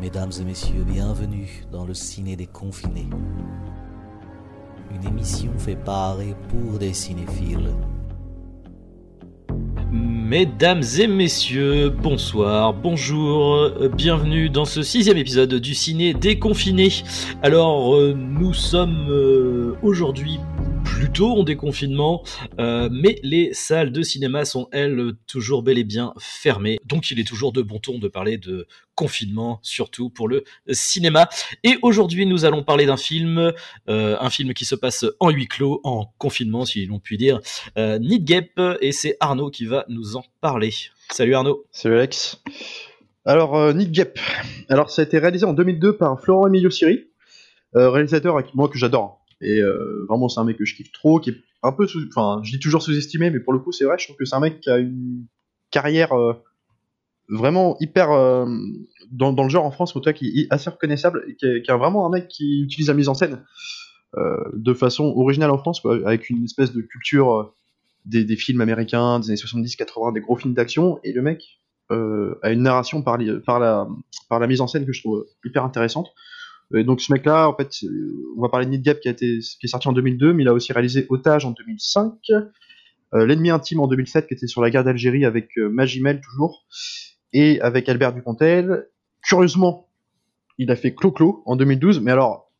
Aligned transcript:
Mesdames 0.00 0.32
et 0.40 0.44
messieurs, 0.44 0.84
bienvenue 0.84 1.64
dans 1.70 1.86
le 1.86 1.94
ciné 1.94 2.34
des 2.34 2.48
confinés. 2.48 3.08
Une 4.92 5.08
émission 5.08 5.52
fait 5.56 5.76
par 5.76 6.16
pour 6.48 6.78
des 6.78 6.92
cinéphiles. 6.92 7.70
Mesdames 9.92 10.82
et 10.98 11.06
messieurs, 11.06 11.90
bonsoir, 11.90 12.74
bonjour, 12.74 13.54
euh, 13.54 13.88
bienvenue 13.88 14.50
dans 14.50 14.64
ce 14.64 14.82
sixième 14.82 15.16
épisode 15.16 15.54
du 15.54 15.74
ciné 15.74 16.12
déconfiné. 16.12 16.88
Alors, 17.42 17.94
euh, 17.94 18.14
nous 18.16 18.52
sommes 18.52 19.06
euh, 19.08 19.76
aujourd'hui 19.82 20.40
plutôt 21.04 21.32
en 21.32 21.42
déconfinement, 21.42 22.22
euh, 22.58 22.88
mais 22.90 23.20
les 23.22 23.52
salles 23.52 23.92
de 23.92 24.00
cinéma 24.00 24.46
sont 24.46 24.68
elles 24.72 25.12
toujours 25.26 25.62
bel 25.62 25.76
et 25.76 25.84
bien 25.84 26.14
fermées. 26.18 26.78
Donc 26.86 27.10
il 27.10 27.20
est 27.20 27.28
toujours 27.28 27.52
de 27.52 27.60
bon 27.60 27.78
ton 27.78 27.98
de 27.98 28.08
parler 28.08 28.38
de 28.38 28.66
confinement, 28.94 29.60
surtout 29.60 30.08
pour 30.08 30.28
le 30.28 30.44
cinéma. 30.70 31.28
Et 31.62 31.76
aujourd'hui 31.82 32.24
nous 32.24 32.46
allons 32.46 32.62
parler 32.62 32.86
d'un 32.86 32.96
film, 32.96 33.52
euh, 33.90 34.16
un 34.18 34.30
film 34.30 34.54
qui 34.54 34.64
se 34.64 34.74
passe 34.74 35.04
en 35.20 35.28
huis 35.28 35.46
clos, 35.46 35.82
en 35.84 36.06
confinement 36.16 36.64
si 36.64 36.86
l'on 36.86 37.00
peut 37.00 37.16
dire, 37.16 37.38
euh, 37.76 37.98
et 38.80 38.92
c'est 38.92 39.18
Arnaud 39.20 39.50
qui 39.50 39.66
va 39.66 39.84
nous 39.90 40.16
en 40.16 40.24
parler. 40.40 40.72
Salut 41.10 41.34
Arnaud. 41.34 41.66
Salut 41.70 41.96
Alex. 41.96 42.40
Alors, 43.26 43.56
euh, 43.56 43.74
Nick. 43.74 44.00
Alors, 44.70 44.88
ça 44.88 45.02
a 45.02 45.04
été 45.04 45.18
réalisé 45.18 45.44
en 45.44 45.52
2002 45.52 45.98
par 45.98 46.18
Florent 46.18 46.46
Emilio 46.46 46.70
Siri, 46.70 47.10
euh, 47.76 47.90
réalisateur 47.90 48.42
moi 48.54 48.70
que 48.70 48.78
j'adore. 48.78 49.23
Et 49.40 49.60
euh, 49.60 50.04
vraiment, 50.08 50.28
c'est 50.28 50.40
un 50.40 50.44
mec 50.44 50.56
que 50.56 50.64
je 50.64 50.74
kiffe 50.74 50.92
trop, 50.92 51.20
qui 51.20 51.30
est 51.30 51.36
un 51.62 51.72
peu 51.72 51.86
sous. 51.86 52.00
Enfin, 52.08 52.40
je 52.42 52.52
dis 52.52 52.58
toujours 52.58 52.82
sous-estimé, 52.82 53.30
mais 53.30 53.40
pour 53.40 53.52
le 53.52 53.58
coup, 53.58 53.72
c'est 53.72 53.84
vrai, 53.84 53.96
je 53.98 54.06
trouve 54.06 54.16
que 54.16 54.24
c'est 54.24 54.36
un 54.36 54.40
mec 54.40 54.60
qui 54.60 54.70
a 54.70 54.78
une 54.78 55.26
carrière 55.70 56.12
euh, 56.12 56.34
vraiment 57.28 57.76
hyper. 57.80 58.10
euh, 58.10 58.46
dans, 59.10 59.32
le 59.32 59.48
genre 59.48 59.64
en 59.64 59.70
France, 59.70 59.90
en 59.90 60.00
tout 60.00 60.04
cas, 60.04 60.12
qui 60.12 60.40
est 60.40 60.46
assez 60.50 60.70
reconnaissable, 60.70 61.24
qui 61.38 61.46
est, 61.46 61.72
vraiment 61.72 62.06
un 62.06 62.10
mec 62.10 62.28
qui 62.28 62.62
utilise 62.62 62.88
la 62.88 62.94
mise 62.94 63.08
en 63.08 63.14
scène 63.14 63.44
de 64.52 64.74
façon 64.74 65.12
originale 65.16 65.50
en 65.50 65.58
France, 65.58 65.84
avec 66.04 66.30
une 66.30 66.44
espèce 66.44 66.72
de 66.72 66.80
culture 66.82 67.52
des, 68.04 68.36
films 68.36 68.60
américains 68.60 69.18
des 69.18 69.30
années 69.30 69.36
70-80, 69.36 70.14
des 70.14 70.20
gros 70.20 70.36
films 70.36 70.54
d'action, 70.54 71.00
et 71.02 71.12
le 71.12 71.20
mec 71.20 71.60
a 71.90 72.50
une 72.50 72.62
narration 72.62 73.02
par 73.02 73.18
la 73.18 74.46
mise 74.46 74.60
en 74.60 74.66
scène 74.66 74.86
que 74.86 74.92
je 74.92 75.00
trouve 75.00 75.26
hyper 75.44 75.64
intéressante. 75.64 76.14
Donc 76.70 77.00
ce 77.00 77.12
mec-là, 77.12 77.48
en 77.48 77.54
fait, 77.54 77.70
euh, 77.84 78.34
on 78.36 78.42
va 78.42 78.48
parler 78.48 78.66
de 78.66 78.70
Need 78.70 78.82
Gap 78.82 79.00
qui, 79.00 79.08
a 79.08 79.10
été, 79.12 79.38
qui 79.38 79.66
est 79.66 79.68
sorti 79.68 79.86
en 79.88 79.92
2002, 79.92 80.32
mais 80.32 80.42
il 80.42 80.48
a 80.48 80.54
aussi 80.54 80.72
réalisé 80.72 81.06
Otage 81.08 81.44
en 81.44 81.52
2005, 81.52 82.14
euh, 83.14 83.26
L'ennemi 83.26 83.50
intime 83.50 83.80
en 83.80 83.86
2007 83.86 84.26
qui 84.26 84.34
était 84.34 84.46
sur 84.46 84.60
la 84.60 84.70
guerre 84.70 84.84
d'Algérie 84.84 85.24
avec 85.24 85.56
euh, 85.56 85.68
Magimel 85.68 86.20
toujours, 86.20 86.66
et 87.32 87.60
avec 87.60 87.88
Albert 87.88 88.12
Dupontel. 88.12 88.88
Curieusement, 89.22 89.88
il 90.58 90.70
a 90.70 90.76
fait 90.76 90.94
Clo-Clo 90.94 91.42
en 91.46 91.56
2012, 91.56 92.00
mais 92.00 92.10
alors, 92.10 92.52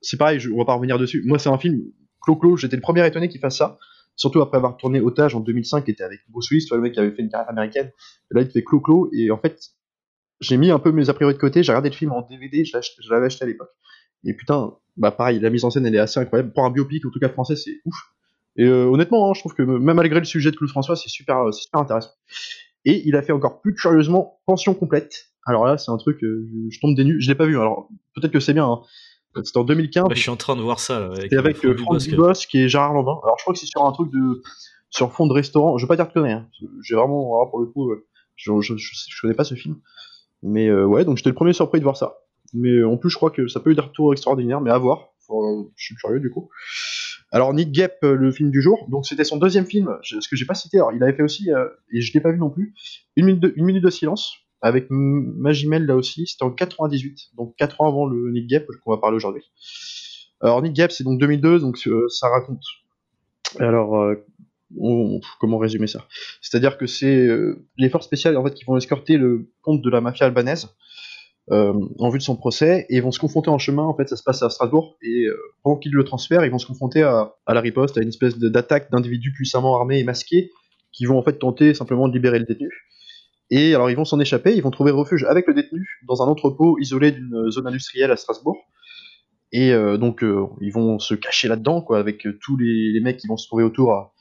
c'est 0.00 0.16
pareil, 0.16 0.40
je, 0.40 0.50
on 0.50 0.58
va 0.58 0.64
pas 0.64 0.74
revenir 0.74 0.98
dessus. 0.98 1.22
Moi, 1.24 1.38
c'est 1.38 1.48
un 1.48 1.58
film, 1.58 1.82
Clo-Clo, 2.22 2.56
j'étais 2.56 2.76
le 2.76 2.82
premier 2.82 3.06
étonné 3.06 3.28
qu'il 3.28 3.40
fasse 3.40 3.58
ça, 3.58 3.78
surtout 4.16 4.40
après 4.40 4.56
avoir 4.56 4.76
tourné 4.76 5.00
Otage 5.00 5.34
en 5.34 5.40
2005, 5.40 5.84
qui 5.84 5.92
était 5.92 6.04
avec 6.04 6.20
Bruce 6.28 6.50
Willis, 6.50 6.66
le 6.72 6.80
mec 6.80 6.92
qui 6.92 7.00
avait 7.00 7.12
fait 7.12 7.22
une 7.22 7.28
carrière 7.28 7.50
américaine, 7.50 7.90
et 8.30 8.34
là 8.34 8.42
il 8.42 8.50
fait 8.50 8.64
Clo-Clo, 8.64 9.10
et 9.12 9.30
en 9.30 9.38
fait, 9.38 9.60
j'ai 10.40 10.56
mis 10.56 10.70
un 10.70 10.78
peu 10.78 10.92
mes 10.92 11.08
a 11.10 11.14
priori 11.14 11.34
de 11.34 11.38
côté, 11.38 11.62
j'ai 11.62 11.72
regardé 11.72 11.90
le 11.90 11.94
film 11.94 12.12
en 12.12 12.22
DVD, 12.22 12.64
je 12.64 13.10
l'avais 13.10 13.26
acheté 13.26 13.44
à 13.44 13.48
l'époque. 13.48 13.70
Et 14.24 14.34
putain, 14.34 14.74
bah 14.96 15.10
pareil, 15.10 15.40
la 15.40 15.50
mise 15.50 15.64
en 15.64 15.70
scène 15.70 15.86
elle 15.86 15.94
est 15.94 15.98
assez 15.98 16.20
incroyable. 16.20 16.52
Pour 16.52 16.64
un 16.64 16.70
biopic, 16.70 17.04
en 17.06 17.10
tout 17.10 17.20
cas 17.20 17.28
français, 17.28 17.56
c'est 17.56 17.80
ouf. 17.84 17.96
Et 18.56 18.64
euh, 18.64 18.84
honnêtement, 18.86 19.30
hein, 19.30 19.34
je 19.34 19.40
trouve 19.40 19.54
que 19.54 19.62
même 19.62 19.96
malgré 19.96 20.18
le 20.18 20.24
sujet 20.24 20.50
de 20.50 20.56
Claude 20.56 20.70
François, 20.70 20.96
c'est 20.96 21.08
super, 21.08 21.38
euh, 21.38 21.52
c'est 21.52 21.62
super 21.62 21.80
intéressant. 21.80 22.10
Et 22.84 23.02
il 23.06 23.16
a 23.16 23.22
fait 23.22 23.32
encore 23.32 23.60
plus 23.60 23.74
curieusement 23.74 24.40
Pension 24.46 24.74
complète. 24.74 25.30
Alors 25.46 25.64
là, 25.64 25.78
c'est 25.78 25.90
un 25.90 25.96
truc, 25.96 26.22
euh, 26.22 26.48
je, 26.52 26.74
je 26.74 26.80
tombe 26.80 26.94
des 26.94 27.04
nues. 27.04 27.20
Je 27.20 27.28
l'ai 27.28 27.34
pas 27.34 27.46
vu. 27.46 27.58
Alors 27.58 27.88
peut-être 28.14 28.32
que 28.32 28.40
c'est 28.40 28.52
bien. 28.52 28.66
Hein. 28.66 28.80
C'était 29.44 29.58
en 29.58 29.64
2015. 29.64 30.04
Bah, 30.04 30.14
je 30.14 30.20
suis 30.20 30.30
en 30.30 30.36
train 30.36 30.56
de 30.56 30.62
voir 30.62 30.80
ça. 30.80 31.00
Là, 31.00 31.14
C'était 31.20 31.36
avec 31.36 31.64
euh, 31.64 31.76
Franck 31.76 31.98
Dubosc. 31.98 32.10
Dubosc 32.10 32.54
et 32.54 32.68
Gérard 32.68 32.94
Lanvin. 32.94 33.18
Alors 33.22 33.36
je 33.38 33.44
crois 33.44 33.54
que 33.54 33.60
c'est 33.60 33.66
sur 33.66 33.84
un 33.84 33.92
truc 33.92 34.10
de 34.12 34.42
sur 34.90 35.12
fond 35.12 35.26
de 35.26 35.32
restaurant. 35.32 35.78
Je 35.78 35.84
veux 35.84 35.88
pas 35.88 35.96
dire 35.96 36.06
que 36.06 36.10
je 36.10 36.20
connais. 36.20 36.32
Hein. 36.32 36.48
J'ai 36.82 36.96
vraiment, 36.96 37.36
alors, 37.36 37.50
pour 37.50 37.60
le 37.60 37.66
coup, 37.66 37.90
euh, 37.90 38.06
je, 38.36 38.60
je, 38.60 38.76
je, 38.76 38.94
je 39.08 39.20
connais 39.20 39.34
pas 39.34 39.44
ce 39.44 39.54
film. 39.54 39.76
Mais 40.42 40.68
euh, 40.68 40.84
ouais, 40.84 41.04
donc 41.04 41.16
j'étais 41.16 41.30
le 41.30 41.34
premier 41.34 41.52
surpris 41.52 41.78
de 41.78 41.84
voir 41.84 41.96
ça. 41.96 42.18
Mais 42.52 42.70
euh, 42.70 42.88
en 42.88 42.96
plus, 42.96 43.10
je 43.10 43.16
crois 43.16 43.30
que 43.30 43.48
ça 43.48 43.60
peut 43.60 43.70
eu 43.70 43.74
des 43.74 43.80
retours 43.80 44.12
extraordinaires, 44.12 44.60
mais 44.60 44.70
à 44.70 44.78
voir. 44.78 45.08
Euh, 45.30 45.62
je 45.76 45.84
suis 45.84 45.94
curieux 45.94 46.18
du 46.18 46.30
coup. 46.30 46.48
Alors 47.30 47.54
Nick 47.54 47.70
Gap, 47.70 47.98
le 48.02 48.32
film 48.32 48.50
du 48.50 48.60
jour, 48.60 48.88
donc 48.88 49.06
c'était 49.06 49.22
son 49.22 49.36
deuxième 49.36 49.64
film, 49.64 49.96
ce 50.02 50.16
que 50.28 50.34
j'ai 50.34 50.44
pas 50.44 50.54
cité. 50.54 50.78
Alors 50.78 50.92
il 50.92 51.00
avait 51.04 51.12
fait 51.12 51.22
aussi, 51.22 51.48
et 51.92 52.00
je 52.00 52.12
l'ai 52.12 52.20
pas 52.20 52.32
vu 52.32 52.38
non 52.38 52.50
plus, 52.50 52.74
une 53.14 53.26
minute 53.26 53.40
de, 53.40 53.52
une 53.54 53.64
minute 53.64 53.84
de 53.84 53.90
silence 53.90 54.34
avec 54.60 54.86
Magimel 54.90 55.86
là 55.86 55.94
aussi. 55.94 56.26
C'était 56.26 56.42
en 56.42 56.50
98, 56.50 57.30
donc 57.36 57.54
4 57.56 57.82
ans 57.82 57.86
avant 57.86 58.06
le 58.06 58.32
Nick 58.32 58.48
Gap 58.48 58.64
qu'on 58.82 58.90
va 58.90 58.98
parler 58.98 59.14
aujourd'hui. 59.14 59.44
Alors 60.40 60.60
Nick 60.60 60.72
Gap, 60.72 60.90
c'est 60.90 61.04
donc 61.04 61.20
2002, 61.20 61.60
donc 61.60 61.78
ça 62.08 62.28
raconte. 62.28 62.64
Alors 63.60 64.12
comment 65.40 65.58
résumer 65.58 65.86
ça? 65.86 66.06
C'est-à-dire 66.40 66.78
que 66.78 66.86
c'est 66.86 67.26
euh, 67.26 67.66
les 67.76 67.88
forces 67.88 68.06
spéciales 68.06 68.36
en 68.36 68.44
fait 68.44 68.54
qui 68.54 68.64
vont 68.64 68.76
escorter 68.76 69.16
le 69.16 69.50
compte 69.62 69.82
de 69.82 69.90
la 69.90 70.00
mafia 70.00 70.26
albanaise 70.26 70.68
euh, 71.50 71.72
en 71.98 72.10
vue 72.10 72.18
de 72.18 72.22
son 72.22 72.36
procès 72.36 72.86
et 72.90 73.00
vont 73.00 73.10
se 73.10 73.18
confronter 73.18 73.50
en 73.50 73.58
chemin. 73.58 73.82
En 73.82 73.96
fait, 73.96 74.08
ça 74.08 74.16
se 74.16 74.22
passe 74.22 74.42
à 74.42 74.50
Strasbourg 74.50 74.96
et 75.02 75.24
euh, 75.26 75.36
pendant 75.62 75.76
qu'ils 75.76 75.92
le 75.92 76.04
transfèrent, 76.04 76.44
ils 76.44 76.50
vont 76.50 76.58
se 76.58 76.66
confronter 76.66 77.02
à, 77.02 77.34
la 77.48 77.60
riposte, 77.60 77.98
à 77.98 78.02
une 78.02 78.08
espèce 78.08 78.38
d'attaque 78.38 78.90
d'individus 78.90 79.32
puissamment 79.32 79.76
armés 79.76 79.98
et 79.98 80.04
masqués 80.04 80.50
qui 80.92 81.06
vont 81.06 81.18
en 81.18 81.22
fait 81.22 81.38
tenter 81.38 81.74
simplement 81.74 82.08
de 82.08 82.12
libérer 82.12 82.38
le 82.38 82.44
détenu. 82.44 82.70
Et 83.50 83.74
alors 83.74 83.90
ils 83.90 83.96
vont 83.96 84.04
s'en 84.04 84.20
échapper, 84.20 84.54
ils 84.54 84.62
vont 84.62 84.70
trouver 84.70 84.92
refuge 84.92 85.24
avec 85.24 85.48
le 85.48 85.54
détenu 85.54 85.88
dans 86.06 86.22
un 86.22 86.26
entrepôt 86.26 86.78
isolé 86.78 87.10
d'une 87.10 87.50
zone 87.50 87.66
industrielle 87.66 88.12
à 88.12 88.16
Strasbourg. 88.16 88.58
Et 89.52 89.72
euh, 89.72 89.96
donc 89.96 90.24
ils 90.60 90.72
vont 90.72 91.00
se 91.00 91.14
cacher 91.14 91.48
là-dedans, 91.48 91.82
quoi, 91.82 91.98
avec 91.98 92.28
tous 92.40 92.56
les, 92.56 92.92
les 92.92 93.00
mecs 93.00 93.16
qui 93.16 93.26
vont 93.26 93.36
se 93.36 93.48
trouver 93.48 93.64
autour 93.64 93.92
à, 93.92 94.14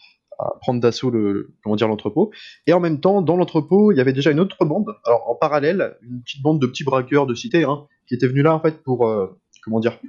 prendre 0.61 0.79
d'assaut 0.79 1.09
le 1.09 1.53
comment 1.63 1.75
dire 1.75 1.88
l'entrepôt. 1.88 2.31
Et 2.67 2.73
en 2.73 2.79
même 2.79 3.00
temps, 3.00 3.22
dans 3.22 3.35
l'entrepôt, 3.35 3.91
il 3.91 3.97
y 3.97 4.01
avait 4.01 4.13
déjà 4.13 4.31
une 4.31 4.39
autre 4.39 4.63
bande. 4.66 4.88
Alors 5.05 5.29
en 5.29 5.35
parallèle, 5.35 5.97
une 6.01 6.22
petite 6.22 6.41
bande 6.41 6.61
de 6.61 6.67
petits 6.67 6.83
braqueurs 6.83 7.27
de 7.27 7.35
cité, 7.35 7.63
hein, 7.63 7.88
qui 8.07 8.16
étaient 8.16 8.27
venus 8.27 8.44
là 8.44 8.55
en 8.55 8.59
fait 8.59 8.81
pour 8.83 9.07
euh, 9.07 9.27
comment 9.63 9.79
dire 9.79 10.00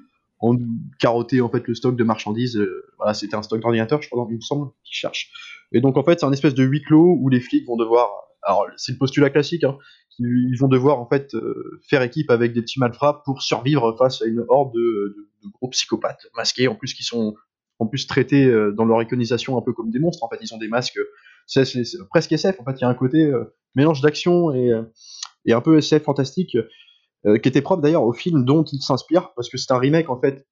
en 0.43 1.49
fait 1.51 1.67
le 1.67 1.75
stock 1.75 1.97
de 1.97 2.05
marchandises. 2.05 2.57
euh, 2.57 2.85
voilà, 2.99 3.15
c'était 3.15 3.35
un 3.37 3.43
stock 3.43 3.61
d'ordinateurs, 3.61 4.01
je 4.03 4.09
crois, 4.09 4.27
il 4.31 4.37
me 4.37 4.41
semble, 4.41 4.71
qu'ils 4.85 4.97
cherchent. 4.97 5.31
Et 5.73 5.81
donc 5.81 5.97
en 5.97 6.05
fait, 6.05 6.21
c'est 6.21 6.27
un 6.27 6.33
espèce 6.33 6.55
de 6.55 6.65
huis 6.65 6.83
clos 6.83 7.17
où 7.21 7.29
les 7.29 7.41
flics 7.41 7.67
vont 7.67 7.77
devoir. 7.77 8.09
Alors 8.43 8.67
c'est 8.77 8.93
le 8.93 8.99
postulat 8.99 9.29
classique, 9.31 9.65
hein, 9.65 9.77
ils 10.19 10.57
vont 10.59 10.69
devoir 10.69 10.99
en 10.99 11.07
fait 11.07 11.35
euh, 11.35 11.81
faire 11.89 12.03
équipe 12.03 12.31
avec 12.31 12.53
des 12.55 12.63
petits 12.63 12.79
malfrats 12.81 13.23
pour 13.25 13.43
survivre 13.43 13.95
face 13.99 14.23
à 14.23 14.27
une 14.27 14.45
horde 14.49 14.73
de, 14.75 14.81
de- 14.81 15.29
de 15.45 15.49
gros 15.53 15.69
psychopathes 15.69 16.27
masqués, 16.37 16.69
en 16.69 16.75
plus 16.75 16.95
qui 16.95 17.03
sont 17.03 17.35
en 17.81 17.87
plus 17.87 18.07
traités 18.07 18.45
euh, 18.47 18.73
dans 18.73 18.85
leur 18.85 19.03
iconisation 19.03 19.59
un 19.59 19.63
peu 19.63 19.73
comme 19.73 19.91
des 19.91 19.99
monstres. 19.99 20.23
En 20.25 20.29
fait, 20.29 20.39
ils 20.43 20.55
ont 20.55 20.59
des 20.59 20.69
masques, 20.69 20.99
euh, 20.99 21.05
c'est- 21.47 21.65
c'est 21.65 21.85
presque 22.11 22.31
SF. 22.33 22.61
En 22.61 22.65
fait, 22.65 22.73
il 22.79 22.83
y 22.83 22.85
a 22.85 22.89
un 22.89 22.95
côté 22.95 23.25
euh, 23.25 23.57
mélange 23.75 24.01
d'action 24.01 24.53
et, 24.53 24.71
euh, 24.71 24.83
un 25.51 25.61
peu 25.61 25.79
SF 25.79 26.05
fantastique 26.05 26.57
euh, 27.27 27.39
qui 27.39 27.49
était 27.49 27.63
propre 27.63 27.83
d'ailleurs 27.83 28.05
au 28.05 28.13
film 28.13 28.45
dont 28.45 28.63
il 28.65 28.81
s'inspire 28.81 29.33
parce 29.35 29.49
que 29.51 29.59
c'est 29.59 29.73
un 29.73 29.79
remake 29.79 30.09
en 30.11 30.21
fait. 30.21 30.47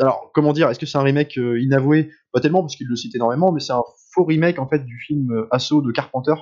Alors 0.00 0.30
comment 0.34 0.52
dire, 0.52 0.68
est-ce 0.70 0.78
que 0.78 0.86
c'est 0.86 0.98
un 0.98 1.02
remake 1.02 1.38
euh, 1.38 1.60
inavoué? 1.60 2.10
Pas 2.32 2.40
tellement 2.40 2.62
parce 2.62 2.76
qu'il 2.76 2.86
le 2.88 2.96
cite 2.96 3.14
énormément, 3.14 3.52
mais 3.52 3.60
c'est 3.60 3.72
un 3.72 3.82
faux 4.12 4.24
remake 4.24 4.58
en 4.58 4.68
fait 4.68 4.84
du 4.84 4.98
film 4.98 5.30
euh, 5.32 5.46
Assaut 5.50 5.82
de 5.82 5.90
Carpenter 5.92 6.34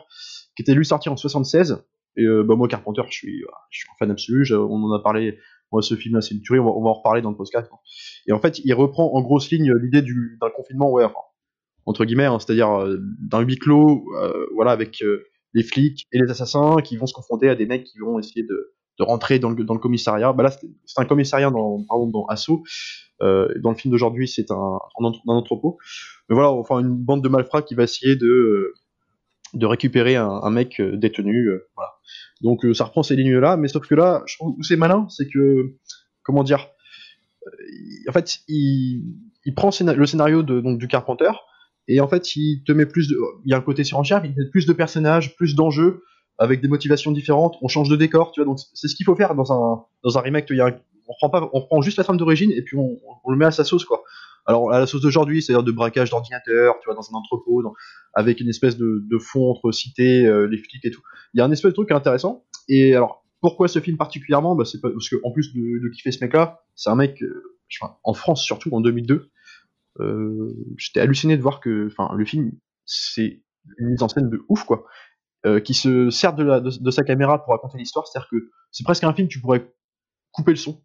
qui 0.57 0.63
était 0.63 0.75
lui 0.75 0.85
sorti 0.85 1.09
en 1.09 1.17
76 1.17 1.83
et 2.17 2.25
euh, 2.25 2.43
bah, 2.45 2.57
moi, 2.57 2.69
Carpenter, 2.69 3.03
je 3.09 3.15
suis, 3.15 3.43
un 3.45 3.95
fan 3.99 4.11
absolu. 4.11 4.45
on 4.55 4.83
en 4.85 4.93
a 4.93 5.03
parlé. 5.03 5.39
Moi, 5.73 5.83
ce 5.83 5.95
film-là, 5.95 6.21
c'est 6.21 6.35
une 6.35 6.43
tuerie. 6.43 6.61
On 6.61 6.83
va, 6.83 6.91
en 6.91 6.93
reparler 6.93 7.23
dans 7.23 7.31
le 7.31 7.37
podcast. 7.37 7.69
hein. 7.73 7.79
Et 8.27 8.33
en 8.33 8.41
fait, 8.41 8.61
il 8.65 8.73
reprend 8.75 9.13
en 9.15 9.23
grosse 9.23 9.51
ligne 9.51 9.73
l'idée 9.75 10.03
du- 10.03 10.39
d'un 10.41 10.51
confinement, 10.51 10.91
ouais, 10.91 11.05
entre 11.87 12.05
guillemets, 12.05 12.27
hein, 12.27 12.39
c'est-à-dire 12.39 12.71
euh, 12.71 12.99
d'un 13.21 13.41
huis 13.41 13.57
clos, 13.57 14.05
euh, 14.21 14.47
voilà, 14.55 14.71
avec 14.71 15.03
euh, 15.03 15.25
les 15.55 15.63
flics 15.63 16.07
et 16.13 16.19
les 16.19 16.31
assassins 16.31 16.77
qui 16.85 16.97
vont 16.97 17.07
se 17.07 17.15
confronter 17.15 17.49
à 17.49 17.55
des 17.55 17.67
mecs 17.67 17.85
qui 17.85 17.99
vont 17.99 18.19
essayer 18.19 18.45
de, 18.45 18.75
rentrer 19.01 19.41
dans 19.41 19.51
le, 19.51 19.79
commissariat. 19.79 20.33
Bah 20.33 20.45
là, 20.45 20.51
c'est 20.51 21.01
un 21.01 21.05
commissariat 21.05 21.51
dans, 21.51 21.83
pardon, 21.89 22.07
dans 22.07 22.25
Assaut. 22.27 22.63
Dans 23.19 23.71
le 23.71 23.75
film 23.75 23.91
d'aujourd'hui, 23.91 24.29
c'est 24.29 24.53
un, 24.53 24.55
un, 24.55 25.05
entre- 25.05 25.23
un 25.27 25.33
entrepôt. 25.35 25.79
Mais 26.29 26.35
voilà, 26.35 26.53
enfin, 26.53 26.79
une 26.79 26.95
bande 26.95 27.23
de 27.23 27.29
malfrats 27.29 27.63
qui 27.63 27.75
va 27.75 27.83
essayer 27.83 28.15
de, 28.15 28.75
de 29.55 29.67
récupérer 29.67 30.17
un, 30.17 30.51
mec 30.51 30.81
euh, 30.81 30.97
détenu. 30.97 31.49
euh, 31.49 31.69
voilà. 31.77 31.91
Donc 32.41 32.65
euh, 32.65 32.75
ça 32.75 32.85
reprend 32.85 33.03
ces 33.03 33.17
lignes-là, 33.17 33.57
mais 33.57 33.69
sauf 33.69 33.87
que 33.87 33.95
là, 33.95 34.23
je 34.27 34.37
trouve 34.37 34.55
où 34.59 34.63
c'est 34.63 34.77
malin, 34.77 35.07
c'est 35.11 35.29
que 35.29 35.75
comment 36.23 36.43
dire, 36.43 36.69
en 38.09 38.13
fait, 38.13 38.39
il, 38.49 39.05
prend 39.57 39.71
le 39.81 40.07
scénario 40.07 40.43
de, 40.43 40.61
donc 40.61 40.79
du 40.79 40.89
Carpenter 40.89 41.31
et 41.89 42.01
en 42.01 42.09
fait, 42.09 42.37
il 42.37 42.63
te 42.65 42.73
met 42.73 42.87
plus 42.87 43.09
de, 43.09 43.17
il 43.45 43.51
y 43.51 43.55
a 43.55 43.57
un 43.57 43.63
côté 43.63 43.85
surenchère, 43.85 44.25
il 44.25 44.35
te 44.35 44.41
met 44.41 44.49
plus 44.51 44.67
de 44.67 44.73
personnages, 44.73 45.37
plus 45.37 45.55
d'enjeux 45.55 46.03
avec 46.39 46.61
des 46.61 46.69
motivations 46.69 47.13
différentes. 47.13 47.57
On 47.61 47.69
change 47.69 47.89
de 47.89 47.97
décor, 47.97 48.33
tu 48.33 48.41
vois. 48.41 48.47
Donc 48.47 48.59
c'est 48.73 48.89
ce 48.89 48.95
qu'il 48.95 49.05
faut 49.05 49.17
faire 49.17 49.35
dans 49.35 49.53
un 49.53 49.85
dans 50.05 50.19
un 50.19 50.21
remake. 50.21 50.51
On 51.09 51.15
prend 51.19 51.31
pas, 51.31 51.51
on 51.53 51.63
prend 51.63 51.83
juste 51.83 51.99
la 51.99 52.05
trame 52.05 52.17
d'origine 52.17 52.53
et 52.53 52.63
puis 52.63 52.77
on, 52.77 52.99
on 53.25 53.31
le 53.31 53.37
met 53.37 53.45
à 53.45 53.51
sa 53.51 53.65
sauce, 53.65 53.85
quoi. 53.85 54.03
Alors 54.47 54.73
à 54.73 54.79
la 54.79 54.87
sauce 54.87 55.03
d'aujourd'hui, 55.03 55.43
c'est-à-dire 55.43 55.63
de 55.63 55.73
braquage 55.73 56.11
d'ordinateur, 56.11 56.75
tu 56.81 56.87
vois, 56.87 56.95
dans 56.95 57.09
un 57.11 57.15
entrepôt, 57.15 57.63
avec 58.15 58.41
une 58.41 58.49
espèce 58.49 58.77
de, 58.77 59.19
fond 59.19 59.51
entre 59.51 59.71
cité, 59.73 60.27
euh, 60.27 60.47
les 60.47 60.59
flics 60.59 60.85
et 60.85 60.91
tout. 60.91 61.03
Il 61.35 61.39
y 61.39 61.41
a 61.41 61.45
un 61.45 61.53
espèce 61.53 61.71
de 61.71 61.75
truc 61.75 61.93
intéressant. 61.93 62.45
Et 62.69 62.95
alors, 62.95 63.25
pourquoi 63.41 63.69
ce 63.69 63.81
film 63.81 63.97
particulièrement? 63.97 64.55
Bah, 64.55 64.65
C'est 64.65 64.81
parce 64.81 65.09
que 65.09 65.17
en 65.25 65.31
plus 65.31 65.53
de, 65.55 65.89
kiffer 65.91 66.13
ce 66.13 66.25
mec-là, 66.25 66.63
c'est 66.75 66.91
un 66.91 66.97
mec, 66.97 67.23
euh, 67.23 67.43
en 68.03 68.15
France 68.15 68.43
surtout 68.43 68.71
en 68.73 68.81
2002, 68.81 69.31
euh, 70.01 70.55
j'étais 70.77 71.01
halluciné 71.01 71.37
de 71.37 71.43
voir 71.43 71.61
que, 71.61 71.89
enfin, 71.89 72.15
le 72.15 72.25
film, 72.25 72.53
c'est 72.87 73.43
une 73.79 73.91
mise 73.91 74.03
en 74.03 74.09
scène 74.09 74.31
de 74.31 74.43
ouf, 74.49 74.65
quoi, 74.65 74.87
euh, 75.47 75.61
qui 75.61 75.75
se 75.75 76.11
sert 76.11 76.35
de, 76.35 76.91
sa 76.91 77.03
caméra 77.03 77.43
pour 77.43 77.53
raconter 77.53 77.79
l'histoire, 77.79 78.07
c'est-à-dire 78.07 78.29
que 78.31 78.51
c'est 78.71 78.85
presque 78.85 79.05
un 79.05 79.13
film, 79.13 79.29
tu 79.29 79.41
pourrais 79.41 79.73
couper 80.31 80.53
le 80.53 80.57
son, 80.57 80.83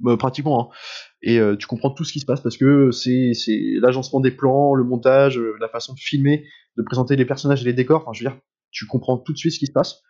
bah, 0.00 0.16
pratiquement, 0.16 0.60
hein, 0.60 0.74
et 1.22 1.40
tu 1.58 1.66
comprends 1.66 1.90
tout 1.90 2.04
ce 2.04 2.12
qui 2.12 2.20
se 2.20 2.26
passe 2.26 2.40
parce 2.40 2.56
que 2.56 2.90
c'est 2.90 3.32
l'agencement 3.80 4.20
des 4.20 4.30
plans, 4.30 4.74
le 4.74 4.84
montage, 4.84 5.40
la 5.60 5.68
façon 5.68 5.94
de 5.94 5.98
filmer, 5.98 6.44
de 6.76 6.82
présenter 6.82 7.16
les 7.16 7.24
personnages 7.24 7.62
et 7.62 7.64
les 7.64 7.72
décors, 7.72 8.02
enfin, 8.02 8.12
je 8.12 8.24
veux 8.24 8.30
dire, 8.30 8.38
tu 8.70 8.86
comprends 8.86 9.16
tout 9.16 9.32
de 9.32 9.38
suite 9.38 9.52
ce 9.52 9.58
qui 9.58 9.66
se 9.66 9.72
passe. 9.72 10.02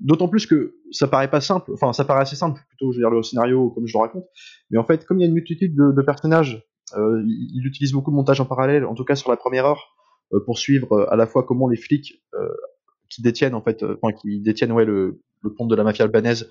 D'autant 0.00 0.28
plus 0.28 0.46
que 0.46 0.76
ça 0.92 1.08
paraît 1.08 1.30
pas 1.30 1.40
simple, 1.40 1.72
enfin 1.72 1.92
ça 1.92 2.04
paraît 2.04 2.20
assez 2.20 2.36
simple 2.36 2.60
plutôt, 2.68 2.92
je 2.92 2.98
veux 2.98 3.02
dire 3.02 3.10
le 3.10 3.22
scénario 3.22 3.70
comme 3.70 3.86
je 3.86 3.96
le 3.96 4.00
raconte, 4.00 4.26
mais 4.70 4.78
en 4.78 4.84
fait 4.84 5.04
comme 5.04 5.18
il 5.18 5.22
y 5.22 5.24
a 5.24 5.26
une 5.26 5.34
multitude 5.34 5.74
de, 5.74 6.02
personnages, 6.02 6.64
euh, 6.96 7.20
il, 7.26 7.66
utilise 7.66 7.92
beaucoup 7.92 8.12
de 8.12 8.16
montage 8.16 8.40
en 8.40 8.44
parallèle, 8.44 8.84
en 8.84 8.94
tout 8.94 9.04
cas 9.04 9.16
sur 9.16 9.28
la 9.30 9.36
première 9.36 9.66
heure, 9.66 9.96
euh, 10.34 10.40
pour 10.44 10.56
suivre 10.56 10.92
euh, 10.92 11.12
à 11.12 11.16
la 11.16 11.26
fois 11.26 11.42
comment 11.42 11.68
les 11.68 11.76
flics 11.76 12.22
euh, 12.34 12.48
qui 13.10 13.22
détiennent 13.22 13.54
en 13.54 13.62
fait, 13.62 13.84
qui 14.22 14.40
détiennent 14.40 14.70
ouais 14.70 14.84
le, 14.84 15.20
le 15.42 15.50
compte 15.50 15.68
de 15.68 15.74
la 15.74 15.82
mafia 15.82 16.04
albanaise 16.04 16.48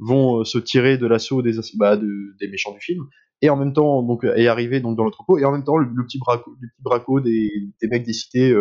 vont 0.00 0.44
se 0.44 0.58
tirer 0.58 0.98
de 0.98 1.06
l'assaut 1.06 1.42
des, 1.42 1.52
bah, 1.74 1.96
des 1.96 2.48
méchants 2.48 2.72
du 2.72 2.80
film, 2.80 3.04
et 3.42 3.50
en 3.50 3.56
même 3.56 3.72
temps 3.72 4.02
donc 4.02 4.24
et 4.24 4.48
arriver 4.48 4.80
donc 4.80 4.96
dans 4.96 5.04
l'entrepôt, 5.04 5.38
et 5.38 5.44
en 5.44 5.52
même 5.52 5.64
temps 5.64 5.76
le, 5.76 5.86
petit 6.04 6.18
braco, 6.18 6.56
le 6.60 6.68
petit 6.68 6.82
braco 6.82 7.20
des, 7.20 7.50
mecs 7.82 8.04
des 8.04 8.12
cités 8.12 8.54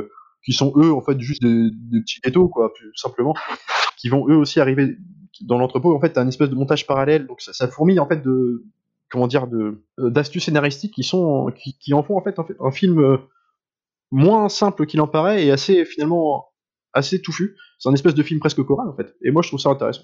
qui 0.46 0.54
sont 0.54 0.74
eux 0.78 0.92
en 0.92 1.02
fait 1.02 1.20
juste 1.20 1.42
des, 1.42 1.72
petits 2.02 2.20
ghettos 2.22 2.50
quoi, 2.50 2.74
plus 2.74 2.92
simplement 2.96 3.34
qui 3.98 4.10
vont 4.10 4.28
eux 4.30 4.36
aussi 4.36 4.60
arriver 4.60 4.98
dans 5.42 5.58
l'entrepôt. 5.58 5.96
En 5.96 6.00
fait, 6.00 6.14
t'as 6.14 6.22
un 6.22 6.28
espèce 6.28 6.50
de 6.50 6.56
montage 6.56 6.88
parallèle, 6.88 7.28
donc 7.28 7.42
ça, 7.42 7.54
ça 7.54 7.68
fourmille 7.68 8.00
en 8.00 8.08
fait 8.08 8.22
de 8.24 8.66
comment 9.10 9.28
dire 9.28 9.48
de 9.48 9.84
euh, 10.00 10.10
d'astuces 10.10 10.46
scénaristiques 10.46 10.94
qui 10.94 11.04
sont 11.04 11.52
qui, 11.56 11.78
qui, 11.78 11.94
en 11.94 12.04
font 12.04 12.18
en 12.18 12.24
fait, 12.24 12.36
un 12.60 12.72
film 12.72 13.00
euh, 13.00 13.18
moins 14.12 14.50
simple 14.50 14.86
qu'il 14.86 15.02
en 15.02 15.08
paraît 15.08 15.46
et 15.46 15.52
assez 15.52 15.86
finalement 15.86 16.50
assez 16.94 17.22
touffu. 17.22 17.56
C'est 17.78 17.90
un 17.90 17.94
espèce 17.94 18.16
de 18.16 18.24
film 18.24 18.40
presque 18.40 18.64
choral 18.64 18.90
en 18.90 18.96
fait. 18.96 19.16
Et 19.24 19.32
moi 19.32 19.42
je 19.42 19.50
trouve 19.50 19.60
ça 19.60 19.70
intéressant. 19.70 20.04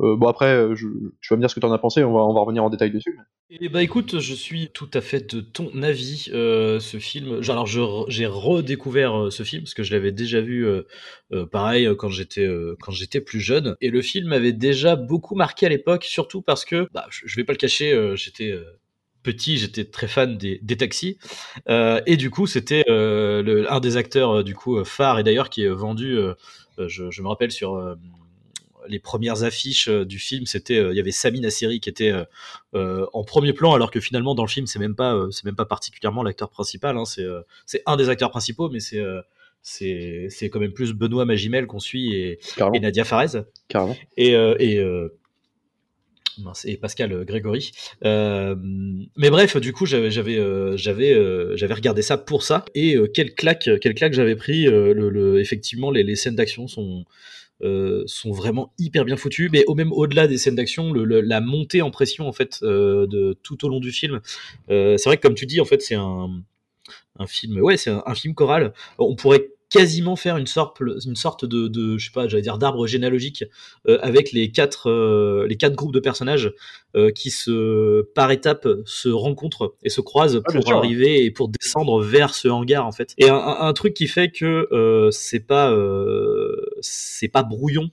Euh, 0.00 0.16
bon 0.16 0.28
après, 0.28 0.54
euh, 0.54 0.74
je, 0.74 0.86
tu 1.20 1.28
vas 1.30 1.36
me 1.36 1.42
dire 1.42 1.50
ce 1.50 1.54
que 1.54 1.60
tu 1.60 1.66
en 1.66 1.72
as 1.72 1.78
pensé, 1.78 2.02
on 2.04 2.12
va, 2.12 2.20
on 2.20 2.32
revenir 2.32 2.64
en 2.64 2.70
détail 2.70 2.90
dessus. 2.90 3.18
Et 3.50 3.68
bah 3.68 3.82
écoute, 3.82 4.20
je 4.20 4.34
suis 4.34 4.70
tout 4.70 4.88
à 4.94 5.00
fait 5.00 5.34
de 5.34 5.40
ton 5.40 5.82
avis. 5.82 6.30
Euh, 6.32 6.80
ce 6.80 6.98
film, 6.98 7.40
alors 7.48 7.66
j'ai 7.66 8.26
redécouvert 8.26 9.28
ce 9.30 9.42
film 9.42 9.62
parce 9.62 9.74
que 9.74 9.82
je 9.82 9.92
l'avais 9.92 10.12
déjà 10.12 10.40
vu, 10.40 10.66
pareil 11.50 11.88
quand 11.98 12.08
j'étais 12.08 12.48
quand 12.80 12.92
j'étais 12.92 13.20
plus 13.20 13.40
jeune. 13.40 13.76
Et 13.80 13.90
le 13.90 14.02
film 14.02 14.28
m'avait 14.28 14.52
déjà 14.52 14.96
beaucoup 14.96 15.34
marqué 15.34 15.66
à 15.66 15.68
l'époque, 15.68 16.04
surtout 16.04 16.42
parce 16.42 16.64
que, 16.64 16.88
bah, 16.92 17.06
je 17.10 17.36
vais 17.36 17.44
pas 17.44 17.52
le 17.52 17.58
cacher, 17.58 18.12
j'étais 18.14 18.56
petit, 19.22 19.58
j'étais 19.58 19.84
très 19.84 20.08
fan 20.08 20.38
des, 20.38 20.60
des 20.62 20.76
taxis, 20.76 21.18
euh, 21.68 22.00
et 22.06 22.16
du 22.16 22.30
coup, 22.30 22.46
c'était 22.46 22.84
euh, 22.88 23.66
un 23.68 23.80
des 23.80 23.96
acteurs 23.96 24.44
du 24.44 24.54
coup 24.54 24.82
phare 24.84 25.18
et 25.18 25.24
d'ailleurs 25.24 25.50
qui 25.50 25.64
est 25.64 25.68
vendu. 25.68 26.16
Je, 26.78 27.10
je, 27.10 27.22
me 27.22 27.28
rappelle 27.28 27.50
sur 27.50 27.76
les 28.90 28.98
premières 28.98 29.42
affiches 29.44 29.88
euh, 29.88 30.04
du 30.04 30.18
film, 30.18 30.46
c'était 30.46 30.76
euh, 30.76 30.92
il 30.92 30.96
y 30.96 31.00
avait 31.00 31.12
Sami 31.12 31.40
Nasseri 31.40 31.80
qui 31.80 31.88
était 31.88 32.12
euh, 32.74 33.06
en 33.12 33.24
premier 33.24 33.52
plan, 33.52 33.72
alors 33.72 33.90
que 33.90 34.00
finalement 34.00 34.34
dans 34.34 34.44
le 34.44 34.48
film 34.48 34.66
c'est 34.66 34.78
même 34.78 34.94
pas 34.94 35.26
c'est 35.30 35.44
même 35.44 35.56
pas 35.56 35.64
particulièrement 35.64 36.22
l'acteur 36.22 36.50
principal. 36.50 36.96
Hein, 36.96 37.04
c'est 37.04 37.26
c'est 37.66 37.82
un 37.86 37.96
des 37.96 38.08
acteurs 38.08 38.30
principaux, 38.30 38.68
mais 38.68 38.80
c'est 38.80 39.02
c'est 39.62 40.26
c'est 40.28 40.50
quand 40.50 40.60
même 40.60 40.72
plus 40.72 40.92
Benoît 40.92 41.24
Magimel 41.24 41.66
qu'on 41.66 41.80
suit 41.80 42.14
et, 42.14 42.38
et, 42.74 42.80
Nadia 42.80 43.04
Farez. 43.04 43.42
Carrément. 43.68 43.96
Et 44.16 44.32
et 44.32 44.80
et 46.64 46.76
Pascal 46.78 47.24
Grégory. 47.24 47.70
Euh, 48.04 48.54
mais 49.16 49.28
bref, 49.28 49.58
du 49.58 49.72
coup, 49.72 49.84
j'avais 49.84 50.10
j'avais 50.10 50.38
j'avais 50.76 51.56
j'avais 51.56 51.74
regardé 51.74 52.02
ça 52.02 52.16
pour 52.16 52.42
ça 52.42 52.64
et 52.74 52.96
quel 53.12 53.34
claque 53.34 53.68
quel 53.80 53.94
claque 53.94 54.14
j'avais 54.14 54.36
pris. 54.36 54.64
Le, 54.64 54.92
le, 54.92 55.40
effectivement, 55.40 55.90
les, 55.90 56.02
les 56.02 56.16
scènes 56.16 56.36
d'action 56.36 56.66
sont 56.66 57.04
euh, 57.62 58.02
sont 58.06 58.32
vraiment 58.32 58.72
hyper 58.78 59.04
bien 59.04 59.16
foutus, 59.16 59.50
mais 59.52 59.64
au 59.66 59.74
même 59.74 59.92
au-delà 59.92 60.26
des 60.26 60.38
scènes 60.38 60.54
d'action, 60.54 60.92
la 60.94 61.40
montée 61.40 61.82
en 61.82 61.90
pression 61.90 62.26
en 62.26 62.32
fait 62.32 62.60
euh, 62.62 63.06
de 63.06 63.38
tout 63.42 63.64
au 63.64 63.68
long 63.68 63.80
du 63.80 63.92
film, 63.92 64.20
euh, 64.70 64.96
c'est 64.96 65.08
vrai 65.08 65.16
que 65.16 65.22
comme 65.22 65.34
tu 65.34 65.46
dis 65.46 65.60
en 65.60 65.64
fait 65.64 65.82
c'est 65.82 65.94
un, 65.94 66.30
un 67.18 67.26
film, 67.26 67.60
ouais 67.60 67.76
c'est 67.76 67.90
un, 67.90 68.02
un, 68.06 68.14
film 68.14 68.34
choral. 68.34 68.72
On 68.98 69.14
pourrait 69.14 69.48
quasiment 69.70 70.16
faire 70.16 70.36
une 70.36 70.46
sorte, 70.46 70.80
une 70.80 71.16
sorte 71.16 71.44
de, 71.44 71.68
de 71.68 71.96
je 71.96 72.06
sais 72.06 72.12
pas, 72.12 72.28
j'allais 72.28 72.42
dire 72.42 72.58
d'arbre 72.58 72.86
généalogique 72.86 73.44
euh, 73.88 73.98
avec 74.02 74.32
les 74.32 74.50
quatre, 74.50 74.90
euh, 74.90 75.46
les 75.48 75.56
quatre 75.56 75.74
groupes 75.74 75.94
de 75.94 76.00
personnages 76.00 76.52
euh, 76.96 77.12
qui 77.12 77.30
se, 77.30 78.02
par 78.14 78.32
étapes, 78.32 78.68
se 78.84 79.08
rencontrent 79.08 79.76
et 79.82 79.88
se 79.88 80.00
croisent 80.00 80.42
ah, 80.44 80.52
pour 80.52 80.72
arriver 80.72 81.24
et 81.24 81.30
pour 81.30 81.48
descendre 81.48 82.02
vers 82.02 82.34
ce 82.34 82.48
hangar 82.48 82.84
en 82.86 82.92
fait. 82.92 83.14
Et 83.16 83.28
un, 83.28 83.36
un 83.36 83.72
truc 83.72 83.94
qui 83.94 84.08
fait 84.08 84.30
que 84.30 85.08
c'est 85.12 85.46
pas, 85.46 85.74
c'est 86.80 87.28
pas 87.28 87.44
brouillon 87.44 87.90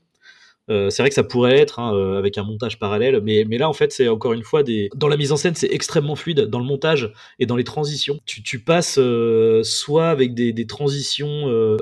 euh, 0.70 0.90
c'est 0.90 1.02
vrai 1.02 1.10
que 1.10 1.16
ça 1.16 1.24
pourrait 1.24 1.58
être 1.58 1.80
hein, 1.80 1.96
euh, 1.96 2.18
avec 2.18 2.38
un 2.38 2.44
montage 2.44 2.78
parallèle, 2.78 3.22
mais, 3.22 3.46
mais 3.48 3.58
là 3.58 3.70
en 3.70 3.74
fait 3.74 3.92
c'est 3.94 4.10
encore 4.10 4.34
une 4.34 4.44
fois 4.44 4.64
des 4.64 4.90
dans 4.96 5.08
la 5.08 5.16
mise 5.16 5.32
en 5.32 5.38
scène 5.38 5.56
c'est 5.56 5.72
extrêmement 5.72 6.16
fluide 6.16 6.42
dans 6.42 6.60
le 6.60 6.66
montage 6.66 7.14
et 7.40 7.46
dans 7.46 7.56
les 7.56 7.64
transitions. 7.64 8.20
Tu, 8.26 8.44
tu 8.44 8.60
passes 8.60 8.98
euh, 9.00 9.64
soit 9.64 10.10
avec 10.10 10.34
des, 10.34 10.52
des 10.52 10.68
transitions 10.68 11.28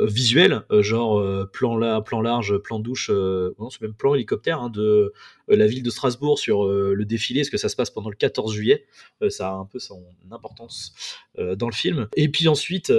visuelles, 0.04 0.64
genre 0.72 1.24
plan 1.52 1.78
là, 1.78 2.02
plan 2.02 2.22
large, 2.22 2.58
plan 2.58 2.80
douche, 2.80 3.10
non 3.10 3.70
c'est 3.70 3.82
même 3.82 3.94
plan 3.94 4.14
hélicoptère 4.14 4.62
hein, 4.62 4.70
de 4.70 5.14
la 5.48 5.68
ville 5.68 5.84
de 5.84 5.90
Strasbourg 5.90 6.40
sur 6.40 6.66
le 6.66 7.06
défilé, 7.06 7.42
parce 7.42 7.50
que 7.50 7.58
ça 7.58 7.70
se 7.70 7.76
passe 7.76 7.90
pendant 7.90 8.10
le 8.10 8.16
14 8.16 8.54
juillet. 8.54 8.86
ça 9.30 9.50
a 9.50 9.54
un 9.54 9.66
peu 9.66 9.80
son 9.80 10.04
importance 10.32 10.94
dans 11.38 11.68
le 11.68 11.74
film. 11.74 12.08
Et 12.16 12.30
puis 12.30 12.48
ensuite, 12.48 12.92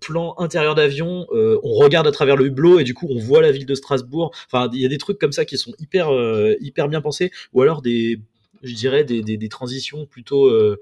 plan 0.00 0.34
intérieur 0.38 0.74
d'avion, 0.74 1.26
on 1.30 1.74
regarde 1.74 2.06
à 2.06 2.12
travers 2.12 2.36
le 2.36 2.46
hublot 2.46 2.80
et 2.80 2.84
du 2.84 2.94
coup 2.94 3.06
on 3.08 3.18
voit 3.18 3.40
la 3.40 3.52
ville 3.52 3.66
de 3.66 3.74
Strasbourg. 3.74 4.32
Enfin, 4.46 4.68
il 4.72 4.80
y 4.80 4.86
a 4.86 4.88
des 4.88 4.98
trucs 4.98 5.18
comme 5.18 5.32
ça 5.32 5.44
qui 5.44 5.56
sont 5.56 5.72
hyper, 5.78 6.10
hyper 6.60 6.88
bien 6.88 7.00
pensés, 7.00 7.30
ou 7.52 7.62
alors 7.62 7.82
des, 7.82 8.20
je 8.64 8.74
dirais, 8.74 9.04
des, 9.04 9.22
des, 9.22 9.48
transitions 9.48 10.06
plutôt 10.06 10.46
euh, 10.46 10.80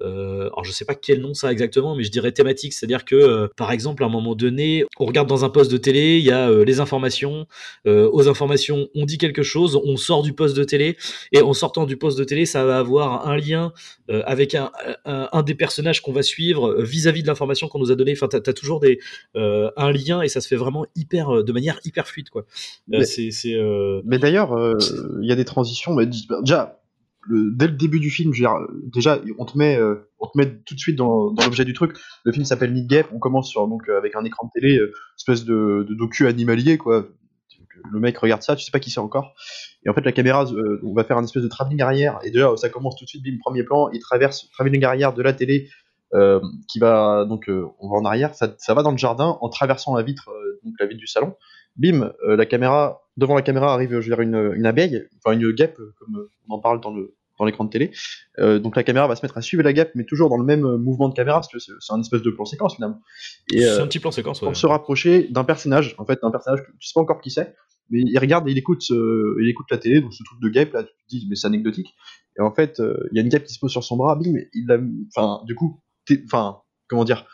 alors 0.00 0.64
je 0.64 0.72
sais 0.72 0.84
pas 0.84 0.94
quel 0.94 1.20
nom 1.20 1.34
ça 1.34 1.50
exactement, 1.52 1.94
mais 1.94 2.04
je 2.04 2.10
dirais 2.10 2.32
thématique, 2.32 2.72
c'est-à-dire 2.72 3.04
que 3.04 3.14
euh, 3.14 3.48
par 3.56 3.72
exemple 3.72 4.02
à 4.02 4.06
un 4.06 4.10
moment 4.10 4.34
donné, 4.34 4.84
on 4.98 5.06
regarde 5.06 5.28
dans 5.28 5.44
un 5.44 5.50
poste 5.50 5.70
de 5.70 5.76
télé, 5.76 6.18
il 6.18 6.24
y 6.24 6.30
a 6.30 6.50
euh, 6.50 6.64
les 6.64 6.80
informations, 6.80 7.46
euh, 7.86 8.08
aux 8.12 8.28
informations 8.28 8.88
on 8.94 9.04
dit 9.04 9.18
quelque 9.18 9.42
chose, 9.42 9.80
on 9.82 9.96
sort 9.96 10.22
du 10.22 10.32
poste 10.32 10.56
de 10.56 10.64
télé 10.64 10.96
et 11.32 11.42
en 11.42 11.52
sortant 11.52 11.86
du 11.86 11.96
poste 11.96 12.18
de 12.18 12.24
télé, 12.24 12.46
ça 12.46 12.64
va 12.64 12.78
avoir 12.78 13.26
un 13.26 13.36
lien 13.36 13.72
avec 14.08 14.54
un, 14.54 14.70
un, 15.04 15.28
un, 15.32 15.42
des 15.42 15.54
personnages 15.54 16.00
qu'on 16.00 16.12
va 16.12 16.22
suivre 16.22 16.80
vis-à-vis 16.80 17.22
de 17.22 17.26
l'information 17.26 17.68
qu'on 17.68 17.78
nous 17.78 17.92
a 17.92 17.94
donnée. 17.94 18.12
Enfin, 18.12 18.26
t'as 18.28 18.38
as 18.38 18.52
toujours 18.54 18.80
des 18.80 18.98
un 19.34 19.92
lien 19.92 20.22
et 20.22 20.28
ça 20.28 20.40
se 20.40 20.48
fait 20.48 20.56
vraiment 20.56 20.86
hyper 20.96 21.44
de 21.44 21.52
manière 21.52 21.78
hyper 21.84 22.06
fluide 22.06 22.30
quoi. 22.30 22.44
mais, 22.88 23.04
c'est 23.04 23.30
mais 24.04 24.18
d'ailleurs 24.18 24.56
il 25.20 25.28
y 25.28 25.32
a 25.32 25.36
des 25.36 25.44
transitions, 25.44 25.94
mais 25.94 26.06
déjà 26.06 26.80
dès 27.28 27.66
le 27.66 27.72
début 27.72 28.00
du 28.00 28.10
film, 28.10 28.32
déjà, 28.32 29.20
on 29.38 29.44
te 29.44 29.58
met, 29.58 29.76
euh, 29.76 30.08
on 30.18 30.26
te 30.26 30.38
met 30.38 30.60
tout 30.64 30.74
de 30.74 30.80
suite 30.80 30.96
dans, 30.96 31.34
l'objet 31.44 31.64
du 31.64 31.72
truc. 31.72 31.96
Le 32.24 32.32
film 32.32 32.44
s'appelle 32.44 32.72
Meet 32.72 32.86
Gap. 32.86 33.08
On 33.12 33.18
commence 33.18 33.48
sur 33.48 33.66
donc 33.68 33.88
euh, 33.88 33.98
avec 33.98 34.14
un 34.16 34.24
écran 34.24 34.46
de 34.46 34.60
télé, 34.60 34.78
euh, 34.78 34.92
espèce 35.16 35.44
de, 35.44 35.86
de, 35.88 35.94
docu 35.94 36.26
animalier 36.26 36.78
quoi. 36.78 37.06
Le 37.92 38.00
mec 38.00 38.18
regarde 38.18 38.42
ça, 38.42 38.56
tu 38.56 38.64
sais 38.64 38.72
pas 38.72 38.80
qui 38.80 38.90
c'est 38.90 39.00
encore. 39.00 39.34
Et 39.84 39.88
en 39.88 39.94
fait, 39.94 40.00
la 40.00 40.10
caméra, 40.10 40.44
on 40.82 40.94
va 40.94 41.04
faire 41.04 41.16
un 41.16 41.22
espèce 41.22 41.44
de 41.44 41.48
travelling 41.48 41.80
arrière. 41.80 42.18
Et 42.24 42.30
déjà, 42.32 42.50
ça 42.56 42.68
commence 42.68 42.96
tout 42.96 43.04
de 43.04 43.08
suite, 43.08 43.22
bim, 43.22 43.38
premier 43.40 43.62
plan. 43.62 43.88
Il 43.90 44.00
traverse 44.00 44.50
travelling 44.50 44.84
arrière 44.84 45.14
de 45.14 45.22
la 45.22 45.32
télé, 45.32 45.68
qui 46.68 46.78
va 46.80 47.24
donc, 47.24 47.48
on 47.48 47.88
va 47.88 47.96
en 47.98 48.04
arrière. 48.04 48.34
Ça, 48.34 48.52
ça, 48.58 48.74
va 48.74 48.82
dans 48.82 48.90
le 48.90 48.98
jardin 48.98 49.38
en 49.40 49.48
traversant 49.48 49.96
la 49.96 50.02
vitre, 50.02 50.28
donc 50.64 50.74
la 50.80 50.86
vitre 50.86 50.98
du 50.98 51.06
salon. 51.06 51.36
Bim, 51.78 52.12
la 52.26 52.46
caméra, 52.46 53.02
devant 53.16 53.34
la 53.34 53.42
caméra 53.42 53.72
arrive, 53.72 53.90
je 53.90 53.96
veux 53.96 54.16
dire, 54.16 54.20
une, 54.20 54.52
une 54.54 54.66
abeille, 54.66 55.06
enfin 55.18 55.38
une 55.38 55.52
guêpe, 55.52 55.78
comme 55.98 56.28
on 56.48 56.54
en 56.54 56.58
parle 56.58 56.80
dans 56.80 56.92
le 56.92 57.14
dans 57.38 57.44
l'écran 57.44 57.64
de 57.64 57.70
télé. 57.70 57.90
Euh, 58.38 58.58
donc 58.58 58.76
la 58.76 58.82
caméra 58.82 59.06
va 59.06 59.16
se 59.16 59.24
mettre 59.24 59.38
à 59.38 59.42
suivre 59.42 59.62
la 59.62 59.72
gap, 59.72 59.90
mais 59.94 60.04
toujours 60.04 60.28
dans 60.28 60.36
le 60.36 60.44
même 60.44 60.64
euh, 60.64 60.76
mouvement 60.76 61.08
de 61.08 61.14
caméra, 61.14 61.38
parce 61.38 61.48
que 61.48 61.58
c'est 61.58 61.92
un 61.92 62.00
espèce 62.00 62.22
de 62.22 62.30
plan 62.30 62.44
séquence 62.44 62.74
finalement. 62.74 63.00
C'est 63.48 63.68
un 63.68 63.82
euh, 63.82 63.86
petit 63.86 64.00
plan 64.00 64.10
séquence. 64.10 64.40
Pour 64.40 64.56
se 64.56 64.66
rapprocher 64.66 65.28
d'un 65.28 65.44
personnage, 65.44 65.94
en 65.98 66.04
fait, 66.04 66.18
d'un 66.22 66.30
personnage 66.30 66.60
que 66.60 66.72
tu 66.78 66.88
sais 66.88 66.92
pas 66.94 67.00
encore 67.00 67.20
qui 67.20 67.30
c'est, 67.30 67.54
mais 67.90 68.00
il 68.00 68.18
regarde 68.18 68.48
et 68.48 68.52
il 68.52 68.58
écoute, 68.58 68.90
il 68.90 69.48
écoute 69.48 69.66
la 69.70 69.78
télé, 69.78 70.00
donc 70.00 70.12
ce 70.12 70.22
truc 70.22 70.40
de 70.40 70.48
gap 70.48 70.72
là, 70.72 70.82
tu 70.82 70.90
te 70.90 71.08
dis 71.08 71.26
mais 71.28 71.36
c'est 71.36 71.46
anecdotique. 71.46 71.94
Et 72.38 72.42
en 72.42 72.52
fait, 72.52 72.82
il 73.10 73.16
y 73.16 73.18
a 73.18 73.22
une 73.22 73.28
gap 73.28 73.44
qui 73.44 73.54
se 73.54 73.58
pose 73.58 73.70
sur 73.70 73.82
son 73.82 73.96
bras, 73.96 74.14
bim, 74.14 74.34
il 74.52 74.66
l'a, 74.66 74.78
enfin, 75.08 75.42
du 75.46 75.54
coup, 75.54 75.80
enfin, 76.26 76.58
comment 76.88 77.04
dire. 77.04 77.26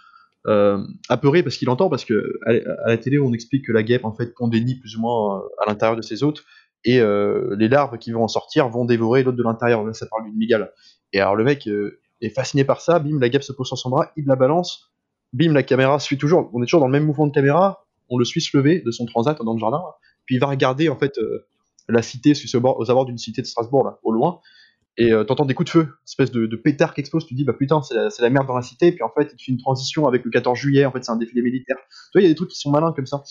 Euh, 0.47 0.85
apeuré 1.09 1.43
parce 1.43 1.57
qu'il 1.57 1.71
entend 1.71 1.89
parce 1.89 2.05
que 2.05 2.39
à, 2.45 2.53
la 2.91 2.99
télé 2.99 3.19
on 3.19 3.33
explique 3.33 3.65
que 3.65 3.73
la 3.73 3.83
guêpe 3.83 4.05
en 4.05 4.13
fait 4.13 4.35
pond 4.35 4.47
des 4.47 4.63
plus 4.79 4.95
ou 4.97 5.01
moins 5.01 5.43
à 5.59 5.71
l'intérieur 5.71 5.97
de 5.97 6.03
ses 6.03 6.23
hôtes. 6.23 6.45
Et 6.85 7.01
euh, 7.01 7.57
les 7.59 7.69
larves 7.69 7.97
qui 7.97 8.13
vont 8.13 8.23
en 8.23 8.29
sortir 8.29 8.69
vont 8.69 8.85
dévorer 8.85 9.23
l'autre 9.23 9.39
de 9.39 9.43
l'intérieur. 9.43 9.85
Là, 9.85 9.95
ça 9.95 10.07
parle 10.07 10.25
d'une 10.25 10.37
migale. 10.37 10.71
Et 11.15 11.21
alors 11.21 11.35
le 11.35 11.45
mec 11.45 11.67
euh, 11.67 12.01
est 12.21 12.29
fasciné 12.29 12.65
par 12.65 12.81
ça, 12.81 12.99
bim, 12.99 13.19
la 13.21 13.29
guêpe 13.29 13.43
se 13.43 13.53
pose 13.53 13.67
sur 13.67 13.79
son 13.79 13.91
bras, 13.91 14.11
il 14.17 14.27
la 14.27 14.37
balance, 14.37 14.93
bim, 15.33 15.53
la 15.53 15.63
caméra 15.63 15.99
suit 15.99 16.19
toujours, 16.19 16.51
on 16.53 16.63
est 16.63 16.67
toujours 16.67 16.81
dans 16.81 16.87
le 16.87 16.93
même 16.93 17.07
mouvement 17.07 17.27
de 17.27 17.33
caméra, 17.33 17.87
on 18.09 18.19
le 18.19 18.25
suit 18.25 18.41
se 18.41 18.57
lever 18.57 18.81
de 18.81 18.91
son 18.91 19.07
transat 19.07 19.41
dans 19.43 19.55
le 19.55 19.59
jardin, 19.59 19.83
puis 20.27 20.37
il 20.37 20.39
va 20.39 20.47
regarder 20.49 20.89
en 20.89 20.97
fait 20.97 21.19
euh, 21.19 21.47
la 21.89 22.03
cité, 22.03 22.33
aux 22.55 22.91
abords 22.91 23.07
d'une 23.07 23.19
cité 23.19 23.43
de 23.43 23.47
Strasbourg, 23.47 23.85
là, 23.85 23.99
au 24.03 24.13
loin, 24.13 24.41
et 24.97 25.13
euh, 25.13 25.25
t'entends 25.25 25.45
des 25.45 25.55
coups 25.55 25.67
de 25.67 25.71
feu, 25.71 25.89
espèce 26.07 26.31
de, 26.31 26.47
pétard 26.57 26.95
qui 26.95 27.01
explose, 27.01 27.27
tu 27.27 27.35
te 27.35 27.37
dis, 27.37 27.45
bah 27.45 27.53
putain, 27.53 27.83
c'est 27.83 28.23
la, 28.23 28.31
merde 28.31 28.47
dans 28.47 28.55
la 28.55 28.63
cité, 28.63 28.93
puis 28.93 29.03
en 29.03 29.09
fait, 29.09 29.33
il 29.37 29.43
fait 29.43 29.51
une 29.51 29.59
transition 29.59 30.07
avec 30.07 30.25
le 30.25 30.31
14 30.31 30.57
juillet, 30.57 30.85
en 30.85 30.93
fait, 30.93 31.05
c'est 31.05 31.11
un 31.11 31.17
défilé 31.17 31.43
militaire. 31.43 31.77
Tu 31.79 32.19
vois, 32.19 32.21
il 32.21 32.25
y 32.25 32.27
a 32.27 32.31
des 32.31 32.37
trucs 32.37 32.51
qui 32.51 32.59
sont 32.59 32.71
malins 32.71 32.93
comme 32.93 33.07
ça. 33.07 33.23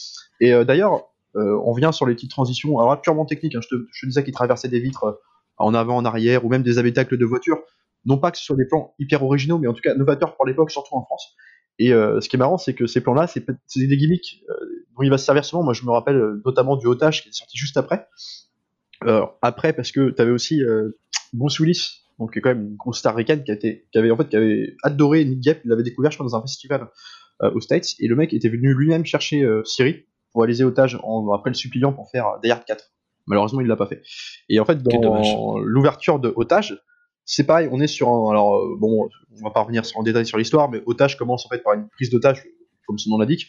Et 0.42 0.54
euh, 0.54 0.66
d'ailleurs, 0.66 1.10
euh, 1.36 1.58
on 1.64 1.74
vient 1.74 1.92
sur 1.92 2.06
les 2.06 2.16
petites 2.16 2.32
transitions, 2.32 2.80
alors 2.80 3.00
purement 3.02 3.26
techniques, 3.26 3.56
hein, 3.56 3.62
je, 3.62 3.70
te, 3.70 3.76
te 3.76 4.06
disais 4.06 4.24
qu'ils 4.24 4.34
traversaient 4.34 4.68
des 4.68 4.82
vitres 4.82 5.06
euh, 5.06 5.14
en 5.58 5.74
avant, 5.74 5.96
en 5.96 6.06
arrière, 6.06 6.44
ou 6.44 6.50
même 6.50 6.64
des 6.64 6.80
habitacles 6.80 7.18
de 7.18 7.26
voitures, 7.26 7.60
non 8.06 8.18
pas 8.18 8.32
que 8.32 8.38
ce 8.38 8.44
soit 8.44 8.58
des 8.58 8.66
plans 8.66 8.94
hyper 9.00 9.24
originaux, 9.24 9.58
mais 9.58 9.68
en 9.68 9.74
tout 9.74 9.82
cas 9.82 9.96
novateurs 9.96 10.36
pour 10.36 10.46
l'époque, 10.46 10.70
surtout 10.70 10.96
en 10.96 11.04
France. 11.04 11.36
Et 11.80 11.90
ce 11.90 12.30
qui 12.30 12.36
est 12.36 12.40
marrant, 12.40 12.58
c'est 12.58 12.76
que 12.76 12.86
ces 12.86 13.02
plans-là, 13.02 13.26
c'est 13.26 13.46
des 13.76 13.98
gimmicks 13.98 14.44
dont 14.96 15.02
il 15.02 15.10
va 15.10 15.18
se 15.18 15.26
servir 15.26 15.44
souvent. 15.44 15.64
Moi, 15.64 15.74
je 15.74 15.84
me 15.86 15.92
rappelle 15.92 16.40
notamment 16.46 16.76
du 16.76 16.86
Otage 16.86 17.24
qui 17.24 17.30
est 17.30 17.34
sorti 17.34 17.58
juste 17.58 17.78
après. 17.78 18.08
après, 19.42 19.74
parce 19.74 19.92
que 19.92 20.12
tu 20.12 20.22
avais 20.22 20.32
aussi 20.32 20.62
Bruce 21.34 21.60
Willis 21.60 22.04
donc 22.20 22.40
quand 22.40 22.50
même 22.50 22.68
une 22.68 22.76
grosse 22.76 23.00
star 23.00 23.16
ricaine 23.16 23.44
qui, 23.44 23.52
a 23.52 23.54
été, 23.54 23.88
qui 23.92 23.98
avait 23.98 24.12
en 24.12 24.18
fait 24.18 24.30
qui 24.30 24.36
avait 24.36 24.76
adoré 24.84 25.26
Nick 25.26 25.42
Gap, 25.42 25.60
il 25.64 25.70
l'avait 25.70 25.84
découvert 25.84 26.12
je 26.12 26.18
crois 26.18 26.30
dans 26.30 26.36
un 26.36 26.42
festival 26.42 26.90
euh, 27.42 27.52
aux 27.54 27.60
States 27.60 27.94
et 28.00 28.08
le 28.08 28.16
mec 28.16 28.34
était 28.34 28.50
venu 28.50 28.74
lui-même 28.74 29.06
chercher 29.06 29.44
euh, 29.44 29.64
Siri 29.64 30.06
pour 30.32 30.44
aller 30.44 30.64
otage 30.64 30.98
en, 31.04 31.32
après 31.32 31.50
le 31.50 31.56
suppliant 31.56 31.94
pour 31.94 32.10
faire 32.10 32.40
Die 32.44 32.52
Hard 32.52 32.66
4. 32.66 32.92
Malheureusement 33.28 33.62
il 33.62 33.68
l'a 33.68 33.76
pas 33.76 33.88
fait. 33.88 34.02
Et 34.50 34.60
en 34.60 34.66
fait 34.66 34.82
dans 34.84 35.60
l'ouverture 35.60 36.20
de 36.20 36.34
Otage, 36.36 36.82
c'est 37.26 37.46
pareil, 37.46 37.70
on 37.72 37.80
est 37.80 37.88
sur 37.88 38.10
un 38.10 38.32
alors 38.32 38.58
euh, 38.58 38.76
bon, 38.80 39.10
on 39.32 39.44
va 39.44 39.52
pas 39.52 39.62
revenir 39.62 39.84
en 39.96 40.04
détail 40.04 40.26
sur 40.26 40.38
l'histoire, 40.38 40.70
mais 40.70 40.82
Otage 40.86 41.18
commence 41.18 41.46
en 41.46 41.50
fait 41.50 41.64
par 41.64 41.74
une 41.74 41.88
prise 41.90 42.10
d'otage 42.10 42.44
comme 42.86 42.98
son 42.98 43.12
nom 43.12 43.18
l'indique, 43.18 43.48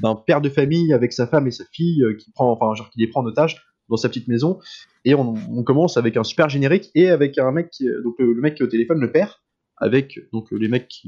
d'un 0.00 0.14
père 0.14 0.40
de 0.40 0.48
famille 0.48 0.92
avec 0.92 1.12
sa 1.12 1.26
femme 1.26 1.48
et 1.48 1.50
sa 1.50 1.64
fille 1.72 2.04
qui 2.20 2.30
prend 2.30 2.52
enfin 2.52 2.72
genre 2.74 2.88
qui 2.90 3.00
les 3.00 3.08
prend 3.08 3.22
en 3.22 3.26
otage 3.26 3.60
dans 3.88 3.96
sa 3.96 4.08
petite 4.08 4.28
maison. 4.28 4.58
Et 5.04 5.14
on, 5.14 5.34
commence 5.62 5.96
avec 5.96 6.16
un 6.16 6.24
super 6.24 6.48
générique 6.48 6.90
et 6.94 7.08
avec 7.08 7.38
un 7.38 7.52
mec, 7.52 7.70
qui, 7.70 7.88
donc 8.02 8.16
le, 8.18 8.34
mec 8.40 8.60
est 8.60 8.64
au 8.64 8.66
téléphone, 8.66 9.00
le 9.00 9.12
père, 9.12 9.42
avec 9.76 10.18
donc 10.32 10.50
les 10.50 10.68
mecs, 10.68 11.02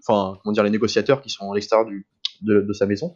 enfin 0.00 0.38
comment 0.42 0.52
dire, 0.52 0.64
les 0.64 0.70
négociateurs 0.70 1.20
qui 1.20 1.30
sont 1.30 1.52
à 1.52 1.54
l'extérieur 1.54 1.86
de, 2.42 2.72
sa 2.72 2.86
maison. 2.86 3.14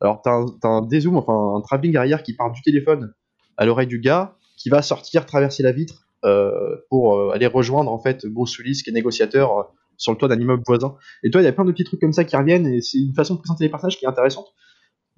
Alors 0.00 0.22
t'as 0.22 0.32
un, 0.32 0.46
as 0.62 0.68
un 0.68 0.82
dézoom, 0.82 1.16
enfin 1.16 1.58
un 1.58 1.60
travelling 1.60 1.96
arrière 1.96 2.22
qui 2.22 2.34
part 2.34 2.50
du 2.52 2.62
téléphone 2.62 3.12
à 3.56 3.66
l'oreille 3.66 3.86
du 3.86 4.00
gars, 4.00 4.36
qui 4.56 4.70
va 4.70 4.80
sortir, 4.80 5.26
traverser 5.26 5.62
la 5.62 5.72
vitre 5.72 6.06
euh, 6.24 6.76
pour 6.88 7.18
euh, 7.18 7.30
aller 7.30 7.46
rejoindre 7.46 7.90
en 7.90 7.98
fait 7.98 8.26
Bruce 8.26 8.58
Willis 8.58 8.82
qui 8.82 8.90
est 8.90 8.92
négociateur 8.92 9.58
euh, 9.58 9.62
sur 10.00 10.12
le 10.12 10.18
toit 10.18 10.28
d'un 10.28 10.40
immeuble 10.40 10.62
voisin. 10.66 10.96
Et 11.22 11.30
toi, 11.30 11.42
il 11.42 11.44
y 11.44 11.48
a 11.48 11.52
plein 11.52 11.64
de 11.64 11.72
petits 11.72 11.84
trucs 11.84 12.00
comme 12.00 12.12
ça 12.12 12.24
qui 12.24 12.36
reviennent 12.36 12.66
et 12.66 12.80
c'est 12.80 12.98
une 12.98 13.14
façon 13.14 13.34
de 13.34 13.40
présenter 13.40 13.64
les 13.64 13.70
personnages 13.70 13.98
qui 13.98 14.06
est 14.06 14.08
intéressante. 14.08 14.46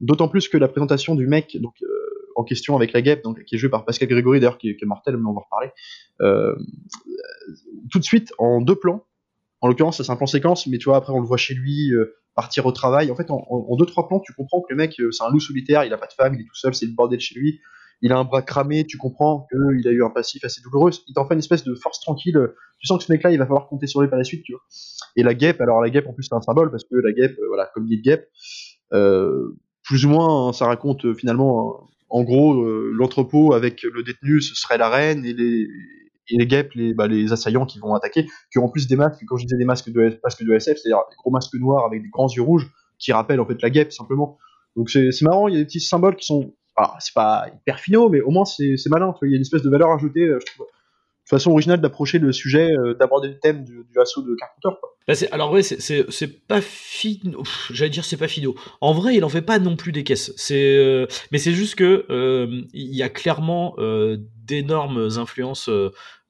D'autant 0.00 0.28
plus 0.28 0.48
que 0.48 0.58
la 0.58 0.68
présentation 0.68 1.14
du 1.14 1.28
mec, 1.28 1.56
donc 1.60 1.74
euh, 1.82 1.86
en 2.36 2.44
question 2.44 2.76
avec 2.76 2.92
la 2.92 3.02
guêpe, 3.02 3.22
donc 3.22 3.42
qui 3.44 3.54
est 3.54 3.58
joué 3.58 3.70
par 3.70 3.84
Pascal 3.84 4.08
Grégory 4.08 4.40
d'ailleurs, 4.40 4.58
qui, 4.58 4.70
est 4.70 4.84
mortel, 4.84 5.16
mais 5.16 5.26
on 5.26 5.32
va 5.32 5.40
en 5.40 5.44
reparler. 5.44 5.70
Euh, 6.20 6.54
tout 7.90 7.98
de 7.98 8.04
suite 8.04 8.32
en 8.38 8.60
deux 8.60 8.76
plans. 8.76 9.04
En 9.60 9.68
l'occurrence, 9.68 10.02
c'est 10.02 10.10
un 10.10 10.16
plan 10.16 10.26
séquence, 10.26 10.66
mais 10.66 10.78
tu 10.78 10.86
vois 10.86 10.96
après 10.96 11.12
on 11.12 11.20
le 11.20 11.26
voit 11.26 11.36
chez 11.36 11.54
lui 11.54 11.92
euh, 11.92 12.16
partir 12.34 12.66
au 12.66 12.72
travail. 12.72 13.10
En 13.10 13.16
fait, 13.16 13.30
en, 13.30 13.76
deux 13.76 13.86
trois 13.86 14.08
plans, 14.08 14.20
tu 14.20 14.32
comprends 14.32 14.60
que 14.60 14.66
le 14.70 14.76
mec 14.76 14.98
euh, 15.00 15.10
c'est 15.12 15.22
un 15.22 15.30
loup 15.30 15.40
solitaire, 15.40 15.84
il 15.84 15.92
a 15.92 15.98
pas 15.98 16.06
de 16.06 16.12
femme, 16.12 16.34
il 16.34 16.40
est 16.40 16.44
tout 16.44 16.56
seul, 16.56 16.74
c'est 16.74 16.86
le 16.86 16.92
bordel 16.92 17.20
chez 17.20 17.38
lui. 17.38 17.60
Il 18.04 18.10
a 18.10 18.18
un 18.18 18.24
bras 18.24 18.42
cramé, 18.42 18.84
tu 18.84 18.98
comprends 18.98 19.46
qu'il 19.52 19.86
a 19.86 19.92
eu 19.92 20.02
un 20.02 20.10
passif 20.10 20.44
assez 20.44 20.60
douloureux. 20.60 20.90
Il 21.06 21.14
t'en 21.14 21.24
fait 21.24 21.34
une 21.34 21.38
espèce 21.38 21.62
de 21.62 21.72
force 21.76 22.00
tranquille. 22.00 22.36
Tu 22.80 22.86
sens 22.88 22.98
que 22.98 23.04
ce 23.04 23.12
mec-là, 23.12 23.30
il 23.30 23.38
va 23.38 23.44
falloir 23.46 23.68
compter 23.68 23.86
sur 23.86 24.02
lui 24.02 24.08
par 24.08 24.18
la 24.18 24.24
suite, 24.24 24.42
tu 24.42 24.52
vois. 24.52 24.62
Et 25.14 25.22
la 25.22 25.34
guêpe, 25.34 25.60
alors 25.60 25.80
la 25.80 25.88
guêpe 25.88 26.08
en 26.08 26.12
plus 26.12 26.24
c'est 26.24 26.34
un 26.34 26.40
symbole 26.40 26.72
parce 26.72 26.82
que 26.82 26.96
la 26.96 27.12
guêpe, 27.12 27.36
voilà, 27.46 27.70
comme 27.72 27.86
dit 27.86 27.94
le 27.96 28.02
guêpe, 28.02 28.28
plus 29.84 30.04
ou 30.04 30.08
moins, 30.08 30.48
hein, 30.48 30.52
ça 30.52 30.66
raconte 30.66 31.14
finalement 31.14 31.88
en 32.12 32.24
gros, 32.24 32.62
euh, 32.62 32.92
l'entrepôt 32.94 33.54
avec 33.54 33.82
le 33.84 34.02
détenu, 34.02 34.42
ce 34.42 34.54
serait 34.54 34.76
la 34.76 34.90
reine 34.90 35.24
et 35.24 35.32
les, 35.32 36.46
guêpes, 36.46 36.72
les, 36.74 36.92
bah, 36.92 37.06
les 37.06 37.32
assaillants 37.32 37.64
qui 37.64 37.78
vont 37.78 37.94
attaquer, 37.94 38.26
qui 38.52 38.58
ont 38.58 38.66
en 38.66 38.68
plus 38.68 38.86
des 38.86 38.96
masques, 38.96 39.24
quand 39.26 39.38
je 39.38 39.46
disais 39.46 39.56
des 39.56 39.64
masques 39.64 39.90
de, 39.90 40.20
masques 40.22 40.44
de 40.44 40.52
SF, 40.52 40.76
c'est-à-dire 40.76 41.00
des 41.10 41.16
gros 41.16 41.30
masques 41.30 41.54
noirs 41.54 41.86
avec 41.86 42.02
des 42.02 42.10
grands 42.10 42.28
yeux 42.28 42.42
rouges, 42.42 42.70
qui 42.98 43.12
rappellent 43.12 43.40
en 43.40 43.46
fait 43.46 43.60
la 43.62 43.70
guêpe 43.70 43.92
simplement. 43.92 44.36
Donc 44.76 44.90
c'est 44.90 45.10
marrant, 45.22 45.48
il 45.48 45.54
y 45.54 45.56
a 45.56 45.60
des 45.60 45.64
petits 45.64 45.80
symboles 45.80 46.16
qui 46.16 46.26
sont, 46.26 46.52
alors 46.76 46.96
c'est 47.00 47.14
pas 47.14 47.46
hyper 47.48 47.80
finaux, 47.80 48.10
mais 48.10 48.20
au 48.20 48.30
moins 48.30 48.44
c'est 48.44 48.76
malin, 48.90 49.14
il 49.22 49.30
y 49.30 49.32
a 49.32 49.36
une 49.36 49.42
espèce 49.42 49.62
de 49.62 49.70
valeur 49.70 49.90
ajoutée, 49.90 50.20
euh, 50.20 50.38
je 50.38 50.52
trouve 50.52 50.66
façon 51.24 51.50
originale 51.50 51.80
d'approcher 51.80 52.18
le 52.18 52.32
sujet, 52.32 52.72
euh, 52.72 52.94
d'aborder 52.94 53.28
le 53.28 53.38
thème 53.38 53.64
du, 53.64 53.84
assaut 54.00 54.22
de 54.22 54.34
Carpenter. 54.34 54.76
Quoi. 54.80 54.96
Bah 55.08 55.14
alors 55.32 55.52
ouais, 55.52 55.62
c'est 55.62 56.46
pas 56.46 56.60
finaux. 56.60 57.42
J'allais 57.70 57.90
dire 57.90 58.04
c'est 58.04 58.16
pas 58.16 58.28
finaux. 58.28 58.54
En 58.80 58.92
vrai, 58.92 59.16
il 59.16 59.24
en 59.24 59.28
fait 59.28 59.42
pas 59.42 59.58
non 59.58 59.76
plus 59.76 59.92
des 59.92 60.04
caisses. 60.04 60.32
C'est 60.36 60.76
euh, 60.76 61.06
mais 61.32 61.38
c'est 61.38 61.52
juste 61.52 61.74
que 61.74 62.06
euh, 62.10 62.62
il 62.72 62.94
y 62.94 63.02
a 63.02 63.08
clairement 63.08 63.76
d'énormes 64.44 65.08
influences 65.16 65.70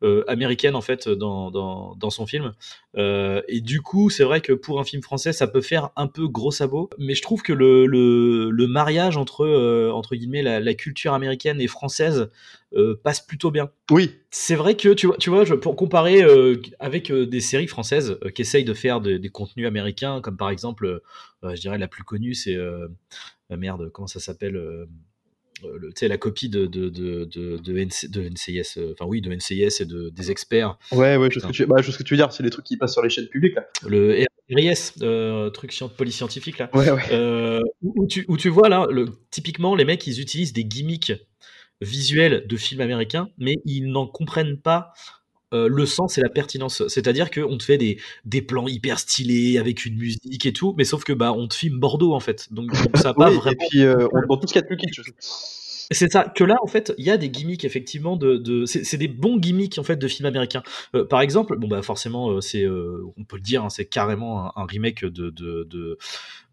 euh, 0.03 0.25
américaine 0.27 0.75
en 0.75 0.81
fait 0.81 1.09
dans, 1.09 1.51
dans, 1.51 1.95
dans 1.95 2.11
son 2.11 2.27
film. 2.27 2.53
Euh, 2.97 3.41
et 3.47 3.61
du 3.61 3.81
coup, 3.81 4.11
c'est 4.11 4.25
vrai 4.25 4.41
que 4.41 4.53
pour 4.53 4.81
un 4.81 4.85
film 4.85 5.01
français, 5.01 5.33
ça 5.33 5.47
peut 5.47 5.61
faire 5.61 5.91
un 5.97 6.09
peu 6.09 6.27
gros 6.27 6.51
sabot. 6.51 6.91
Mais 6.99 7.15
je 7.15 7.23
trouve 7.23 7.43
que 7.43 7.53
le, 7.53 7.87
le, 7.87 8.51
le 8.51 8.67
mariage 8.67 9.17
entre 9.17 9.45
euh, 9.45 9.93
entre 9.93 10.17
guillemets 10.17 10.43
la, 10.43 10.59
la, 10.59 10.75
culture 10.75 11.15
américaine 11.15 11.61
et 11.61 11.69
française 11.69 12.31
passe 13.05 13.21
plutôt 13.21 13.51
bien. 13.51 13.71
Oui. 13.91 14.15
C'est 14.31 14.55
vrai 14.55 14.77
que 14.77 14.95
tu 14.95 15.07
vois, 15.07 15.17
tu 15.19 15.29
vois, 15.29 15.45
je, 15.45 15.55
pour 15.55 15.77
comparer 15.77 16.23
avec 16.81 17.13
des 17.13 17.41
séries 17.41 17.67
françaises 17.67 18.19
qui 18.35 18.41
essayent 18.41 18.65
de 18.65 18.73
faire 18.73 19.03
des 19.03 19.29
contenus 19.29 19.67
américains, 19.67 20.23
comme 20.23 20.39
par 20.39 20.49
exemple, 20.49 21.03
je 21.43 21.61
dirais 21.61 21.77
la 21.77 21.87
plus 21.87 22.03
connue, 22.03 22.33
c'est 22.33 22.57
merde, 23.51 23.91
comment 23.93 24.07
ça 24.07 24.21
s'appelle 24.21 24.89
la 26.03 26.19
copie 26.19 26.49
de, 26.49 26.67
de, 26.67 26.89
de, 26.89 27.25
de, 27.25 27.59
de 27.59 28.29
NCIS, 28.29 28.79
euh, 28.79 28.93
enfin 28.93 29.07
oui, 29.07 29.21
de 29.21 29.33
NCIS 29.35 29.81
et 29.81 29.85
de, 29.85 30.11
des 30.11 30.31
experts. 30.31 30.79
Ouais, 30.93 31.17
ouais, 31.17 31.29
je 31.31 31.39
sais, 31.39 31.47
ce 31.47 31.47
que 31.47 31.53
tu, 31.53 31.67
bah, 31.67 31.83
ce 31.83 31.97
que 31.97 32.03
tu 32.03 32.15
veux 32.15 32.19
dire, 32.19 32.33
c'est 32.33 32.43
les 32.43 32.51
trucs 32.51 32.65
qui 32.65 32.77
passent 32.77 32.93
sur 32.93 33.03
les 33.03 33.11
chaînes 33.11 33.29
publiques. 33.29 33.55
Là. 33.55 33.67
Le 33.87 34.25
RIS, 34.51 34.93
euh, 35.03 35.51
truc 35.51 35.73
police 35.97 36.17
scientifique, 36.17 36.59
là. 36.59 36.71
Ouais, 36.75 36.91
ouais. 36.91 37.03
Euh, 37.13 37.61
où, 37.83 38.07
tu, 38.07 38.25
où 38.29 38.37
tu 38.37 38.49
vois, 38.49 38.69
là, 38.69 38.87
le, 38.91 39.07
typiquement, 39.31 39.75
les 39.75 39.85
mecs, 39.85 40.07
ils 40.07 40.21
utilisent 40.21 40.53
des 40.53 40.65
gimmicks 40.65 41.13
visuels 41.81 42.47
de 42.47 42.57
films 42.57 42.81
américains, 42.81 43.29
mais 43.39 43.57
ils 43.65 43.91
n'en 43.91 44.07
comprennent 44.07 44.59
pas 44.59 44.93
euh, 45.53 45.69
le 45.69 45.87
sens 45.87 46.19
et 46.19 46.21
la 46.21 46.29
pertinence. 46.29 46.87
C'est-à-dire 46.89 47.31
qu'on 47.31 47.57
te 47.59 47.63
fait 47.63 47.79
des, 47.79 47.99
des 48.25 48.43
plans 48.43 48.69
hyper 48.69 48.99
stylés 48.99 49.59
avec 49.59 49.85
une 49.85 49.97
musique 49.97 50.47
et 50.47 50.53
tout, 50.53 50.75
mais 50.77 50.85
sauf 50.85 51.05
que 51.05 51.13
bah 51.13 51.33
on 51.33 51.49
te 51.49 51.55
filme 51.55 51.79
Bordeaux 51.79 52.15
en 52.15 52.21
fait. 52.21 52.53
Donc, 52.53 52.73
donc 52.73 52.97
ça 52.97 53.15
pas 53.15 53.31
vraiment. 53.31 53.51
Et 53.51 53.67
puis 53.69 53.83
euh, 53.83 54.09
on, 54.13 54.27
dans 54.27 54.37
tout 54.37 54.47
ce 54.47 54.53
qu'il 54.53 54.63
y 54.63 54.65
a 54.65 54.69
de 54.69 54.69
plus 54.69 54.77
kitsch. 54.77 55.01
C'est 55.93 56.11
ça, 56.11 56.25
que 56.25 56.45
là, 56.45 56.57
en 56.63 56.67
fait, 56.67 56.93
il 56.99 57.05
y 57.05 57.11
a 57.11 57.17
des 57.17 57.29
gimmicks, 57.29 57.65
effectivement, 57.65 58.17
de, 58.17 58.37
de 58.37 58.65
c'est 58.67 58.97
des 58.97 59.09
bons 59.09 59.39
gimmicks, 59.39 59.79
en 59.79 59.83
fait, 59.83 59.97
de 59.97 60.09
films 60.09 60.27
américains. 60.27 60.63
Euh, 60.95 61.05
par 61.05 61.21
exemple, 61.21 61.57
bon, 61.57 61.69
bah, 61.69 61.83
forcément, 61.83 62.31
euh, 62.31 62.41
c'est, 62.41 62.65
euh, 62.65 63.03
on 63.17 63.25
peut 63.25 63.37
le 63.37 63.43
dire, 63.43 63.65
hein, 63.65 63.71
c'est 63.71 63.85
carrément 63.85 64.47
un, 64.47 64.53
un, 64.57 64.67
remake 64.67 65.05
de, 65.05 65.31
de, 65.31 65.65
de, 65.65 65.99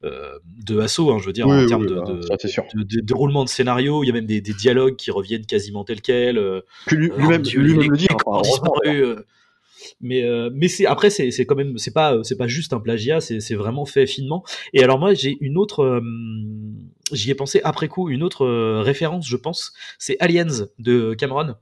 euh, 0.03 0.37
de 0.65 0.79
Assaut, 0.79 1.11
hein, 1.11 1.17
je 1.19 1.25
veux 1.25 1.33
dire, 1.33 1.47
oui, 1.47 1.63
en 1.63 1.67
termes 1.67 1.83
oui, 1.83 1.89
de, 1.89 1.95
bah, 1.95 2.03
de, 2.05 3.47
scénario. 3.47 4.03
Il 4.03 4.07
y 4.07 4.09
a 4.09 4.13
même 4.13 4.25
des, 4.25 4.41
des 4.41 4.53
dialogues 4.53 4.95
qui 4.95 5.11
reviennent 5.11 5.45
quasiment 5.45 5.83
tels 5.83 6.01
quels. 6.01 6.63
Lui- 6.91 7.11
lui-même 7.17 7.43
lui 7.43 7.77
les- 7.77 7.87
le 7.87 7.97
dit. 7.97 8.07
hein, 8.11 8.17
enfin, 8.25 8.71
euh, 8.85 9.23
mais 10.01 10.23
euh, 10.23 10.49
mais 10.53 10.67
c'est 10.67 10.85
après 10.85 11.09
c'est 11.09 11.31
c'est 11.31 11.45
quand 11.45 11.55
même 11.55 11.77
c'est 11.77 11.93
pas 11.93 12.17
c'est 12.23 12.37
pas 12.37 12.47
juste 12.47 12.73
un 12.73 12.79
plagiat 12.79 13.21
c'est 13.21 13.39
c'est 13.39 13.55
vraiment 13.55 13.85
fait 13.85 14.05
finement 14.07 14.43
et 14.73 14.83
alors 14.83 14.99
moi 14.99 15.13
j'ai 15.13 15.37
une 15.41 15.57
autre 15.57 15.83
euh, 15.83 16.01
j'y 17.11 17.31
ai 17.31 17.35
pensé 17.35 17.61
après 17.63 17.87
coup 17.87 18.09
une 18.09 18.23
autre 18.23 18.45
euh, 18.45 18.81
référence 18.81 19.27
je 19.27 19.37
pense 19.37 19.73
c'est 19.97 20.17
Aliens 20.19 20.67
de 20.77 21.13
Cameron 21.13 21.55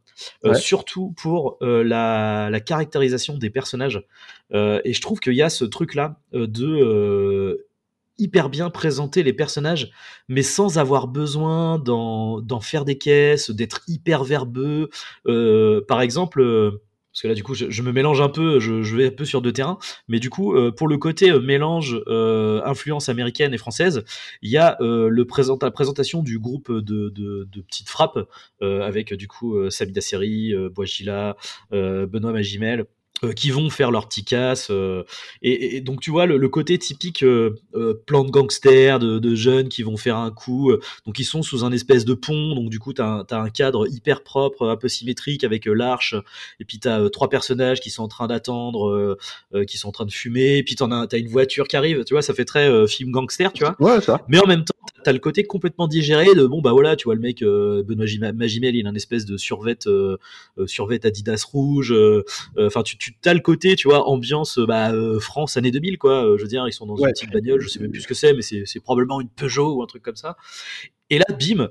euh, 0.46 0.50
Ouais. 0.50 0.56
surtout 0.56 1.14
pour 1.18 1.58
euh, 1.62 1.84
la 1.84 2.50
la 2.50 2.60
caractérisation 2.60 3.38
des 3.38 3.50
personnages 3.50 4.04
et 4.54 4.94
je 4.94 5.02
trouve 5.02 5.20
qu'il 5.20 5.34
y 5.34 5.42
a 5.42 5.50
ce 5.50 5.66
truc 5.66 5.94
là 5.94 6.20
de 6.34 7.66
hyper 8.18 8.50
bien 8.50 8.70
présenter 8.72 9.22
les 9.22 9.34
personnages, 9.34 9.92
mais 10.28 10.42
sans 10.42 10.80
avoir 10.80 11.08
besoin 11.08 11.78
d'en 11.78 12.60
faire 12.62 12.86
des 12.86 12.98
caisses, 12.98 13.52
d'être 13.52 13.82
hyper 13.88 14.24
verbeux. 14.24 14.90
Par 15.26 16.02
exemple, 16.02 16.80
parce 17.18 17.24
que 17.24 17.28
là 17.30 17.34
du 17.34 17.42
coup 17.42 17.56
je, 17.56 17.82
me 17.82 17.92
mélange 17.92 18.22
un 18.22 18.30
peu, 18.30 18.60
je, 18.60 18.96
vais 18.96 19.08
un 19.08 19.12
peu 19.12 19.26
sur 19.26 19.42
deux 19.42 19.52
terrains, 19.52 19.80
mais 20.08 20.20
du 20.20 20.30
coup 20.30 20.54
euh, 20.54 20.72
pour 20.72 20.88
le 20.88 21.00
côté 21.00 21.32
euh, 21.32 21.40
mélange 21.40 22.00
euh, 22.06 22.62
influence 22.64 23.10
américaine 23.10 23.56
et 23.56 23.58
française, 23.58 24.04
il 24.44 24.52
y 24.52 24.58
a 24.58 24.78
la 24.80 25.72
présentation 25.72 26.22
du 26.22 26.38
groupe 26.38 26.72
de, 26.72 27.10
de, 27.10 27.48
de 27.52 27.62
petites 27.62 27.90
frappes 27.90 28.20
avec 28.62 29.16
du 29.16 29.28
coup 29.28 29.68
Sabida 29.72 30.00
Seri, 30.00 30.54
Boisgila, 30.76 31.36
Benoît 31.72 32.34
Magimel 32.34 32.86
euh, 33.24 33.34
qui 33.34 33.50
vont 33.50 33.70
faire 33.70 33.90
leur 33.92 34.08
petit 34.08 34.24
casse 34.24 34.68
euh, 34.70 35.04
et, 35.42 35.78
et 35.78 35.82
donc 35.82 36.02
tu 36.02 36.12
vois 36.12 36.26
le, 36.28 36.38
le 36.38 36.50
côté 36.50 36.78
typique 36.78 37.24
euh, 37.24 37.56
euh, 37.76 37.94
plan 38.06 38.24
de 38.24 38.30
gangsters 38.30 39.00
de, 39.00 39.18
de 39.18 39.36
jeunes 39.36 39.70
qui 39.70 39.82
vont 39.82 39.98
faire 39.98 40.18
un 40.18 40.30
coup 40.32 40.70
euh, 40.72 40.80
donc 41.06 41.18
ils 41.20 41.24
sont 41.26 41.42
sous 41.42 41.66
un 41.66 41.72
espèce 41.72 42.06
de 42.06 42.14
pont 42.14 42.54
donc 42.54 42.70
du 42.70 42.78
coup 42.80 42.94
t'as 42.94 43.06
un, 43.08 43.24
t'as 43.24 43.40
un 43.40 43.50
cadre 43.50 43.88
hyper 43.90 44.24
propre 44.24 44.68
un 44.68 44.76
peu 44.78 44.88
symétrique 44.88 45.44
avec 45.44 45.68
euh, 45.68 45.74
l'arche 45.74 46.14
et 46.60 46.66
puis 46.66 46.80
t'as 46.80 47.10
trois 47.10 47.30
personnages 47.30 47.80
qui 47.80 47.90
sont 47.90 48.04
en 48.04 48.08
train 48.08 48.28
d'attendre 48.28 48.90
euh, 48.90 49.18
euh, 49.56 49.66
qui 49.66 49.78
sont 49.80 49.88
en 49.90 49.92
train 49.92 50.06
de 50.06 50.12
fumer 50.12 50.58
et 50.58 50.64
puis 50.64 50.76
t'en 50.76 50.92
as 50.92 51.08
t'as 51.08 51.18
une 51.18 51.28
voiture 51.30 51.68
qui 51.68 51.76
arrive 51.76 52.04
tu 52.06 52.14
vois 52.14 52.22
ça 52.22 52.36
fait 52.36 52.46
très 52.46 52.70
euh, 52.70 52.86
film 52.86 53.10
gangster 53.12 53.52
tu 53.52 53.64
vois 53.64 53.76
Ouais, 53.80 54.00
ça. 54.02 54.22
mais 54.28 54.40
en 54.40 54.46
même 54.48 54.64
temps 54.64 54.76
t'as 55.04 55.14
le 55.14 55.20
côté 55.20 55.44
complètement 55.44 55.88
digéré 55.88 56.34
de 56.34 56.46
bon 56.46 56.62
bah 56.62 56.72
voilà, 56.72 56.96
tu 56.96 57.06
vois 57.06 57.16
le 57.16 57.22
mec 57.22 57.42
euh, 57.42 57.84
Benoît 57.84 58.06
Magimel, 58.34 58.76
il 58.76 58.86
a 58.86 58.90
une 58.90 58.96
espèce 58.96 59.26
de 59.26 59.38
survêt 59.38 59.78
euh, 59.88 60.18
euh, 60.58 60.68
survêt 60.68 61.06
Adidas 61.06 61.46
rouge. 61.50 61.94
Enfin, 62.58 62.84
tu 62.84 62.98
tu 62.98 63.14
as 63.26 63.34
le 63.34 63.40
côté, 63.40 63.76
tu 63.76 63.88
vois, 63.88 64.08
ambiance 64.08 64.60
bah 64.60 64.92
France 65.20 65.58
année 65.58 65.72
2000 65.72 65.98
quoi. 65.98 66.36
je 66.38 66.42
veux 66.42 66.48
dire, 66.48 66.68
ils 66.68 66.74
sont 66.74 66.86
dans 66.86 66.96
une 66.96 67.08
petite 67.08 67.32
bagnole, 67.32 67.62
je 67.62 67.68
sais 67.68 67.80
même 67.80 67.92
plus 67.92 68.02
ce 68.02 68.08
que 68.08 68.14
c'est, 68.14 68.34
mais 68.34 68.42
c'est 68.42 68.80
probablement 68.80 69.22
une 69.22 69.30
Peugeot 69.30 69.76
ou 69.76 69.84
un 69.84 69.88
truc 69.88 70.04
comme 70.04 70.16
ça. 70.16 70.38
Et 71.10 71.20
là, 71.20 71.26
bim, 71.40 71.70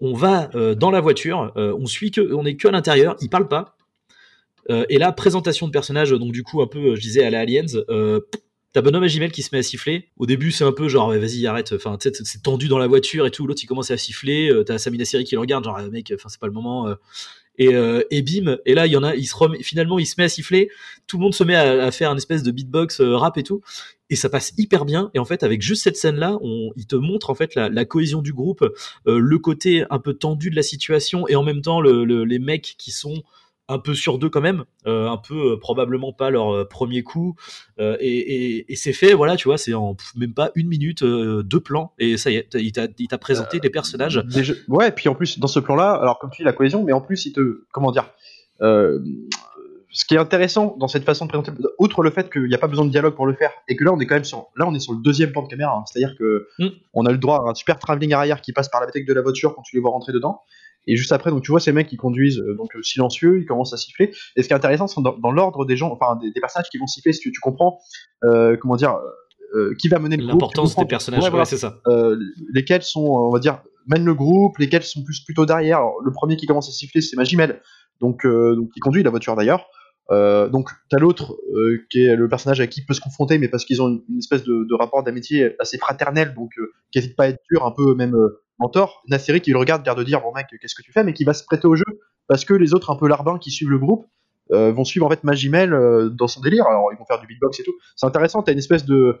on 0.00 0.14
va 0.14 0.50
dans 0.74 0.90
la 0.90 1.00
voiture, 1.00 1.52
on 1.56 1.86
suit 1.86 2.10
que, 2.10 2.32
on 2.32 2.44
est 2.44 2.56
que 2.56 2.68
à 2.68 2.70
l'intérieur, 2.70 3.16
il 3.20 3.28
parle 3.28 3.48
pas. 3.48 3.76
et 4.68 4.98
là, 4.98 5.12
présentation 5.12 5.66
de 5.66 5.72
personnage, 5.72 6.10
donc 6.10 6.32
du 6.32 6.42
coup 6.42 6.62
un 6.62 6.66
peu, 6.66 6.94
je 6.94 7.00
disais 7.00 7.24
à 7.24 7.30
la 7.30 7.40
Aliens, 7.40 7.66
T'as 8.76 8.82
Bonhomme 8.82 9.04
à 9.04 9.28
qui 9.30 9.40
se 9.40 9.48
met 9.52 9.60
à 9.60 9.62
siffler. 9.62 10.10
Au 10.18 10.26
début, 10.26 10.52
c'est 10.52 10.62
un 10.62 10.70
peu 10.70 10.86
genre, 10.86 11.08
vas-y, 11.08 11.46
arrête. 11.46 11.72
Enfin, 11.72 11.96
c'est 11.98 12.42
tendu 12.42 12.68
dans 12.68 12.76
la 12.76 12.86
voiture 12.86 13.24
et 13.24 13.30
tout. 13.30 13.46
L'autre, 13.46 13.62
il 13.64 13.66
commence 13.66 13.90
à 13.90 13.96
siffler. 13.96 14.50
Euh, 14.50 14.64
t'as 14.64 14.76
Samina 14.76 15.06
Seri 15.06 15.24
qui 15.24 15.34
le 15.34 15.40
regarde, 15.40 15.64
genre, 15.64 15.80
mec, 15.90 16.12
enfin, 16.14 16.28
c'est 16.28 16.38
pas 16.38 16.46
le 16.46 16.52
moment. 16.52 16.86
Euh. 16.86 16.94
Et, 17.56 17.74
euh, 17.74 18.02
et, 18.10 18.20
bim. 18.20 18.58
Et 18.66 18.74
là, 18.74 18.86
il 18.86 18.92
y 18.92 18.96
en 18.98 19.02
a, 19.02 19.14
il 19.14 19.24
se 19.24 19.34
finalement, 19.62 19.98
il 19.98 20.04
se 20.04 20.16
met 20.18 20.24
à 20.24 20.28
siffler. 20.28 20.68
Tout 21.06 21.16
le 21.16 21.22
monde 21.22 21.32
se 21.32 21.42
met 21.42 21.54
à, 21.54 21.90
faire 21.90 22.10
un 22.10 22.18
espèce 22.18 22.42
de 22.42 22.50
beatbox 22.50 23.00
rap 23.00 23.38
et 23.38 23.42
tout. 23.42 23.62
Et 24.10 24.14
ça 24.14 24.28
passe 24.28 24.52
hyper 24.58 24.84
bien. 24.84 25.10
Et 25.14 25.20
en 25.20 25.24
fait, 25.24 25.42
avec 25.42 25.62
juste 25.62 25.82
cette 25.82 25.96
scène-là, 25.96 26.36
on, 26.42 26.70
il 26.76 26.86
te 26.86 26.96
montre 26.96 27.30
en 27.30 27.34
fait 27.34 27.54
la, 27.54 27.84
cohésion 27.86 28.20
du 28.20 28.34
groupe, 28.34 28.62
le 29.06 29.38
côté 29.38 29.86
un 29.88 30.00
peu 30.00 30.12
tendu 30.12 30.50
de 30.50 30.56
la 30.56 30.62
situation 30.62 31.26
et 31.28 31.34
en 31.34 31.42
même 31.42 31.62
temps 31.62 31.80
les 31.80 32.38
mecs 32.38 32.74
qui 32.76 32.90
sont 32.90 33.22
un 33.68 33.78
peu 33.78 33.94
sur 33.94 34.18
deux 34.18 34.28
quand 34.28 34.40
même, 34.40 34.64
euh, 34.86 35.08
un 35.08 35.16
peu 35.16 35.52
euh, 35.52 35.56
probablement 35.58 36.12
pas 36.12 36.30
leur 36.30 36.54
euh, 36.54 36.64
premier 36.64 37.02
coup, 37.02 37.34
et, 37.78 38.64
c'est 38.76 38.92
fait, 38.92 39.14
voilà, 39.14 39.36
tu 39.36 39.48
vois, 39.48 39.58
c'est 39.58 39.74
en 39.74 39.96
même 40.16 40.34
pas 40.34 40.50
une 40.54 40.68
minute, 40.68 41.02
deux 41.02 41.60
plans, 41.60 41.92
et 41.98 42.16
ça 42.16 42.30
y 42.30 42.36
est, 42.36 42.54
il 42.54 42.72
t'a 42.72 43.18
présenté 43.18 43.58
des 43.58 43.70
personnages. 43.70 44.22
ouais, 44.68 44.88
et 44.88 44.92
puis 44.92 45.08
en 45.08 45.14
plus 45.14 45.38
dans 45.38 45.46
ce 45.46 45.60
plan-là, 45.60 45.92
alors 45.94 46.18
comme 46.18 46.30
tu 46.30 46.42
dis 46.42 46.46
la 46.46 46.52
cohésion, 46.52 46.84
mais 46.84 46.92
en 46.92 47.00
plus 47.00 47.26
il 47.26 47.32
te, 47.32 47.64
comment 47.72 47.90
dire, 47.90 48.10
ce 48.60 50.04
qui 50.04 50.14
est 50.14 50.18
intéressant 50.18 50.76
dans 50.78 50.88
cette 50.88 51.04
façon 51.04 51.24
de 51.24 51.30
présenter, 51.30 51.52
outre 51.78 52.02
le 52.02 52.10
fait 52.10 52.30
qu'il 52.30 52.44
n'y 52.44 52.54
a 52.54 52.58
pas 52.58 52.66
besoin 52.66 52.84
de 52.84 52.90
dialogue 52.90 53.14
pour 53.14 53.26
le 53.26 53.34
faire, 53.34 53.50
et 53.68 53.76
que 53.76 53.84
là 53.84 53.92
on 53.92 53.98
est 53.98 54.06
quand 54.06 54.16
même 54.16 54.24
sur, 54.24 54.46
là 54.56 54.66
on 54.68 54.74
est 54.74 54.80
sur 54.80 54.92
le 54.92 55.00
deuxième 55.00 55.32
plan 55.32 55.42
de 55.42 55.48
caméra, 55.48 55.74
hein. 55.76 55.84
c'est-à-dire 55.86 56.16
que 56.18 56.48
mm. 56.58 56.68
on 56.94 57.06
a 57.06 57.12
le 57.12 57.18
droit 57.18 57.44
à 57.46 57.50
un 57.50 57.54
super 57.54 57.78
travelling 57.78 58.12
arrière 58.12 58.40
qui 58.40 58.52
passe 58.52 58.68
par 58.68 58.80
la 58.80 58.88
tête 58.88 59.06
de 59.06 59.14
la 59.14 59.22
voiture 59.22 59.54
quand 59.54 59.62
tu 59.62 59.74
les 59.74 59.80
vois 59.80 59.90
rentrer 59.90 60.12
dedans, 60.12 60.42
et 60.86 60.96
juste 60.96 61.12
après, 61.12 61.30
donc 61.30 61.42
tu 61.42 61.50
vois 61.50 61.60
ces 61.60 61.72
mecs 61.72 61.88
qui 61.88 61.96
conduisent 61.96 62.38
euh, 62.40 62.54
donc 62.56 62.74
euh, 62.76 62.82
silencieux, 62.82 63.40
ils 63.40 63.46
commencent 63.46 63.72
à 63.72 63.76
siffler. 63.76 64.12
Et 64.36 64.42
ce 64.42 64.48
qui 64.48 64.52
est 64.52 64.56
intéressant, 64.56 64.86
c'est 64.86 65.00
dans, 65.02 65.32
l'ordre 65.32 65.64
des 65.64 65.76
gens, 65.76 65.90
enfin 65.92 66.18
des, 66.20 66.40
personnages 66.40 66.70
qui 66.70 66.78
vont 66.78 66.86
siffler. 66.86 67.12
Si 67.12 67.20
tu, 67.20 67.32
tu 67.32 67.40
comprends, 67.40 67.78
euh, 68.24 68.56
comment 68.60 68.76
dire, 68.76 68.96
qui 69.78 69.88
va 69.88 69.98
mener 69.98 70.16
le 70.16 70.22
groupe. 70.22 70.34
L'importance 70.34 70.76
des 70.76 70.84
personnages, 70.84 71.32
ouais, 71.32 71.44
c'est 71.44 71.56
ça. 71.56 71.80
lesquels 72.52 72.82
sont, 72.82 73.06
on 73.06 73.30
va 73.30 73.38
dire, 73.38 73.62
mènent 73.86 74.04
le 74.04 74.14
groupe, 74.14 74.58
lesquels 74.58 74.82
sont 74.82 75.02
plus 75.02 75.20
plutôt 75.24 75.46
derrière. 75.46 75.80
le 76.04 76.12
premier 76.12 76.36
qui 76.36 76.46
commence 76.46 76.68
à 76.68 76.72
siffler, 76.72 77.00
c'est 77.00 77.16
Magimel, 77.16 77.62
donc 78.00 78.26
donc 78.26 78.70
qui 78.72 78.80
conduit 78.80 79.02
la 79.02 79.10
voiture 79.10 79.34
d'ailleurs. 79.34 79.66
Euh, 80.10 80.48
donc 80.48 80.70
t'as 80.88 80.98
l'autre 80.98 81.36
qui 81.90 82.04
est 82.04 82.14
le 82.14 82.28
personnage 82.28 82.60
à 82.60 82.66
qui 82.66 82.80
il 82.80 82.84
peut 82.84 82.94
se 82.94 83.00
confronter, 83.00 83.38
mais 83.38 83.48
parce 83.48 83.64
qu'ils 83.64 83.80
ont 83.80 84.02
une, 84.08 84.18
espèce 84.18 84.44
de, 84.44 84.74
rapport 84.74 85.02
d'amitié 85.02 85.56
assez 85.58 85.78
fraternel, 85.78 86.34
donc 86.34 86.50
qui 86.92 86.98
n'hésite 86.98 87.16
pas 87.16 87.24
à 87.24 87.28
être 87.28 87.40
dur, 87.50 87.64
un 87.64 87.72
peu 87.72 87.94
même 87.94 88.14
mentor, 88.58 89.02
Nasseri 89.08 89.40
qui 89.40 89.50
le 89.50 89.58
regarde, 89.58 89.84
l'air 89.84 89.94
de 89.94 90.04
dire 90.04 90.20
bon 90.20 90.32
mec, 90.32 90.46
qu'est-ce 90.60 90.74
que 90.74 90.82
tu 90.82 90.92
fais, 90.92 91.04
mais 91.04 91.12
qui 91.12 91.24
va 91.24 91.34
se 91.34 91.44
prêter 91.44 91.66
au 91.66 91.76
jeu 91.76 91.84
parce 92.28 92.44
que 92.44 92.54
les 92.54 92.74
autres 92.74 92.90
un 92.90 92.96
peu 92.96 93.08
larbins 93.08 93.38
qui 93.38 93.50
suivent 93.50 93.70
le 93.70 93.78
groupe 93.78 94.06
euh, 94.52 94.72
vont 94.72 94.84
suivre 94.84 95.06
en 95.06 95.10
fait 95.10 95.24
Magimel 95.24 95.72
euh, 95.72 96.08
dans 96.08 96.28
son 96.28 96.40
délire. 96.40 96.66
Alors 96.66 96.92
ils 96.92 96.98
vont 96.98 97.04
faire 97.04 97.20
du 97.20 97.26
beatbox 97.26 97.60
et 97.60 97.64
tout. 97.64 97.74
C'est 97.96 98.06
intéressant. 98.06 98.42
T'as 98.42 98.52
une 98.52 98.58
espèce 98.58 98.84
de 98.84 99.20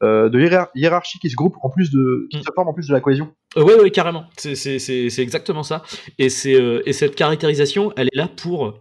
euh, 0.00 0.28
de 0.28 0.38
hiérarchie 0.76 1.18
qui 1.18 1.28
se 1.28 1.34
groupe 1.34 1.56
en 1.60 1.70
plus 1.70 1.90
de 1.90 2.28
qui 2.30 2.38
mm. 2.38 2.42
se 2.42 2.52
forme 2.54 2.68
en 2.68 2.72
plus 2.72 2.86
de 2.86 2.92
la 2.92 3.00
cohésion. 3.00 3.34
Euh, 3.56 3.64
oui, 3.64 3.72
ouais, 3.74 3.90
carrément. 3.90 4.26
C'est 4.36 5.18
exactement 5.18 5.64
ça. 5.64 5.82
Et, 6.18 6.28
euh, 6.46 6.82
et 6.86 6.92
cette 6.92 7.16
caractérisation, 7.16 7.92
elle 7.96 8.06
est 8.12 8.16
là 8.16 8.28
pour 8.28 8.80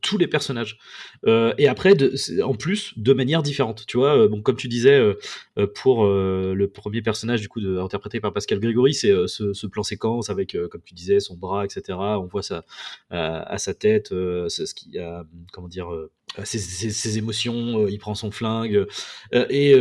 tous 0.00 0.18
les 0.18 0.28
personnages. 0.28 0.78
et 1.26 1.66
après, 1.66 1.94
de, 1.94 2.14
en 2.42 2.54
plus, 2.54 2.96
de 2.96 3.12
manière 3.12 3.42
différente. 3.42 3.84
Tu 3.86 3.96
vois, 3.96 4.28
bon, 4.28 4.40
comme 4.40 4.56
tu 4.56 4.68
disais, 4.68 5.00
pour 5.74 6.06
le 6.06 6.66
premier 6.66 7.02
personnage, 7.02 7.40
du 7.40 7.48
coup, 7.48 7.60
de, 7.60 7.78
interprété 7.78 8.20
par 8.20 8.32
Pascal 8.32 8.60
Grégory, 8.60 8.94
c'est 8.94 9.12
ce, 9.26 9.52
ce, 9.52 9.66
plan 9.66 9.82
séquence 9.82 10.30
avec, 10.30 10.56
comme 10.70 10.82
tu 10.82 10.94
disais, 10.94 11.18
son 11.18 11.36
bras, 11.36 11.64
etc. 11.64 11.98
On 11.98 12.26
voit 12.26 12.42
ça 12.42 12.64
à 13.10 13.58
sa 13.58 13.74
tête, 13.74 14.08
ce 14.10 14.74
qui 14.74 14.96
a, 14.98 15.24
comment 15.52 15.68
dire, 15.68 15.88
ses, 16.44 16.58
ses, 16.58 17.18
émotions, 17.18 17.86
il 17.88 17.98
prend 17.98 18.14
son 18.14 18.30
flingue. 18.30 18.86
et 19.32 19.74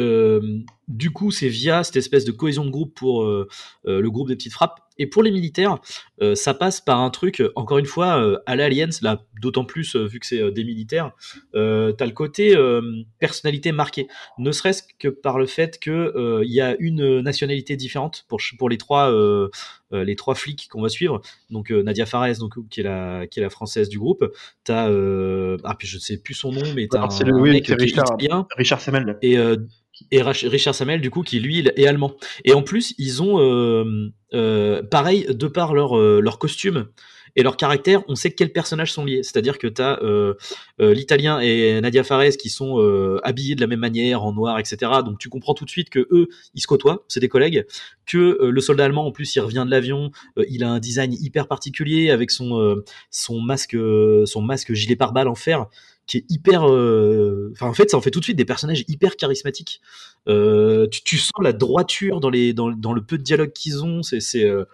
du 0.90 1.12
coup, 1.12 1.30
c'est 1.30 1.48
via 1.48 1.84
cette 1.84 1.96
espèce 1.96 2.26
de 2.26 2.32
cohésion 2.32 2.66
de 2.66 2.72
groupe 2.72 2.96
pour 2.96 3.24
euh, 3.24 3.48
euh, 3.86 4.02
le 4.02 4.12
groupe 4.12 4.28
des 4.28 4.36
petites 4.36 4.54
frappes. 4.54 4.82
Et 5.00 5.08
pour 5.08 5.24
les 5.24 5.32
militaires, 5.32 5.80
euh, 6.22 6.36
ça 6.36 6.54
passe 6.54 6.82
par 6.82 7.00
un 7.00 7.10
truc, 7.10 7.42
encore 7.56 7.78
une 7.78 7.86
fois, 7.86 8.40
à 8.46 8.56
l'Alliance, 8.56 9.02
là, 9.02 9.24
d'autant 9.42 9.66
plus 9.66 9.96
vu 9.96 10.20
que 10.20 10.26
c'est 10.26 10.52
des 10.52 10.64
militaires, 10.64 11.12
euh, 11.56 11.92
t'as 11.94 12.06
le 12.06 12.12
côté 12.12 12.56
personnalité 13.20 13.72
marquée. 13.72 14.08
Ne 14.38 14.52
serait-ce 14.52 14.84
que 15.00 15.08
par 15.08 15.40
le 15.40 15.46
fait 15.46 15.80
qu'il 15.80 16.12
il 16.44 16.54
y 16.54 16.62
a 16.62 16.76
une 16.80 17.22
nationalité 17.22 17.76
différente 17.76 18.26
pour, 18.28 18.40
pour 18.58 18.70
les 18.70 18.78
trois 18.78 19.12
les 19.92 20.16
trois 20.16 20.36
flics 20.36 20.68
qu'on 20.70 20.82
va 20.82 20.90
suivre. 20.90 21.22
Donc 21.50 21.72
Nadia 21.72 22.06
Fares, 22.06 22.38
donc 22.40 22.56
qui 22.70 22.82
est 22.82 22.84
la 22.84 23.28
qui 23.28 23.40
est 23.40 23.44
la 23.44 23.50
française 23.50 23.90
du 23.90 23.98
groupe. 23.98 24.26
T'as 24.64 24.90
ah 25.64 25.76
puis 25.78 25.88
je 25.88 25.98
sais 25.98 26.18
plus 26.18 26.34
son 26.34 26.52
nom, 26.52 26.74
mais 26.76 26.88
t'as 26.88 27.02
un, 27.02 27.10
un 27.10 27.42
mec 27.42 27.68
Richard, 27.68 28.18
Richard 28.58 28.82
Semel. 28.82 29.18
Et 29.22 29.38
et 30.12 30.22
Richard 30.22 30.76
Samel 30.76 31.02
du 31.02 31.10
coup 31.10 31.24
qui 31.24 31.40
lui 31.40 31.60
est 31.60 31.88
allemand. 31.88 32.16
Et 32.46 32.54
en 32.54 32.64
plus 32.64 32.94
ils 32.98 33.22
ont 33.22 33.40
euh, 33.40 34.12
euh, 34.34 34.84
pareil 34.84 35.26
de 35.30 35.48
par 35.48 35.74
leur 35.74 35.98
euh, 35.98 36.20
leur 36.22 36.40
costume 36.40 36.88
et 37.36 37.44
leur 37.44 37.58
caractère 37.58 38.04
on 38.08 38.16
sait 38.16 38.32
quels 38.32 38.52
personnages 38.52 38.92
sont 38.92 39.06
liés. 39.06 39.22
C'est 39.24 39.38
à 39.38 39.42
dire 39.42 39.58
que 39.58 39.68
tu 39.68 39.82
as 39.82 40.00
l'italien 40.80 41.40
et 41.40 41.80
Nadia 41.82 42.04
Fares 42.04 42.38
qui 42.40 42.50
sont 42.50 42.80
habillés 43.24 43.56
de 43.56 43.62
la 43.62 43.68
même 43.68 43.80
manière 43.80 44.24
en 44.24 44.34
noir 44.34 44.58
etc 44.58 44.92
donc 45.06 45.20
tu 45.20 45.30
comprends 45.30 45.54
tout 45.54 45.66
de 45.66 45.70
suite 45.70 45.90
que 45.90 46.08
eux 46.12 46.28
ils 46.56 46.62
se 46.62 46.68
côtoient 46.68 47.06
c'est 47.08 47.20
des 47.20 47.30
collègues 47.30 47.66
que 48.08 48.40
le 48.42 48.62
soldat 48.62 48.86
allemand 48.86 49.06
en 49.06 49.12
plus 49.12 49.36
il 49.36 49.42
revient 49.42 49.64
de 49.64 49.72
l'avion 49.72 50.10
il 50.50 50.64
a 50.64 50.72
un 50.72 50.80
design 50.80 51.14
hyper 51.14 51.48
particulier 51.48 52.10
avec 52.10 52.32
son 52.32 52.82
son 53.12 53.40
masque 53.42 53.78
son 54.26 54.42
masque 54.42 54.74
gilet 54.74 54.96
pare-balles 54.96 55.28
en 55.28 55.36
fer 55.36 55.68
qui 56.10 56.18
est 56.18 56.26
hyper. 56.30 56.68
Euh, 56.68 57.52
enfin, 57.54 57.68
en 57.68 57.74
fait, 57.74 57.90
ça 57.92 57.98
en 57.98 58.02
fait 58.02 58.12
tout 58.12 58.20
de 58.20 58.26
suite 58.26 58.38
des 58.38 58.46
personnages 58.46 58.84
hyper 58.88 59.16
charismatiques. 59.16 59.80
Euh, 60.28 60.88
tu, 60.88 61.18
sens 61.18 61.32
la 61.42 61.54
droiture 61.54 62.20
dans, 62.20 62.30
les, 62.30 62.54
dans, 62.54 62.70
le 62.70 63.02
peu 63.02 63.18
de 63.18 63.24
dialogue 63.24 63.54
qu'ils 63.54 63.84
ont. 63.86 64.02
C'est. 64.04 64.44
Euh, 64.44 64.66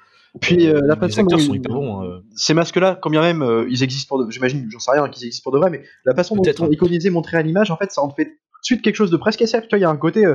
puis 0.41 0.67
la 0.67 0.98
façon 0.98 1.24
dont 1.24 1.38
bons, 1.38 2.04
hein. 2.04 2.21
ces 2.36 2.54
masques-là, 2.54 3.00
combien 3.02 3.21
même 3.21 3.65
ils 3.69 3.84
existent 3.84 4.10
pour, 4.10 4.26
de... 4.26 4.30
j'imagine, 4.30 4.67
j'en 4.69 4.80
sais 4.80 4.91
rien 4.91 5.08
qu'ils 5.08 5.26
existent 5.28 5.43
pour 5.43 5.54
de 5.54 5.60
vrai, 5.60 5.69
mais 5.69 5.82
la 6.04 6.13
façon 6.13 6.36
dont 6.36 6.43
ils 6.43 6.54
sont 6.54 6.69
iconisés, 6.69 7.10
montrés 7.10 7.38
à 7.38 7.41
l'image, 7.41 7.71
en 7.71 7.78
fait, 7.78 7.89
ça 7.91 8.02
en 8.02 8.10
fait 8.10 8.26
tout 8.26 8.32
de 8.32 8.65
suite 8.65 8.82
quelque 8.82 8.98
chose 8.98 9.12
de 9.12 9.15
presque 9.15 9.41
SF. 9.41 9.63
Tu 9.63 9.69
vois, 9.69 9.78
il 9.78 9.84
y 9.84 9.86
a 9.86 9.89
un 9.89 9.95
côté, 9.95 10.26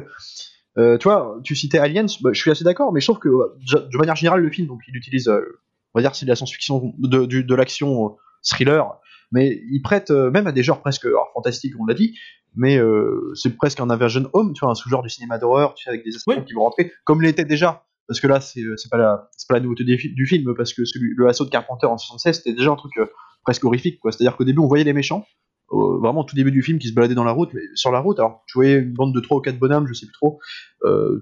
tu 0.76 1.04
vois, 1.04 1.38
tu 1.44 1.54
citais 1.54 1.78
Aliens, 1.78 2.06
bah, 2.22 2.30
je 2.32 2.40
suis 2.40 2.50
assez 2.50 2.64
d'accord, 2.64 2.94
mais 2.94 3.00
je 3.00 3.06
trouve 3.06 3.18
que 3.18 3.28
de 3.28 3.98
manière 3.98 4.16
générale, 4.16 4.40
le 4.40 4.50
film, 4.50 4.68
donc 4.68 4.80
il 4.88 4.96
utilise, 4.96 5.28
on 5.28 5.98
va 5.98 6.00
dire, 6.00 6.14
c'est 6.14 6.24
de 6.24 6.30
la 6.30 6.36
science-fiction, 6.36 6.94
de, 6.98 7.26
de 7.26 7.54
l'action 7.54 8.16
thriller, 8.42 8.98
mais 9.32 9.62
il 9.70 9.80
prête 9.82 10.10
euh, 10.10 10.30
même 10.30 10.46
à 10.46 10.52
des 10.52 10.62
genres 10.62 10.80
presque 10.80 11.06
fantastiques, 11.34 11.74
on 11.78 11.86
l'a 11.86 11.94
dit, 11.94 12.18
mais 12.56 12.78
euh, 12.78 13.32
c'est 13.34 13.56
presque 13.56 13.80
un 13.80 13.90
aversion 13.90 14.28
home, 14.32 14.52
tu 14.54 14.60
vois, 14.60 14.70
un 14.70 14.74
sous-genre 14.74 15.02
du 15.02 15.08
cinéma 15.08 15.38
d'horreur, 15.38 15.74
tu 15.74 15.84
sais, 15.84 15.90
avec 15.90 16.04
des 16.04 16.14
aspects 16.16 16.44
qui 16.44 16.52
vont 16.52 16.64
rentrer, 16.64 16.92
comme 17.04 17.22
l'était 17.22 17.44
déjà, 17.44 17.84
parce 18.08 18.20
que 18.20 18.26
là, 18.26 18.40
c'est, 18.40 18.62
c'est 18.76 18.90
pas 18.90 18.98
la, 18.98 19.30
pas 19.48 19.54
la 19.54 19.60
nouveauté 19.60 19.84
du, 19.84 20.26
film, 20.26 20.54
parce 20.56 20.74
que 20.74 20.84
celui, 20.84 21.14
le 21.16 21.28
assaut 21.28 21.44
de 21.44 21.50
Carpenter 21.50 21.86
en 21.86 21.96
76, 21.96 22.38
c'était 22.38 22.54
déjà 22.54 22.70
un 22.70 22.76
truc 22.76 22.92
euh, 22.98 23.06
presque 23.44 23.64
horrifique, 23.64 24.00
quoi. 24.00 24.10
C'est-à-dire 24.10 24.36
qu'au 24.36 24.44
début, 24.44 24.60
on 24.60 24.66
voyait 24.66 24.84
les 24.84 24.92
méchants, 24.92 25.24
vraiment 25.72 26.24
tout 26.24 26.34
début 26.34 26.50
du 26.50 26.62
film, 26.62 26.80
qui 26.80 26.88
se 26.88 26.94
baladaient 26.94 27.14
dans 27.14 27.22
la 27.22 27.30
route, 27.30 27.50
mais 27.54 27.62
sur 27.74 27.92
la 27.92 28.00
route, 28.00 28.18
alors 28.18 28.42
tu 28.48 28.58
voyais 28.58 28.78
une 28.78 28.92
bande 28.92 29.14
de 29.14 29.20
trois 29.20 29.38
ou 29.38 29.40
quatre 29.40 29.58
bonhommes, 29.60 29.86
je 29.86 29.92
sais 29.92 30.06
plus 30.06 30.12
trop, 30.14 30.40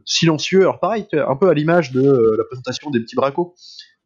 silencieux, 0.06 0.62
alors 0.62 0.80
pareil, 0.80 1.06
un 1.12 1.36
peu 1.36 1.50
à 1.50 1.54
l'image 1.54 1.92
de 1.92 2.34
la 2.38 2.44
présentation 2.44 2.90
des 2.90 3.00
petits 3.00 3.16
bracos. 3.16 3.54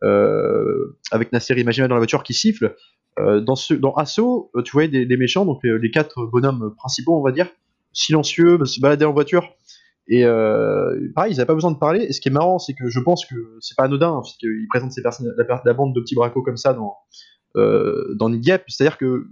Avec 0.02 1.32
Nasser 1.32 1.54
Imaginaire 1.58 1.88
dans 1.88 1.94
la 1.94 2.00
voiture 2.00 2.22
qui 2.22 2.34
siffle, 2.34 2.74
euh, 3.18 3.40
dans, 3.40 3.56
ce, 3.56 3.74
dans 3.74 3.92
Assaut, 3.92 4.50
euh, 4.56 4.62
tu 4.62 4.72
voyais 4.72 4.88
des, 4.88 5.16
méchants, 5.16 5.44
donc 5.44 5.60
les, 5.62 5.90
quatre 5.90 6.24
bonhommes 6.26 6.74
principaux, 6.76 7.18
on 7.18 7.22
va 7.22 7.32
dire, 7.32 7.48
silencieux, 7.92 8.64
se 8.64 8.80
balader 8.80 9.04
en 9.04 9.12
voiture. 9.12 9.54
Et 10.08 10.24
euh, 10.24 11.10
pareil, 11.14 11.32
ils 11.32 11.36
n'avaient 11.36 11.46
pas 11.46 11.54
besoin 11.54 11.70
de 11.70 11.78
parler. 11.78 12.04
Et 12.04 12.12
ce 12.12 12.20
qui 12.20 12.28
est 12.28 12.32
marrant, 12.32 12.58
c'est 12.58 12.74
que 12.74 12.88
je 12.88 13.00
pense 13.00 13.24
que 13.26 13.34
c'est 13.60 13.76
pas 13.76 13.84
anodin, 13.84 14.10
hein, 14.10 14.20
parce 14.22 14.36
qu'ils 14.36 14.66
présentent 14.68 14.92
ces 14.92 15.02
personnes, 15.02 15.32
la, 15.36 15.74
bande 15.74 15.94
de 15.94 16.00
petits 16.00 16.14
bracos 16.14 16.42
comme 16.42 16.56
ça 16.56 16.72
dans, 16.72 16.96
euh, 17.56 18.14
dans 18.14 18.30
Gap. 18.30 18.64
C'est-à-dire 18.68 18.98
que 18.98 19.28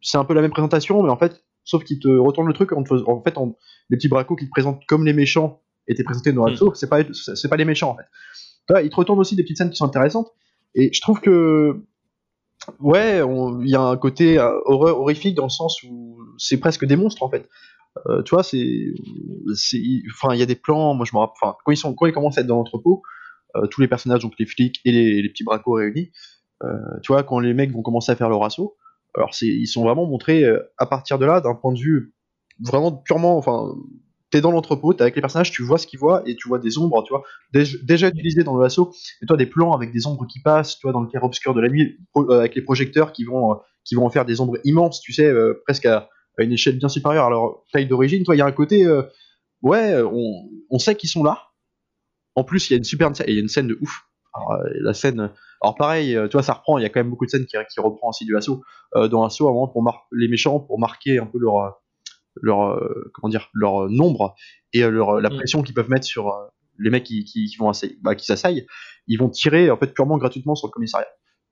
c'est 0.00 0.18
un 0.18 0.24
peu 0.24 0.34
la 0.34 0.40
même 0.40 0.50
présentation, 0.50 1.02
mais 1.02 1.10
en 1.10 1.16
fait, 1.16 1.42
sauf 1.64 1.84
qu'ils 1.84 1.98
te 1.98 2.08
retournent 2.08 2.46
le 2.46 2.54
truc 2.54 2.72
en, 2.72 2.84
en 3.06 3.22
fait, 3.22 3.36
en, 3.36 3.56
les 3.90 3.96
petits 3.96 4.08
bracos 4.08 4.36
qui 4.36 4.46
te 4.46 4.50
présentent 4.50 4.84
comme 4.86 5.04
les 5.04 5.12
méchants 5.12 5.60
étaient 5.88 6.04
présentés 6.04 6.32
dans 6.32 6.44
Assaut, 6.44 6.70
mm. 6.70 6.74
c'est 6.74 6.88
pas, 6.88 7.00
c'est 7.12 7.48
pas 7.48 7.56
les 7.56 7.64
méchants 7.64 7.90
en 7.90 7.96
fait. 7.96 8.06
Ils 8.82 8.90
te 8.90 8.96
retournent 8.96 9.18
aussi 9.18 9.36
des 9.36 9.42
petites 9.42 9.58
scènes 9.58 9.70
qui 9.70 9.76
sont 9.76 9.84
intéressantes. 9.84 10.32
Et 10.74 10.92
je 10.92 11.00
trouve 11.00 11.20
que 11.20 11.84
ouais, 12.80 13.20
il 13.20 13.68
y 13.68 13.76
a 13.76 13.80
un 13.80 13.96
côté 13.96 14.38
euh, 14.38 14.58
horreur 14.64 15.00
horrifique 15.00 15.34
dans 15.34 15.44
le 15.44 15.50
sens 15.50 15.82
où 15.82 16.18
c'est 16.38 16.58
presque 16.58 16.84
des 16.84 16.96
monstres 16.96 17.22
en 17.22 17.30
fait. 17.30 17.48
Euh, 18.06 18.22
tu 18.22 18.34
vois, 18.34 18.42
c'est, 18.42 18.92
enfin, 20.12 20.34
il 20.34 20.40
y 20.40 20.42
a 20.42 20.46
des 20.46 20.56
plans. 20.56 20.94
Moi, 20.94 21.06
je 21.08 21.14
me 21.14 21.20
rappelle, 21.20 21.54
quand 21.64 22.06
ils 22.06 22.12
commencent 22.12 22.38
à 22.38 22.40
être 22.40 22.46
dans 22.46 22.56
l'entrepôt, 22.56 23.02
euh, 23.56 23.66
tous 23.68 23.80
les 23.80 23.88
personnages, 23.88 24.22
donc 24.22 24.32
les 24.38 24.46
flics 24.46 24.80
et 24.84 24.90
les, 24.90 25.28
petits 25.28 25.44
bracos 25.44 25.74
réunis, 25.74 26.10
tu 27.02 27.12
vois, 27.12 27.22
quand 27.22 27.40
les 27.40 27.52
mecs 27.52 27.70
vont 27.72 27.82
commencer 27.82 28.10
à 28.10 28.16
faire 28.16 28.30
leur 28.30 28.42
assaut, 28.42 28.76
alors 29.14 29.30
ils 29.42 29.66
sont 29.66 29.84
vraiment 29.84 30.06
montrés 30.06 30.44
à 30.78 30.86
partir 30.86 31.18
de 31.18 31.26
là 31.26 31.42
d'un 31.42 31.54
point 31.54 31.72
de 31.72 31.78
vue 31.78 32.14
vraiment 32.58 32.90
purement, 32.90 33.36
enfin, 33.36 33.74
t'es 34.34 34.40
dans 34.40 34.50
l'entrepôt, 34.50 34.92
t'es 34.92 35.02
avec 35.02 35.14
les 35.14 35.20
personnages, 35.20 35.52
tu 35.52 35.62
vois 35.62 35.78
ce 35.78 35.86
qu'ils 35.86 36.00
voient 36.00 36.24
et 36.26 36.34
tu 36.34 36.48
vois 36.48 36.58
des 36.58 36.76
ombres, 36.76 37.04
tu 37.04 37.12
vois, 37.12 37.22
déjà, 37.52 38.08
utilisées 38.08 38.42
dans 38.42 38.56
le 38.56 38.64
assaut, 38.64 38.92
et 39.22 39.26
toi 39.26 39.36
des 39.36 39.46
plans 39.46 39.72
avec 39.74 39.92
des 39.92 40.08
ombres 40.08 40.26
qui 40.26 40.40
passent, 40.42 40.76
tu 40.76 40.88
vois, 40.88 40.92
dans 40.92 41.02
le 41.02 41.06
clair 41.06 41.22
obscur 41.22 41.54
de 41.54 41.60
la 41.60 41.68
nuit, 41.68 41.98
euh, 42.16 42.40
avec 42.40 42.56
les 42.56 42.62
projecteurs 42.62 43.12
qui 43.12 43.22
vont, 43.22 43.52
euh, 43.52 43.54
qui 43.84 43.94
vont 43.94 44.10
faire 44.10 44.24
des 44.24 44.40
ombres 44.40 44.58
immenses, 44.64 45.00
tu 45.00 45.12
sais, 45.12 45.26
euh, 45.26 45.62
presque 45.64 45.86
à, 45.86 46.08
une 46.38 46.50
échelle 46.50 46.76
bien 46.78 46.88
supérieure 46.88 47.26
à 47.26 47.30
leur 47.30 47.62
taille 47.72 47.86
d'origine. 47.86 48.24
Toi, 48.24 48.34
il 48.34 48.38
y 48.38 48.42
a 48.42 48.46
un 48.46 48.50
côté, 48.50 48.84
ouais, 49.62 50.02
on, 50.02 50.78
sait 50.80 50.96
qu'ils 50.96 51.08
sont 51.08 51.22
là. 51.22 51.42
En 52.34 52.42
plus, 52.42 52.68
il 52.68 52.72
y 52.72 52.74
a 52.74 52.78
une 52.78 52.82
super, 52.82 53.12
il 53.28 53.34
y 53.34 53.36
a 53.36 53.40
une 53.40 53.46
scène 53.46 53.68
de 53.68 53.78
ouf. 53.80 54.02
Alors, 54.34 54.58
la 54.80 54.94
scène, 54.94 55.30
alors 55.62 55.76
pareil, 55.76 56.18
tu 56.28 56.42
ça 56.42 56.54
reprend. 56.54 56.76
Il 56.78 56.82
y 56.82 56.84
a 56.84 56.88
quand 56.88 56.98
même 56.98 57.10
beaucoup 57.10 57.24
de 57.24 57.30
scènes 57.30 57.46
qui, 57.46 57.56
qui 57.72 57.78
reprend 57.78 58.08
aussi 58.08 58.24
du. 58.24 58.34
Euh, 58.96 59.06
dans 59.06 59.24
assaut, 59.24 59.46
à 59.46 59.50
un 59.50 59.54
moment, 59.54 59.68
pour 59.68 59.84
les 60.10 60.26
méchants, 60.26 60.58
pour 60.58 60.80
marquer 60.80 61.18
un 61.18 61.26
peu 61.26 61.38
leur, 61.38 61.80
leur, 62.40 62.62
euh, 62.72 63.10
comment 63.14 63.28
dire, 63.30 63.48
leur 63.54 63.84
euh, 63.84 63.88
nombre 63.88 64.34
et 64.72 64.82
euh, 64.82 64.90
leur, 64.90 65.20
la 65.20 65.30
Mm. 65.30 65.36
pression 65.36 65.62
qu'ils 65.62 65.74
peuvent 65.74 65.90
mettre 65.90 66.06
sur 66.06 66.32
les 66.78 66.90
mecs 66.90 67.04
qui, 67.04 67.24
qui, 67.24 67.46
qui 67.46 67.56
vont 67.56 67.68
assailler- 67.68 67.98
bah, 68.02 68.14
qui 68.14 68.26
s'assaillent. 68.26 68.66
Ils 69.06 69.16
vont 69.18 69.28
tirer 69.28 69.70
en 69.70 69.76
fait 69.76 69.92
purement 69.94 70.18
gratuitement 70.18 70.54
sur 70.54 70.68
le 70.68 70.72
commissariat. 70.72 71.06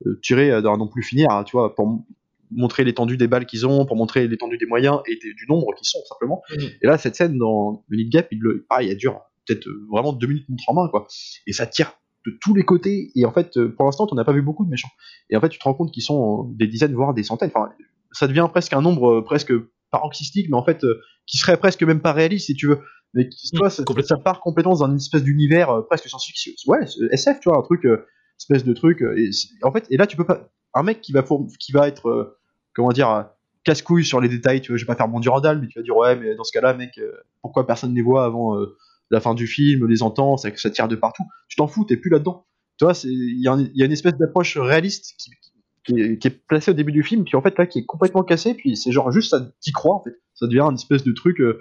Euh, 0.07 0.19
tirer 0.23 0.61
d'un 0.63 0.77
non 0.77 0.89
plus 0.89 1.03
finir, 1.03 1.31
hein, 1.31 1.45
tu 1.45 1.53
vois, 1.53 1.75
pour 1.75 2.05
montrer 2.51 2.85
l'étendue 2.85 3.17
des 3.17 3.29
balles 3.29 3.47
qu'ils 3.47 3.67
ont, 3.67 3.87
pour 3.87 3.97
montrer 3.97 4.27
l'étendue 4.29 4.59
des 4.59 4.67
moyens 4.67 5.01
et 5.07 5.15
des- 5.17 5.33
du 5.35 5.47
nombre 5.49 5.73
qu'ils 5.77 5.87
sont 5.87 6.01
simplement. 6.09 6.43
Mhm. 6.51 6.69
Et 6.83 6.87
là, 6.87 6.99
cette 6.99 7.15
scène 7.15 7.39
dans 7.39 7.85
le 7.89 7.97
lead 7.97 8.11
gap, 8.11 8.27
il 8.33 8.41
le, 8.41 8.67
pareil, 8.69 8.91
elle 8.91 8.97
dure 8.97 9.21
peut-être 9.47 9.67
vraiment 9.91 10.13
deux 10.13 10.27
minutes 10.27 10.47
contre 10.49 10.65
en 10.69 10.75
main, 10.75 10.89
quoi. 10.89 11.07
Et 11.47 11.53
ça 11.53 11.67
tire 11.67 11.95
de 12.27 12.37
tous 12.41 12.55
les 12.55 12.63
côtés. 12.65 13.11
Et 13.15 13.25
en 13.25 13.33
fait, 13.33 13.59
pour 13.77 13.85
l'instant, 13.87 14.07
on 14.11 14.15
n'a 14.17 14.25
pas 14.25 14.33
vu 14.33 14.43
beaucoup 14.43 14.65
de 14.65 14.71
méchants. 14.71 14.91
Et 15.31 15.37
en 15.37 15.41
fait, 15.41 15.49
tu 15.49 15.59
te 15.59 15.65
rends 15.65 15.75
compte 15.75 15.93
qu'ils 15.93 16.03
sont 16.03 16.45
des 16.57 16.67
dizaines, 16.67 16.95
voire 16.95 17.15
des 17.15 17.23
centaines. 17.23 17.51
Enfin, 17.55 17.71
ça 18.13 18.27
devient 18.29 18.49
presque 18.51 18.73
un 18.75 18.83
nombre 18.83 19.21
presque 19.23 19.53
paroxystique, 19.93 20.49
mais 20.51 20.57
en 20.57 20.65
fait, 20.65 20.83
euh, 20.85 21.01
qui 21.27 21.37
serait 21.39 21.57
presque 21.57 21.83
même 21.85 22.01
pas 22.01 22.13
réaliste, 22.13 22.47
si 22.47 22.55
tu 22.55 22.67
veux. 22.67 22.81
Mais 23.15 23.29
qui, 23.29 23.51
Mm, 23.55 23.59
vois, 23.59 23.71
ça, 23.71 23.85
ça 24.03 24.17
part 24.17 24.41
complètement 24.41 24.75
dans 24.75 24.85
une 24.91 24.97
espèce 24.97 25.23
d'univers 25.23 25.71
euh, 25.71 25.83
presque 25.83 26.09
science-fiction. 26.09 26.53
Ouais, 26.67 26.87
c'est- 26.87 27.05
SF, 27.13 27.41
tu 27.41 27.49
vois, 27.51 27.59
un 27.59 27.63
truc, 27.63 27.85
euh, 27.85 28.07
espèce 28.41 28.65
de 28.65 28.73
truc. 28.73 29.03
euh, 29.03 29.17
et 29.17 29.31
en 29.63 29.71
fait, 29.73 29.87
et 29.91 29.97
là, 29.97 30.07
tu 30.07 30.17
peux 30.17 30.25
pas. 30.27 30.49
Un 30.75 30.83
mec 30.83 31.01
qui 31.03 31.13
va, 31.13 31.23
qui 31.61 31.73
va 31.73 31.87
être, 31.89 32.09
euh, 32.09 32.39
comment 32.75 32.89
dire, 32.91 33.11
euh, 33.11 33.23
casse-couille 33.65 34.05
sur 34.05 34.21
les 34.21 34.29
détails, 34.29 34.61
tu 34.63 34.73
vois, 34.73 34.79
je 34.79 34.85
vais 34.85 34.87
pas 34.87 34.97
faire 34.97 35.09
mon 35.09 35.21
Durandal, 35.21 35.61
mais 35.61 35.69
tu 35.69 35.79
vas 35.79 35.83
dire, 35.85 35.97
ouais, 35.97 36.17
mais 36.17 36.35
dans 36.35 36.45
ce 36.45 36.53
cas-là, 36.53 36.75
mec, 36.75 36.97
euh, 36.99 37.13
pourquoi 37.43 37.67
personne 37.67 37.91
ne 37.91 37.95
les 37.97 38.03
voit 38.03 38.25
avant 38.25 38.59
euh, 38.59 38.77
la 39.11 39.21
fin 39.21 39.35
du 39.35 39.47
film, 39.47 39.87
les 39.87 40.03
entend, 40.03 40.37
ça, 40.39 40.49
ça 40.57 40.71
tire 40.71 40.89
de 40.89 40.97
partout. 40.97 41.25
Tu 41.49 41.57
t'en 41.57 41.67
fous, 41.69 41.85
t'es 41.85 41.97
plus 41.99 42.11
là-dedans. 42.11 42.47
Tu 42.79 42.85
vois, 42.87 42.95
il 43.05 43.41
y, 43.43 43.47
a 43.49 43.57
y 43.75 43.85
une 43.85 43.93
espèce 43.93 44.17
d'approche 44.17 44.57
réaliste 44.57 45.15
qui, 45.19 45.31
qui, 45.31 45.52
qui 45.87 45.95
est 46.01 46.47
placée 46.47 46.71
au 46.71 46.75
début 46.75 46.93
du 46.93 47.03
film, 47.03 47.25
puis 47.25 47.37
en 47.37 47.43
fait, 47.43 47.57
là, 47.59 47.67
qui 47.67 47.81
est 47.81 47.85
complètement 47.85 48.23
cassée, 48.23 48.55
puis 48.55 48.77
c'est 48.77 48.93
genre 48.93 49.11
juste, 49.11 49.31
ça 49.31 49.51
t'y 49.61 49.73
crois, 49.73 49.95
en 49.97 50.03
fait. 50.03 50.15
Ça 50.35 50.47
devient 50.47 50.61
une 50.63 50.75
espèce 50.75 51.05
de 51.05 51.13
truc. 51.13 51.41
euh, 51.41 51.59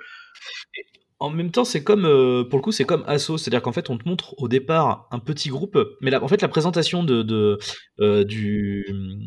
En 1.20 1.30
même 1.30 1.52
temps, 1.52 1.66
c'est 1.66 1.84
comme, 1.84 2.06
euh, 2.06 2.44
pour 2.44 2.58
le 2.58 2.64
coup, 2.64 2.72
c'est 2.72 2.84
comme 2.84 3.04
Asso, 3.08 3.38
c'est-à-dire 3.38 3.62
qu'en 3.62 3.72
fait, 3.72 3.90
on 3.92 3.98
te 3.98 4.08
montre 4.10 4.34
au 4.40 4.48
départ 4.48 5.08
un 5.12 5.20
petit 5.20 5.50
groupe, 5.50 5.78
mais 6.02 6.10
là, 6.10 6.24
en 6.24 6.28
fait, 6.28 6.42
la 6.42 6.48
présentation 6.48 7.04
de, 7.04 7.60
euh, 8.00 8.24
du, 8.24 8.86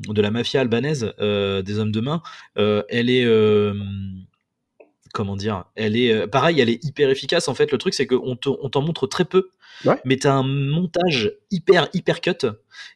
de 0.08 0.22
la 0.22 0.30
mafia 0.32 0.60
albanaise, 0.60 1.12
des 1.20 1.78
hommes 1.78 1.92
de 1.92 2.00
main, 2.00 2.22
elle 2.56 3.10
est, 3.10 3.24
comment 5.14 5.36
dire, 5.36 5.64
elle 5.76 5.96
est, 5.96 6.12
euh, 6.12 6.26
pareil, 6.26 6.60
elle 6.60 6.68
est 6.68 6.84
hyper 6.84 7.08
efficace. 7.08 7.48
En 7.48 7.54
fait, 7.54 7.72
le 7.72 7.78
truc, 7.78 7.94
c'est 7.94 8.06
qu'on 8.06 8.36
te- 8.36 8.48
on 8.48 8.68
t'en 8.68 8.82
montre 8.82 9.06
très 9.06 9.24
peu, 9.24 9.50
Ouais. 9.84 9.96
mais 10.04 10.16
t'as 10.18 10.32
un 10.34 10.42
montage 10.42 11.32
hyper, 11.50 11.88
hyper 11.94 12.20
cut. 12.20 12.46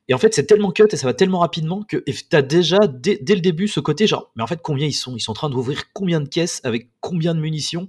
Et 0.08 0.14
en 0.14 0.18
fait, 0.18 0.34
c'est 0.34 0.44
tellement 0.44 0.72
cut 0.72 0.84
et 0.90 0.96
ça 0.96 1.06
va 1.06 1.14
tellement 1.14 1.38
rapidement 1.38 1.82
que 1.82 1.96
t'as 2.28 2.42
déjà, 2.42 2.78
dès, 2.88 3.18
dès 3.22 3.34
le 3.36 3.40
début, 3.40 3.68
ce 3.68 3.80
côté 3.80 4.06
genre, 4.06 4.30
mais 4.36 4.42
en 4.42 4.46
fait, 4.46 4.60
combien 4.62 4.86
ils 4.86 4.92
sont? 4.92 5.16
Ils 5.16 5.20
sont 5.20 5.30
en 5.30 5.34
train 5.34 5.48
d'ouvrir 5.50 5.84
combien 5.94 6.20
de 6.20 6.28
caisses 6.28 6.60
avec 6.64 6.88
combien 7.00 7.34
de 7.34 7.40
munitions? 7.40 7.88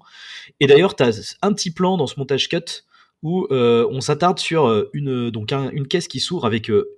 Et 0.60 0.68
d'ailleurs, 0.68 0.96
tu 0.96 1.04
as 1.04 1.36
un 1.42 1.52
petit 1.54 1.72
plan 1.72 1.98
dans 1.98 2.08
ce 2.08 2.20
montage 2.20 2.48
cut 2.50 2.84
où 3.24 3.48
euh, 3.52 3.86
on 3.92 4.00
s'attarde 4.00 4.40
sur 4.40 4.68
euh, 4.68 4.90
une, 4.94 5.30
donc 5.32 5.52
un- 5.52 5.72
une 5.72 5.88
caisse 5.88 6.08
qui 6.08 6.20
s'ouvre 6.20 6.46
avec 6.46 6.70
euh, 6.70 6.90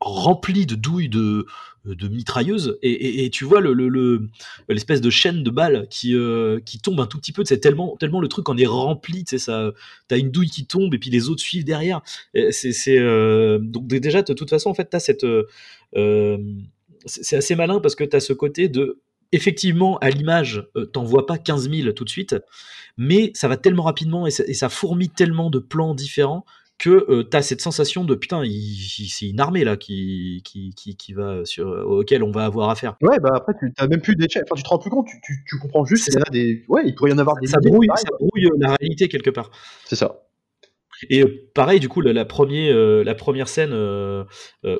remplie 0.00 0.66
de 0.66 0.74
douilles 0.74 1.08
de, 1.08 1.46
de 1.84 2.08
mitrailleuses 2.08 2.78
et, 2.82 3.28
tu 3.30 3.44
vois 3.44 3.60
le, 3.60 3.72
le- 3.74 3.88
le- 3.88 4.28
l'espèce 4.68 5.00
de 5.00 5.10
chaîne 5.10 5.42
de 5.42 5.50
balles 5.50 5.86
qui, 5.90 6.14
euh, 6.14 6.60
qui 6.60 6.78
tombe 6.78 6.98
un 7.00 7.06
tout 7.06 7.18
petit 7.18 7.32
peu. 7.32 7.44
C'est 7.44 7.58
tellement, 7.58 7.96
tellement 7.96 8.20
le 8.20 8.28
truc 8.28 8.48
en 8.48 8.56
est 8.56 8.66
rempli. 8.66 9.24
Tu 9.24 9.30
sais, 9.30 9.44
ça, 9.44 9.72
t'as 10.08 10.18
une 10.18 10.30
douille 10.30 10.48
qui 10.48 10.66
tombe 10.66 10.94
et 10.94 10.98
puis 10.98 11.10
les 11.10 11.28
autres 11.28 11.42
suivent 11.42 11.64
derrière. 11.64 12.00
C'est, 12.50 12.98
euh, 12.98 13.58
donc 13.58 13.86
dé- 13.86 14.00
déjà, 14.00 14.22
de 14.22 14.32
toute 14.32 14.50
façon, 14.50 14.70
en 14.70 14.74
fait, 14.74 14.86
t'as 14.86 15.00
cette, 15.00 15.24
euh, 15.24 16.38
c'est 17.06 17.36
assez 17.36 17.54
malin 17.54 17.80
parce 17.80 17.94
que 17.94 18.04
t'as 18.04 18.20
ce 18.20 18.32
côté 18.32 18.68
de 18.68 19.00
effectivement, 19.32 19.98
à 19.98 20.10
l'image, 20.10 20.64
euh, 20.76 20.84
t'en 20.86 21.02
vois 21.02 21.26
pas 21.26 21.38
15 21.38 21.68
000 21.68 21.92
tout 21.92 22.04
de 22.04 22.08
suite, 22.08 22.36
mais 22.96 23.32
ça 23.34 23.48
va 23.48 23.56
tellement 23.56 23.82
rapidement 23.82 24.26
et 24.28 24.30
ça, 24.30 24.44
et 24.46 24.54
ça 24.54 24.68
fourmille 24.68 25.08
tellement 25.10 25.50
de 25.50 25.58
plans 25.58 25.92
différents 25.94 26.44
que 26.78 27.06
euh, 27.08 27.22
t'as 27.22 27.42
cette 27.42 27.60
sensation 27.60 28.04
de 28.04 28.14
putain, 28.14 28.42
c'est 28.44 29.26
une 29.26 29.40
armée 29.40 29.64
là 29.64 29.76
qui, 29.76 30.42
qui, 30.44 30.74
qui, 30.74 30.96
qui 30.96 31.12
va 31.12 31.44
sur, 31.44 31.66
auquel 31.68 32.22
on 32.22 32.30
va 32.30 32.44
avoir 32.44 32.70
affaire. 32.70 32.96
Ouais, 33.00 33.18
bah 33.20 33.30
après, 33.34 33.52
tu 33.58 33.72
t'as 33.72 33.86
même 33.86 34.00
plus 34.00 34.16
d'échelle. 34.16 34.44
Enfin, 34.44 34.56
tu 34.56 34.62
te 34.62 34.68
rends 34.68 34.78
plus 34.78 34.90
compte, 34.90 35.06
tu, 35.06 35.20
tu, 35.22 35.44
tu 35.46 35.58
comprends 35.58 35.84
juste 35.84 36.04
C'est 36.04 36.10
qu'il 36.10 36.20
y 36.20 36.22
en 36.22 36.26
a 36.26 36.30
des. 36.30 36.64
Ouais, 36.68 36.82
il 36.86 36.94
pourrait 36.94 37.10
y 37.10 37.14
en 37.14 37.18
avoir 37.18 37.36
des. 37.40 37.46
Ça 37.46 37.58
brouille, 37.60 37.88
ça 37.94 38.08
brouille 38.18 38.46
euh, 38.46 38.56
la 38.58 38.74
réalité 38.74 39.08
quelque 39.08 39.30
part. 39.30 39.50
C'est 39.84 39.96
ça. 39.96 40.23
Et 41.10 41.22
euh, 41.22 41.48
pareil, 41.54 41.80
du 41.80 41.88
coup, 41.88 42.00
la, 42.00 42.12
la, 42.12 42.24
premier, 42.24 42.70
euh, 42.70 43.14
première 43.14 43.48
scène 43.48 43.72
euh, 43.72 44.24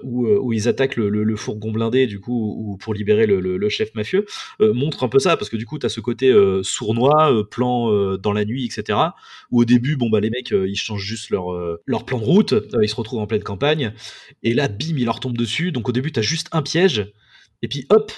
où, 0.03 0.27
où 0.27 0.53
ils 0.53 0.69
attaquent 0.69 0.97
le, 0.97 1.37
fourgon 1.37 1.73
blindé, 1.73 2.07
du 2.07 2.21
coup, 2.21 2.55
ou 2.59 2.77
pour 2.77 2.95
libérer 2.95 3.27
le, 3.27 3.69
chef 3.69 3.95
mafieux, 3.95 4.25
montre 4.61 5.05
un 5.05 5.09
peu 5.09 5.19
ça, 5.19 5.37
parce 5.37 5.49
que 5.49 5.57
du 5.57 5.67
coup, 5.67 5.79
tu 5.79 5.87
as 5.87 5.89
ce 5.89 6.01
côté 6.01 6.33
sournois, 6.63 7.33
plan 7.51 8.17
dans 8.17 8.33
la 8.33 8.45
nuit, 8.45 8.65
etc. 8.65 8.99
Où 9.51 9.63
au 9.63 9.65
début, 9.65 9.97
bon, 9.97 10.11
bah, 10.11 10.21
les 10.21 10.31
mecs, 10.31 10.51
ils 10.51 10.77
changent 10.77 11.05
juste 11.05 11.31
leur, 11.31 11.47
leur 11.87 12.05
plan 12.05 12.19
de 12.19 12.25
route, 12.25 12.55
ils 12.81 12.89
se 12.89 12.97
retrouvent 12.97 13.21
en 13.21 13.27
pleine 13.27 13.43
campagne, 13.43 13.93
et 14.43 14.55
là, 14.55 14.69
bim, 14.69 14.97
il 14.97 15.05
leur 15.05 15.21
tombe 15.21 15.37
dessus. 15.37 15.73
Donc 15.73 15.89
au 15.89 15.93
début, 15.93 16.13
tu 16.13 16.21
as 16.21 16.23
juste 16.23 16.49
un 16.53 16.63
piège, 16.63 17.13
et 17.63 17.69
puis 17.69 17.87
hop, 17.91 18.13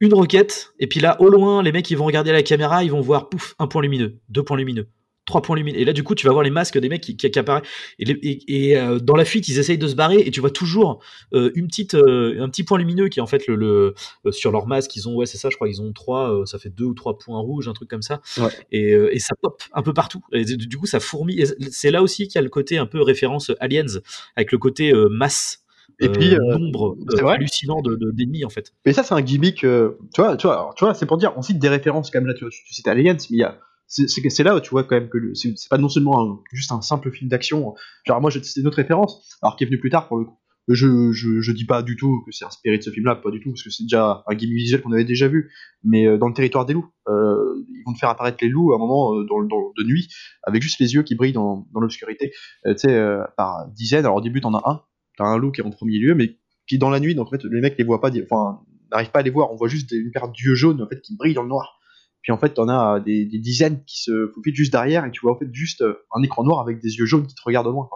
une 0.00 0.14
roquette, 0.14 0.72
et 0.78 0.86
puis 0.86 1.00
là, 1.00 1.20
au 1.20 1.28
loin, 1.28 1.62
les 1.62 1.72
mecs, 1.72 1.90
ils 1.90 1.96
vont 1.96 2.06
regarder 2.06 2.32
la 2.32 2.42
caméra, 2.42 2.84
ils 2.84 2.90
vont 2.90 3.00
voir, 3.00 3.28
pouf, 3.28 3.54
un 3.58 3.66
point 3.66 3.82
lumineux, 3.82 4.18
deux 4.28 4.42
points 4.42 4.56
lumineux 4.56 4.88
trois 5.24 5.42
points 5.42 5.56
lumineux. 5.56 5.78
Et 5.78 5.84
là, 5.84 5.92
du 5.92 6.02
coup, 6.02 6.14
tu 6.14 6.26
vas 6.26 6.32
voir 6.32 6.42
les 6.42 6.50
masques 6.50 6.78
des 6.78 6.88
mecs 6.88 7.02
qui, 7.02 7.16
qui, 7.16 7.30
qui 7.30 7.38
apparaissent. 7.38 7.66
Et, 7.98 8.04
les, 8.04 8.14
et, 8.14 8.70
et 8.70 8.76
euh, 8.76 8.98
dans 8.98 9.16
la 9.16 9.24
fuite, 9.24 9.48
ils 9.48 9.58
essayent 9.58 9.78
de 9.78 9.86
se 9.86 9.94
barrer 9.94 10.18
et 10.18 10.30
tu 10.30 10.40
vois 10.40 10.50
toujours 10.50 11.02
euh, 11.32 11.50
une 11.54 11.68
petite, 11.68 11.94
euh, 11.94 12.42
un 12.42 12.48
petit 12.48 12.64
point 12.64 12.78
lumineux 12.78 13.08
qui 13.08 13.20
est 13.20 13.22
en 13.22 13.26
fait 13.26 13.46
le, 13.46 13.94
le 14.24 14.32
sur 14.32 14.50
leur 14.50 14.66
masque. 14.66 14.94
Ils 14.96 15.08
ont, 15.08 15.14
ouais, 15.14 15.26
c'est 15.26 15.38
ça, 15.38 15.48
je 15.50 15.56
crois, 15.56 15.68
ils 15.68 15.80
ont 15.80 15.92
trois, 15.92 16.42
ça 16.46 16.58
fait 16.58 16.70
deux 16.70 16.84
ou 16.84 16.94
trois 16.94 17.18
points 17.18 17.38
rouges, 17.38 17.68
un 17.68 17.72
truc 17.72 17.88
comme 17.88 18.02
ça. 18.02 18.20
Ouais. 18.38 18.50
Et, 18.72 18.90
et, 18.90 19.18
ça 19.18 19.34
pop 19.40 19.62
un 19.72 19.82
peu 19.82 19.94
partout. 19.94 20.22
Et 20.32 20.44
du 20.44 20.76
coup, 20.76 20.86
ça 20.86 21.00
fourmille. 21.00 21.46
C'est 21.70 21.90
là 21.90 22.02
aussi 22.02 22.26
qu'il 22.26 22.36
y 22.36 22.38
a 22.38 22.42
le 22.42 22.48
côté 22.50 22.78
un 22.78 22.86
peu 22.86 23.00
référence 23.00 23.52
aliens 23.60 24.00
avec 24.36 24.50
le 24.52 24.58
côté 24.58 24.92
masse. 25.10 25.60
Et 26.00 26.08
puis, 26.08 26.34
nombre 26.36 26.96
hallucinant 27.28 27.80
de, 27.80 27.94
d'ennemis 28.10 28.40
de, 28.40 28.46
en 28.46 28.50
fait. 28.50 28.72
Mais 28.84 28.92
ça, 28.92 29.04
c'est 29.04 29.14
un 29.14 29.20
gimmick. 29.20 29.58
Tu 29.58 29.68
vois, 30.16 30.36
tu 30.36 30.46
vois, 30.46 30.54
alors, 30.54 30.74
tu 30.74 30.84
vois, 30.84 30.94
c'est 30.94 31.06
pour 31.06 31.16
dire, 31.16 31.32
on 31.36 31.42
cite 31.42 31.60
des 31.60 31.68
références 31.68 32.10
quand 32.10 32.18
même 32.18 32.26
là. 32.26 32.34
Tu, 32.34 32.44
tu 32.48 32.74
cites 32.74 32.88
Aliens, 32.88 33.16
mais 33.30 33.36
il 33.36 33.38
y 33.38 33.44
a 33.44 33.60
c'est 33.92 34.42
là 34.42 34.56
où 34.56 34.60
tu 34.60 34.70
vois 34.70 34.84
quand 34.84 34.96
même 34.96 35.10
que 35.10 35.18
c'est 35.34 35.68
pas 35.68 35.78
non 35.78 35.88
seulement 35.88 36.40
juste 36.50 36.72
un 36.72 36.80
simple 36.80 37.10
film 37.10 37.28
d'action. 37.28 37.74
Genre 38.06 38.20
moi, 38.20 38.30
c'est 38.30 38.60
une 38.60 38.66
autre 38.66 38.78
référence, 38.78 39.38
alors 39.42 39.56
qui 39.56 39.64
est 39.64 39.66
venu 39.66 39.78
plus 39.78 39.90
tard 39.90 40.08
pour 40.08 40.18
le 40.18 40.24
coup. 40.24 40.38
Je, 40.68 41.10
je, 41.10 41.40
je 41.40 41.52
dis 41.52 41.64
pas 41.64 41.82
du 41.82 41.96
tout 41.96 42.22
que 42.24 42.30
c'est 42.30 42.44
inspiré 42.44 42.78
de 42.78 42.82
ce 42.82 42.90
film-là, 42.90 43.16
pas 43.16 43.32
du 43.32 43.40
tout, 43.40 43.50
parce 43.50 43.64
que 43.64 43.70
c'est 43.70 43.82
déjà 43.82 44.22
un 44.28 44.34
gimmick 44.34 44.58
visuel 44.58 44.80
qu'on 44.80 44.92
avait 44.92 45.04
déjà 45.04 45.26
vu. 45.26 45.50
Mais 45.82 46.06
euh, 46.06 46.18
dans 46.18 46.28
le 46.28 46.34
territoire 46.34 46.66
des 46.66 46.72
loups, 46.72 46.88
euh, 47.08 47.66
ils 47.68 47.82
vont 47.84 47.92
te 47.92 47.98
faire 47.98 48.10
apparaître 48.10 48.38
les 48.40 48.48
loups 48.48 48.72
à 48.72 48.76
un 48.76 48.78
moment 48.78 49.12
euh, 49.12 49.26
dans, 49.28 49.42
dans, 49.42 49.72
de 49.76 49.82
nuit, 49.82 50.06
avec 50.44 50.62
juste 50.62 50.78
les 50.78 50.94
yeux 50.94 51.02
qui 51.02 51.16
brillent 51.16 51.32
dans, 51.32 51.66
dans 51.74 51.80
l'obscurité, 51.80 52.32
euh, 52.66 52.74
tu 52.74 52.88
sais, 52.88 53.16
par 53.36 53.68
dizaines. 53.72 54.04
Alors 54.04 54.18
au 54.18 54.20
début, 54.20 54.40
t'en 54.40 54.54
as 54.54 54.62
un, 54.64 54.82
t'as 55.18 55.24
un 55.24 55.36
loup 55.36 55.50
qui 55.50 55.60
est 55.60 55.64
en 55.64 55.70
premier 55.70 55.98
lieu, 55.98 56.14
mais 56.14 56.38
qui 56.68 56.78
dans 56.78 56.90
la 56.90 57.00
nuit, 57.00 57.16
donc 57.16 57.26
en 57.26 57.30
fait, 57.30 57.44
les 57.44 57.60
mecs 57.60 57.76
les 57.76 57.84
voient 57.84 58.00
pas, 58.00 58.12
enfin, 58.30 58.60
n'arrivent 58.92 59.10
pas 59.10 59.18
à 59.18 59.22
les 59.22 59.30
voir. 59.30 59.50
On 59.52 59.56
voit 59.56 59.68
juste 59.68 59.90
une 59.90 60.12
paire 60.12 60.28
d'yeux 60.28 60.54
jaunes 60.54 60.80
en 60.80 60.88
fait 60.88 61.00
qui 61.00 61.16
brillent 61.16 61.34
dans 61.34 61.42
le 61.42 61.48
noir. 61.48 61.80
Puis 62.22 62.32
en 62.32 62.38
fait, 62.38 62.54
t'en 62.54 62.68
as 62.68 63.00
des, 63.00 63.24
des, 63.26 63.38
dizaines 63.38 63.82
qui 63.84 64.02
se 64.02 64.28
faufilent 64.34 64.54
juste 64.54 64.72
derrière 64.72 65.04
et 65.04 65.10
tu 65.10 65.20
vois 65.22 65.32
en 65.32 65.38
fait 65.38 65.52
juste 65.52 65.82
un 66.14 66.22
écran 66.22 66.44
noir 66.44 66.60
avec 66.60 66.80
des 66.80 66.96
yeux 66.96 67.06
jaunes 67.06 67.26
qui 67.26 67.34
te 67.34 67.42
regardent 67.44 67.66
au 67.66 67.72
loin. 67.72 67.88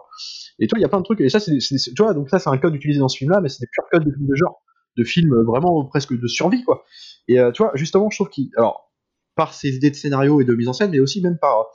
Et 0.58 0.66
toi, 0.66 0.78
il 0.78 0.82
y 0.82 0.84
a 0.84 0.88
plein 0.88 0.98
de 0.98 1.04
trucs. 1.04 1.20
Et 1.20 1.28
ça, 1.28 1.40
c'est, 1.40 1.58
tu 1.58 1.94
donc 1.94 2.28
ça, 2.28 2.38
c'est 2.38 2.50
un 2.50 2.58
code 2.58 2.74
utilisé 2.74 2.98
dans 2.98 3.08
ce 3.08 3.18
film-là, 3.18 3.40
mais 3.40 3.48
c'est 3.48 3.60
des 3.60 3.68
purs 3.70 3.84
codes 3.90 4.04
de 4.04 4.10
films 4.12 4.26
de 4.26 4.34
genre, 4.34 4.62
de 4.96 5.04
films 5.04 5.42
vraiment 5.44 5.84
presque 5.84 6.18
de 6.18 6.26
survie, 6.26 6.64
quoi. 6.64 6.84
Et 7.28 7.38
euh, 7.38 7.52
tu 7.52 7.62
vois, 7.62 7.72
justement, 7.74 8.08
je 8.10 8.16
trouve 8.16 8.28
qu'il, 8.28 8.48
alors, 8.56 8.92
par 9.34 9.52
ses 9.52 9.76
idées 9.76 9.90
de 9.90 9.96
scénario 9.96 10.40
et 10.40 10.44
de 10.44 10.54
mise 10.54 10.68
en 10.68 10.72
scène, 10.72 10.90
mais 10.90 11.00
aussi 11.00 11.20
même 11.20 11.38
par 11.38 11.66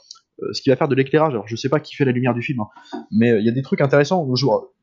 euh, 0.42 0.54
ce 0.54 0.62
qui 0.62 0.70
va 0.70 0.76
faire 0.76 0.88
de 0.88 0.96
l'éclairage. 0.96 1.34
Alors 1.34 1.48
je 1.48 1.56
sais 1.56 1.70
pas 1.70 1.80
qui 1.80 1.96
fait 1.96 2.06
la 2.06 2.12
lumière 2.12 2.34
du 2.34 2.42
film, 2.42 2.62
hein, 2.62 2.98
mais 3.12 3.40
il 3.40 3.46
y 3.46 3.50
a 3.50 3.52
des 3.52 3.62
trucs 3.62 3.82
intéressants, 3.82 4.28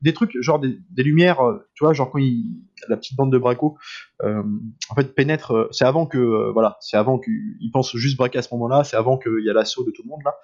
des 0.01 0.13
trucs 0.13 0.31
genre 0.41 0.59
des, 0.59 0.79
des 0.91 1.03
lumières, 1.03 1.41
tu 1.73 1.83
vois, 1.83 1.93
genre 1.93 2.09
quand 2.09 2.19
il, 2.19 2.63
la 2.87 2.97
petite 2.97 3.17
bande 3.17 3.31
de 3.31 3.37
Braco, 3.37 3.77
en 4.23 4.95
fait 4.95 5.13
pénètre, 5.15 5.67
c'est 5.71 5.85
avant 5.85 6.05
que 6.05 6.51
voilà, 6.51 6.77
c'est 6.81 6.97
avant 6.97 7.19
qu'il 7.19 7.69
pense 7.73 7.95
juste 7.95 8.17
braquer 8.17 8.39
à 8.39 8.41
ce 8.41 8.53
moment-là, 8.53 8.83
c'est 8.83 8.97
avant 8.97 9.17
qu'il 9.17 9.43
y 9.45 9.49
a 9.49 9.53
l'assaut 9.53 9.83
de 9.83 9.91
tout 9.91 10.03
le 10.03 10.09
monde 10.09 10.21
là. 10.23 10.35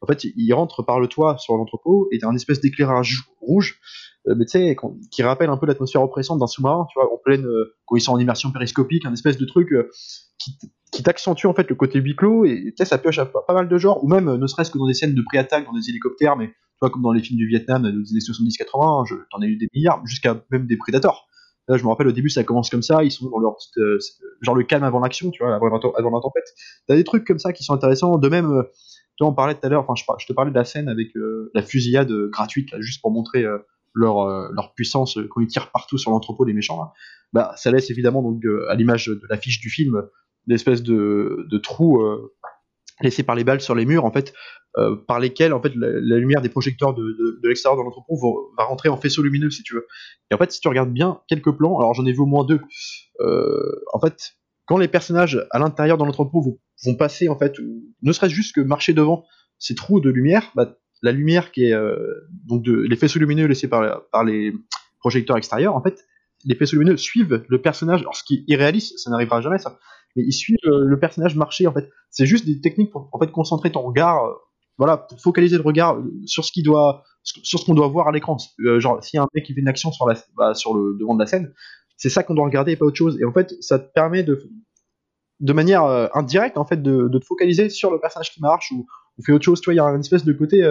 En 0.00 0.06
fait, 0.06 0.24
il, 0.24 0.52
rentre 0.52 0.82
par 0.82 1.00
le 1.00 1.08
toit 1.08 1.38
sur 1.38 1.56
l'entrepôt 1.56 2.08
et 2.12 2.18
t'as 2.18 2.28
un 2.28 2.34
espèce 2.34 2.60
d'éclairage 2.60 3.24
rouge 3.40 3.78
mais 4.26 4.46
tu 4.46 4.52
sais, 4.52 4.76
qui 5.10 5.22
rappelle 5.22 5.50
un 5.50 5.58
peu 5.58 5.66
l'atmosphère 5.66 6.02
oppressante 6.02 6.38
d'un 6.38 6.46
sous-marin, 6.46 6.86
tu 6.90 6.98
vois, 6.98 7.12
en 7.12 7.18
pleine, 7.18 7.46
quand 7.84 7.96
ils 7.96 8.00
sont 8.00 8.12
en 8.12 8.18
immersion 8.18 8.50
périscopique, 8.50 9.04
un 9.04 9.12
espèce 9.12 9.36
de 9.36 9.44
truc 9.44 9.68
qui, 10.38 10.58
qui 10.94 11.02
t'accentue 11.02 11.46
en 11.46 11.54
fait 11.54 11.68
le 11.68 11.74
côté 11.74 11.98
huis 11.98 12.14
clos 12.14 12.44
et 12.44 12.66
tu 12.66 12.74
sais 12.78 12.84
ça 12.84 12.98
pioche 12.98 13.18
à 13.18 13.26
pas, 13.26 13.42
mal 13.52 13.68
de 13.68 13.78
genres 13.78 14.02
ou 14.04 14.08
même 14.08 14.36
ne 14.36 14.46
serait-ce 14.46 14.70
que 14.70 14.78
dans 14.78 14.86
des 14.86 14.94
scènes 14.94 15.14
de 15.14 15.22
pré-attaque 15.22 15.64
dans 15.66 15.72
des 15.72 15.88
hélicoptères 15.88 16.36
mais 16.36 16.48
tu 16.48 16.78
vois 16.80 16.90
comme 16.90 17.02
dans 17.02 17.12
les 17.12 17.22
films 17.22 17.38
du 17.38 17.48
Vietnam 17.48 17.82
des 17.82 17.88
années 17.88 18.20
70-80 18.20 19.26
t'en 19.30 19.42
ai 19.42 19.46
eu 19.46 19.56
des 19.56 19.68
milliards 19.74 20.06
jusqu'à 20.06 20.40
même 20.50 20.66
des 20.66 20.76
prédateurs 20.76 21.26
là 21.68 21.76
je 21.76 21.82
me 21.82 21.88
rappelle 21.88 22.08
au 22.08 22.12
début 22.12 22.28
ça 22.28 22.44
commence 22.44 22.70
comme 22.70 22.82
ça 22.82 23.02
ils 23.04 23.10
sont 23.10 23.28
dans 23.28 23.38
leur 23.38 23.56
petite 23.56 23.78
euh, 23.78 23.98
genre 24.42 24.54
le 24.54 24.64
calme 24.64 24.84
avant 24.84 25.00
l'action 25.00 25.30
tu 25.30 25.42
vois 25.42 25.54
avant, 25.54 25.70
la 25.70 26.20
tempête 26.20 26.54
t'as 26.86 26.96
des 26.96 27.04
trucs 27.04 27.26
comme 27.26 27.38
ça 27.38 27.52
qui 27.52 27.64
sont 27.64 27.74
intéressants. 27.74 28.18
De 28.18 28.28
même 28.28 28.50
euh, 28.50 28.62
toi 29.16 29.28
on 29.28 29.34
parlait 29.34 29.54
tout 29.54 29.64
à 29.64 29.68
l'heure 29.68 29.86
enfin 29.88 29.94
je, 29.96 30.26
te 30.26 30.32
parlais 30.32 30.50
de 30.50 30.56
la 30.56 30.64
scène 30.64 30.88
avec 30.88 31.16
euh, 31.16 31.50
la 31.54 31.62
fusillade 31.62 32.12
gratuite 32.30 32.70
juste 32.80 33.00
pour 33.00 33.10
montrer 33.10 33.44
leur, 33.94 34.72
puissance 34.74 35.18
quand 35.30 35.40
ils 35.40 35.46
tirent 35.46 35.70
partout 35.70 35.98
sur 35.98 36.10
l'entrepôt 36.10 36.44
les 36.44 36.52
méchants 36.52 36.92
bah 37.32 37.52
ça 37.56 37.70
laisse 37.70 37.90
évidemment 37.90 38.22
donc 38.22 38.42
à 38.68 38.74
l'image 38.74 39.06
de 39.06 39.22
l'affiche 39.28 39.60
du 39.60 39.70
film 39.70 40.02
d'espèces 40.46 40.82
de, 40.82 40.94
euh, 40.94 42.32
laissés 43.00 43.22
par 43.22 43.34
les 43.34 43.44
balles 43.44 43.60
sur 43.60 43.74
les 43.74 43.86
murs, 43.86 44.04
en 44.04 44.12
fait, 44.12 44.32
euh, 44.76 44.96
par 45.06 45.20
lesquels 45.20 45.52
en 45.52 45.60
fait 45.60 45.72
la, 45.74 46.16
lumière 46.18 46.40
des 46.40 46.48
projecteurs 46.48 46.94
de, 46.94 47.02
de, 47.02 47.48
l'extérieur 47.48 47.78
de 47.78 47.84
l'entrepôt 47.84 48.16
va, 48.56 48.64
rentrer 48.64 48.88
en 48.88 48.96
faisceau 48.96 49.22
lumineux, 49.22 49.50
si 49.50 49.62
tu 49.62 49.74
veux. 49.74 49.86
Et 50.30 50.34
en 50.34 50.38
fait, 50.38 50.52
si 50.52 50.60
tu 50.60 50.68
regardes 50.68 50.92
bien 50.92 51.20
quelques 51.28 51.52
plans, 51.52 51.78
alors 51.78 51.94
j'en 51.94 52.06
ai 52.06 52.12
vu 52.12 52.20
au 52.20 52.26
moins 52.26 52.44
deux. 52.44 52.60
Euh, 53.20 53.82
en 53.92 54.00
fait, 54.00 54.34
quand 54.66 54.78
les 54.78 54.88
personnages 54.88 55.46
à 55.50 55.58
l'intérieur 55.58 55.98
de 55.98 56.04
l'entrepôt 56.04 56.40
vont, 56.40 56.94
passer, 56.96 57.28
en 57.28 57.38
fait, 57.38 57.54
ne 58.02 58.12
serait-ce 58.12 58.34
juste 58.34 58.54
que 58.54 58.60
marcher 58.60 58.92
devant 58.92 59.24
ces 59.58 59.74
trous 59.74 60.00
de 60.00 60.10
lumière, 60.10 60.50
bah, 60.54 60.76
la 61.02 61.12
lumière 61.12 61.50
qui 61.50 61.64
est 61.64 61.74
donc 62.46 62.62
de, 62.62 62.72
les 62.72 62.96
faisceaux 62.96 63.18
lumineux 63.18 63.46
laissés 63.46 63.68
par, 63.68 64.08
par 64.10 64.24
les 64.24 64.52
projecteurs 64.98 65.38
extérieurs, 65.38 65.76
en 65.76 65.82
fait, 65.82 66.04
les 66.44 66.54
faisceaux 66.54 66.76
lumineux 66.76 66.96
suivent 66.96 67.42
le 67.48 67.60
personnage. 67.62 68.00
Alors, 68.00 68.16
ce 68.16 68.24
qui 68.24 68.34
est 68.34 68.52
irréaliste, 68.52 68.98
ça 68.98 69.10
n'arrivera 69.10 69.40
jamais, 69.40 69.58
ça 69.58 69.78
mais 70.16 70.30
suivent 70.30 70.56
euh, 70.66 70.84
le 70.84 70.98
personnage 70.98 71.36
marcher 71.36 71.66
en 71.66 71.72
fait. 71.72 71.90
C'est 72.10 72.26
juste 72.26 72.46
des 72.46 72.60
techniques 72.60 72.90
pour 72.90 73.08
en 73.12 73.18
fait 73.18 73.30
concentrer 73.30 73.72
ton 73.72 73.82
regard, 73.82 74.24
euh, 74.24 74.32
voilà, 74.78 74.96
pour 74.96 75.20
focaliser 75.20 75.56
le 75.56 75.62
regard 75.62 75.96
euh, 75.96 76.12
sur 76.26 76.44
ce 76.44 76.52
qui 76.52 76.62
doit, 76.62 77.02
sur 77.22 77.58
ce 77.58 77.64
qu'on 77.64 77.74
doit 77.74 77.88
voir 77.88 78.08
à 78.08 78.12
l'écran. 78.12 78.36
genre 78.78 79.02
s'il 79.02 79.18
y 79.18 79.20
a 79.20 79.22
un 79.22 79.28
mec 79.34 79.44
qui 79.44 79.54
fait 79.54 79.60
une 79.60 79.68
action 79.68 79.90
bah, 80.36 80.54
sur 80.54 80.74
le 80.74 80.96
devant 80.98 81.14
de 81.14 81.20
la 81.20 81.26
scène, 81.26 81.52
c'est 81.96 82.10
ça 82.10 82.22
qu'on 82.22 82.34
doit 82.34 82.44
regarder 82.44 82.72
et 82.72 82.76
pas 82.76 82.84
autre 82.84 82.96
chose. 82.96 83.18
Et 83.20 83.24
en 83.24 83.32
fait, 83.32 83.54
ça 83.60 83.78
te 83.78 83.90
permet 83.92 84.22
de, 84.22 84.42
de 85.40 85.52
manière 85.52 85.84
indirecte 86.14 86.58
en 86.58 86.66
fait 86.66 86.82
de, 86.82 87.08
te 87.08 87.24
focaliser 87.24 87.70
sur 87.70 87.90
le 87.90 87.98
personnage 87.98 88.32
qui 88.32 88.40
marche 88.40 88.72
ou, 88.72 88.86
ou 89.18 89.24
fait 89.24 89.32
autre 89.32 89.44
chose. 89.44 89.60
Tu 89.60 89.66
vois, 89.66 89.74
il 89.74 89.78
y 89.78 89.80
a 89.80 89.84
une 89.84 90.00
espèce 90.00 90.24
de 90.24 90.32
côté. 90.32 90.62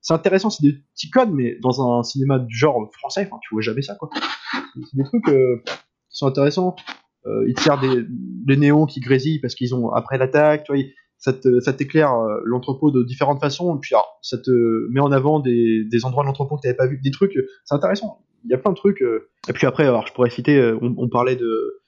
c'est 0.00 0.14
intéressant, 0.14 0.50
c'est 0.50 0.66
des 0.66 0.82
petits 0.94 1.10
codes, 1.10 1.30
mais 1.30 1.58
dans 1.62 1.80
un 1.80 2.02
cinéma 2.02 2.38
du 2.38 2.56
genre 2.56 2.90
français, 2.92 3.30
tu 3.42 3.54
vois 3.54 3.62
jamais 3.62 3.82
ça, 3.82 3.94
quoi. 3.94 4.10
C'est 4.74 4.96
des 4.96 5.04
trucs 5.04 5.24
qui 6.10 6.16
sont 6.16 6.26
intéressants 6.26 6.74
euh, 6.78 6.82
ils 7.46 7.54
tirent 7.54 7.80
des, 7.80 8.04
des, 8.08 8.56
néons 8.56 8.86
qui 8.86 9.00
grésillent 9.00 9.40
parce 9.40 9.54
qu'ils 9.54 9.74
ont 9.74 9.90
après 9.90 10.18
l'attaque, 10.18 10.64
tu 10.64 10.72
vois, 10.72 10.82
ça 11.20 11.72
t'éclaire 11.72 12.14
euh, 12.14 12.40
l'entrepôt 12.44 12.90
de 12.90 13.02
différentes 13.02 13.40
façons, 13.40 13.76
et 13.76 13.80
puis 13.80 13.94
alors, 13.94 14.18
ça 14.22 14.38
te 14.38 14.50
met 14.90 15.00
en 15.00 15.12
avant 15.12 15.40
des, 15.40 15.86
endroits 16.04 16.24
de 16.24 16.28
l'entrepôt 16.28 16.56
que 16.56 16.62
tu 16.62 16.68
n'avais 16.68 16.76
pas 16.76 16.86
vu, 16.86 16.98
des 17.02 17.10
trucs, 17.10 17.36
c'est 17.64 17.74
intéressant. 17.74 18.24
Il 18.44 18.50
y 18.50 18.54
a 18.54 18.58
plein 18.58 18.70
de 18.70 18.76
trucs. 18.76 19.02
Euh. 19.02 19.28
Et 19.50 19.52
puis 19.52 19.66
après, 19.66 19.84
alors 19.84 20.06
je 20.06 20.14
pourrais 20.14 20.30
citer, 20.30 20.56
euh, 20.56 20.78
on, 20.80 21.08
parlait 21.10 21.36
de, 21.36 21.82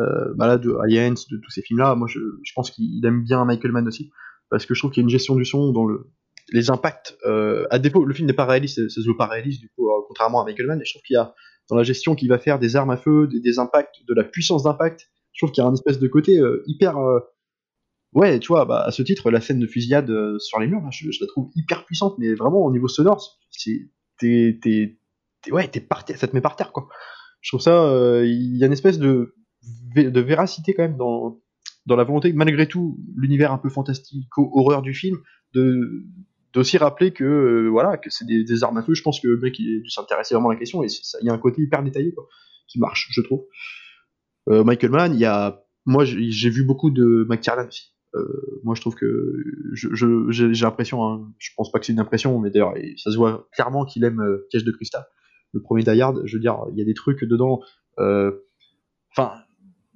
euh, 0.00 0.34
bah 0.36 0.56
de 0.56 0.74
Aliens, 0.82 1.10
de 1.10 1.36
tous 1.36 1.50
ces 1.50 1.60
films-là. 1.60 1.94
Moi, 1.94 2.08
je, 2.08 2.18
pense 2.54 2.70
qu'il 2.70 3.04
aime 3.04 3.24
bien 3.24 3.44
Michael 3.44 3.72
Mann 3.72 3.86
aussi, 3.86 4.10
parce 4.48 4.64
que 4.64 4.74
je 4.74 4.80
trouve 4.80 4.90
qu'il 4.90 5.02
y 5.02 5.04
a 5.04 5.06
une 5.06 5.10
gestion 5.10 5.36
du 5.36 5.44
son 5.44 5.70
dans 5.72 5.84
le, 5.84 6.10
les 6.50 6.70
impacts. 6.70 7.18
Euh, 7.26 7.66
à 7.70 7.78
défaut, 7.78 8.06
le 8.06 8.14
film 8.14 8.26
n'est 8.26 8.34
pas 8.34 8.46
réaliste, 8.46 8.88
ça 8.88 9.02
se 9.02 9.06
veut 9.06 9.16
pas 9.18 9.26
réaliste 9.26 9.60
du 9.60 9.68
coup, 9.68 9.90
contrairement 10.06 10.40
à 10.40 10.46
Michael 10.46 10.66
Mann. 10.66 10.80
Et 10.80 10.84
je 10.86 10.92
trouve 10.94 11.02
qu'il 11.02 11.14
y 11.14 11.18
a 11.18 11.34
dans 11.68 11.76
la 11.76 11.82
gestion 11.82 12.14
qu'il 12.14 12.28
va 12.28 12.38
faire 12.38 12.58
des 12.58 12.76
armes 12.76 12.90
à 12.90 12.96
feu, 12.96 13.28
des, 13.28 13.58
impacts, 13.58 13.96
de 14.06 14.14
la 14.14 14.24
puissance 14.24 14.62
d'impact. 14.62 15.10
Je 15.32 15.44
trouve 15.44 15.52
qu'il 15.52 15.62
y 15.62 15.66
a 15.66 15.68
un 15.68 15.74
espèce 15.74 15.98
de 15.98 16.08
côté 16.08 16.38
euh, 16.38 16.62
hyper. 16.66 16.96
Euh, 16.98 17.20
ouais, 18.12 18.38
tu 18.40 18.48
vois, 18.48 18.64
bah, 18.64 18.82
à 18.82 18.90
ce 18.90 19.02
titre, 19.02 19.30
la 19.30 19.40
scène 19.40 19.58
de 19.58 19.66
fusillade 19.66 20.10
euh, 20.10 20.38
sur 20.38 20.58
les 20.58 20.66
murs, 20.66 20.82
je, 20.90 21.08
la 21.20 21.26
trouve 21.26 21.50
hyper 21.54 21.84
puissante, 21.84 22.16
mais 22.18 22.34
vraiment 22.34 22.64
au 22.64 22.72
niveau 22.72 22.88
sonore. 22.88 23.38
T'es. 24.18 24.98
Ouais, 25.50 25.68
t'es 25.68 25.80
par 25.80 26.04
ça 26.06 26.26
te 26.26 26.34
met 26.34 26.40
par 26.40 26.56
terre, 26.56 26.72
quoi. 26.72 26.88
Je 27.40 27.50
trouve 27.50 27.60
ça. 27.60 27.92
Il 28.24 28.56
y 28.56 28.64
a 28.64 28.66
une 28.66 28.72
espèce 28.72 28.98
de, 28.98 29.34
de 29.94 30.20
véracité 30.20 30.74
quand 30.74 30.82
même 30.82 30.96
dans, 30.96 31.40
dans 31.86 31.96
la 31.96 32.04
volonté, 32.04 32.32
malgré 32.32 32.66
tout, 32.66 32.98
l'univers 33.14 33.52
un 33.52 33.58
peu 33.58 33.68
fantastique, 33.68 34.28
horreur 34.36 34.82
du 34.82 34.94
film, 34.94 35.18
de, 35.54 36.04
aussi 36.58 36.78
rappeler 36.78 37.12
que 37.12 37.24
euh, 37.24 37.68
voilà 37.68 37.96
que 37.96 38.10
c'est 38.10 38.26
des, 38.26 38.64
armes 38.64 38.78
à 38.78 38.82
feu. 38.82 38.94
Je 38.94 39.02
pense 39.02 39.20
que 39.20 39.28
le 39.28 39.38
mec 39.38 39.58
il 39.58 39.82
s'intéresser 39.88 40.34
vraiment 40.34 40.50
à 40.50 40.54
la 40.54 40.58
question 40.58 40.82
et 40.82 40.86
il 41.20 41.26
y 41.26 41.30
a 41.30 41.32
un 41.32 41.38
côté 41.38 41.62
hyper 41.62 41.82
détaillé 41.82 42.14
qui 42.66 42.78
marche, 42.78 43.08
je 43.10 43.20
trouve. 43.22 43.44
Euh, 44.48 44.64
Michael 44.64 44.90
Mann, 44.90 45.14
il 45.14 45.20
y 45.20 45.24
a 45.24 45.64
moi 45.86 46.04
j'ai 46.04 46.50
vu 46.50 46.64
beaucoup 46.64 46.90
de 46.90 47.26
McTiernan 47.28 47.66
aussi. 47.66 47.94
Euh, 48.14 48.60
moi 48.64 48.74
je 48.74 48.80
trouve 48.80 48.94
que 48.94 49.32
j'ai 49.74 50.64
l'impression, 50.64 51.04
hein, 51.04 51.32
je 51.38 51.50
pense 51.56 51.70
pas 51.70 51.78
que 51.78 51.86
c'est 51.86 51.92
une 51.92 52.00
impression, 52.00 52.38
mais 52.38 52.50
d'ailleurs 52.50 52.74
ça 52.96 53.10
se 53.10 53.16
voit 53.16 53.48
clairement 53.52 53.84
qu'il 53.84 54.04
aime 54.04 54.22
Piège 54.50 54.64
de 54.64 54.72
cristal. 54.72 55.06
Le 55.52 55.62
premier 55.62 55.82
Die 55.82 55.98
je 56.24 56.36
veux 56.36 56.40
dire, 56.40 56.58
il 56.72 56.78
y 56.78 56.82
a 56.82 56.84
des 56.84 56.94
trucs 56.94 57.24
dedans. 57.24 57.60
Enfin, 57.96 59.32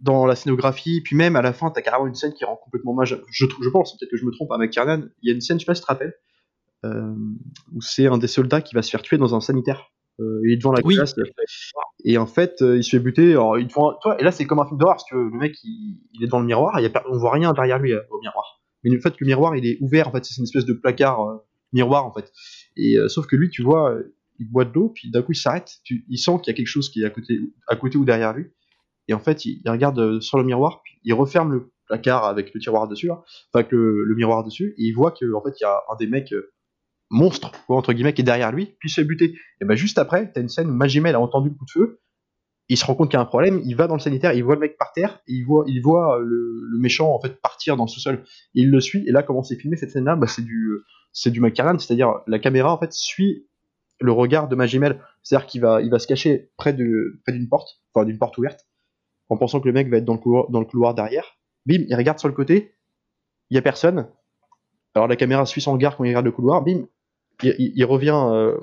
dans 0.03 0.27
la 0.27 0.35
scénographie, 0.35 1.01
puis 1.01 1.17
même 1.17 1.37
à 1.37 1.43
la 1.43 1.53
fin, 1.53 1.71
t'as 1.71 1.81
carrément 1.81 2.07
une 2.07 2.15
scène 2.15 2.33
qui 2.33 2.45
rend 2.45 2.57
complètement 2.57 2.93
mage. 2.93 3.23
Je, 3.31 3.47
je 3.47 3.69
pense, 3.69 3.97
peut-être 3.97 4.11
que 4.11 4.17
je 4.17 4.27
me 4.27 4.33
trompe, 4.33 4.51
avec 4.51 4.71
McTiernan, 4.71 5.09
il 5.23 5.29
y 5.29 5.33
a 5.33 5.35
une 5.35 5.41
scène, 5.41 5.59
je 5.59 5.65
sais 5.65 5.67
pas 5.67 5.75
si 5.75 5.81
tu 5.81 5.87
te 5.87 5.93
rappelles, 5.93 6.15
où 6.85 7.81
c'est 7.81 8.07
un 8.07 8.19
des 8.19 8.27
soldats 8.27 8.61
qui 8.61 8.75
va 8.75 8.83
se 8.83 8.91
faire 8.91 9.03
tuer 9.03 9.19
dans 9.19 9.35
un 9.35 9.41
sanitaire. 9.41 9.93
Euh, 10.21 10.41
il 10.45 10.53
est 10.53 10.57
devant 10.57 10.73
la 10.73 10.83
classe 10.83 11.15
et 12.05 12.19
en 12.19 12.27
fait 12.27 12.61
euh, 12.61 12.77
il 12.77 12.85
se 12.85 12.91
fait 12.91 12.99
buter. 12.99 13.33
Alors, 13.33 13.59
il 13.59 13.67
toi, 13.69 13.99
et 14.19 14.23
là 14.23 14.31
c'est 14.31 14.45
comme 14.45 14.59
un 14.59 14.67
film 14.67 14.79
d'horreur 14.79 14.97
parce 14.97 15.09
que 15.11 15.17
le 15.17 15.31
mec 15.31 15.55
il, 15.65 15.99
est 16.23 16.27
dans 16.27 16.39
le 16.39 16.45
miroir 16.47 16.79
et 16.79 16.93
on 17.11 17.17
voit 17.17 17.33
rien 17.33 17.53
derrière 17.53 17.79
lui 17.79 17.95
au 17.95 18.21
miroir. 18.21 18.61
Mais 18.85 18.91
le 18.91 19.01
fait 19.01 19.13
que 19.13 19.19
le 19.21 19.27
miroir 19.27 19.57
il 19.57 19.67
est 19.67 19.79
ouvert 19.81 20.09
en 20.09 20.13
fait 20.13 20.25
c'est 20.25 20.37
une 20.37 20.45
espèce 20.45 20.67
de 20.67 20.75
placard 20.75 21.41
miroir 21.73 22.05
en 22.05 22.13
fait. 22.13 22.31
Et 22.77 22.97
sauf 23.09 23.27
que 23.27 23.37
lui 23.37 23.49
tu 23.49 23.63
vois 23.63 23.97
il 24.39 24.51
boit 24.51 24.67
de 24.67 24.73
l'eau 24.75 24.91
puis 24.91 25.11
d'un 25.11 25.23
coup 25.23 25.33
il 25.33 25.37
s'arrête. 25.37 25.79
Il 25.89 26.19
sent 26.19 26.33
qu'il 26.43 26.53
y 26.53 26.55
a 26.55 26.57
quelque 26.57 26.67
chose 26.67 26.91
qui 26.91 27.03
est 27.03 27.07
à 27.07 27.11
côté 27.11 27.41
à 27.69 27.77
côté 27.77 27.97
ou 27.97 28.05
derrière 28.05 28.35
lui. 28.35 28.51
Et 29.09 29.15
en 29.15 29.21
fait 29.21 29.47
il, 29.47 29.63
regarde 29.67 30.21
sur 30.21 30.37
le 30.37 30.45
miroir 30.45 30.83
puis 30.85 30.99
il 31.05 31.15
referme 31.15 31.53
le 31.53 31.73
placard 31.87 32.27
avec 32.27 32.53
le 32.53 32.61
tiroir 32.61 32.87
dessus 32.87 33.11
enfin 33.11 33.25
avec 33.55 33.73
le, 33.73 34.05
le, 34.05 34.15
miroir 34.15 34.45
dessus 34.45 34.75
et 34.77 34.85
il 34.85 34.93
voit 34.93 35.11
que 35.11 35.33
en 35.33 35.43
fait 35.43 35.55
il 35.59 35.63
y 35.63 35.67
a 35.67 35.81
un 35.91 35.97
des 35.97 36.07
mecs 36.07 36.35
monstre, 37.13 37.53
entre 37.69 37.93
guillemets, 37.93 38.15
qui 38.15 38.23
est 38.23 38.25
derrière 38.25 38.51
lui, 38.51 38.75
puis 38.81 38.91
se 38.91 39.01
buter. 39.01 39.35
Et 39.61 39.65
ben 39.65 39.77
juste 39.77 39.99
après, 39.99 40.33
t'as 40.33 40.41
une 40.41 40.49
scène 40.49 40.69
où 40.71 40.75
Magimel 40.75 41.15
a 41.15 41.21
entendu 41.21 41.51
le 41.51 41.55
coup 41.55 41.65
de 41.65 41.71
feu, 41.71 42.01
il 42.69 42.77
se 42.77 42.85
rend 42.85 42.95
compte 42.95 43.11
qu'il 43.11 43.19
y 43.19 43.21
a 43.21 43.23
un 43.23 43.27
problème, 43.27 43.61
il 43.65 43.77
va 43.77 43.87
dans 43.87 43.97
le 43.97 44.01
sanitaire, 44.01 44.33
il 44.33 44.43
voit 44.43 44.55
le 44.55 44.61
mec 44.61 44.79
par 44.79 44.93
terre, 44.93 45.21
il 45.27 45.43
voit, 45.43 45.65
il 45.67 45.81
voit 45.81 46.19
le, 46.21 46.79
méchant 46.79 47.15
en 47.15 47.21
fait 47.21 47.41
partir 47.41 47.77
dans 47.77 47.85
le 47.85 47.89
sous-sol. 47.89 48.25
Il 48.55 48.71
le 48.71 48.81
suit, 48.81 49.05
et 49.07 49.13
là, 49.13 49.23
comment 49.23 49.43
c'est 49.43 49.57
filmé 49.57 49.77
cette 49.77 49.91
scène-là 49.91 50.17
bah, 50.17 50.27
C'est 50.27 50.43
du, 50.43 50.71
c'est 51.13 51.31
du 51.31 51.41
c'est-à-dire 51.55 52.21
la 52.27 52.39
caméra 52.39 52.73
en 52.73 52.79
fait 52.79 52.93
suit 52.93 53.47
le 54.01 54.11
regard 54.11 54.49
de 54.49 54.57
Magimel, 54.57 55.01
c'est-à-dire 55.23 55.47
qu'il 55.47 55.61
va, 55.61 55.83
il 55.83 55.91
va 55.91 55.99
se 55.99 56.07
cacher 56.07 56.51
près 56.57 56.73
de, 56.73 57.21
près 57.25 57.33
d'une 57.33 57.49
porte, 57.49 57.81
enfin 57.95 58.05
d'une 58.05 58.19
porte 58.19 58.39
ouverte, 58.39 58.67
en 59.29 59.37
pensant 59.37 59.61
que 59.61 59.69
le 59.69 59.75
mec 59.75 59.89
va 59.89 59.99
être 59.99 60.05
dans 60.05 60.15
le 60.15 60.19
couloir, 60.19 60.51
dans 60.51 60.61
le 60.61 60.67
couloir 60.67 60.95
derrière. 60.95 61.37
Bim, 61.67 61.85
il 61.87 61.95
regarde 61.95 62.19
sur 62.19 62.29
le 62.29 62.35
côté, 62.35 62.75
il 63.51 63.55
y 63.55 63.59
a 63.59 63.63
personne. 63.63 64.09
Alors 64.95 65.09
la 65.09 65.17
caméra 65.17 65.47
suit 65.47 65.61
son 65.61 65.73
regard 65.73 65.97
quand 65.97 66.05
il 66.05 66.09
regarde 66.09 66.25
le 66.25 66.33
couloir, 66.33 66.63
bim, 66.63 66.87
il, 67.43 67.85
revient 67.85 68.21
euh, 68.25 68.57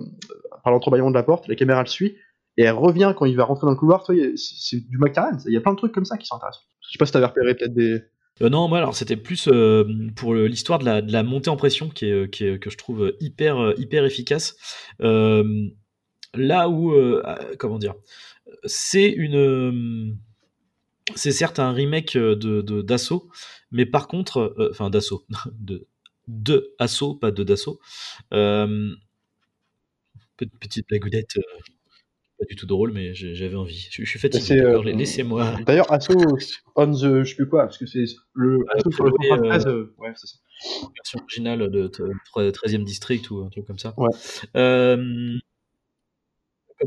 par 0.63 0.71
l'entrebâillement 0.73 1.09
de 1.09 1.15
la 1.15 1.23
porte, 1.23 1.47
la 1.47 1.55
caméra 1.55 1.81
le 1.81 1.87
suit, 1.87 2.17
et 2.57 2.63
elle 2.63 2.75
revient 2.75 3.13
quand 3.15 3.25
il 3.25 3.35
va 3.35 3.45
rentrer 3.45 3.65
dans 3.65 3.71
le 3.71 3.77
couloir. 3.77 4.05
C'est 4.35 4.87
du 4.87 4.97
McLaren, 4.97 5.39
il 5.45 5.53
y 5.53 5.57
a 5.57 5.61
plein 5.61 5.73
de 5.73 5.77
trucs 5.77 5.91
comme 5.91 6.05
ça 6.05 6.17
qui 6.17 6.25
sont 6.25 6.35
intéressants. 6.35 6.61
Je 6.81 6.91
sais 6.91 6.97
pas 6.97 7.05
si 7.05 7.11
t'avais 7.11 7.25
repéré 7.25 7.55
peut-être 7.55 7.73
des. 7.73 8.01
Euh, 8.41 8.49
non, 8.49 8.69
moi 8.69 8.77
alors 8.77 8.95
c'était 8.95 9.17
plus 9.17 9.49
euh, 9.49 9.83
pour 10.15 10.33
l'histoire 10.33 10.79
de 10.79 11.11
la, 11.11 11.23
montée 11.23 11.49
en 11.49 11.57
pression 11.57 11.89
qui 11.89 12.05
est, 12.05 12.29
que 12.29 12.69
je 12.69 12.77
trouve 12.77 13.13
hyper, 13.19 13.73
hyper 13.77 14.05
efficace. 14.05 14.55
là 14.99 16.69
où, 16.69 16.93
comment 17.57 17.79
dire, 17.79 17.95
c'est 18.65 19.09
une 19.09 20.17
c'est 21.15 21.31
certes 21.31 21.59
un 21.59 21.71
remake 21.71 22.17
de 22.17 22.81
d'assaut, 22.81 23.29
mais 23.71 23.85
par 23.85 24.07
contre, 24.07 24.55
enfin 24.71 24.89
d'assaut, 24.89 25.25
de 26.29 26.73
assaut, 26.79 27.15
pas 27.15 27.31
de 27.31 27.43
d'assaut. 27.43 27.79
Euh, 28.33 28.93
petite 30.59 30.87
blagoudette. 30.87 31.37
Euh, 31.37 31.41
pas 32.39 32.45
du 32.45 32.55
tout 32.55 32.65
drôle, 32.65 32.93
mais 32.93 33.13
j'avais 33.13 33.57
envie. 33.57 33.87
Je, 33.91 34.03
je 34.05 34.09
suis 34.09 34.17
fatigué. 34.19 34.61
Euh, 34.61 34.81
Laissez-moi. 34.83 35.57
D'ailleurs, 35.65 35.91
Asso 35.91 36.11
on 36.75 36.89
the, 36.91 37.23
je 37.23 37.23
sais 37.25 37.35
plus 37.35 37.49
quoi, 37.49 37.63
parce 37.63 37.77
que 37.77 37.85
c'est 37.85 38.05
le 38.33 38.59
Asso 38.73 38.91
sur 38.91 39.03
le 39.03 39.11
oui, 39.19 39.27
93, 39.27 39.67
euh, 39.67 39.93
ouais, 39.97 40.13
c'est 40.15 40.27
ça. 40.27 40.37
version 40.95 41.19
originale 41.19 41.69
de 41.69 41.87
t- 41.87 42.01
13e 42.33 42.85
district 42.85 43.29
ou 43.31 43.39
un 43.43 43.49
truc 43.49 43.65
comme 43.65 43.79
ça. 43.79 43.93
Ouais. 43.97 44.07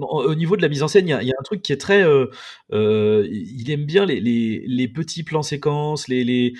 Au 0.00 0.35
niveau 0.35 0.57
de 0.57 0.62
la 0.62 0.70
mise 0.70 0.83
en 0.83 0.88
scène, 0.88 1.07
il 1.07 1.11
y, 1.11 1.12
a- 1.12 1.20
il 1.22 1.28
y 1.28 1.33
a 1.33 1.37
un 1.38 1.42
truc 1.42 1.61
qui 1.61 1.70
est 1.74 1.76
très. 1.76 2.02
il 2.70 3.70
aime 3.70 3.85
bien 3.85 4.07
les, 4.07 4.20
les- 4.20 4.64
les 4.66 4.88
petits 4.88 5.22
plans 5.22 5.42
séquences, 5.42 6.09
les, 6.09 6.24
les, 6.24 6.55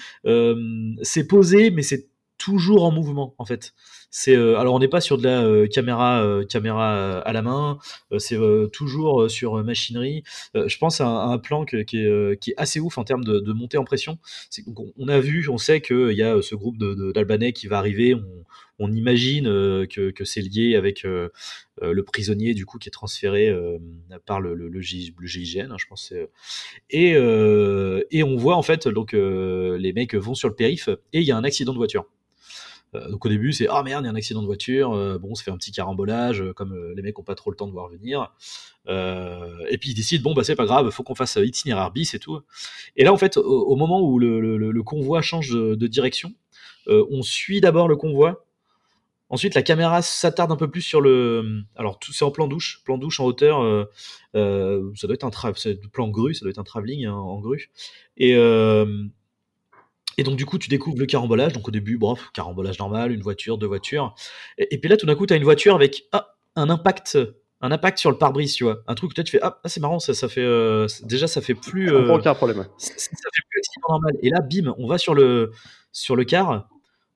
c'est 1.03 1.27
posé, 1.27 1.71
mais 1.71 1.81
c'est 1.83 2.11
toujours 2.43 2.83
en 2.83 2.91
mouvement 2.91 3.37
en 3.39 3.45
fait. 3.45 3.73
C'est 4.11 4.37
euh, 4.37 4.59
alors 4.59 4.75
on 4.75 4.81
n'est 4.81 4.89
pas 4.89 5.01
sur 5.01 5.17
de 5.17 5.23
la 5.23 5.45
euh, 5.45 5.69
caméra 5.69 6.23
euh, 6.23 6.45
caméra 6.45 7.21
à 7.21 7.33
la 7.33 7.41
main, 7.41 7.79
c'est 8.19 8.37
toujours 8.73 9.31
sur 9.31 9.63
machinerie. 9.63 10.25
Je 10.55 10.77
pense 10.79 11.01
à 11.01 11.07
un, 11.07 11.39
plan 11.39 11.65
qui, 11.65 11.77
est, 11.77 12.55
assez 12.57 12.81
ouf 12.81 12.99
en 12.99 13.05
termes 13.05 13.25
de, 13.25 13.53
montée 13.53 13.79
en 13.79 13.85
pression. 13.85 14.19
On 14.99 15.09
a 15.09 15.21
vu, 15.21 15.49
on 15.49 15.59
sait 15.59 15.81
qu'il 15.81 16.13
y 16.13 16.23
a 16.23 16.43
ce 16.43 16.55
groupe 16.55 16.79
d'Albanais 17.15 17.53
qui 17.53 17.69
va 17.69 17.79
arriver. 17.79 18.15
On, 18.79 18.93
imagine 18.93 19.45
que, 19.87 20.25
c'est 20.25 20.41
lié 20.41 20.75
avec 20.77 21.05
le 21.05 22.03
prisonnier 22.03 22.55
du 22.55 22.67
coup 22.67 22.79
qui 22.79 22.89
est 22.89 22.93
transféré 22.93 23.55
par 24.27 24.41
le, 24.41 24.55
le, 24.55 24.69
le 24.69 24.81
GIGN, 24.81 25.71
hein, 25.71 25.77
je 25.79 25.87
pense. 25.87 26.13
Et, 26.91 27.13
et 27.13 28.23
on 28.23 28.37
voit 28.37 28.57
en 28.57 28.63
fait 28.63 28.89
donc 28.89 29.13
les 29.13 29.93
mecs 29.95 30.15
vont 30.15 30.35
sur 30.35 30.49
le 30.49 30.55
périph 30.55 30.89
et 31.13 31.21
il 31.21 31.25
y 31.25 31.33
a 31.33 31.37
un 31.37 31.45
accident 31.45 31.73
de 31.73 31.79
voiture. 31.79 32.07
Euh, 32.95 33.09
donc 33.09 33.25
au 33.25 33.29
début 33.29 33.53
c'est 33.53 33.67
ah 33.69 33.83
merde 33.83 34.05
il 34.05 34.07
y 34.07 34.09
a 34.09 34.13
un 34.13 34.17
accident 34.17 34.43
de 34.43 34.47
voiture, 34.47 34.93
euh, 34.93 35.19
bon 35.19 35.35
ça 35.35 35.45
fait 35.45 35.51
un 35.51 35.57
petit 35.57 35.73
carambolage 35.73 36.43
euh, 36.43 36.53
comme 36.53 36.93
les 36.95 37.03
mecs 37.03 37.19
ont 37.19 37.23
pas 37.23 37.35
trop 37.35 37.51
le 37.51 37.57
temps 37.57 37.67
de 37.67 37.73
voir 37.73 37.89
venir. 37.89 38.33
Et 38.89 39.79
puis 39.79 39.91
ils 39.91 39.95
décident 39.95 40.23
bon 40.23 40.35
bah 40.35 40.45
c'est 40.45 40.57
pas 40.57 40.67
grave, 40.67 40.91
faut 40.91 41.03
qu'on 41.03 41.15
fasse 41.15 41.39
itinéraire 41.43 41.91
bis 41.91 42.15
et 42.15 42.19
tout. 42.19 42.41
Et 42.97 43.05
là 43.05 43.13
en 43.13 43.17
fait 43.17 43.37
au, 43.37 43.77
moment 43.77 44.01
où 44.01 44.19
le, 44.19 44.83
convoi 44.83 45.23
change 45.23 45.51
de, 45.51 45.87
direction, 45.87 46.33
on 46.89 47.23
suit 47.23 47.61
d'abord 47.61 47.89
le 47.89 47.97
convoi. 47.97 48.45
Ensuite, 49.31 49.55
la 49.55 49.63
caméra 49.63 50.03
s'attarde 50.03 50.53
un 50.53 50.57
peu 50.57 50.71
plus 50.71 50.83
sur 50.83 51.01
le. 51.01 51.63
Alors, 51.75 51.99
tout 51.99 52.13
c'est 52.13 52.25
en 52.25 52.31
plan 52.31 52.49
douche, 52.49 52.83
plan 52.85 52.99
douche 52.99 53.19
en 53.19 53.25
hauteur. 53.25 53.89
ça 54.35 55.07
doit 55.07 55.15
être 55.15 55.25
un 55.25 55.31
plan 55.91 56.09
grue, 56.09 56.35
ça 56.35 56.41
doit 56.41 56.51
être 56.51 56.59
un 56.59 56.65
travelling 56.65 57.07
hein, 57.07 57.15
en 57.15 57.41
grue. 57.41 57.71
Et 58.19 58.35
et 60.19 60.23
donc 60.23 60.37
du 60.37 60.47
coup, 60.47 60.59
tu 60.59 60.69
découvres 60.69 60.99
le 60.99 61.07
carambolage. 61.07 61.53
Donc 61.53 61.69
au 61.69 61.71
début, 61.71 61.97
bon, 61.99 62.17
carambolage 62.35 62.79
normal, 62.79 63.13
une 63.13 63.23
voiture, 63.23 63.59
deux 63.59 63.67
voitures. 63.67 64.15
Et, 64.59 64.75
et 64.75 64.79
puis 64.79 64.89
là, 64.89 64.97
tout 64.97 65.07
d'un 65.07 65.15
coup, 65.15 65.27
tu 65.27 65.35
as 65.35 65.37
une 65.37 65.45
voiture 65.45 65.75
avec 65.75 66.05
ah, 66.13 66.35
un 66.57 66.69
impact, 66.71 67.19
un 67.61 67.71
impact 67.73 67.99
sur 67.99 68.11
le 68.11 68.19
pare-brise, 68.19 68.55
tu 68.55 68.65
vois. 68.65 68.83
Un 68.87 68.95
truc 68.95 69.15
toi 69.15 69.25
tu 69.25 69.31
fais 69.33 69.41
ah, 69.43 69.61
ah, 69.63 69.69
c'est 69.69 69.81
marrant, 69.81 69.99
ça, 69.99 70.15
ça 70.15 70.29
fait 70.29 70.43
euh, 70.45 70.87
déjà 71.05 71.27
ça 71.27 71.41
fait 71.41 71.55
plus. 71.55 71.91
Euh, 71.93 72.03
problème. 72.35 72.67
ça 72.79 72.93
ça 72.97 73.09
fait 73.11 73.43
plus 73.51 73.63
normal. 73.89 74.15
Et 74.23 74.31
là, 74.31 74.41
bim, 74.41 74.75
on 74.79 74.87
va 74.87 74.99
sur 74.99 75.15
le, 75.15 75.51
sur 75.93 76.17
le 76.17 76.25
car, 76.25 76.69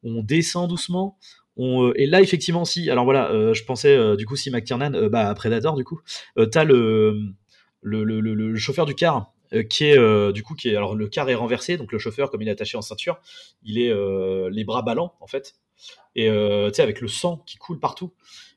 on 0.02 0.22
descend 0.22 0.68
doucement. 0.68 1.18
On, 1.58 1.86
euh, 1.88 1.92
et 1.96 2.06
là, 2.06 2.20
effectivement, 2.20 2.64
si, 2.64 2.90
alors 2.90 3.04
voilà, 3.04 3.30
euh, 3.30 3.54
je 3.54 3.64
pensais, 3.64 4.16
du 4.16 4.26
coup, 4.26 4.36
si 4.36 4.50
McTiernan, 4.50 5.08
bah, 5.08 5.34
Predator, 5.34 5.74
du 5.74 5.84
coup, 5.84 6.00
t'as 6.52 6.64
le, 6.64 7.18
le, 7.82 8.04
le, 8.04 8.20
le- 8.20 8.34
le 8.34 8.56
chauffeur 8.56 8.84
du 8.86 8.94
car 8.94 9.32
qui 9.70 9.84
est, 9.84 9.98
euh, 9.98 10.32
du 10.32 10.42
coup, 10.42 10.54
qui 10.54 10.68
est, 10.68 10.76
alors 10.76 10.94
le 10.94 11.08
car 11.08 11.28
est 11.28 11.34
renversé, 11.34 11.76
donc 11.76 11.92
le 11.92 11.98
chauffeur, 11.98 12.30
comme 12.30 12.42
il 12.42 12.48
est 12.48 12.52
attaché 12.52 12.76
en 12.76 12.82
ceinture, 12.82 13.20
il 13.62 13.78
est 13.78 13.90
euh, 13.90 14.48
les 14.50 14.64
bras 14.64 14.82
ballants, 14.82 15.14
en 15.20 15.26
fait, 15.26 15.54
et 16.14 16.28
euh, 16.28 16.68
tu 16.70 16.76
sais, 16.76 16.82
avec 16.82 17.00
le 17.00 17.08
sang 17.08 17.42
qui 17.46 17.58
coule 17.58 17.78
partout. 17.78 18.12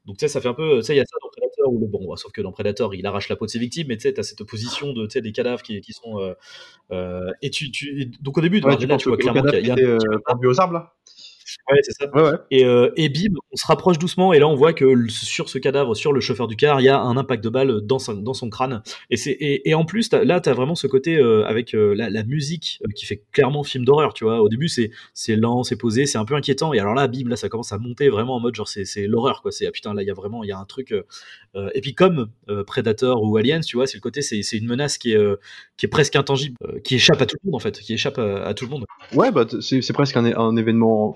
Donc, 0.06 0.18
tu 0.18 0.22
sais, 0.22 0.28
ça 0.28 0.42
fait 0.42 0.48
un 0.48 0.54
peu, 0.54 0.78
tu 0.78 0.86
sais, 0.86 0.94
il 0.96 0.98
y 0.98 1.02
a 1.02 1.06
ça 1.06 1.18
dans 1.22 1.30
Predator, 1.30 1.72
où 1.72 1.80
le, 1.80 1.86
bon, 1.86 2.16
sauf 2.16 2.32
que 2.32 2.42
dans 2.42 2.52
Predator, 2.52 2.96
il 2.96 3.06
arrache 3.06 3.30
la 3.30 3.36
peau 3.36 3.46
de 3.46 3.52
ses 3.52 3.60
victimes, 3.60 3.88
mais 3.90 3.98
tu 3.98 4.04
sais, 4.04 4.14
t'as 4.14 4.24
cette 4.24 4.44
position 4.44 4.94
de, 4.94 5.06
tu 5.06 5.12
sais, 5.12 5.22
des 5.22 5.32
cadavres 5.32 5.62
qui, 5.62 5.82
qui 5.82 5.94
sont, 5.94 6.20
euh, 6.20 6.34
euh, 6.92 7.32
et 7.42 7.50
tu, 7.50 7.70
tu, 7.70 8.12
donc 8.22 8.38
au 8.38 8.42
début, 8.42 8.62
Ouais, 8.62 8.78
tu 8.78 8.88
vois 8.88 9.14
au 9.14 9.18
clairement 9.18 9.44
qu'il 9.44 9.68
y 9.68 9.72
a, 9.72 9.76
cadavre 9.76 10.00
il 10.42 10.90
Ouais, 11.72 11.80
c'est 11.84 11.92
ça. 11.94 12.10
Ouais, 12.14 12.22
ouais. 12.24 12.38
Et, 12.52 12.66
euh, 12.66 12.92
et 12.96 13.10
bim, 13.10 13.34
on 13.52 13.56
se 13.56 13.66
rapproche 13.68 13.98
doucement 14.00 14.34
et 14.34 14.40
là 14.40 14.48
on 14.48 14.56
voit 14.56 14.74
que 14.74 14.86
le- 14.86 15.10
sur 15.10 15.50
ce 15.50 15.58
cadavre, 15.58 15.96
sur 15.96 16.14
le 16.14 16.20
chauffeur 16.22 16.48
du 16.48 16.56
car, 16.56 16.82
il 16.82 16.86
y 16.86 16.90
a 16.90 17.00
un 17.00 17.18
impact 17.18 17.44
de 17.44 17.50
balle 17.50 17.82
dans 17.82 18.00
son, 18.00 18.14
dans 18.16 18.34
son 18.34 18.50
crâne. 18.50 18.82
Et, 19.10 19.18
c'est, 19.18 19.32
et, 19.32 19.70
et 19.70 19.74
en 19.74 19.86
plus, 19.86 20.12
là, 20.12 20.40
tu 20.42 20.50
as 20.50 20.54
vraiment 20.54 20.76
ce 20.76 20.88
côté 20.88 21.18
euh, 21.18 21.46
avec 21.46 21.74
euh, 21.74 21.94
la, 21.94 22.10
la 22.10 22.24
musique 22.24 22.80
euh, 22.86 22.92
qui 22.96 23.06
fait 23.06 23.24
clairement 23.32 23.64
film 23.64 23.86
d'horreur, 23.86 24.14
tu 24.14 24.24
vois. 24.24 24.42
Au 24.42 24.50
début, 24.50 24.68
c'est, 24.68 24.92
c'est 25.14 25.36
lent, 25.36 25.64
c'est 25.64 25.76
posé, 25.78 26.06
c'est 26.06 26.18
un 26.18 26.26
peu 26.26 26.36
inquiétant. 26.36 26.74
Et 26.74 26.80
alors 26.80 26.94
là, 26.94 27.08
bim, 27.08 27.28
là, 27.30 27.36
ça 27.36 27.50
commence 27.50 27.72
à 27.72 27.78
monter 27.78 28.10
vraiment 28.10 28.36
en 28.36 28.40
mode 28.40 28.56
genre 28.56 28.68
c'est, 28.68 28.86
c'est 28.86 29.08
l'horreur, 29.08 29.42
quoi. 29.42 29.52
C'est, 29.52 29.66
ah, 29.68 29.72
putain, 29.72 29.94
là, 29.94 30.02
il 30.04 30.08
y 30.08 30.12
a 30.12 30.14
vraiment, 30.14 30.44
il 30.44 30.48
y 30.48 30.52
a 30.52 30.58
un 30.58 30.66
truc. 30.66 30.94
et 31.74 31.82
puis 31.82 31.94
comme 31.96 32.30
Predator 32.68 33.24
ou 33.24 33.38
Aliens, 33.38 33.62
tu 33.62 33.78
vois, 33.78 33.88
c'est 33.88 33.98
le 33.98 34.02
côté, 34.02 34.22
c'est, 34.22 34.42
c'est 34.44 34.58
une 34.58 34.68
menace 34.68 34.98
qui 34.98 35.14
est, 35.14 35.20
qui 35.78 35.86
est 35.86 35.90
presque 35.90 36.16
intangible, 36.16 36.56
qui 36.84 36.96
échappe 36.96 37.22
à 37.22 37.26
tout 37.26 37.38
le 37.44 37.48
monde, 37.50 37.56
en 37.56 37.60
fait, 37.60 37.80
qui 37.80 37.94
échappe 37.94 38.18
à, 38.18 38.46
à 38.46 38.54
tout 38.54 38.66
le 38.66 38.72
monde. 38.72 38.86
Ouais, 39.14 39.32
bah, 39.32 39.46
c'est 39.62 39.82
c'est 39.82 39.94
presque 39.94 40.16
un, 40.18 40.26
un 40.26 40.56
événement 40.56 41.14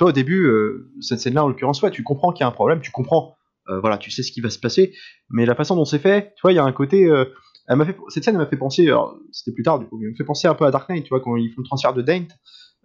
au 0.00 0.12
début, 0.12 0.44
euh, 0.46 0.90
cette 1.00 1.20
scène-là, 1.20 1.44
en 1.44 1.48
l'occurrence, 1.48 1.84
tu 1.92 2.02
comprends 2.02 2.32
qu'il 2.32 2.42
y 2.42 2.44
a 2.44 2.48
un 2.48 2.52
problème, 2.52 2.80
tu 2.80 2.90
comprends, 2.90 3.36
euh, 3.68 3.80
voilà, 3.80 3.98
tu 3.98 4.10
sais 4.10 4.22
ce 4.22 4.32
qui 4.32 4.40
va 4.40 4.50
se 4.50 4.58
passer, 4.58 4.94
mais 5.30 5.46
la 5.46 5.54
façon 5.54 5.76
dont 5.76 5.84
c'est 5.84 5.98
fait, 5.98 6.32
tu 6.36 6.42
vois, 6.42 6.52
il 6.52 6.56
y 6.56 6.58
a 6.58 6.64
un 6.64 6.72
côté. 6.72 7.06
euh, 7.06 7.24
elle 7.68 7.76
m'a 7.76 7.84
fait, 7.84 7.96
cette 8.08 8.24
scène, 8.24 8.36
m'a 8.36 8.46
fait 8.46 8.56
penser, 8.56 8.90
c'était 9.30 9.52
plus 9.54 9.62
tard, 9.62 9.78
du 9.78 9.86
coup, 9.86 9.96
mais 9.98 10.06
elle 10.06 10.12
me 10.12 10.16
fait 10.16 10.24
penser 10.24 10.48
un 10.48 10.54
peu 10.54 10.64
à 10.64 10.70
Dark 10.70 10.88
Knight, 10.88 11.04
tu 11.04 11.10
vois, 11.10 11.20
quand 11.20 11.36
ils 11.36 11.50
font 11.50 11.60
le 11.60 11.66
transfert 11.66 11.94
de 11.94 12.02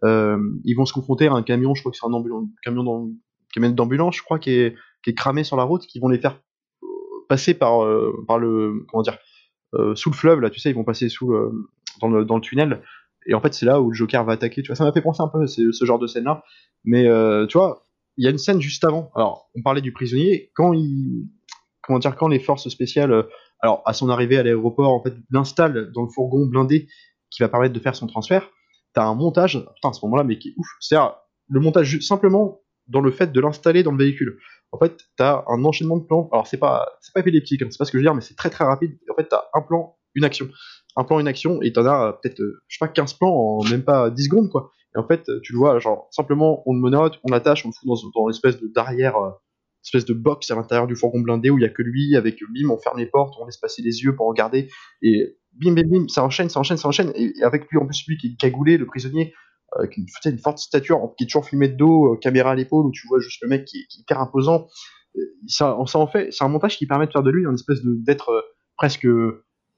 euh, 0.03 0.37
ils 0.63 0.75
vont 0.75 0.85
se 0.85 0.93
confronter 0.93 1.27
à 1.27 1.33
un 1.33 1.41
camion, 1.41 1.73
je 1.73 1.81
crois 1.81 1.91
que 1.91 1.97
c'est 1.97 2.05
un 2.05 2.11
camion 2.63 2.83
d'am- 2.83 3.15
camion 3.51 3.71
d'ambulance, 3.71 4.17
je 4.17 4.23
crois, 4.23 4.37
qui 4.37 4.51
est, 4.51 4.75
cramé 5.15 5.43
sur 5.43 5.57
la 5.57 5.63
route, 5.63 5.87
qui 5.87 5.99
vont 5.99 6.09
les 6.09 6.19
faire 6.19 6.39
passer 7.29 7.53
par, 7.53 7.83
le, 7.85 8.85
comment 8.89 9.01
dire, 9.01 9.17
sous 9.95 10.09
le 10.11 10.15
fleuve, 10.15 10.41
là, 10.41 10.49
tu 10.49 10.59
sais, 10.59 10.69
ils 10.69 10.75
vont 10.75 10.83
passer 10.83 11.09
sous 11.09 11.33
dans 12.01 12.09
le 12.09 12.41
tunnel. 12.41 12.83
Et 13.27 13.33
en 13.33 13.41
fait, 13.41 13.53
c'est 13.53 13.65
là 13.65 13.81
où 13.81 13.89
le 13.89 13.95
Joker 13.95 14.23
va 14.23 14.33
attaquer. 14.33 14.63
Ça 14.73 14.83
m'a 14.83 14.91
fait 14.91 15.01
penser 15.01 15.21
un 15.21 15.27
peu 15.27 15.43
à 15.43 15.47
ce, 15.47 15.85
genre 15.85 15.99
de 15.99 16.07
scène-là. 16.07 16.43
Mais 16.83 17.07
euh, 17.07 17.47
tu 17.47 17.57
vois, 17.57 17.85
il 18.17 18.23
y 18.23 18.27
a 18.27 18.31
une 18.31 18.37
scène 18.37 18.61
juste 18.61 18.83
avant. 18.83 19.11
Alors, 19.15 19.49
on 19.55 19.61
parlait 19.61 19.81
du 19.81 19.91
prisonnier. 19.91 20.51
Quand 20.55 20.73
il, 20.73 21.27
comment 21.81 21.99
dire, 21.99 22.15
quand 22.15 22.27
les 22.27 22.39
forces 22.39 22.69
spéciales, 22.69 23.11
euh, 23.11 23.23
alors 23.61 23.81
à 23.85 23.93
son 23.93 24.09
arrivée 24.09 24.37
à 24.37 24.43
l'aéroport, 24.43 24.91
en 24.91 25.01
fait, 25.01 25.13
l'installent 25.31 25.91
dans 25.93 26.03
le 26.03 26.09
fourgon 26.09 26.45
blindé 26.45 26.87
qui 27.31 27.41
va 27.41 27.49
permettre 27.49 27.73
de 27.73 27.79
faire 27.79 27.95
son 27.95 28.07
transfert. 28.07 28.49
T'as 28.93 29.03
un 29.03 29.15
montage, 29.15 29.59
putain, 29.75 29.89
à 29.89 29.93
ce 29.93 30.05
moment-là, 30.05 30.23
mais 30.23 30.37
qui 30.37 30.49
est 30.49 30.53
ouf. 30.57 30.67
C'est-à-dire 30.79 31.15
le 31.49 31.59
montage 31.59 31.99
simplement 31.99 32.61
dans 32.87 33.01
le 33.01 33.11
fait 33.11 33.31
de 33.31 33.39
l'installer 33.39 33.83
dans 33.83 33.91
le 33.91 33.97
véhicule. 33.97 34.37
En 34.71 34.77
fait, 34.77 35.05
t'as 35.15 35.43
un 35.47 35.63
enchaînement 35.63 35.97
de 35.97 36.05
plans. 36.05 36.29
Alors 36.31 36.47
c'est 36.47 36.57
pas, 36.57 36.87
c'est 37.01 37.13
pas 37.13 37.21
épileptique, 37.21 37.61
hein, 37.61 37.67
c'est 37.69 37.77
pas 37.77 37.85
ce 37.85 37.91
que 37.91 37.97
je 37.97 38.03
veux 38.03 38.05
dire, 38.05 38.15
mais 38.15 38.21
c'est 38.21 38.35
très 38.35 38.49
très 38.49 38.65
rapide. 38.65 38.97
En 39.09 39.15
fait, 39.15 39.27
t'as 39.27 39.43
un 39.53 39.61
plan, 39.61 39.97
une 40.15 40.23
action, 40.23 40.47
un 40.95 41.03
plan, 41.03 41.19
une 41.19 41.27
action, 41.27 41.61
et 41.61 41.73
t'en 41.73 41.85
as 41.85 42.07
euh, 42.07 42.11
peut-être, 42.11 42.39
euh, 42.39 42.61
je 42.67 42.77
sais 42.77 42.85
pas, 42.85 42.87
15 42.87 43.13
plans 43.13 43.33
en 43.33 43.63
même 43.63 43.83
pas 43.83 44.09
10 44.09 44.25
secondes, 44.25 44.49
quoi. 44.49 44.71
Et 44.95 44.99
en 44.99 45.07
fait, 45.07 45.29
tu 45.43 45.51
le 45.51 45.57
vois, 45.57 45.79
genre 45.79 46.07
simplement, 46.11 46.63
on 46.65 46.73
le 46.73 46.79
menote, 46.79 47.19
on 47.23 47.31
l'attache, 47.31 47.65
on 47.65 47.69
le 47.69 47.73
fout 47.73 47.87
dans, 47.87 48.21
dans 48.21 48.27
l'espèce 48.27 48.59
de 48.59 48.67
derrière, 48.73 49.17
euh, 49.17 49.31
espèce 49.85 50.05
de 50.05 50.13
box 50.13 50.49
à 50.51 50.55
l'intérieur 50.55 50.87
du 50.87 50.95
fourgon 50.95 51.19
blindé 51.19 51.49
où 51.49 51.57
il 51.57 51.61
y 51.61 51.65
a 51.65 51.69
que 51.69 51.83
lui, 51.83 52.15
avec 52.15 52.39
bim, 52.49 52.69
on 52.69 52.77
ferme 52.77 52.97
les 52.97 53.05
portes, 53.05 53.35
on 53.39 53.45
laisse 53.45 53.57
passer 53.57 53.81
les 53.81 54.03
yeux 54.03 54.15
pour 54.15 54.27
regarder, 54.27 54.69
et 55.01 55.37
bim, 55.53 55.73
bim, 55.73 55.83
bim, 55.87 56.07
ça 56.07 56.23
enchaîne, 56.23 56.49
ça 56.49 56.59
enchaîne, 56.59 56.77
ça 56.77 56.87
enchaîne, 56.87 57.11
et, 57.15 57.33
avec 57.43 57.69
lui 57.69 57.77
en 57.77 57.85
plus 57.85 58.05
lui 58.07 58.17
qui 58.17 58.27
est 58.27 58.35
cagoulé, 58.35 58.77
le 58.77 58.85
prisonnier, 58.85 59.33
euh, 59.75 59.79
avec 59.79 59.97
une, 59.97 60.39
forte 60.39 60.57
stature, 60.57 60.99
qui 61.17 61.23
est 61.23 61.27
toujours 61.27 61.45
filmé 61.45 61.67
de 61.69 61.75
dos, 61.75 62.13
euh, 62.13 62.17
caméra 62.17 62.51
à 62.51 62.55
l'épaule, 62.55 62.85
où 62.85 62.91
tu 62.91 63.07
vois 63.07 63.19
juste 63.19 63.41
le 63.41 63.49
mec 63.49 63.65
qui 63.65 63.79
est, 63.79 63.99
hyper 63.99 64.19
imposant. 64.19 64.67
Euh, 65.17 65.21
Ça, 65.47 65.77
en 65.77 66.07
fait, 66.07 66.31
c'est 66.31 66.43
un 66.43 66.49
montage 66.49 66.77
qui 66.77 66.87
permet 66.87 67.07
de 67.07 67.11
faire 67.11 67.23
de 67.23 67.31
lui 67.31 67.45
une 67.45 67.53
espèce 67.53 67.79
d'être 67.83 68.29
euh, 68.29 68.41
presque, 68.77 69.07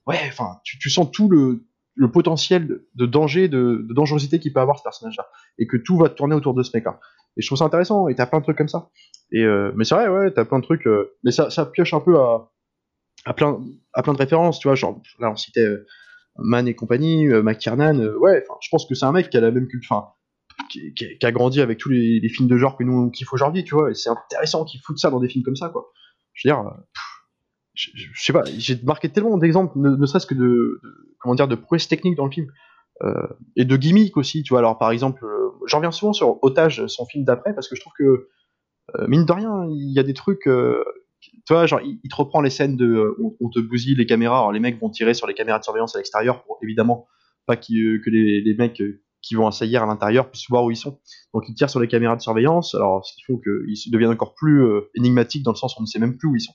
ouais, 0.08 0.20
enfin, 0.28 0.60
tu, 0.64 0.90
sens 0.90 1.12
tout 1.12 1.30
le, 1.30 1.64
potentiel 2.12 2.82
de 2.96 3.06
danger, 3.06 3.48
de, 3.48 3.86
dangerosité 3.90 4.40
qu'il 4.40 4.54
peut 4.54 4.60
avoir 4.60 4.80
ce 4.80 4.84
personnage-là, 4.84 5.28
et 5.60 5.68
que 5.68 5.78
tout 5.78 5.98
va 5.98 6.10
tourner 6.10 6.36
autour 6.36 6.54
de 6.54 6.64
ce 6.64 6.72
mec-là. 6.76 7.00
Et 7.36 7.42
je 7.42 7.48
trouve 7.48 7.58
ça 7.60 7.66
intéressant, 7.66 8.08
et 8.08 8.16
t'as 8.16 8.26
plein 8.26 8.40
de 8.40 8.44
trucs 8.44 8.58
comme 8.58 8.70
ça. 8.70 8.90
Et 9.32 9.44
euh, 9.44 9.72
mais 9.76 9.84
c'est 9.84 9.96
vrai, 9.96 10.08
ouais, 10.08 10.32
t'as 10.32 10.46
plein 10.46 10.60
de 10.60 10.64
trucs, 10.64 10.88
euh, 10.88 11.14
mais 11.24 11.32
ça, 11.32 11.66
pioche 11.66 11.94
un 11.94 12.00
peu 12.00 12.18
à, 12.18 12.50
plein, 13.36 13.60
de 13.60 14.18
références, 14.18 14.60
tu 14.60 14.68
vois, 14.68 14.76
genre 14.76 15.02
là 15.20 15.30
on 15.30 15.36
citait 15.36 15.66
euh, 15.66 15.86
Man 16.38 16.68
et 16.68 16.76
compagnie, 16.76 17.28
euh, 17.28 17.44
McTiernan, 17.44 18.00
ouais, 18.20 18.44
je 18.62 18.70
pense 18.70 18.86
que 18.86 18.96
c'est 18.96 19.06
un 19.06 19.12
mec 19.12 19.30
qui 19.30 19.38
a 19.38 19.42
la 19.42 19.52
même 19.52 19.68
culture, 19.68 20.16
qui, 20.72 20.94
qui- 20.94 21.26
a 21.26 21.32
grandi 21.32 21.62
avec 21.62 21.78
tous 21.78 21.90
les, 21.90 22.28
films 22.30 22.48
de 22.48 22.58
genre 22.58 22.78
que 22.78 22.84
nous 22.84 22.94
on 22.94 23.10
kiffe 23.10 23.34
aujourd'hui, 23.34 23.64
tu 23.64 23.76
vois, 23.76 23.92
et 23.92 23.96
c'est 23.96 24.10
intéressant 24.10 24.64
qu'il 24.64 24.80
foute 24.80 24.98
ça 24.98 25.10
dans 25.10 25.20
des 25.20 25.28
films 25.28 25.44
comme 25.44 25.56
ça, 25.58 25.70
quoi. 25.70 25.92
Je 26.34 26.48
veux 26.48 26.54
dire, 26.54 26.64
je, 27.78 28.24
sais 28.24 28.34
pas, 28.34 28.44
j'ai 28.58 28.82
marqué 28.84 29.10
tellement 29.10 29.38
d'exemples, 29.38 29.78
ne, 29.78 30.06
serait-ce 30.06 30.26
que 30.26 30.34
de, 30.34 30.42
de- 30.42 31.16
comment 31.20 31.36
dire, 31.36 31.48
de 31.48 31.56
prouesses 31.56 31.88
techniques 31.88 32.16
dans 32.16 32.26
le 32.26 32.32
film. 32.32 32.48
Euh, 33.04 33.28
et 33.56 33.66
de 33.66 33.78
gimmicks 33.78 34.18
aussi, 34.18 34.44
tu 34.44 34.50
vois. 34.50 34.60
Alors 34.60 34.78
par 34.78 34.92
exemple, 34.92 35.24
euh, 35.24 35.52
j'en 35.68 35.78
reviens 35.78 35.92
souvent 35.92 36.14
sur 36.14 36.44
Otage, 36.44 36.88
son 36.88 37.06
film 37.06 37.24
d'après, 37.24 37.54
parce 37.54 37.68
que 37.68 37.76
je 37.76 37.82
trouve 37.82 37.94
que 37.98 38.28
euh, 38.96 39.08
mine 39.08 39.26
de 39.26 39.32
rien, 39.32 39.66
il 39.70 39.94
y 39.94 40.00
a 40.00 40.04
des 40.04 40.14
trucs, 40.14 40.44
tu 40.44 41.54
vois, 41.54 41.66
genre 41.68 41.82
il, 41.82 42.10
te 42.10 42.16
reprend 42.16 42.42
les 42.42 42.50
scènes 42.50 42.76
de, 42.76 43.16
on, 43.40 43.50
te 43.50 43.60
bousille 43.60 43.96
les 43.96 44.06
caméras, 44.06 44.40
alors 44.40 44.52
les 44.52 44.60
mecs 44.60 44.80
vont 44.80 44.90
tirer 44.90 45.14
sur 45.14 45.28
les 45.28 45.34
caméras 45.34 45.60
de 45.60 45.64
surveillance 45.64 45.96
à 45.96 46.00
l'extérieur 46.00 46.44
pour 46.44 46.58
évidemment 46.64 47.08
pas 47.46 47.56
que 47.56 48.10
les, 48.10 48.56
mecs 48.58 48.82
qui 49.22 49.36
vont 49.36 49.48
assaillir 49.48 49.84
à 49.84 49.86
l'intérieur 49.86 50.32
puissent 50.32 50.50
voir 50.50 50.64
où 50.64 50.72
ils 50.72 50.78
sont. 50.78 51.00
Donc 51.34 51.44
ils 51.48 51.54
tirent 51.54 51.70
sur 51.70 51.80
les 51.80 51.88
caméras 51.88 52.16
de 52.16 52.22
surveillance, 52.22 52.74
alors 52.76 53.06
ce 53.06 53.14
qui 53.14 53.22
fait 53.24 53.34
qu'ils 53.44 53.92
deviennent 53.92 54.12
encore 54.12 54.34
plus 54.34 54.66
énigmatiques 54.96 55.44
dans 55.44 55.52
le 55.52 55.58
sens 55.58 55.76
où 55.76 55.82
on 55.82 55.84
ne 55.84 55.88
sait 55.88 56.00
même 56.00 56.18
plus 56.18 56.30
où 56.30 56.36
ils 56.36 56.42
sont. 56.42 56.54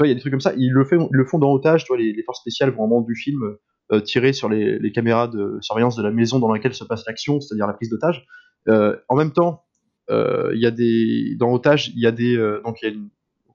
Vois, 0.00 0.06
il 0.06 0.10
y 0.10 0.12
a 0.12 0.14
des 0.14 0.20
trucs 0.20 0.32
comme 0.32 0.40
ça. 0.40 0.52
Ils 0.56 0.70
le, 0.70 0.84
font 1.24 1.38
dans 1.38 1.52
otage. 1.52 1.84
Tu 1.84 1.88
vois, 1.88 1.98
les, 1.98 2.22
forces 2.24 2.40
spéciales 2.40 2.70
vont 2.70 2.84
au 2.84 2.86
moment 2.86 3.02
du 3.02 3.14
film 3.14 3.56
euh, 3.92 4.00
tirer 4.00 4.32
sur 4.32 4.48
les, 4.48 4.92
caméras 4.92 5.28
de 5.28 5.58
surveillance 5.60 5.96
de 5.96 6.02
la 6.02 6.10
maison 6.10 6.38
dans 6.38 6.52
laquelle 6.52 6.74
se 6.74 6.84
passe 6.84 7.04
l'action, 7.06 7.40
c'est-à-dire 7.40 7.66
la 7.66 7.74
prise 7.74 7.90
d'otage. 7.90 8.26
Euh, 8.68 8.96
en 9.08 9.16
même 9.16 9.32
temps, 9.32 9.64
il 10.08 10.58
y 10.58 10.66
a 10.66 10.72
des 10.72 11.36
dans 11.38 11.52
otage, 11.52 11.88
il 11.94 12.00
y 12.00 12.06
a 12.06 12.10
des 12.10 12.36
donc 12.64 12.82
il 12.82 12.88
y 12.88 12.92
a 12.92 12.96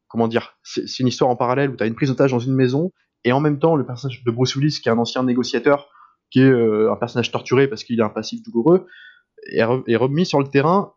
comment 0.08 0.30
dire, 0.30 0.58
c'est 0.64 1.00
une 1.00 1.08
histoire 1.08 1.30
en 1.30 1.36
parallèle 1.36 1.70
où 1.70 1.76
tu 1.76 1.84
as 1.84 1.88
une 1.88 1.96
prise 1.96 2.08
d'otage 2.08 2.32
dans 2.32 2.40
une 2.40 2.56
maison 2.56 2.92
et 3.26 3.34
en 3.34 3.42
même 3.42 3.60
temps 3.60 3.76
le 3.76 3.86
personnage 3.86 4.24
de 4.24 4.32
Bruce 4.32 4.56
Willis 4.56 4.80
qui 4.82 4.88
est 4.88 4.92
un 4.92 4.98
ancien 4.98 5.24
négociateur 5.24 5.90
qui 6.32 6.40
est 6.40 6.50
un 6.50 6.96
personnage 6.96 7.30
torturé 7.32 7.68
parce 7.68 7.84
qu'il 7.84 8.02
a 8.02 8.06
un 8.06 8.10
passif 8.10 8.42
douloureux 8.42 8.88
est, 9.48 9.64
remis 9.96 10.26
sur 10.26 10.40
le 10.40 10.48
terrain 10.48 10.94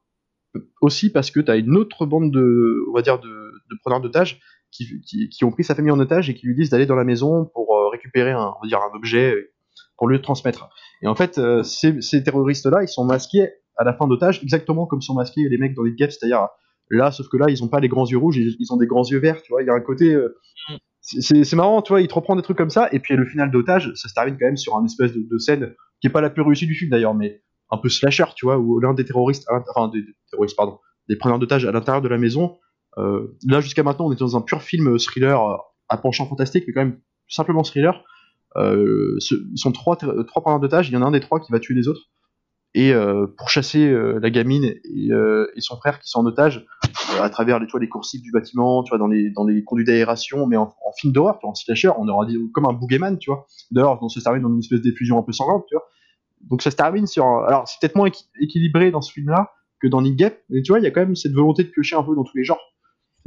aussi 0.80 1.10
parce 1.10 1.30
que 1.30 1.40
tu 1.40 1.50
as 1.50 1.56
une 1.56 1.76
autre 1.76 2.06
bande 2.06 2.32
de, 2.32 2.84
on 2.88 2.92
va 2.92 3.02
dire, 3.02 3.18
de, 3.18 3.28
de 3.28 3.76
preneurs 3.82 4.00
d'otages 4.00 4.40
qui, 4.70 5.44
ont 5.44 5.50
pris 5.50 5.64
sa 5.64 5.74
famille 5.74 5.90
en 5.90 5.98
otage 5.98 6.30
et 6.30 6.34
qui 6.34 6.46
lui 6.46 6.54
disent 6.54 6.70
d'aller 6.70 6.86
dans 6.86 6.94
la 6.94 7.04
maison 7.04 7.46
pour 7.54 7.74
euh, 7.74 7.88
récupérer 7.88 8.32
un, 8.32 8.54
dire, 8.64 8.80
un 8.80 8.96
objet 8.96 9.34
pour 9.96 10.08
lui 10.08 10.16
le 10.16 10.22
transmettre. 10.22 10.68
Et 11.02 11.08
en 11.08 11.14
fait, 11.14 11.38
euh, 11.38 11.62
ces, 11.62 12.22
terroristes-là, 12.22 12.82
ils 12.82 12.88
sont 12.88 13.04
masqués 13.04 13.50
à 13.76 13.84
la 13.84 13.94
fin 13.94 14.06
d'otage 14.06 14.42
exactement 14.42 14.86
comme 14.86 15.00
sont 15.00 15.14
masqués 15.14 15.48
les 15.48 15.58
mecs 15.58 15.74
dans 15.74 15.82
les 15.82 15.92
guettes, 15.92 16.12
c'est-à-dire 16.12 16.48
là, 16.90 17.10
sauf 17.10 17.28
que 17.28 17.36
là, 17.36 17.46
ils 17.48 17.62
ont 17.62 17.68
pas 17.68 17.80
les 17.80 17.88
grands 17.88 18.06
yeux 18.06 18.18
rouges, 18.18 18.36
ils, 18.36 18.72
ont 18.72 18.76
des 18.76 18.86
grands 18.86 19.04
yeux 19.04 19.18
verts, 19.18 19.42
tu 19.42 19.52
vois. 19.52 19.62
Il 19.62 19.66
y 19.66 19.70
a 19.70 19.74
un 19.74 19.80
côté, 19.80 20.12
euh, 20.12 20.36
c'est 21.00 21.54
marrant, 21.54 21.82
tu 21.82 21.92
vois, 21.92 22.00
il 22.00 22.08
te 22.08 22.14
reprend 22.14 22.34
des 22.34 22.42
trucs 22.42 22.56
comme 22.56 22.70
ça, 22.70 22.88
et 22.92 22.98
puis 22.98 23.14
le 23.14 23.26
final 23.26 23.50
d'otage, 23.50 23.92
ça 23.94 24.08
se 24.08 24.14
termine 24.14 24.36
quand 24.38 24.46
même 24.46 24.56
sur 24.56 24.76
un 24.76 24.84
espèce 24.84 25.12
de, 25.12 25.22
de 25.28 25.38
scène 25.38 25.74
qui 26.00 26.06
est 26.06 26.10
pas 26.10 26.20
la 26.20 26.30
plus 26.30 26.42
réussie 26.42 26.66
du 26.66 26.74
film 26.74 26.90
d'ailleurs, 26.90 27.14
mais 27.14 27.42
un 27.70 27.78
peu 27.78 27.88
slasher, 27.88 28.24
tu 28.34 28.46
vois, 28.46 28.58
où 28.58 28.80
l'un 28.80 28.94
des 28.94 29.04
terroristes, 29.04 29.46
enfin 29.50 29.88
des, 29.88 30.02
terroristes, 30.30 30.56
pardon, 30.56 30.78
des 31.08 31.16
preneurs 31.16 31.38
d'otages 31.38 31.64
à 31.64 31.72
l'intérieur 31.72 32.02
de 32.02 32.08
la 32.08 32.18
maison. 32.18 32.58
Euh, 32.98 33.36
là, 33.46 33.60
jusqu'à 33.60 33.82
maintenant, 33.82 34.06
on 34.06 34.12
est 34.12 34.18
dans 34.18 34.36
un 34.36 34.40
pur 34.40 34.62
film 34.62 34.98
thriller 34.98 35.42
euh, 35.42 35.56
à 35.88 35.96
penchant 35.96 36.26
fantastique, 36.26 36.64
mais 36.66 36.72
quand 36.72 36.84
même 36.84 37.00
simplement 37.28 37.62
thriller. 37.62 38.04
Euh, 38.56 39.16
ils 39.30 39.58
sont 39.58 39.72
trois, 39.72 39.96
trois 39.96 40.58
d'otages, 40.58 40.88
il 40.88 40.94
y 40.94 40.96
en 40.96 41.02
a 41.02 41.06
un 41.06 41.10
des 41.10 41.20
trois 41.20 41.40
qui 41.40 41.52
va 41.52 41.60
tuer 41.60 41.74
les 41.74 41.88
autres. 41.88 42.02
Et 42.74 42.92
euh, 42.92 43.26
pour 43.38 43.48
chasser 43.48 43.88
euh, 43.88 44.18
la 44.20 44.30
gamine 44.30 44.64
et, 44.64 45.10
euh, 45.10 45.46
son 45.58 45.76
frère 45.76 45.98
qui 46.00 46.08
sont 46.10 46.20
en 46.20 46.26
otage 46.26 46.66
à 47.20 47.30
travers 47.30 47.58
les, 47.58 47.66
tu 47.66 47.72
vois, 47.72 47.80
les 47.80 47.88
coursives 47.88 48.20
du 48.20 48.30
bâtiment, 48.30 48.82
tu 48.82 48.90
vois, 48.90 48.98
dans 48.98 49.06
les, 49.06 49.30
dans 49.30 49.44
les 49.44 49.64
conduits 49.64 49.86
d'aération, 49.86 50.46
mais 50.46 50.56
en, 50.56 50.74
film 50.98 51.12
d'horreur, 51.12 51.38
en 51.42 51.54
slasher, 51.54 51.90
on 51.98 52.08
aurait 52.08 52.26
dit 52.26 52.38
comme 52.52 52.66
un 52.66 52.72
boogeyman, 52.72 53.18
tu 53.18 53.30
vois. 53.30 53.46
D'ailleurs, 53.70 53.98
on 54.02 54.08
se 54.08 54.20
termine 54.20 54.42
dans 54.42 54.50
une 54.50 54.58
espèce 54.58 54.82
d'effusion 54.82 55.18
un 55.18 55.22
peu 55.22 55.32
sanglante, 55.32 55.64
tu 55.68 55.74
vois 55.74 55.84
donc 56.42 56.62
ça 56.62 56.70
se 56.70 56.76
termine 56.76 57.06
sur. 57.06 57.24
Alors 57.46 57.66
c'est 57.68 57.78
peut-être 57.80 57.96
moins 57.96 58.10
équilibré 58.40 58.90
dans 58.90 59.00
ce 59.00 59.12
film-là 59.12 59.52
que 59.80 59.86
dans 59.86 60.02
Nick 60.02 60.16
Gap, 60.16 60.36
mais 60.50 60.62
tu 60.62 60.72
vois, 60.72 60.80
il 60.80 60.84
y 60.84 60.86
a 60.86 60.90
quand 60.90 61.00
même 61.00 61.16
cette 61.16 61.32
volonté 61.32 61.64
de 61.64 61.68
piocher 61.68 61.96
un 61.96 62.02
peu 62.02 62.14
dans 62.14 62.24
tous 62.24 62.36
les 62.36 62.44
genres. 62.44 62.60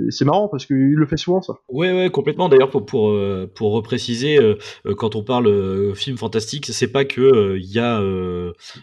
C'est 0.10 0.26
marrant 0.26 0.48
parce 0.48 0.66
qu'il 0.66 0.94
le 0.94 1.06
fait 1.06 1.18
souvent 1.18 1.42
ça. 1.42 1.54
Ouais 1.70 1.92
ouais 1.92 2.10
complètement. 2.10 2.50
D'ailleurs 2.50 2.70
pour 2.70 2.86
pour 2.86 3.10
euh, 3.10 3.50
pour 3.54 3.72
repréciser, 3.72 4.40
euh, 4.40 4.56
euh, 4.86 4.96
quand 4.96 5.16
on 5.16 5.24
parle 5.24 5.96
film 5.96 6.18
fantastique, 6.18 6.68
c'est 6.68 6.92
pas 6.92 7.06
que 7.06 7.58
il 7.58 7.72
y 7.72 7.80
a 7.80 8.02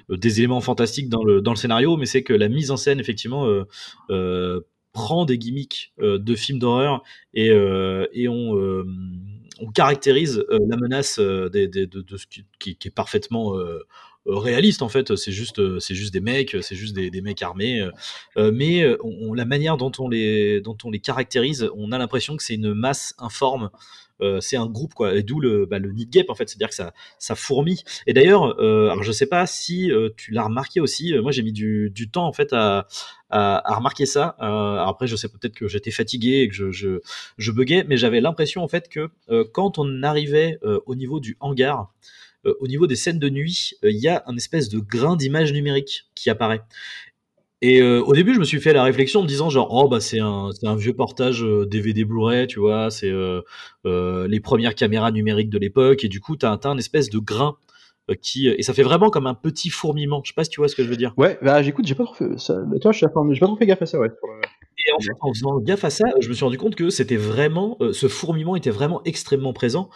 des 0.09 0.39
éléments 0.41 0.61
fantastiques 0.61 1.09
dans 1.09 1.25
le 1.25 1.41
dans 1.41 1.53
le 1.53 1.57
scénario, 1.57 1.97
mais 1.97 2.07
c'est 2.07 2.23
que 2.23 2.33
la 2.33 2.49
mise 2.49 2.71
en 2.71 2.77
scène 2.77 3.01
effectivement 3.01 3.47
prend 4.93 5.25
des 5.25 5.39
gimmicks 5.39 5.93
de 5.99 6.35
films 6.35 6.59
d'horreur 6.59 7.03
et 7.35 7.49
et 7.49 8.29
on 8.29 9.73
caractérise 9.75 10.45
la 10.49 10.77
menace 10.77 11.19
des, 11.19 11.69
de, 11.69 11.85
de, 11.85 12.17
ce 12.17 12.27
qui, 12.59 12.77
est 12.85 12.91
parfaitement 12.91 13.55
réaliste 14.37 14.83
en 14.83 14.89
fait. 14.89 15.17
C'est 15.17 15.33
juste, 15.33 15.59
euh, 15.59 15.81
c'est 15.81 15.95
juste 15.95 16.13
des 16.13 16.21
mecs, 16.21 16.57
c'est 16.61 16.77
juste 16.77 16.95
des, 16.95 17.21
mecs 17.21 17.43
armés. 17.43 17.89
Euh, 18.37 18.53
mais 18.53 18.85
la 19.35 19.45
manière 19.45 19.77
dont 19.77 19.93
on 19.99 20.09
les, 20.09 20.61
dont 20.61 20.77
on 20.85 20.91
les 20.91 21.01
caractérise, 21.01 21.71
on 21.77 21.93
a 21.93 21.99
l'impression 21.99 22.37
que 22.37 22.43
c'est 22.43 22.55
une 22.55 22.75
masse 22.75 23.15
informe. 23.19 23.71
Euh, 24.21 24.41
c'est 24.41 24.57
un 24.57 24.67
groupe 24.67 24.95
quoi 24.95 25.15
et 25.15 25.23
d'où 25.23 25.39
le 25.39 25.65
bah, 25.65 25.79
le 25.79 25.93
nid 25.93 26.07
gap 26.07 26.29
en 26.29 26.35
fait 26.35 26.49
c'est 26.49 26.57
à 26.57 26.59
dire 26.59 26.69
que 26.71 26.75
ça 26.75 26.93
ça 27.21 27.37
fourmille 27.37 27.79
et 28.09 28.13
d'ailleurs 28.13 28.61
euh, 28.61 28.89
alors 28.91 29.05
je 29.05 29.13
sais 29.13 29.27
pas 29.27 29.47
si 29.47 29.93
euh, 29.93 30.09
tu 30.17 30.33
l'as 30.33 30.43
remarqué 30.43 30.81
aussi 30.81 31.15
moi 31.23 31.31
j'ai 31.31 31.45
mis 31.45 31.53
du, 31.53 31.93
temps 32.13 32.27
en 32.27 32.33
fait 32.33 32.53
à 32.53 32.89
à, 33.31 33.77
remarquer 33.77 34.07
ça 34.07 34.35
après 34.41 35.07
je 35.07 35.15
sais 35.15 35.29
peut-être 35.29 35.55
que 35.55 35.69
j'étais 35.69 35.93
fatigué 35.93 36.41
et 36.41 36.49
que 36.49 36.55
je 36.55 36.99
je, 37.37 37.53
buguais 37.53 37.85
mais 37.87 37.97
j'avais 37.97 38.21
l'impression 38.21 38.65
en 38.65 38.69
fait 38.69 38.89
que 38.89 39.09
quand 39.53 39.79
on 39.79 40.03
arrivait 40.03 40.59
au 40.87 40.95
niveau 40.97 41.21
du 41.21 41.37
hangar 41.39 41.93
euh, 41.93 42.28
au 42.45 42.67
niveau 42.67 42.87
des 42.87 42.97
scènes 42.97 43.19
de 43.19 43.29
nuit, 43.29 43.75
euh, 43.85 43.91
il 43.91 43.99
y 43.99 44.09
a 44.09 44.23
un 44.27 44.37
espèce 44.37 44.69
de 44.69 44.79
grain 44.79 45.17
d'image 45.17 45.53
numérique 45.53 46.05
qui 46.15 46.31
apparaît. 46.31 46.63
Et 47.61 47.83
euh, 47.83 48.01
au 48.03 48.15
début, 48.15 48.35
je 48.35 48.39
me 48.39 48.45
suis 48.45 48.61
fait 48.61 48.73
la 48.73 48.85
réflexion 48.85 49.21
en 49.21 49.23
me 49.25 49.29
disant 49.29 49.51
genre 49.51 49.69
oh 49.73 49.89
bah 49.89 50.01
c'est 50.01 50.21
un 50.21 50.77
vieux 50.77 50.95
portage 50.95 51.43
DVD 51.43 52.05
Blu-ray, 52.05 52.47
tu 52.47 52.61
vois, 52.61 52.91
c'est 52.91 53.13
les 53.85 54.41
premières 54.41 54.77
caméras 54.77 55.11
numériques 55.11 55.51
de 55.51 55.59
l'époque 55.59 56.05
et 56.05 56.09
du 56.09 56.21
coup 56.21 56.37
t'as 56.37 56.53
as 56.53 56.69
un 56.69 56.79
espèce 56.79 57.11
de 57.11 57.19
grain 57.19 57.57
qui 58.23 58.47
et 58.47 58.63
ça 58.63 58.73
fait 58.75 58.85
vraiment 58.85 59.11
comme 59.11 59.27
un 59.27 59.35
petit 59.35 59.71
fourmillement. 59.71 60.23
Je 60.25 60.31
sais 60.31 60.35
pas 60.35 60.45
si 60.45 60.51
tu 60.51 60.61
vois 60.61 60.69
ce 60.69 60.77
que 60.77 60.85
je 60.85 60.89
veux 60.89 60.97
dire. 60.97 61.15
Ouais, 61.17 61.37
bah 61.43 61.61
j'écoute, 61.63 61.85
j'ai 61.85 61.97
pas 61.97 62.05
trop 62.05 62.15
fait 62.15 62.39
ça. 62.39 62.55
Toi, 62.81 62.93
je 62.93 63.05
pas 63.07 63.47
trop 63.47 63.57
fait 63.57 63.67
gaffe 63.67 63.83
à 63.83 63.87
ça, 63.87 63.99
ouais. 63.99 64.11
Et 64.89 64.93
en 64.93 65.01
fait, 65.01 65.13
en 65.21 65.33
faisant 65.33 65.59
gaffe 65.61 65.85
à 65.85 65.91
ça, 65.91 66.07
je 66.21 66.29
me 66.29 66.35
suis 66.35 66.45
rendu 66.45 66.59
compte 66.59 66.75
que 66.75 66.91
c'était 66.91 67.17
vraiment 67.17 67.79
ce 67.93 68.09
fourmillement 68.09 68.57
était 68.57 68.71
vraiment 68.71 69.03
extrêmement 69.05 69.53
présent 69.53 69.91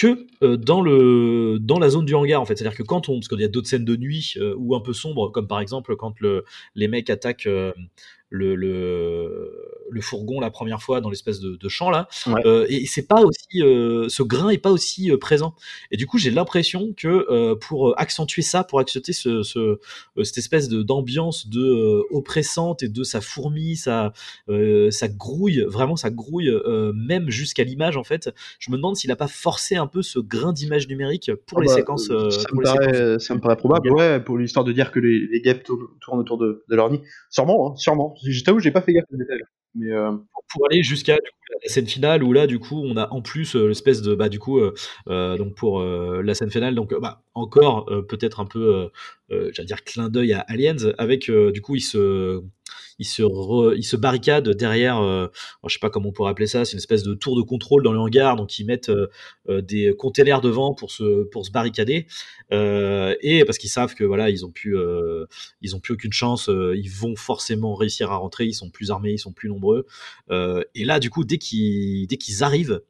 que 0.00 0.26
euh, 0.42 0.56
dans 0.56 0.80
le 0.80 1.58
dans 1.60 1.78
la 1.78 1.90
zone 1.90 2.04
du 2.06 2.14
hangar 2.14 2.40
en 2.40 2.46
fait. 2.46 2.56
C'est-à-dire 2.56 2.76
que 2.76 2.82
quand 2.82 3.08
on 3.08 3.14
parce 3.14 3.28
qu'il 3.28 3.40
y 3.40 3.44
a 3.44 3.48
d'autres 3.48 3.68
scènes 3.68 3.84
de 3.84 3.96
nuit 3.96 4.34
euh, 4.36 4.54
ou 4.56 4.74
un 4.74 4.80
peu 4.80 4.92
sombres, 4.92 5.30
comme 5.30 5.46
par 5.46 5.60
exemple 5.60 5.96
quand 5.96 6.18
le, 6.20 6.44
les 6.74 6.88
mecs 6.88 7.10
attaquent 7.10 7.46
euh, 7.46 7.72
le, 8.30 8.54
le, 8.54 9.52
le, 9.90 10.00
fourgon 10.00 10.40
la 10.40 10.50
première 10.50 10.82
fois 10.82 11.00
dans 11.00 11.10
l'espèce 11.10 11.40
de, 11.40 11.56
de, 11.56 11.68
champ 11.68 11.90
là. 11.90 12.08
Euh, 12.44 12.66
et 12.68 12.86
c'est 12.86 13.06
pas 13.06 13.22
aussi, 13.22 13.62
euh, 13.62 14.08
ce 14.08 14.22
grain 14.22 14.50
est 14.50 14.58
pas 14.58 14.70
aussi 14.70 15.10
euh, 15.10 15.18
présent. 15.18 15.54
Et 15.90 15.96
du 15.96 16.06
coup, 16.06 16.18
j'ai 16.18 16.30
l'impression 16.30 16.92
que 16.96 17.26
euh, 17.30 17.54
pour 17.54 17.98
accentuer 17.98 18.42
ça, 18.42 18.64
pour 18.64 18.80
accentuer 18.80 19.12
ce, 19.12 19.42
ce 19.42 19.78
cette 20.22 20.38
espèce 20.38 20.68
de 20.68 20.82
d'ambiance 20.82 21.48
de 21.48 22.02
oppressante 22.10 22.82
et 22.82 22.88
de 22.88 23.02
sa 23.02 23.20
fourmi, 23.20 23.76
sa 23.76 24.12
sa 24.90 25.08
grouille, 25.08 25.64
vraiment 25.66 25.96
ça 25.96 26.10
grouille 26.10 26.50
même 26.94 27.30
jusqu'à 27.30 27.64
l'image 27.64 27.96
en 27.96 28.04
fait. 28.04 28.30
Je 28.58 28.70
me 28.70 28.76
demande 28.76 28.96
s'il 28.96 29.10
a 29.10 29.16
pas 29.16 29.28
forcé 29.28 29.76
un 29.76 29.86
peu 29.86 30.02
ce 30.02 30.18
grain 30.18 30.52
d'image 30.52 30.88
numérique 30.88 31.30
pour 31.46 31.58
ah 31.58 31.62
les 31.62 31.68
bah, 31.68 31.74
séquences. 31.74 32.06
ça, 32.06 32.12
me 32.12 32.62
paraît, 32.62 33.18
ça 33.18 33.34
me 33.34 33.40
paraît 33.40 33.56
probable, 33.56 33.90
ouais, 33.92 34.20
pour 34.20 34.38
l'histoire 34.38 34.64
de 34.64 34.72
dire 34.72 34.90
que 34.90 35.00
les, 35.00 35.26
les 35.26 35.40
guêpes 35.40 35.64
tournent, 35.64 36.20
autour 36.20 36.38
de, 36.38 36.64
de 36.68 36.76
leur 36.76 36.90
nid. 36.90 37.00
Sûrement, 37.30 37.72
hein, 37.72 37.76
sûrement. 37.76 38.14
Je 38.24 38.42
t'avoue, 38.42 38.60
j'ai 38.60 38.70
pas 38.70 38.82
fait 38.82 38.92
gaffe 38.92 39.04
aux 39.12 39.16
détails. 39.16 39.42
Mais 39.74 39.90
euh... 39.90 40.16
pour, 40.48 40.66
aller 40.66 40.82
jusqu'à 40.82 41.16
la 41.62 41.68
scène 41.68 41.86
finale 41.86 42.22
où 42.22 42.32
là, 42.32 42.46
du 42.46 42.58
coup, 42.58 42.82
on 42.84 42.96
a 42.96 43.08
en 43.10 43.22
plus 43.22 43.56
euh, 43.56 43.68
l'espèce 43.68 44.02
de, 44.02 44.14
bah, 44.14 44.28
du 44.28 44.38
coup, 44.38 44.58
euh, 44.58 44.74
euh 45.08 45.36
donc 45.36 45.54
pour 45.54 45.82
la 45.82 46.34
scène 46.34 46.50
finale, 46.50 46.74
donc 46.74 46.94
bah, 47.00 47.22
encore 47.34 47.86
peut-être 48.08 48.40
un 48.40 48.46
peu, 48.46 48.90
j'allais 49.30 49.66
dire 49.66 49.84
clin 49.84 50.08
d'œil 50.08 50.32
à 50.32 50.40
Aliens, 50.40 50.92
avec 50.98 51.30
du 51.30 51.60
coup, 51.60 51.76
il 51.76 51.80
se 51.80 52.42
il 53.00 53.06
se, 53.06 53.76
il 53.76 53.82
se 53.82 53.96
barricade 53.96 54.50
derrière, 54.50 54.98
euh, 54.98 55.26
je 55.66 55.72
sais 55.72 55.78
pas 55.78 55.88
comment 55.88 56.10
on 56.10 56.12
pourrait 56.12 56.30
appeler 56.30 56.46
ça, 56.46 56.66
c'est 56.66 56.72
une 56.72 56.78
espèce 56.78 57.02
de 57.02 57.14
tour 57.14 57.34
de 57.34 57.42
contrôle 57.42 57.82
dans 57.82 57.92
le 57.92 57.98
hangar, 57.98 58.36
donc 58.36 58.58
ils 58.58 58.66
mettent 58.66 58.92
des 59.48 59.94
containers 59.98 60.42
devant 60.42 60.74
pour 60.74 60.90
se, 60.90 61.24
pour 61.24 61.46
se 61.46 61.50
barricader, 61.50 62.06
et 62.52 63.44
parce 63.46 63.58
qu'ils 63.58 63.70
savent 63.70 63.94
que 63.94 64.04
voilà, 64.04 64.28
ils 64.28 64.44
ont 64.44 64.50
plus, 64.50 64.76
ils 65.62 65.74
ont 65.74 65.80
plus 65.80 65.94
aucune 65.94 66.12
chance, 66.12 66.48
ils 66.48 66.90
vont 66.90 67.16
forcément 67.16 67.74
réussir 67.74 68.12
à 68.12 68.16
rentrer, 68.16 68.44
ils 68.44 68.54
sont 68.54 68.70
plus 68.70 68.90
armés, 68.90 69.12
ils 69.12 69.18
sont 69.18 69.32
plus 69.32 69.48
nombreux, 69.48 69.86
et 70.30 70.84
là 70.84 71.00
du 71.00 71.08
coup 71.08 71.24
dès 71.24 71.38
qu'ils, 71.40 72.06
dès 72.06 72.16
qu'ils 72.16 72.44
arrivent, 72.44 72.80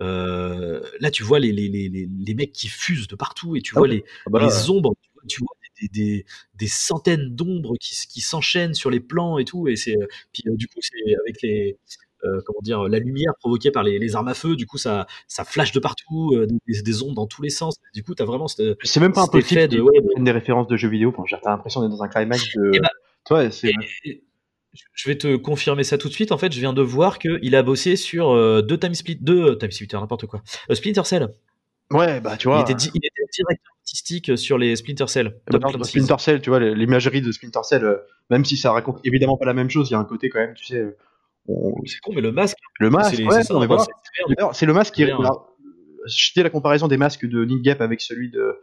euh, 0.00 0.82
là, 1.00 1.10
tu 1.10 1.22
vois 1.22 1.38
les, 1.38 1.52
les, 1.52 1.68
les, 1.68 1.88
les, 1.88 2.34
mecs 2.34 2.52
qui 2.52 2.68
fusent 2.68 3.08
de 3.08 3.16
partout 3.16 3.56
et 3.56 3.60
tu 3.60 3.72
ah 3.76 3.80
vois 3.80 3.88
les, 3.88 4.04
ah 4.26 4.30
bah 4.30 4.44
les 4.44 4.70
ombres, 4.70 4.94
tu 5.28 5.40
vois 5.40 5.56
des, 5.80 5.88
des, 5.88 6.26
des 6.54 6.66
centaines 6.66 7.34
d'ombres 7.34 7.76
qui, 7.80 7.94
qui 8.08 8.20
s'enchaînent 8.20 8.74
sur 8.74 8.90
les 8.90 9.00
plans 9.00 9.38
et 9.38 9.44
tout. 9.44 9.68
Et 9.68 9.76
c'est 9.76 9.96
puis 10.32 10.42
du 10.46 10.66
coup 10.68 10.80
c'est 10.80 11.14
avec 11.24 11.42
les 11.42 11.78
euh, 12.24 12.40
comment 12.44 12.60
dire 12.62 12.88
la 12.88 12.98
lumière 12.98 13.32
provoquée 13.38 13.70
par 13.70 13.82
les, 13.82 13.98
les, 13.98 14.16
armes 14.16 14.28
à 14.28 14.34
feu. 14.34 14.56
Du 14.56 14.66
coup 14.66 14.78
ça 14.78 15.06
ça 15.28 15.44
flash 15.44 15.72
de 15.72 15.80
partout, 15.80 16.32
euh, 16.34 16.46
des, 16.46 16.82
des, 16.82 17.02
ondes 17.02 17.14
dans 17.14 17.26
tous 17.26 17.42
les 17.42 17.50
sens. 17.50 17.76
Du 17.94 18.02
coup 18.02 18.14
t'as 18.14 18.24
vraiment 18.24 18.48
c'est 18.48 19.00
même 19.00 19.12
pas 19.12 19.22
un 19.22 19.38
effet 19.38 19.68
de 19.68 19.80
ouais, 19.80 20.00
des 20.18 20.30
références 20.30 20.66
de 20.66 20.76
jeux 20.76 20.88
vidéo. 20.88 21.14
Enfin, 21.16 21.38
t'as 21.42 21.50
l'impression 21.50 21.82
d'être 21.82 21.90
dans 21.90 22.02
un 22.02 22.08
climax 22.08 22.54
de. 22.54 22.74
Et 22.74 22.80
bah, 22.80 22.90
Toi, 23.24 23.50
c'est 23.50 23.72
je 24.92 25.08
vais 25.08 25.16
te 25.16 25.36
confirmer 25.36 25.84
ça 25.84 25.98
tout 25.98 26.08
de 26.08 26.12
suite. 26.12 26.32
En 26.32 26.38
fait, 26.38 26.52
je 26.52 26.60
viens 26.60 26.72
de 26.72 26.82
voir 26.82 27.18
qu'il 27.18 27.54
a 27.54 27.62
bossé 27.62 27.96
sur 27.96 28.30
euh, 28.30 28.62
deux 28.62 28.78
time 28.78 28.94
split, 28.94 29.16
deux 29.20 29.56
time 29.58 29.70
split, 29.70 29.88
n'importe 29.92 30.26
quoi. 30.26 30.42
Euh, 30.70 30.74
Splinter 30.74 31.04
Cell. 31.04 31.28
Ouais, 31.90 32.20
bah 32.20 32.36
tu 32.36 32.48
vois. 32.48 32.64
Il 32.66 32.72
était, 32.72 32.90
il 32.94 32.98
était 32.98 33.22
directeur 33.32 33.70
artistique 33.80 34.36
sur 34.36 34.58
les 34.58 34.74
Splinter 34.76 35.06
Cell. 35.06 35.36
Bah, 35.48 35.58
Splinter 35.84 36.16
Cell, 36.18 36.40
tu 36.40 36.50
vois, 36.50 36.58
l'imagerie 36.58 37.20
de 37.20 37.30
Splinter 37.30 37.60
Cell, 37.62 37.84
euh, 37.84 37.98
même 38.30 38.44
si 38.44 38.56
ça 38.56 38.72
raconte 38.72 39.00
évidemment 39.04 39.36
pas 39.36 39.46
la 39.46 39.54
même 39.54 39.70
chose, 39.70 39.88
il 39.90 39.92
y 39.92 39.96
a 39.96 39.98
un 39.98 40.04
côté 40.04 40.28
quand 40.28 40.40
même, 40.40 40.54
tu 40.54 40.64
sais. 40.64 40.84
On... 41.48 41.74
C'est 41.86 42.00
con, 42.00 42.12
mais 42.12 42.20
le 42.20 42.32
masque. 42.32 42.58
Le 42.80 42.90
masque, 42.90 43.14
c'est 43.16 43.24
ouais, 43.24 43.42
le 43.48 44.72
masque 44.72 44.94
qui 44.94 45.04
est. 45.04 45.12
jeter 46.06 46.42
la 46.42 46.50
comparaison 46.50 46.88
des 46.88 46.96
masques 46.96 47.26
de 47.26 47.44
Nidgap 47.44 47.80
avec 47.80 48.00
celui 48.00 48.30
de 48.30 48.56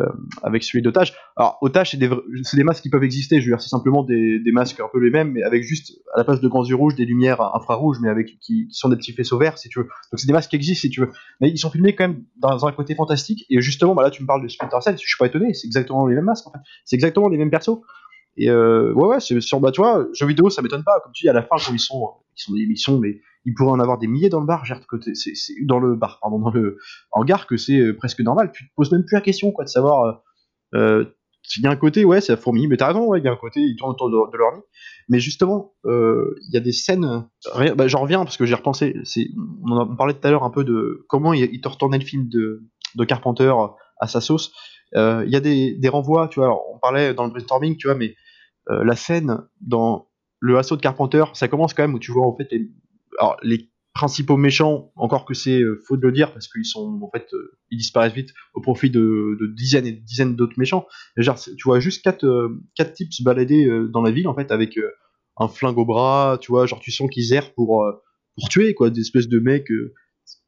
euh, 0.00 0.06
avec 0.42 0.64
celui 0.64 0.82
d'Otage. 0.82 1.14
Alors 1.36 1.58
Otage 1.60 1.92
c'est 1.92 1.96
des 1.96 2.08
des 2.08 2.64
masques 2.64 2.82
qui 2.82 2.90
peuvent 2.90 3.04
exister, 3.04 3.40
je 3.40 3.46
veux 3.46 3.52
dire 3.52 3.62
c'est 3.62 3.68
simplement 3.68 4.02
des, 4.02 4.40
des, 4.40 4.52
masques 4.52 4.80
un 4.80 4.88
peu 4.92 4.98
les 4.98 5.10
mêmes 5.10 5.32
mais 5.32 5.42
avec 5.42 5.62
juste 5.62 5.92
à 6.14 6.18
la 6.18 6.24
place 6.24 6.40
de 6.40 6.48
grands 6.48 6.64
yeux 6.64 6.74
rouges 6.74 6.94
des 6.96 7.04
lumières 7.04 7.40
infrarouges 7.54 7.98
mais 8.00 8.08
avec 8.08 8.38
qui, 8.40 8.66
sont 8.70 8.88
des 8.88 8.96
petits 8.96 9.12
faisceaux 9.12 9.38
verts 9.38 9.58
si 9.58 9.68
tu 9.68 9.78
veux. 9.78 9.84
Donc 9.84 10.18
c'est 10.18 10.26
des 10.26 10.32
masques 10.32 10.50
qui 10.50 10.56
existent 10.56 10.80
si 10.80 10.90
tu 10.90 11.00
veux. 11.00 11.10
Mais 11.40 11.48
ils 11.48 11.58
sont 11.58 11.70
filmés 11.70 11.94
quand 11.94 12.08
même 12.08 12.24
dans 12.36 12.66
un 12.66 12.72
côté 12.72 12.94
fantastique 12.94 13.44
et 13.50 13.60
justement 13.60 13.94
bah 13.94 14.02
là 14.02 14.10
tu 14.10 14.22
me 14.22 14.26
parles 14.26 14.42
de 14.42 14.48
Splinter 14.48 14.80
Cell, 14.80 14.96
je 15.00 15.06
suis 15.06 15.18
pas 15.18 15.26
étonné, 15.26 15.54
c'est 15.54 15.66
exactement 15.66 16.06
les 16.06 16.14
mêmes 16.16 16.24
masques 16.24 16.46
en 16.46 16.52
fait. 16.52 16.58
C'est 16.84 16.96
exactement 16.96 17.28
les 17.28 17.38
mêmes 17.38 17.50
persos. 17.50 17.80
Et 18.36 18.50
euh, 18.50 18.92
ouais 18.94 19.06
ouais, 19.06 19.20
sur 19.20 19.60
bah 19.60 19.70
tu 19.70 19.80
vois, 19.80 20.06
jeux 20.12 20.26
vidéo 20.26 20.50
ça 20.50 20.60
m'étonne 20.60 20.82
pas 20.82 20.98
comme 21.04 21.12
tu 21.12 21.22
dis 21.22 21.28
à 21.28 21.32
la 21.32 21.42
fin 21.42 21.56
quand 21.64 21.72
ils 21.72 21.78
sont 21.78 22.10
ils 22.36 22.42
sont 22.42 22.52
des 22.52 22.62
émissions 22.62 22.98
mais 22.98 23.20
il 23.44 23.54
pourrait 23.54 23.72
en 23.72 23.80
avoir 23.80 23.98
des 23.98 24.06
milliers 24.06 24.28
dans 24.28 24.40
le 24.40 24.46
bar, 24.46 24.64
côté, 24.88 25.14
c'est, 25.14 25.32
dans 25.66 25.78
le 25.78 25.94
bar, 25.94 26.18
pardon, 26.20 26.38
dans 26.38 26.50
le 26.50 26.78
hangar 27.12 27.46
que 27.46 27.56
c'est 27.56 27.78
euh, 27.78 27.96
presque 27.96 28.20
normal. 28.20 28.50
Tu 28.52 28.66
te 28.66 28.74
poses 28.74 28.90
même 28.90 29.04
plus 29.04 29.14
la 29.14 29.20
question, 29.20 29.52
quoi, 29.52 29.64
de 29.64 29.70
savoir. 29.70 30.22
Euh, 30.74 30.78
euh 30.78 31.04
il 31.58 31.62
y 31.62 31.66
a 31.66 31.70
un 31.70 31.76
côté, 31.76 32.06
ouais, 32.06 32.22
c'est 32.22 32.32
la 32.32 32.38
fourmi, 32.38 32.66
mais 32.68 32.78
t'as 32.78 32.86
raison, 32.86 33.06
ouais, 33.06 33.18
il 33.18 33.24
y 33.24 33.28
a 33.28 33.32
un 33.32 33.36
côté, 33.36 33.60
ils 33.60 33.76
tournent 33.76 33.90
autour 33.90 34.08
de, 34.08 34.32
de 34.32 34.38
leur 34.38 34.54
nid. 34.54 34.62
Mais 35.10 35.20
justement, 35.20 35.74
euh, 35.84 36.34
il 36.48 36.54
y 36.54 36.56
a 36.56 36.60
des 36.60 36.72
scènes. 36.72 37.28
Bah, 37.76 37.86
j'en 37.86 38.00
reviens 38.00 38.24
parce 38.24 38.38
que 38.38 38.46
j'ai 38.46 38.54
repensé. 38.54 38.96
On, 39.62 39.94
parlait 39.94 40.14
tout 40.14 40.26
à 40.26 40.30
l'heure 40.30 40.44
un 40.44 40.50
peu 40.50 40.64
de 40.64 41.04
comment 41.06 41.34
il, 41.34 41.42
il 41.52 41.60
te 41.60 41.68
retournait 41.68 41.98
le 41.98 42.04
film 42.06 42.30
de, 42.30 42.64
de 42.94 43.04
Carpenter 43.04 43.52
à 44.00 44.06
sa 44.06 44.22
sauce. 44.22 44.54
Il 44.94 45.28
y 45.28 45.36
a 45.36 45.40
des, 45.40 45.88
renvois, 45.90 46.28
tu 46.28 46.40
vois. 46.40 46.46
Alors, 46.46 46.62
on 46.74 46.78
parlait 46.78 47.12
dans 47.12 47.24
le 47.24 47.30
brainstorming, 47.30 47.76
tu 47.76 47.88
vois, 47.88 47.94
mais 47.94 48.14
la 48.70 48.96
scène 48.96 49.42
dans 49.60 50.08
le 50.40 50.56
assaut 50.56 50.76
de 50.76 50.80
Carpenter, 50.80 51.24
ça 51.34 51.46
commence 51.46 51.74
quand 51.74 51.82
même 51.82 51.94
où 51.94 51.98
tu 51.98 52.10
vois 52.10 52.26
en 52.26 52.34
fait 52.34 52.48
les, 52.50 52.70
alors, 53.18 53.36
les 53.42 53.70
principaux 53.94 54.36
méchants, 54.36 54.92
encore 54.96 55.24
que 55.24 55.34
c'est 55.34 55.60
euh, 55.60 55.80
faux 55.86 55.96
de 55.96 56.02
le 56.02 56.12
dire 56.12 56.32
parce 56.32 56.48
qu'ils 56.48 56.66
sont 56.66 57.00
en 57.00 57.10
fait 57.10 57.32
euh, 57.32 57.56
ils 57.70 57.78
disparaissent 57.78 58.12
vite 58.12 58.34
au 58.52 58.60
profit 58.60 58.90
de, 58.90 59.38
dizaines 59.56 59.86
et 59.86 59.92
dizaines 59.92 60.34
d'autres 60.34 60.58
méchants. 60.58 60.86
Genre, 61.16 61.38
tu 61.38 61.62
vois 61.64 61.78
juste 61.78 62.02
quatre, 62.02 62.26
euh, 62.26 62.60
quatre 62.74 62.92
types 62.92 63.12
se 63.12 63.22
balader 63.22 63.66
dans 63.92 64.02
la 64.02 64.10
ville 64.10 64.26
en 64.26 64.34
fait 64.34 64.50
avec 64.50 64.78
un 65.38 65.48
flingue 65.48 65.78
au 65.78 65.84
bras, 65.84 66.38
tu 66.40 66.50
vois, 66.50 66.66
genre 66.66 66.80
tu 66.80 66.90
sens 66.90 67.08
qu'ils 67.08 67.32
errent 67.32 67.54
pour 67.54 67.86
pour 68.36 68.48
tuer 68.48 68.74
quoi, 68.74 68.90
des 68.90 69.00
espèces 69.00 69.28
de 69.28 69.38
mecs 69.38 69.70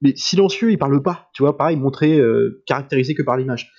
mais 0.00 0.14
silencieux, 0.16 0.72
ils 0.72 0.78
parlent 0.78 1.02
pas, 1.02 1.28
tu 1.32 1.42
vois, 1.42 1.56
pareil, 1.56 1.76
montrés, 1.76 2.20
caractérisés 2.66 3.14
que 3.14 3.22
par 3.22 3.36
l'image. 3.36 3.70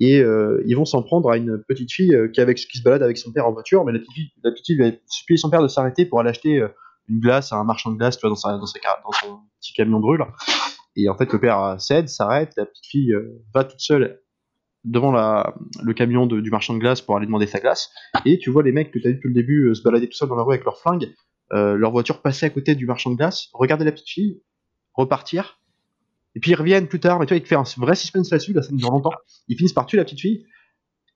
Et 0.00 0.18
ils 0.18 0.74
vont 0.74 0.84
s'en 0.84 1.02
prendre 1.02 1.30
à 1.30 1.36
une 1.36 1.62
petite 1.66 1.92
fille 1.92 2.14
qui, 2.34 2.40
avec, 2.40 2.58
qui 2.58 2.78
se 2.78 2.82
balade 2.82 3.02
avec 3.02 3.16
son 3.16 3.32
père 3.32 3.46
en 3.46 3.52
voiture, 3.52 3.84
mais 3.84 3.92
la 3.92 4.00
petite 4.00 4.12
fille, 4.12 4.32
la 4.42 4.50
petite 4.50 4.66
fille 4.66 4.78
va 4.78 4.90
supplier 5.06 5.38
son 5.38 5.50
père 5.50 5.62
de 5.62 5.68
s'arrêter 5.68 6.04
pour 6.04 6.20
aller 6.20 6.30
acheter 6.30 6.62
une 7.08 7.20
glace 7.20 7.52
à 7.52 7.56
un 7.56 7.64
marchand 7.64 7.90
de 7.90 7.96
glace, 7.96 8.16
tu 8.16 8.22
vois, 8.22 8.30
dans, 8.30 8.36
sa, 8.36 8.56
dans, 8.56 8.66
sa, 8.66 8.78
dans 9.04 9.12
son 9.12 9.40
petit 9.60 9.72
camion 9.72 10.00
là. 10.12 10.28
Et 10.96 11.08
en 11.08 11.16
fait, 11.16 11.32
le 11.32 11.40
père 11.40 11.76
cède, 11.80 12.08
s'arrête, 12.08 12.52
la 12.56 12.66
petite 12.66 12.86
fille 12.86 13.12
euh, 13.12 13.42
va 13.52 13.64
toute 13.64 13.80
seule 13.80 14.20
devant 14.84 15.12
la, 15.12 15.54
le 15.82 15.94
camion 15.94 16.26
du 16.26 16.50
marchand 16.50 16.74
de 16.74 16.78
glace 16.78 17.00
pour 17.00 17.16
aller 17.16 17.26
demander 17.26 17.46
sa 17.46 17.58
glace. 17.58 17.90
Et 18.24 18.38
tu 18.38 18.50
vois 18.50 18.62
les 18.62 18.72
mecs 18.72 18.90
que 18.90 18.98
tu 18.98 19.06
as 19.06 19.10
vu 19.10 19.16
depuis 19.16 19.28
le 19.28 19.34
début 19.34 19.68
euh, 19.68 19.74
se 19.74 19.82
balader 19.82 20.08
tout 20.08 20.16
seuls 20.16 20.28
dans 20.28 20.36
la 20.36 20.42
rue 20.42 20.52
avec 20.52 20.64
leur 20.64 20.78
flingue, 20.78 21.12
euh, 21.52 21.74
leur 21.76 21.90
voiture 21.90 22.20
passer 22.20 22.46
à 22.46 22.50
côté 22.50 22.74
du 22.74 22.86
marchand 22.86 23.10
de 23.10 23.16
glace, 23.16 23.48
regarder 23.54 23.84
la 23.84 23.92
petite 23.92 24.08
fille, 24.08 24.42
repartir. 24.92 25.58
Et 26.36 26.40
puis 26.40 26.50
ils 26.50 26.56
reviennent 26.56 26.88
plus 26.88 27.00
tard, 27.00 27.18
mais 27.18 27.26
tu 27.26 27.34
vois, 27.34 27.38
ils 27.38 27.42
te 27.42 27.48
font 27.48 27.60
un 27.60 27.84
vrai 27.84 27.94
suspense 27.94 28.30
là-dessus, 28.30 28.52
là, 28.52 28.62
ça 28.62 28.72
dure 28.72 28.90
longtemps. 28.90 29.12
Ils 29.48 29.56
finissent 29.56 29.72
par 29.72 29.86
tuer 29.86 29.98
la 29.98 30.04
petite 30.04 30.20
fille. 30.20 30.44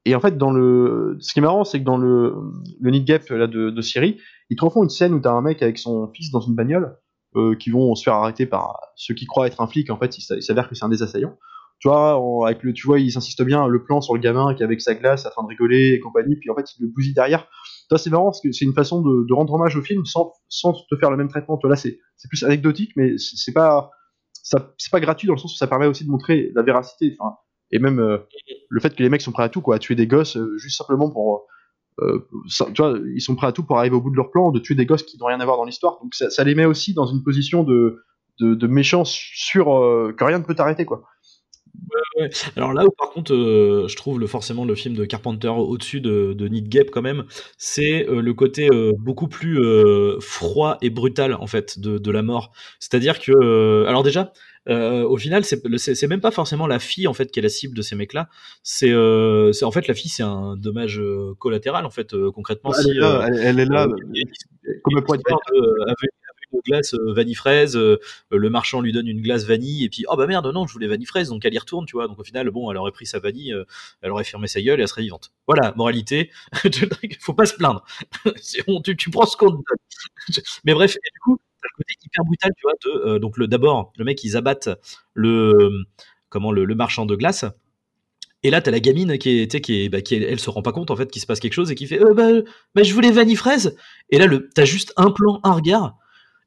Et 0.04 0.14
en 0.14 0.20
fait, 0.20 0.38
dans 0.38 0.50
le, 0.50 1.16
ce 1.20 1.32
qui 1.32 1.40
est 1.40 1.42
marrant, 1.42 1.64
c'est 1.64 1.80
que 1.80 1.84
dans 1.84 1.98
le, 1.98 2.34
le 2.80 2.90
Need 2.90 3.04
Gap 3.04 3.28
là, 3.30 3.46
de, 3.46 3.80
Siri, 3.82 4.18
ils 4.50 4.56
te 4.56 4.64
refont 4.64 4.82
une 4.82 4.88
scène 4.88 5.12
où 5.12 5.20
t'as 5.20 5.32
un 5.32 5.42
mec 5.42 5.62
avec 5.62 5.78
son 5.78 6.08
fils 6.14 6.30
dans 6.30 6.40
une 6.40 6.54
bagnole, 6.54 6.96
euh, 7.36 7.54
qui 7.56 7.70
vont 7.70 7.94
se 7.94 8.04
faire 8.04 8.14
arrêter 8.14 8.46
par 8.46 8.78
ceux 8.96 9.14
qui 9.14 9.26
croient 9.26 9.46
être 9.46 9.60
un 9.60 9.66
flic, 9.66 9.90
en 9.90 9.98
fait, 9.98 10.16
il 10.16 10.42
s'avère 10.42 10.68
que 10.68 10.74
c'est 10.74 10.84
un 10.84 10.88
des 10.88 11.02
assaillants. 11.02 11.36
Tu 11.78 11.88
vois, 11.88 12.18
avec 12.46 12.62
le, 12.62 12.72
tu 12.72 12.86
vois, 12.86 12.98
ils 12.98 13.16
insistent 13.16 13.44
bien, 13.44 13.68
le 13.68 13.84
plan 13.84 14.00
sur 14.00 14.14
le 14.14 14.20
gamin 14.20 14.52
qui 14.54 14.62
est 14.62 14.64
avec 14.64 14.80
sa 14.80 14.94
glace, 14.94 15.26
en 15.26 15.30
train 15.30 15.42
de 15.44 15.48
rigoler 15.48 15.92
et 15.92 16.00
compagnie, 16.00 16.36
puis 16.36 16.50
en 16.50 16.56
fait, 16.56 16.64
il 16.76 16.82
le 16.82 16.88
bousille 16.88 17.14
derrière. 17.14 17.46
Toi, 17.88 17.98
c'est 17.98 18.10
marrant 18.10 18.24
parce 18.24 18.40
que 18.40 18.50
c'est 18.50 18.64
une 18.64 18.74
façon 18.74 19.00
de, 19.00 19.26
de, 19.28 19.34
rendre 19.34 19.52
hommage 19.52 19.76
au 19.76 19.82
film 19.82 20.04
sans, 20.04 20.32
sans 20.48 20.72
te 20.72 20.96
faire 20.96 21.10
le 21.10 21.16
même 21.16 21.28
traitement. 21.28 21.56
Toi, 21.56 21.70
là, 21.70 21.76
c'est 21.76 21.98
plus 22.28 22.42
anecdotique, 22.42 22.92
mais 22.96 23.16
c'est 23.18 23.52
pas, 23.52 23.90
c'est 24.32 24.90
pas 24.90 25.00
gratuit 25.00 25.28
dans 25.28 25.34
le 25.34 25.38
sens 25.38 25.54
où 25.54 25.56
ça 25.56 25.66
permet 25.66 25.86
aussi 25.86 26.04
de 26.04 26.10
montrer 26.10 26.50
la 26.54 26.62
véracité. 26.62 27.14
Enfin, 27.18 27.36
et 27.70 27.78
même 27.78 27.98
euh, 28.00 28.18
le 28.68 28.80
fait 28.80 28.94
que 28.94 29.02
les 29.02 29.08
mecs 29.08 29.22
sont 29.22 29.32
prêts 29.32 29.44
à 29.44 29.48
tout, 29.48 29.60
quoi, 29.60 29.76
à 29.76 29.78
tuer 29.78 29.94
des 29.94 30.06
gosses 30.06 30.36
euh, 30.36 30.56
juste 30.58 30.78
simplement 30.78 31.10
pour 31.10 31.46
euh, 32.00 32.28
tu 32.46 32.80
vois, 32.80 32.96
ils 33.12 33.20
sont 33.20 33.34
prêts 33.34 33.48
à 33.48 33.52
tout 33.52 33.64
pour 33.64 33.76
arriver 33.76 33.96
au 33.96 34.00
bout 34.00 34.10
de 34.10 34.16
leur 34.16 34.30
plan, 34.30 34.52
de 34.52 34.60
tuer 34.60 34.76
des 34.76 34.86
gosses 34.86 35.02
qui 35.02 35.18
n'ont 35.18 35.26
rien 35.26 35.40
à 35.40 35.44
voir 35.44 35.56
dans 35.56 35.64
l'histoire. 35.64 35.98
Donc 36.00 36.14
ça, 36.14 36.44
les 36.44 36.54
met 36.54 36.64
aussi 36.64 36.94
dans 36.94 37.06
une 37.06 37.24
position 37.24 37.64
de, 37.64 38.04
de, 38.38 38.66
méchants 38.68 39.02
sur 39.04 39.64
que 39.64 40.24
rien 40.24 40.38
ne 40.38 40.44
peut 40.44 40.54
t'arrêter, 40.54 40.84
quoi. 40.84 41.02
Ouais, 41.90 42.22
ouais. 42.22 42.30
Alors 42.56 42.72
là 42.72 42.84
où 42.84 42.90
par 42.90 43.10
contre 43.10 43.34
euh, 43.34 43.88
je 43.88 43.96
trouve 43.96 44.18
le, 44.20 44.26
forcément 44.26 44.64
le 44.64 44.74
film 44.74 44.94
de 44.94 45.04
Carpenter 45.04 45.48
au-dessus 45.48 46.00
de, 46.00 46.32
de 46.32 46.48
Need 46.48 46.68
Gap 46.68 46.90
quand 46.90 47.02
même, 47.02 47.24
c'est 47.56 48.06
euh, 48.08 48.20
le 48.20 48.34
côté 48.34 48.68
euh, 48.70 48.92
beaucoup 48.98 49.28
plus 49.28 49.58
froid 50.20 50.78
et 50.82 50.90
brutal 50.90 51.34
en 51.34 51.46
fait 51.46 51.78
de, 51.78 51.98
de 51.98 52.10
la 52.10 52.22
mort. 52.22 52.52
C'est-à-dire 52.78 53.20
que 53.20 53.84
alors 53.86 54.02
déjà 54.02 54.32
au 54.66 55.16
final, 55.16 55.44
c'est 55.44 56.06
même 56.08 56.20
pas 56.20 56.30
forcément 56.30 56.66
la 56.66 56.78
fille 56.78 57.06
en 57.06 57.14
fait 57.14 57.30
qui 57.30 57.38
est 57.38 57.42
la 57.42 57.48
cible 57.48 57.74
de 57.74 57.80
ces 57.80 57.96
mecs-là. 57.96 58.28
C'est 58.62 58.90
euh, 58.90 59.50
en 59.62 59.70
fait 59.70 59.88
la 59.88 59.94
fille, 59.94 60.10
c'est 60.10 60.22
un 60.22 60.56
dommage 60.56 61.00
collatéral 61.38 61.86
en 61.86 61.90
fait 61.90 62.14
concrètement. 62.34 62.72
Elle, 62.74 62.84
si, 62.84 62.90
est 62.90 63.00
là, 63.00 63.26
elle, 63.28 63.38
elle, 63.40 63.60
est 63.60 63.64
là, 63.64 63.86
comme 64.82 65.02
point 65.04 65.16
de 65.16 65.22
une 66.52 66.60
glace 66.66 66.94
vanille 67.14 67.34
fraise, 67.34 67.76
le 67.76 68.50
marchand 68.50 68.80
lui 68.80 68.92
donne 68.92 69.06
une 69.06 69.20
glace 69.20 69.44
vanille 69.44 69.84
et 69.84 69.88
puis 69.88 70.04
oh 70.08 70.16
bah 70.16 70.26
merde 70.26 70.46
non 70.52 70.66
je 70.66 70.72
voulais 70.72 70.86
vanille 70.86 71.06
fraise 71.06 71.28
donc 71.28 71.44
elle 71.44 71.54
y 71.54 71.58
retourne 71.58 71.86
tu 71.86 71.92
vois 71.92 72.08
donc 72.08 72.18
au 72.18 72.24
final 72.24 72.50
bon 72.50 72.70
elle 72.70 72.76
aurait 72.76 72.92
pris 72.92 73.06
sa 73.06 73.18
vanille, 73.18 73.54
elle 74.02 74.10
aurait 74.10 74.24
fermé 74.24 74.48
sa 74.48 74.60
gueule 74.60 74.80
et 74.80 74.82
elle 74.82 74.88
serait 74.88 75.02
vivante. 75.02 75.32
Voilà 75.46 75.72
moralité, 75.76 76.30
faut 77.20 77.34
pas 77.34 77.46
se 77.46 77.54
plaindre, 77.54 77.84
tu, 78.98 79.10
prends 79.10 79.26
ce 79.26 79.36
qu'on 79.36 79.50
te 79.50 79.56
donne. 79.56 80.42
Mais 80.64 80.74
bref 80.74 80.92
du 80.94 81.20
coup 81.20 81.38
le 81.62 81.68
côté 81.76 81.94
hyper 82.04 82.24
brutal, 82.24 82.52
tu 82.56 82.62
vois, 82.62 83.06
euh, 83.06 83.18
donc 83.18 83.36
le, 83.36 83.46
d'abord, 83.46 83.92
le 83.96 84.04
mec, 84.04 84.22
ils 84.24 84.36
abattent 84.36 84.68
le, 85.14 85.84
comment, 86.28 86.52
le, 86.52 86.66
marchand 86.74 87.06
de 87.06 87.16
glace. 87.16 87.44
Et 88.44 88.50
là, 88.50 88.60
t'as 88.60 88.70
la 88.70 88.80
gamine 88.80 89.18
qui 89.18 89.40
est, 89.40 89.60
qui 89.60 89.82
est, 89.82 89.88
bah, 89.88 90.00
qui 90.00 90.14
elle 90.14 90.38
se 90.38 90.48
rend 90.48 90.62
pas 90.62 90.70
compte 90.70 90.92
en 90.92 90.96
fait 90.96 91.10
qu'il 91.10 91.20
se 91.20 91.26
passe 91.26 91.40
quelque 91.40 91.54
chose 91.54 91.72
et 91.72 91.74
qui 91.74 91.86
fait, 91.86 92.00
euh, 92.00 92.14
bah, 92.14 92.28
bah, 92.74 92.82
je 92.84 92.94
voulais 92.94 93.10
vanille 93.10 93.36
fraise. 93.36 93.76
Et 94.10 94.18
là, 94.18 94.26
le, 94.26 94.48
t'as 94.50 94.64
juste 94.64 94.92
un 94.96 95.10
plan, 95.10 95.40
un 95.42 95.52
regard. 95.52 95.96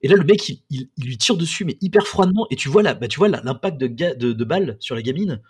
Et 0.03 0.07
là, 0.07 0.15
le 0.15 0.23
mec, 0.23 0.49
il, 0.49 0.63
il, 0.69 0.89
lui 0.97 1.17
tire 1.17 1.37
dessus, 1.37 1.65
mais 1.65 1.77
hyper 1.81 2.07
froidement. 2.07 2.47
Et 2.49 2.55
tu 2.55 2.69
vois 2.69 2.81
là, 2.81 2.93
bah, 2.93 3.07
tu 3.07 3.19
vois 3.19 3.27
l'impact 3.27 3.79
de, 3.79 3.87
de, 3.87 4.33
de 4.33 4.43
balle 4.43 4.77
sur 4.79 4.95
la 4.95 5.01
gamine 5.01 5.41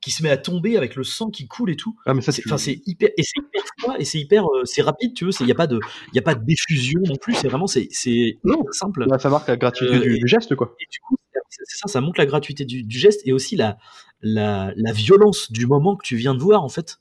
qui 0.00 0.10
se 0.10 0.22
met 0.22 0.30
à 0.30 0.36
tomber 0.36 0.76
avec 0.76 0.96
le 0.96 1.04
sang 1.04 1.30
qui 1.30 1.46
coule 1.46 1.70
et 1.70 1.76
tout. 1.76 1.94
Ah, 2.06 2.14
mais 2.14 2.22
ça, 2.22 2.32
c'est, 2.32 2.42
c'est 2.56 2.80
hyper, 2.86 3.10
et 3.16 3.22
c'est 3.22 3.38
hyper 3.38 3.62
froid, 3.78 3.94
et 3.98 4.04
c'est 4.04 4.18
hyper, 4.18 4.44
euh, 4.46 4.64
c'est 4.64 4.82
rapide, 4.82 5.14
tu 5.14 5.26
veux, 5.26 5.30
il 5.40 5.46
n'y 5.46 5.52
a 5.52 5.54
pas 5.54 5.66
de, 5.66 5.78
il 6.12 6.18
a 6.18 6.22
pas 6.22 6.34
de 6.34 6.44
diffusion 6.44 7.00
non 7.06 7.16
plus, 7.16 7.34
c'est 7.34 7.48
vraiment, 7.48 7.66
c'est, 7.66 7.88
c'est 7.90 8.38
non, 8.44 8.64
simple. 8.70 9.06
Ça 9.18 9.28
marque 9.28 9.48
la 9.48 9.56
gratuité 9.56 9.94
euh, 9.94 10.00
du, 10.00 10.18
du, 10.18 10.26
geste, 10.26 10.54
quoi. 10.54 10.74
Et 10.80 10.86
du 10.90 11.00
coup, 11.00 11.16
c'est 11.50 11.64
ça, 11.66 11.88
ça 11.88 12.00
montre 12.00 12.18
la 12.18 12.26
gratuité 12.26 12.64
du, 12.64 12.82
du, 12.82 12.98
geste 12.98 13.20
et 13.26 13.32
aussi 13.32 13.56
la, 13.56 13.76
la, 14.22 14.72
la 14.74 14.92
violence 14.92 15.52
du 15.52 15.66
moment 15.66 15.96
que 15.96 16.06
tu 16.06 16.16
viens 16.16 16.34
de 16.34 16.40
voir, 16.40 16.64
en 16.64 16.68
fait. 16.68 16.98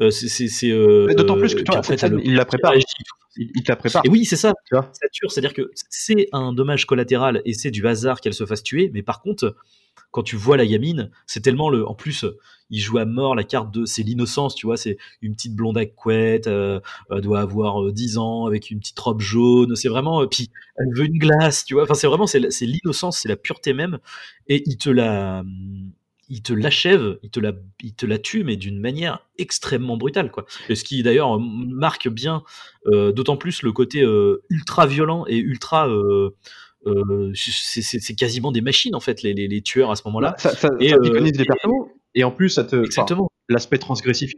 Euh, 0.00 0.10
c'est, 0.10 0.70
euh, 0.70 1.12
d'autant 1.14 1.36
plus 1.36 1.54
que 1.54 1.62
toi, 1.62 1.78
en 1.78 1.82
fait, 1.82 2.04
il 2.22 2.34
la 2.34 2.44
prépare. 2.44 2.74
Il, 3.36 3.62
te 3.62 3.70
la 3.70 3.76
prépare. 3.76 4.02
Et 4.04 4.08
oui, 4.08 4.24
c'est 4.24 4.36
ça. 4.36 4.54
Tu 4.66 4.74
vois 4.74 4.90
ça 4.92 5.08
tue, 5.12 5.26
c'est-à-dire 5.28 5.54
que 5.54 5.70
c'est 5.88 6.28
un 6.32 6.52
dommage 6.52 6.86
collatéral 6.86 7.42
et 7.44 7.52
c'est 7.52 7.70
du 7.70 7.86
hasard 7.86 8.20
qu'elle 8.20 8.34
se 8.34 8.44
fasse 8.44 8.62
tuer, 8.62 8.90
mais 8.92 9.02
par 9.02 9.20
contre, 9.20 9.56
quand 10.10 10.22
tu 10.22 10.36
vois 10.36 10.56
la 10.56 10.66
gamine, 10.66 11.10
c'est 11.26 11.40
tellement 11.40 11.70
le. 11.70 11.86
En 11.86 11.94
plus, 11.94 12.24
il 12.70 12.80
joue 12.80 12.98
à 12.98 13.04
mort 13.04 13.34
la 13.34 13.44
carte 13.44 13.72
de. 13.72 13.84
C'est 13.84 14.02
l'innocence, 14.02 14.54
tu 14.54 14.66
vois. 14.66 14.76
C'est 14.76 14.96
une 15.22 15.34
petite 15.34 15.54
blonde 15.54 15.78
à 15.78 15.86
couette, 15.86 16.46
euh, 16.46 16.80
doit 17.10 17.40
avoir 17.40 17.82
euh, 17.82 17.92
10 17.92 18.18
ans 18.18 18.46
avec 18.46 18.70
une 18.70 18.80
petite 18.80 18.98
robe 18.98 19.20
jaune. 19.20 19.76
C'est 19.76 19.88
vraiment. 19.88 20.22
Euh, 20.22 20.26
puis 20.26 20.50
elle 20.76 20.94
veut 20.94 21.06
une 21.06 21.18
glace, 21.18 21.64
tu 21.64 21.74
vois. 21.74 21.84
Enfin, 21.84 21.94
c'est 21.94 22.06
vraiment. 22.06 22.26
C'est 22.26 22.40
l'innocence, 22.40 23.18
c'est 23.20 23.28
la 23.28 23.36
pureté 23.36 23.72
même. 23.72 23.98
Et 24.48 24.62
il 24.66 24.78
te 24.78 24.90
la. 24.90 25.44
Il 26.32 26.42
te 26.42 26.52
l'achève, 26.52 27.18
il 27.24 27.30
te 27.30 27.40
la, 27.40 27.52
il 27.82 27.92
te 27.92 28.06
la 28.06 28.16
tue, 28.18 28.44
mais 28.44 28.56
d'une 28.56 28.78
manière 28.78 29.26
extrêmement 29.36 29.96
brutale, 29.96 30.30
quoi. 30.30 30.46
Et 30.68 30.76
ce 30.76 30.84
qui 30.84 31.02
d'ailleurs 31.02 31.40
marque 31.40 32.08
bien, 32.08 32.44
euh, 32.86 33.10
d'autant 33.10 33.36
plus 33.36 33.62
le 33.62 33.72
côté 33.72 34.02
euh, 34.02 34.42
ultra 34.48 34.86
violent 34.86 35.24
et 35.26 35.38
ultra 35.38 35.88
euh, 35.88 36.30
c'est 37.34 38.14
quasiment 38.14 38.52
des 38.52 38.60
machines 38.60 38.94
en 38.94 39.00
fait 39.00 39.22
les, 39.22 39.34
les, 39.34 39.48
les 39.48 39.60
tueurs 39.60 39.90
à 39.90 39.96
ce 39.96 40.02
moment-là. 40.06 40.34
Ça, 40.38 40.54
ça, 40.54 40.68
et, 40.78 40.90
ça 40.90 40.96
les 40.98 41.32
persos 41.32 41.90
et 42.14 42.24
en 42.24 42.30
plus 42.30 42.48
ça 42.48 42.64
te 42.64 42.76
exactement 42.76 43.30
l'aspect 43.48 43.78
transgressif. 43.78 44.32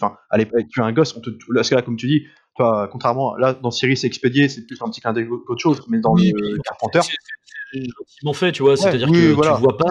Enfin, 0.00 0.16
allez, 0.30 0.48
tu 0.70 0.80
es 0.80 0.82
un 0.82 0.92
gosse, 0.92 1.14
on 1.14 1.20
te, 1.20 1.30
parce 1.54 1.68
que 1.68 1.74
là 1.74 1.82
comme 1.82 1.96
tu 1.96 2.06
dis, 2.06 2.24
toi, 2.56 2.88
contrairement 2.90 3.36
là 3.36 3.52
dans 3.52 3.70
Siri 3.70 3.96
c'est 3.96 4.06
expédié, 4.06 4.48
c'est 4.48 4.66
plus 4.66 4.80
un 4.80 4.88
petit 4.88 5.02
clin 5.02 5.12
d'œil 5.12 5.28
qu'autre 5.28 5.62
chose, 5.62 5.82
mais 5.88 6.00
dans 6.00 6.14
oui, 6.14 6.32
le 6.34 6.58
Carpenter, 6.64 7.00
c'est 7.02 7.84
gentiment 7.84 8.32
fait, 8.32 8.50
tu 8.50 8.62
vois, 8.62 8.76
c'est-à-dire 8.76 9.08
oui, 9.10 9.20
que 9.20 9.32
voilà. 9.32 9.54
tu 9.56 9.60
vois 9.60 9.76
pas 9.76 9.90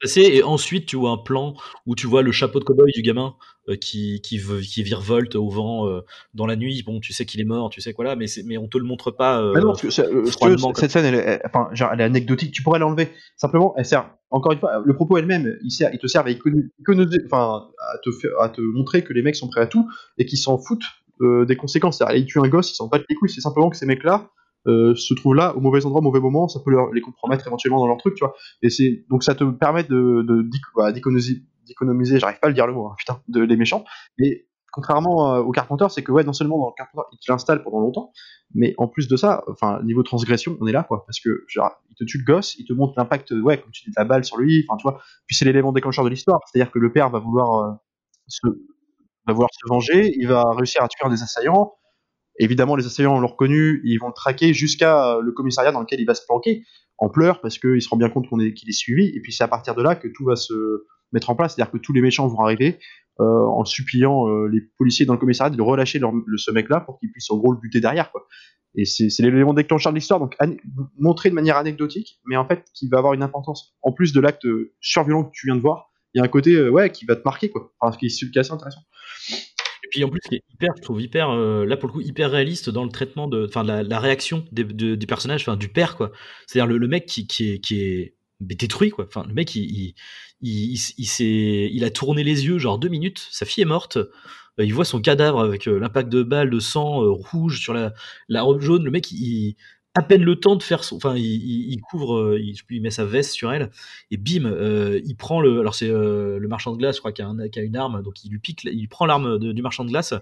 passer. 0.00 0.22
Et 0.22 0.42
ensuite, 0.42 0.86
tu 0.86 0.96
vois 0.96 1.10
un 1.10 1.18
plan 1.18 1.54
où 1.86 1.94
tu 1.94 2.06
vois 2.06 2.22
le 2.22 2.32
chapeau 2.32 2.58
de 2.58 2.64
cowboy 2.64 2.90
du 2.92 3.02
gamin 3.02 3.34
euh, 3.68 3.76
qui, 3.76 4.20
qui, 4.22 4.40
qui 4.62 4.82
virevolte 4.82 5.36
au 5.36 5.48
vent 5.48 5.88
euh, 5.88 6.00
dans 6.34 6.46
la 6.46 6.56
nuit. 6.56 6.82
Bon, 6.84 7.00
tu 7.00 7.12
sais 7.12 7.24
qu'il 7.24 7.40
est 7.40 7.44
mort, 7.44 7.70
tu 7.70 7.80
sais 7.80 7.92
quoi 7.92 8.04
là, 8.04 8.16
mais, 8.16 8.26
mais 8.44 8.58
on 8.58 8.68
te 8.68 8.78
le 8.78 8.84
montre 8.84 9.10
pas. 9.10 9.40
Euh, 9.40 9.52
mais 9.54 9.60
non, 9.60 9.68
parce 9.68 9.82
que, 9.82 9.90
cette 9.90 10.90
scène, 10.90 11.04
elle, 11.04 11.14
est, 11.14 11.42
enfin, 11.46 11.68
genre, 11.72 11.90
elle 11.92 12.00
est 12.00 12.04
anecdotique. 12.04 12.52
Tu 12.52 12.62
pourrais 12.62 12.78
l'enlever. 12.78 13.10
Simplement, 13.36 13.74
elle 13.76 13.84
sert. 13.84 14.10
Encore 14.30 14.52
une 14.52 14.60
fois, 14.60 14.82
le 14.84 14.94
propos 14.94 15.18
elle-même, 15.18 15.56
il, 15.62 15.70
sert, 15.70 15.90
il 15.92 15.98
te 15.98 16.06
sert 16.06 16.22
à 16.22 16.30
enfin, 16.30 17.68
à 17.92 17.98
te, 17.98 18.10
à 18.40 18.48
te 18.48 18.60
montrer 18.60 19.02
que 19.02 19.12
les 19.12 19.22
mecs 19.22 19.36
sont 19.36 19.48
prêts 19.48 19.62
à 19.62 19.66
tout 19.66 19.88
et 20.18 20.26
qu'ils 20.26 20.38
s'en 20.38 20.56
foutent 20.56 20.84
des 21.20 21.56
conséquences. 21.56 21.98
C'est-à-dire, 21.98 22.16
ils 22.16 22.26
tuent 22.26 22.38
un 22.38 22.48
gosse, 22.48 22.70
ils 22.70 22.76
s'en 22.76 22.86
battent 22.86 23.04
les 23.08 23.16
couilles. 23.16 23.28
C'est 23.28 23.40
simplement 23.40 23.70
que 23.70 23.76
ces 23.76 23.86
mecs-là, 23.86 24.30
euh, 24.66 24.94
se 24.94 25.14
trouvent 25.14 25.34
là 25.34 25.56
au 25.56 25.60
mauvais 25.60 25.84
endroit, 25.86 26.00
au 26.00 26.04
mauvais 26.04 26.20
moment, 26.20 26.48
ça 26.48 26.60
peut 26.60 26.72
les 26.92 27.00
compromettre 27.00 27.46
éventuellement 27.46 27.80
dans 27.80 27.86
leur 27.86 27.96
truc, 27.96 28.14
tu 28.14 28.24
vois. 28.24 28.34
Et 28.62 28.70
c'est 28.70 29.04
donc 29.08 29.22
ça 29.22 29.34
te 29.34 29.44
permet 29.44 29.84
de, 29.84 30.24
bah, 30.76 30.92
d'économiser, 30.92 32.18
j'arrive 32.18 32.38
pas 32.40 32.46
à 32.46 32.50
le 32.50 32.54
dire 32.54 32.66
le 32.66 32.74
mot, 32.74 32.86
hein, 32.86 32.94
putain, 32.98 33.20
de 33.28 33.40
les 33.40 33.56
méchants. 33.56 33.84
Mais 34.18 34.46
contrairement 34.72 35.34
euh, 35.34 35.40
au 35.40 35.50
Carpenter, 35.50 35.86
c'est 35.90 36.02
que 36.02 36.12
ouais, 36.12 36.24
non 36.24 36.32
seulement 36.32 36.58
dans 36.58 36.68
le 36.68 36.74
Carpenter, 36.76 37.08
il 37.12 37.18
te 37.18 37.30
l'installe 37.30 37.62
pendant 37.62 37.80
longtemps, 37.80 38.12
mais 38.54 38.74
en 38.78 38.86
plus 38.86 39.08
de 39.08 39.16
ça, 39.16 39.44
enfin 39.48 39.82
niveau 39.82 40.02
transgression, 40.02 40.56
on 40.60 40.66
est 40.66 40.72
là 40.72 40.84
quoi, 40.84 41.04
parce 41.06 41.20
que 41.20 41.44
genre, 41.48 41.70
il 41.88 41.96
te 41.96 42.04
tue 42.04 42.18
le 42.18 42.24
gosse, 42.24 42.56
il 42.58 42.66
te 42.66 42.72
montre 42.72 42.94
l'impact, 42.96 43.32
ouais, 43.32 43.58
comme 43.60 43.70
tu 43.72 43.84
dis, 43.84 43.90
de 43.90 43.94
la 43.96 44.04
balle 44.04 44.24
sur 44.24 44.36
lui, 44.36 44.64
enfin 44.68 44.76
tu 44.76 44.82
vois. 44.82 45.00
Puis 45.26 45.36
c'est 45.36 45.44
l'élément 45.44 45.72
déclencheur 45.72 46.04
de 46.04 46.10
l'histoire, 46.10 46.40
c'est-à-dire 46.46 46.70
que 46.70 46.78
le 46.78 46.92
père 46.92 47.10
va 47.10 47.18
vouloir 47.18 47.64
euh, 47.64 47.72
se 48.28 48.46
va 49.26 49.32
vouloir 49.32 49.50
se 49.52 49.68
venger, 49.68 50.12
il 50.16 50.28
va 50.28 50.44
réussir 50.52 50.82
à 50.82 50.88
tuer 50.88 51.06
un 51.06 51.10
des 51.10 51.22
assaillants, 51.22 51.74
Évidemment, 52.40 52.74
les 52.74 52.86
assaillants 52.86 53.20
l'ont 53.20 53.28
reconnu, 53.28 53.82
ils 53.84 53.98
vont 53.98 54.08
le 54.08 54.14
traquer 54.14 54.54
jusqu'à 54.54 55.16
euh, 55.16 55.20
le 55.20 55.30
commissariat 55.30 55.72
dans 55.72 55.80
lequel 55.80 56.00
il 56.00 56.06
va 56.06 56.14
se 56.14 56.24
planquer 56.24 56.64
en 56.96 57.10
pleurs 57.10 57.42
parce 57.42 57.58
qu'il 57.58 57.82
se 57.82 57.88
rend 57.90 57.98
bien 57.98 58.08
compte 58.08 58.28
qu'il 58.28 58.40
est, 58.42 58.68
est, 58.68 58.72
suivi. 58.72 59.12
Et 59.14 59.20
puis 59.20 59.30
c'est 59.30 59.44
à 59.44 59.48
partir 59.48 59.74
de 59.74 59.82
là 59.82 59.94
que 59.94 60.08
tout 60.08 60.24
va 60.24 60.36
se 60.36 60.54
mettre 61.12 61.28
en 61.28 61.34
place, 61.34 61.54
c'est-à-dire 61.54 61.70
que 61.70 61.76
tous 61.76 61.92
les 61.92 62.00
méchants 62.00 62.26
vont 62.28 62.40
arriver 62.40 62.78
euh, 63.20 63.44
en 63.46 63.66
suppliant 63.66 64.26
euh, 64.26 64.46
les 64.46 64.62
policiers 64.78 65.04
dans 65.04 65.12
le 65.12 65.18
commissariat 65.18 65.54
de 65.54 65.60
relâcher 65.60 66.00
ce 66.00 66.50
mec-là 66.50 66.80
pour 66.80 66.98
qu'il 66.98 67.12
puisse 67.12 67.30
en 67.30 67.36
gros 67.36 67.52
le 67.52 67.58
buter 67.58 67.80
derrière. 67.80 68.10
Et 68.74 68.86
c'est 68.86 69.10
l'élément 69.18 69.52
déclencheur 69.52 69.92
de 69.92 69.98
l'histoire, 69.98 70.20
donc 70.20 70.36
montré 70.96 71.28
de 71.28 71.34
manière 71.34 71.58
anecdotique, 71.58 72.20
mais 72.24 72.36
en 72.36 72.46
fait 72.46 72.64
qui 72.72 72.88
va 72.88 72.98
avoir 72.98 73.12
une 73.12 73.22
importance. 73.22 73.76
En 73.82 73.92
plus 73.92 74.14
de 74.14 74.20
l'acte 74.20 74.46
surviolent 74.80 75.24
que 75.24 75.32
tu 75.34 75.46
viens 75.46 75.56
de 75.56 75.60
voir, 75.60 75.90
il 76.14 76.18
y 76.18 76.20
a 76.22 76.24
un 76.24 76.28
côté 76.28 76.68
ouais 76.68 76.90
qui 76.90 77.04
va 77.04 77.16
te 77.16 77.22
marquer 77.24 77.50
quoi, 77.50 77.72
parce 77.80 77.96
qui 77.96 78.06
est 78.06 78.36
assez 78.38 78.52
intéressant 78.52 78.80
puis 79.90 80.04
en 80.04 80.08
plus, 80.08 80.20
qui 80.20 80.36
est 80.36 80.44
hyper, 80.52 80.70
je 80.76 80.82
trouve 80.82 81.02
hyper, 81.02 81.30
euh, 81.30 81.64
là 81.64 81.76
pour 81.76 81.88
le 81.88 81.92
coup, 81.92 82.00
hyper 82.00 82.30
réaliste 82.30 82.70
dans 82.70 82.84
le 82.84 82.90
traitement 82.90 83.28
de, 83.28 83.46
enfin, 83.46 83.62
la, 83.62 83.98
réaction 83.98 84.44
des, 84.52 84.64
du 84.64 85.06
personnage, 85.06 85.42
enfin, 85.42 85.56
du 85.56 85.68
père, 85.68 85.96
quoi. 85.96 86.12
C'est-à-dire 86.46 86.72
le, 86.72 86.88
mec 86.88 87.06
qui, 87.06 87.26
qui 87.26 87.50
est, 87.50 87.58
qui 87.58 87.80
est 87.80 88.14
détruit, 88.40 88.90
quoi. 88.90 89.06
Enfin, 89.06 89.24
le 89.26 89.34
mec, 89.34 89.54
il, 89.54 89.62
il, 89.62 89.94
il, 90.42 90.78
il, 90.98 91.74
il 91.74 91.84
a 91.84 91.90
tourné 91.90 92.24
les 92.24 92.46
yeux, 92.46 92.58
genre 92.58 92.78
deux 92.78 92.88
minutes, 92.88 93.26
sa 93.30 93.46
fille 93.46 93.62
est 93.62 93.66
morte, 93.66 93.96
euh, 93.96 94.64
il 94.64 94.74
voit 94.74 94.84
son 94.84 95.00
cadavre 95.00 95.40
avec 95.40 95.68
euh, 95.68 95.78
l'impact 95.78 96.08
de 96.08 96.22
balles 96.22 96.50
de 96.50 96.60
sang 96.60 97.00
rouge 97.12 97.60
sur 97.60 97.74
la, 97.74 97.92
la 98.28 98.42
robe 98.42 98.60
jaune, 98.60 98.84
le 98.84 98.90
mec, 98.90 99.10
il, 99.12 99.56
à 99.94 100.02
peine 100.02 100.22
le 100.22 100.36
temps 100.38 100.56
de 100.56 100.62
faire 100.62 100.84
son, 100.84 100.96
enfin, 100.96 101.16
il, 101.16 101.24
il 101.24 101.80
couvre, 101.80 102.16
euh, 102.16 102.40
il, 102.40 102.54
il, 102.70 102.80
met 102.80 102.90
sa 102.90 103.04
veste 103.04 103.32
sur 103.32 103.52
elle 103.52 103.70
et 104.10 104.16
bim, 104.16 104.44
euh, 104.44 105.00
il 105.04 105.16
prend 105.16 105.40
le, 105.40 105.60
alors 105.60 105.74
c'est 105.74 105.88
euh, 105.88 106.38
le 106.38 106.48
marchand 106.48 106.72
de 106.72 106.78
glace, 106.78 106.96
je 106.96 107.00
crois, 107.00 107.12
qui 107.12 107.22
a, 107.22 107.26
un, 107.26 107.48
qui 107.48 107.58
a, 107.58 107.62
une 107.62 107.76
arme, 107.76 108.02
donc 108.02 108.24
il 108.24 108.30
lui 108.30 108.38
pique, 108.38 108.64
il 108.64 108.88
prend 108.88 109.06
l'arme 109.06 109.38
du 109.38 109.62
marchand 109.62 109.84
de 109.84 109.90
glace, 109.90 110.14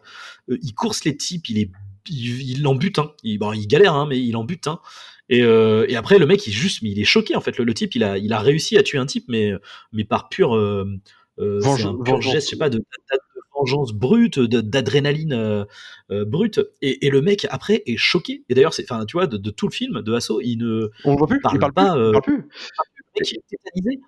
il 0.48 0.74
course 0.74 1.04
les 1.04 1.16
types, 1.16 1.48
il 1.50 1.58
est, 1.58 1.70
il, 2.08 2.66
en 2.66 2.74
bute, 2.74 2.98
hein. 2.98 3.12
il, 3.22 3.38
bon, 3.38 3.52
il 3.52 3.66
galère, 3.66 3.94
hein, 3.94 4.06
mais 4.08 4.18
il 4.18 4.36
en 4.36 4.44
bute, 4.44 4.66
hein. 4.66 4.80
Et, 5.30 5.40
et, 5.40 5.96
après 5.96 6.18
le 6.18 6.24
mec, 6.24 6.46
il 6.46 6.52
juste, 6.52 6.80
il 6.80 6.98
est 6.98 7.04
choqué 7.04 7.36
en 7.36 7.42
fait. 7.42 7.58
Le, 7.58 7.74
type, 7.74 7.94
il 7.94 8.02
a, 8.02 8.16
il 8.16 8.32
a 8.32 8.40
réussi 8.40 8.78
à 8.78 8.82
tuer 8.82 8.96
un 8.96 9.04
type, 9.04 9.26
mais, 9.28 9.52
mais 9.92 10.04
par 10.04 10.30
pur, 10.30 10.56
euh, 11.38 11.60
un 11.84 12.02
pur 12.02 12.20
geste, 12.20 12.46
je 12.46 12.50
sais 12.52 12.56
pas, 12.56 12.70
de, 12.70 12.82
vengeance 13.58 13.92
brute, 13.92 14.38
d'adrénaline 14.38 15.32
euh, 15.32 15.64
euh, 16.10 16.24
brute. 16.24 16.60
Et, 16.82 17.06
et, 17.06 17.10
le 17.10 17.22
mec 17.22 17.46
après 17.50 17.82
est 17.86 17.96
choqué. 17.96 18.44
Et 18.48 18.54
d'ailleurs, 18.54 18.74
c'est, 18.74 18.90
enfin, 18.90 19.04
tu 19.04 19.16
vois, 19.16 19.26
de, 19.26 19.36
de, 19.36 19.50
tout 19.50 19.66
le 19.66 19.72
film, 19.72 20.02
de 20.02 20.14
Asso, 20.14 20.40
il 20.42 20.58
ne 20.58 20.90
On 21.04 21.12
le 21.12 21.18
voit 21.18 21.26
plus, 21.26 21.40
parle, 21.40 21.56
il 21.56 21.60
parle 21.60 21.72
pas. 21.72 21.92
Plus, 21.92 22.06
il 22.06 22.12
parle 22.12 22.22
plus. 22.22 22.48
Tétanisé. 23.48 24.00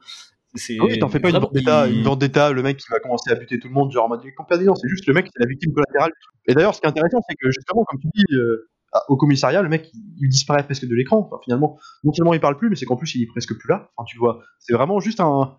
Oui, 0.81 0.99
t'en 0.99 1.09
fais 1.09 1.21
pas 1.21 1.31
une 1.31 1.39
vendetta, 1.39 1.87
il... 1.89 1.99
une 1.99 2.03
vendetta, 2.03 2.51
le 2.53 2.63
mec 2.63 2.77
qui 2.77 2.87
va 2.91 2.99
commencer 2.99 3.31
à 3.31 3.37
buter 3.37 3.59
tout 3.61 3.69
le 3.69 3.75
monde, 3.75 3.93
genre 3.93 4.07
en 4.07 4.09
mode 4.09 4.23
c'est 4.23 4.89
juste 4.89 5.07
le 5.07 5.15
mec, 5.15 5.27
c'est 5.33 5.43
la 5.43 5.49
victime 5.49 5.73
collatérale. 5.73 6.11
Et 6.47 6.55
d'ailleurs, 6.55 6.75
ce 6.75 6.81
qui 6.81 6.87
est 6.87 6.91
intéressant, 6.91 7.21
c'est 7.29 7.37
que 7.37 7.51
justement, 7.51 7.85
comme 7.85 8.01
tu 8.01 8.09
dis, 8.13 8.35
euh, 8.35 8.69
au 9.09 9.17
commissariat, 9.17 9.63
le 9.63 9.69
mec, 9.69 9.91
il, 10.21 10.29
disparaît 10.29 10.65
presque 10.65 10.87
de 10.87 10.95
l'écran. 10.95 11.31
Finalement, 11.45 11.79
non 12.03 12.13
seulement 12.13 12.35
il 12.35 12.41
parle 12.41 12.57
plus, 12.57 12.69
mais 12.69 12.77
c'est 12.77 12.87
qu'en 12.87 12.97
plus, 12.97 13.15
il 13.15 13.23
est 13.23 13.27
presque 13.27 13.57
plus 13.57 13.69
là. 13.69 13.91
Enfin, 13.97 14.05
tu 14.07 14.19
vois, 14.19 14.41
c'est 14.59 14.73
vraiment 14.73 14.99
juste 15.01 15.21
un. 15.21 15.59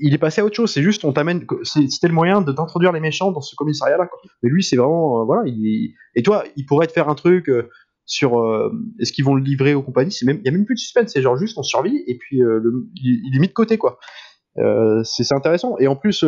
Il 0.00 0.12
est 0.14 0.18
passé 0.18 0.40
à 0.40 0.44
autre 0.44 0.56
chose. 0.56 0.72
C'est 0.72 0.82
juste, 0.82 1.04
on 1.04 1.12
t'amène. 1.12 1.46
C'était 1.62 2.08
le 2.08 2.14
moyen 2.14 2.40
de 2.40 2.52
t'introduire 2.52 2.92
les 2.92 3.00
méchants 3.00 3.30
dans 3.30 3.40
ce 3.40 3.54
commissariat-là. 3.54 4.08
Mais 4.42 4.50
lui, 4.50 4.62
c'est 4.62 4.76
vraiment. 4.76 5.20
Euh, 5.20 5.24
voilà. 5.24 5.42
Il... 5.46 5.94
Et 6.16 6.22
toi, 6.22 6.44
il 6.56 6.66
pourrait 6.66 6.88
te 6.88 6.92
faire 6.92 7.08
un 7.08 7.14
truc. 7.14 7.48
Euh, 7.48 7.68
sur 8.10 8.40
euh, 8.40 8.72
est-ce 8.98 9.12
qu'ils 9.12 9.26
vont 9.26 9.34
le 9.34 9.42
livrer 9.42 9.74
aux 9.74 9.82
compagnies 9.82 10.16
il 10.22 10.40
y 10.42 10.48
a 10.48 10.50
même 10.50 10.64
plus 10.64 10.76
de 10.76 10.80
suspense 10.80 11.10
c'est 11.12 11.20
genre 11.20 11.36
juste 11.36 11.58
on 11.58 11.62
survit 11.62 12.04
et 12.06 12.16
puis 12.16 12.38
le, 12.38 12.88
il, 12.94 13.36
est 13.36 13.38
mis 13.38 13.48
de 13.48 13.52
côté 13.52 13.76
quoi 13.76 13.98
c'est 15.04 15.30
intéressant 15.34 15.76
et 15.76 15.88
en 15.88 15.94
plus 15.94 16.24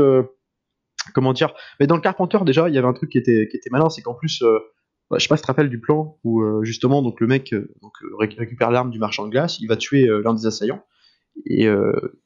comment 1.15 1.33
dire? 1.33 1.55
Mais 1.81 1.87
dans 1.87 1.95
le 1.95 2.03
Carpenter 2.03 2.37
déjà 2.45 2.69
il 2.69 2.75
y 2.75 2.79
avait 2.79 2.87
un 2.87 2.93
truc 2.93 3.09
qui 3.09 3.17
était 3.17 3.49
qui 3.51 3.57
était 3.57 3.71
malin 3.71 3.89
c'est 3.89 4.03
qu'en 4.03 4.13
plus 4.13 4.45
je 5.19 5.23
sais 5.23 5.29
pas 5.29 5.37
si 5.37 5.43
tu 5.43 5.47
te 5.47 5.51
rappelles 5.51 5.71
du 5.71 5.81
plan 5.81 6.19
où 6.25 6.43
euh, 6.43 6.63
justement 6.63 7.03
donc 7.03 7.21
le 7.21 7.27
mec 7.27 7.53
euh, 7.53 7.73
donc, 7.83 7.93
euh, 8.03 8.17
récupère 8.17 8.71
l'arme 8.71 8.91
du 8.91 8.99
marchand 8.99 9.25
de 9.27 9.31
glace, 9.31 9.59
il 9.61 9.67
va 9.67 9.77
tuer 9.77 10.07
l'un 10.25 10.35
des 10.35 10.47
assaillants. 10.47 10.85
Et, 11.47 11.69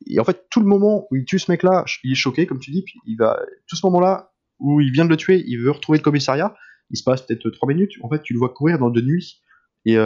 et, 0.07 0.19
en 0.19 0.25
fait, 0.25 0.47
tout 0.51 0.61
le 0.61 0.67
moment 0.67 1.07
où 1.11 1.17
il 1.17 1.25
tue 1.25 1.39
ce 1.39 1.51
mec-là, 1.51 1.85
il 2.03 2.13
est 2.13 2.17
choqué, 2.17 2.47
comme 2.47 2.59
tu 2.59 2.73
dis, 2.73 2.83
puis 2.83 2.99
il 3.07 3.17
va, 3.17 3.39
tout 3.69 3.77
ce 3.77 3.87
moment-là 3.87 4.33
où 4.59 4.81
il 4.81 4.91
vient 4.91 5.05
de 5.05 5.11
le 5.11 5.17
tuer, 5.17 5.45
il 5.47 5.59
veut 5.59 5.71
retrouver 5.71 5.99
le 5.99 6.03
commissariat, 6.03 6.57
il 6.91 6.97
se 6.97 7.05
passe 7.05 7.23
peut-être 7.23 7.49
3 7.49 7.69
minutes, 7.69 7.93
en 8.03 8.09
fait, 8.09 8.23
tu 8.23 8.33
le 8.33 8.39
vois 8.39 8.49
courir 8.49 8.79
dans 8.79 8.91
de 8.91 9.01
nuit, 9.01 9.43
et 9.85 9.97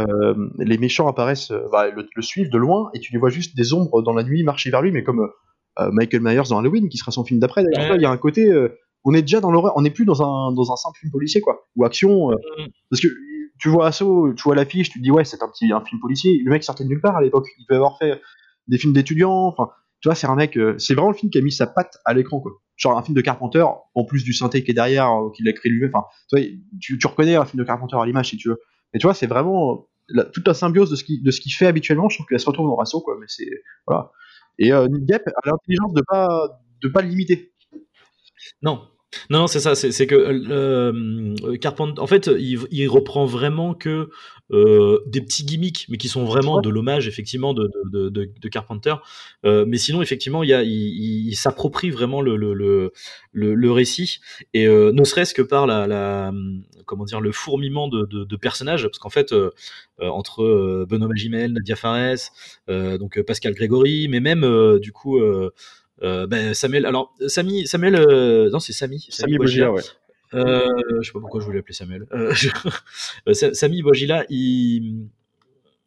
les 0.58 0.78
méchants 0.78 1.08
apparaissent, 1.08 1.52
bah, 1.72 1.88
le, 1.88 2.06
le, 2.14 2.22
suivent 2.22 2.50
de 2.50 2.58
loin, 2.58 2.90
et 2.92 2.98
tu 2.98 3.12
les 3.12 3.18
vois 3.18 3.30
juste 3.30 3.56
des 3.56 3.72
ombres 3.72 4.02
dans 4.02 4.12
la 4.12 4.24
nuit 4.24 4.42
marcher 4.42 4.70
vers 4.70 4.82
lui, 4.82 4.90
mais 4.90 5.04
comme 5.04 5.30
Michael 5.78 6.20
Myers 6.20 6.48
dans 6.50 6.58
Halloween, 6.58 6.88
qui 6.88 6.98
sera 6.98 7.12
son 7.12 7.24
film 7.24 7.40
d'après. 7.40 7.64
D'ailleurs, 7.64 7.96
il 7.96 8.02
y 8.02 8.06
a 8.06 8.10
un 8.10 8.18
côté, 8.18 8.52
on 9.04 9.14
est 9.14 9.22
déjà 9.22 9.40
dans 9.40 9.50
l'horreur, 9.50 9.72
on 9.76 9.82
n'est 9.82 9.90
plus 9.90 10.04
dans 10.04 10.22
un, 10.22 10.52
dans 10.52 10.72
un 10.72 10.76
simple 10.76 10.98
film 10.98 11.12
policier, 11.12 11.40
quoi, 11.40 11.66
ou 11.76 11.84
action. 11.84 12.30
Euh, 12.30 12.34
mm. 12.34 12.66
Parce 12.90 13.00
que 13.00 13.08
tu 13.58 13.68
vois 13.68 13.88
Asso, 13.88 14.34
tu 14.36 14.42
vois 14.42 14.54
l'affiche, 14.54 14.90
tu 14.90 14.98
te 14.98 15.02
dis, 15.02 15.10
ouais, 15.10 15.24
c'est 15.24 15.42
un 15.42 15.48
petit 15.48 15.72
un 15.72 15.84
film 15.84 16.00
policier. 16.00 16.40
Le 16.44 16.50
mec 16.50 16.62
sortait 16.64 16.84
de 16.84 16.88
nulle 16.88 17.00
part 17.00 17.16
à 17.16 17.22
l'époque. 17.22 17.46
Il 17.58 17.64
devait 17.68 17.76
avoir 17.76 17.98
fait 17.98 18.20
des 18.68 18.78
films 18.78 18.92
d'étudiants, 18.92 19.46
enfin, 19.46 19.70
tu 20.00 20.08
vois, 20.08 20.14
c'est 20.14 20.26
un 20.26 20.36
mec, 20.36 20.56
euh, 20.56 20.76
c'est 20.78 20.94
vraiment 20.94 21.10
le 21.10 21.16
film 21.16 21.30
qui 21.30 21.38
a 21.38 21.40
mis 21.40 21.50
sa 21.50 21.66
patte 21.66 21.98
à 22.04 22.14
l'écran, 22.14 22.40
quoi. 22.40 22.52
Genre 22.76 22.96
un 22.96 23.02
film 23.02 23.16
de 23.16 23.20
Carpenter, 23.20 23.64
en 23.94 24.04
plus 24.04 24.22
du 24.22 24.32
synthé 24.32 24.62
qui 24.62 24.70
est 24.70 24.74
derrière, 24.74 25.10
euh, 25.10 25.30
qu'il 25.30 25.48
a 25.48 25.52
créé 25.52 25.72
lui-même, 25.72 25.90
enfin, 25.92 26.06
tu, 26.80 26.98
tu, 26.98 27.06
reconnais 27.06 27.34
un 27.34 27.44
film 27.44 27.60
de 27.60 27.66
Carpenter 27.66 27.96
à 28.00 28.06
l'image 28.06 28.30
si 28.30 28.36
tu 28.36 28.50
veux. 28.50 28.58
Mais 28.92 29.00
tu 29.00 29.06
vois, 29.06 29.14
c'est 29.14 29.26
vraiment 29.26 29.88
toute 30.32 30.46
la 30.46 30.54
symbiose 30.54 30.90
de 30.90 30.96
ce 30.96 31.04
de 31.22 31.30
ce 31.30 31.40
qu'il 31.40 31.52
fait 31.52 31.66
habituellement, 31.66 32.08
je 32.08 32.16
trouve 32.16 32.26
qu'elle 32.26 32.40
se 32.40 32.46
retrouve 32.46 32.68
dans 32.68 32.76
Rasso, 32.76 33.00
quoi. 33.00 33.16
Mais 33.20 33.26
c'est 33.28 33.50
voilà. 33.86 34.12
Et 34.58 34.72
euh, 34.72 34.88
Nick 34.88 35.04
Gap 35.06 35.22
a 35.26 35.48
l'intelligence 35.48 35.92
de 35.92 36.02
pas 36.06 36.28
de 36.82 36.88
pas 36.88 37.02
le 37.02 37.08
limiter. 37.08 37.52
Non, 38.62 38.88
non, 39.30 39.46
c'est 39.46 39.60
ça, 39.60 39.74
c'est 39.74 40.06
que 40.06 40.14
euh, 40.14 41.34
euh, 41.42 41.56
Carpenter, 41.56 42.00
en 42.00 42.06
fait, 42.06 42.26
il, 42.26 42.58
il, 42.70 42.88
reprend 42.88 43.24
vraiment 43.24 43.72
que 43.72 44.10
euh, 44.52 45.00
des 45.06 45.22
petits 45.22 45.44
gimmicks, 45.44 45.86
mais 45.88 45.96
qui 45.96 46.08
sont 46.08 46.24
vraiment 46.24 46.60
de 46.60 46.68
l'hommage, 46.68 47.08
effectivement, 47.08 47.54
de, 47.54 47.70
de, 47.90 48.10
de, 48.10 48.30
de 48.38 48.48
Carpenter. 48.48 48.94
Euh, 49.46 49.64
mais 49.66 49.78
sinon, 49.78 50.02
effectivement, 50.02 50.42
il, 50.42 50.50
y 50.50 50.54
a, 50.54 50.62
il, 50.62 51.26
il 51.28 51.34
s'approprie 51.36 51.90
vraiment 51.90 52.20
le, 52.20 52.36
le, 52.36 52.52
le, 52.52 52.92
le, 53.32 53.72
récit, 53.72 54.20
et 54.52 54.66
ne 54.68 55.04
serait-ce 55.04 55.32
que 55.32 55.42
par 55.42 55.66
la, 55.66 55.86
la, 55.86 56.30
comment 56.84 57.04
dire, 57.04 57.22
le 57.22 57.32
fourmillement 57.32 57.88
de, 57.88 58.36
personnages, 58.36 58.82
parce 58.82 58.98
qu'en 58.98 59.10
fait, 59.10 59.34
entre 60.00 60.84
Benoît 60.86 61.08
Magimel, 61.08 61.52
Nadia 61.54 61.76
Fares, 61.76 62.30
donc 62.68 63.20
Pascal 63.22 63.54
Grégory, 63.54 64.08
mais 64.08 64.20
même, 64.20 64.78
du 64.80 64.92
coup, 64.92 65.18
ben, 66.02 66.54
Samuel, 66.54 66.86
alors 66.86 67.14
Samy, 67.26 67.66
Samuel, 67.66 67.96
euh, 67.96 68.50
non 68.50 68.60
c'est 68.60 68.72
Samy, 68.72 69.06
Samy 69.10 69.36
Bogila, 69.36 69.72
ouais. 69.72 69.82
Euh, 70.34 70.66
je 71.00 71.06
sais 71.06 71.12
pas 71.12 71.20
pourquoi 71.20 71.40
je 71.40 71.46
voulais 71.46 71.58
l'appeler 71.58 71.74
Samuel. 71.74 72.06
Euh, 72.12 72.34
euh 73.28 73.34
Samy 73.34 73.82
Bogila, 73.82 74.24
il, 74.28 75.08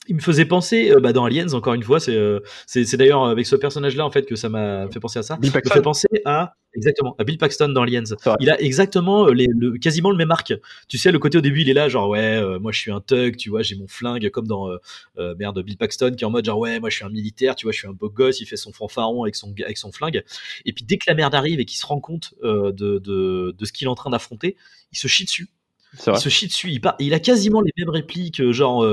il 0.08 0.16
me 0.16 0.22
faisait 0.22 0.45
penser 0.45 0.91
euh, 0.91 0.99
bah, 0.99 1.14
dans 1.14 1.26
Aliens 1.26 1.54
encore 1.54 1.76
une 1.76 1.84
fois 1.84 1.99
c'est 1.99 2.16
euh, 2.16 2.39
c'est 2.66 2.97
d'ailleurs 2.97 3.26
avec 3.26 3.45
ce 3.45 3.56
personnage 3.56 3.95
là 3.95 4.06
en 4.06 4.10
fait 4.12 4.26
que 4.26 4.36
ça 4.36 4.49
m'a 4.49 4.89
fait 4.89 4.99
penser 4.99 5.20
à 5.20 5.24
ça. 5.24 5.38
Bill 5.38 5.52
Paxton. 5.52 5.70
me 5.70 5.76
fait 5.76 5.82
penser 5.84 6.08
à 6.26 6.56
exactement 6.74 7.16
à 7.20 7.24
Bill 7.24 7.38
Paxton 7.38 7.70
dans 7.70 7.84
Aliens. 7.84 8.04
Il 8.39 8.49
a 8.49 8.60
exactement 8.60 9.28
euh, 9.28 9.34
les, 9.34 9.45
le, 9.47 9.78
quasiment 9.78 10.10
le 10.10 10.18
même 10.18 10.32
arc. 10.32 10.54
Tu 10.88 10.97
sais 10.97 11.12
le 11.12 11.20
côté 11.20 11.38
au 11.38 11.41
début 11.41 11.62
il 11.62 11.70
est 11.70 11.74
là 11.74 11.88
genre 11.88 12.10
ouais 12.10 12.41
moi 12.60 12.72
je 12.72 12.80
suis 12.80 12.91
un 12.91 12.99
thug 12.99 13.38
tu 13.38 13.52
vois 13.52 13.62
j'ai 13.62 13.76
mon 13.76 13.88
flingue 13.88 14.28
comme 14.30 14.47
dans 14.47 14.70
euh, 14.70 15.36
merde 15.38 15.62
Bill 15.62 15.78
Paxton 15.78 16.14
qui 16.18 16.24
est 16.24 16.28
en 16.28 16.32
mode 16.32 16.45
genre 16.45 16.58
ouais 16.58 16.80
moi 16.80 16.89
je 16.89 16.95
suis 16.95 17.06
un 17.06 17.10
militaire 17.10 17.56
tu 17.56 17.68
vois 17.68 17.72
je 17.72 17.78
suis 17.78 17.88
un 17.88 17.93
beau 17.93 18.10
gosse 18.10 18.41
il 18.41 18.47
fait 18.47 18.58
son 18.58 18.74
fanfaron 18.74 19.22
avec 19.24 19.36
son 19.36 19.54
avec 19.64 19.78
son 19.78 19.91
flingue. 19.91 20.24
Et 20.66 20.74
puis 20.74 20.84
dès 20.84 20.97
que 20.97 21.06
la 21.08 21.14
merde 21.14 21.36
arrive 21.36 21.60
et 21.60 21.66
qu'il 21.66 21.78
se 21.78 21.86
rend 21.86 21.99
compte 21.99 22.34
de, 22.41 22.72
de, 22.72 23.56
de 23.56 23.66
ce 23.66 23.72
qu'il 23.72 23.86
est 23.86 23.91
en 23.91 23.95
train 23.95 24.10
d'affronter 24.10 24.58
il 24.91 24.97
se 24.97 25.08
chie 25.08 25.26
dessus 25.26 25.49
il 26.08 26.18
se 26.18 26.30
chie 26.30 26.48
dessus. 26.48 26.70
Il, 26.70 26.82
il, 27.00 27.14
a 27.14 27.20
quasiment 27.20 27.62
les 27.62 27.72
mêmes 27.78 27.89
répliques, 27.89 28.52
genre, 28.52 28.86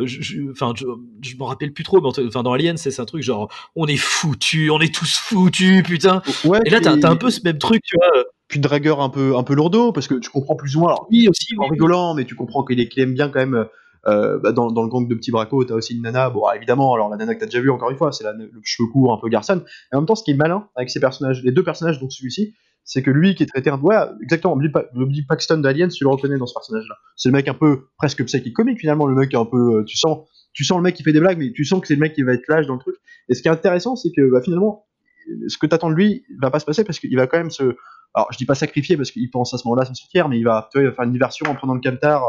enfin, 0.00 0.72
je, 0.74 0.86
je, 1.22 1.36
m'en 1.36 1.46
rappelle 1.46 1.72
plus 1.72 1.84
trop, 1.84 2.00
mais 2.00 2.26
enfin, 2.26 2.42
dans 2.42 2.52
Alien, 2.52 2.76
c'est 2.76 2.98
un 3.00 3.04
truc 3.04 3.22
genre, 3.22 3.48
on 3.74 3.86
est 3.86 3.96
foutus, 3.96 4.70
on 4.70 4.80
est 4.80 4.94
tous 4.94 5.16
foutus, 5.16 5.82
putain. 5.82 6.22
et 6.64 6.70
là, 6.70 6.80
t'as 6.80 6.92
as 6.92 7.10
un 7.10 7.16
peu 7.16 7.30
ce 7.30 7.40
même 7.44 7.58
truc, 7.58 7.82
tu 7.82 7.96
vois 7.96 8.24
puis 8.48 8.60
dragueur 8.60 9.00
un 9.00 9.08
peu 9.08 9.36
un 9.36 9.42
peu 9.42 9.54
lourdeau 9.54 9.90
parce 9.90 10.06
que 10.06 10.14
tu 10.14 10.30
comprends 10.30 10.54
plus 10.54 10.76
ou 10.76 10.78
moins 10.78 10.90
alors, 10.90 11.08
oui 11.10 11.28
aussi 11.28 11.56
en 11.58 11.66
rigolant 11.66 12.14
mais 12.14 12.24
tu 12.24 12.36
comprends 12.36 12.64
qu'il 12.64 12.78
aime 12.98 13.12
bien 13.12 13.28
quand 13.28 13.40
même 13.40 13.66
euh, 14.06 14.38
bah, 14.38 14.52
dans, 14.52 14.70
dans, 14.70 14.82
le 14.82 14.88
gang 14.88 15.08
de 15.08 15.14
petits 15.14 15.32
bracos, 15.32 15.64
t'as 15.64 15.74
aussi 15.74 15.94
une 15.94 16.02
nana, 16.02 16.30
bon, 16.30 16.48
évidemment, 16.54 16.94
alors 16.94 17.08
la 17.08 17.16
nana 17.16 17.34
que 17.34 17.40
t'as 17.40 17.46
déjà 17.46 17.60
vu 17.60 17.70
encore 17.70 17.90
une 17.90 17.96
fois, 17.96 18.12
c'est 18.12 18.24
le 18.24 18.50
cheveu 18.62 18.88
court, 18.88 19.12
un 19.12 19.18
peu 19.18 19.28
garçon. 19.28 19.64
Et 19.92 19.96
en 19.96 20.00
même 20.00 20.06
temps, 20.06 20.14
ce 20.14 20.22
qui 20.22 20.30
est 20.30 20.36
malin 20.36 20.68
avec 20.76 20.90
ces 20.90 21.00
personnages, 21.00 21.42
les 21.42 21.50
deux 21.50 21.64
personnages, 21.64 21.98
donc 21.98 22.12
celui-ci, 22.12 22.54
c'est 22.86 23.02
que 23.02 23.10
lui 23.10 23.34
qui 23.34 23.42
est 23.42 23.46
traité 23.46 23.68
un. 23.68 23.78
Ouais, 23.78 23.96
exactement, 24.22 24.56
Billy 24.56 25.26
Paxton 25.26 25.58
d'Alien, 25.58 25.90
tu 25.90 26.04
le 26.04 26.10
reconnais 26.10 26.38
dans 26.38 26.46
ce 26.46 26.54
personnage-là. 26.54 26.94
C'est 27.16 27.28
le 27.28 27.34
mec 27.34 27.48
un 27.48 27.54
peu 27.54 27.88
presque 27.98 28.24
psychique 28.24 28.54
comique 28.54 28.78
finalement, 28.78 29.06
le 29.06 29.16
mec 29.16 29.34
un 29.34 29.44
peu. 29.44 29.80
Euh, 29.80 29.84
tu 29.84 29.96
sens, 29.96 30.28
tu 30.54 30.64
sens 30.64 30.78
le 30.78 30.84
mec 30.84 30.94
qui 30.94 31.02
fait 31.02 31.12
des 31.12 31.20
blagues, 31.20 31.36
mais 31.36 31.52
tu 31.52 31.64
sens 31.64 31.80
que 31.80 31.88
c'est 31.88 31.96
le 31.96 32.00
mec 32.00 32.14
qui 32.14 32.22
va 32.22 32.32
être 32.32 32.46
lâche 32.48 32.66
dans 32.66 32.74
le 32.74 32.80
truc. 32.80 32.94
Et 33.28 33.34
ce 33.34 33.42
qui 33.42 33.48
est 33.48 33.50
intéressant, 33.50 33.96
c'est 33.96 34.12
que 34.16 34.30
bah, 34.30 34.40
finalement, 34.40 34.86
ce 35.48 35.58
que 35.58 35.66
t'attends 35.66 35.90
de 35.90 35.96
lui 35.96 36.24
va 36.40 36.50
pas 36.50 36.60
se 36.60 36.64
passer 36.64 36.84
parce 36.84 37.00
qu'il 37.00 37.16
va 37.16 37.26
quand 37.26 37.38
même 37.38 37.50
se. 37.50 37.76
Alors, 38.14 38.28
je 38.30 38.38
dis 38.38 38.46
pas 38.46 38.54
sacrifier 38.54 38.96
parce 38.96 39.10
qu'il 39.10 39.28
pense 39.30 39.52
à 39.52 39.58
ce 39.58 39.66
moment-là 39.66 39.84
s'en 39.84 39.94
sortir, 39.94 40.28
mais 40.28 40.38
il 40.38 40.44
va, 40.44 40.68
tu 40.72 40.78
il 40.78 40.86
va 40.86 40.92
faire 40.92 41.04
une 41.04 41.12
diversion 41.12 41.50
en 41.50 41.54
prenant 41.54 41.74
le 41.74 41.80
camtar 41.80 42.22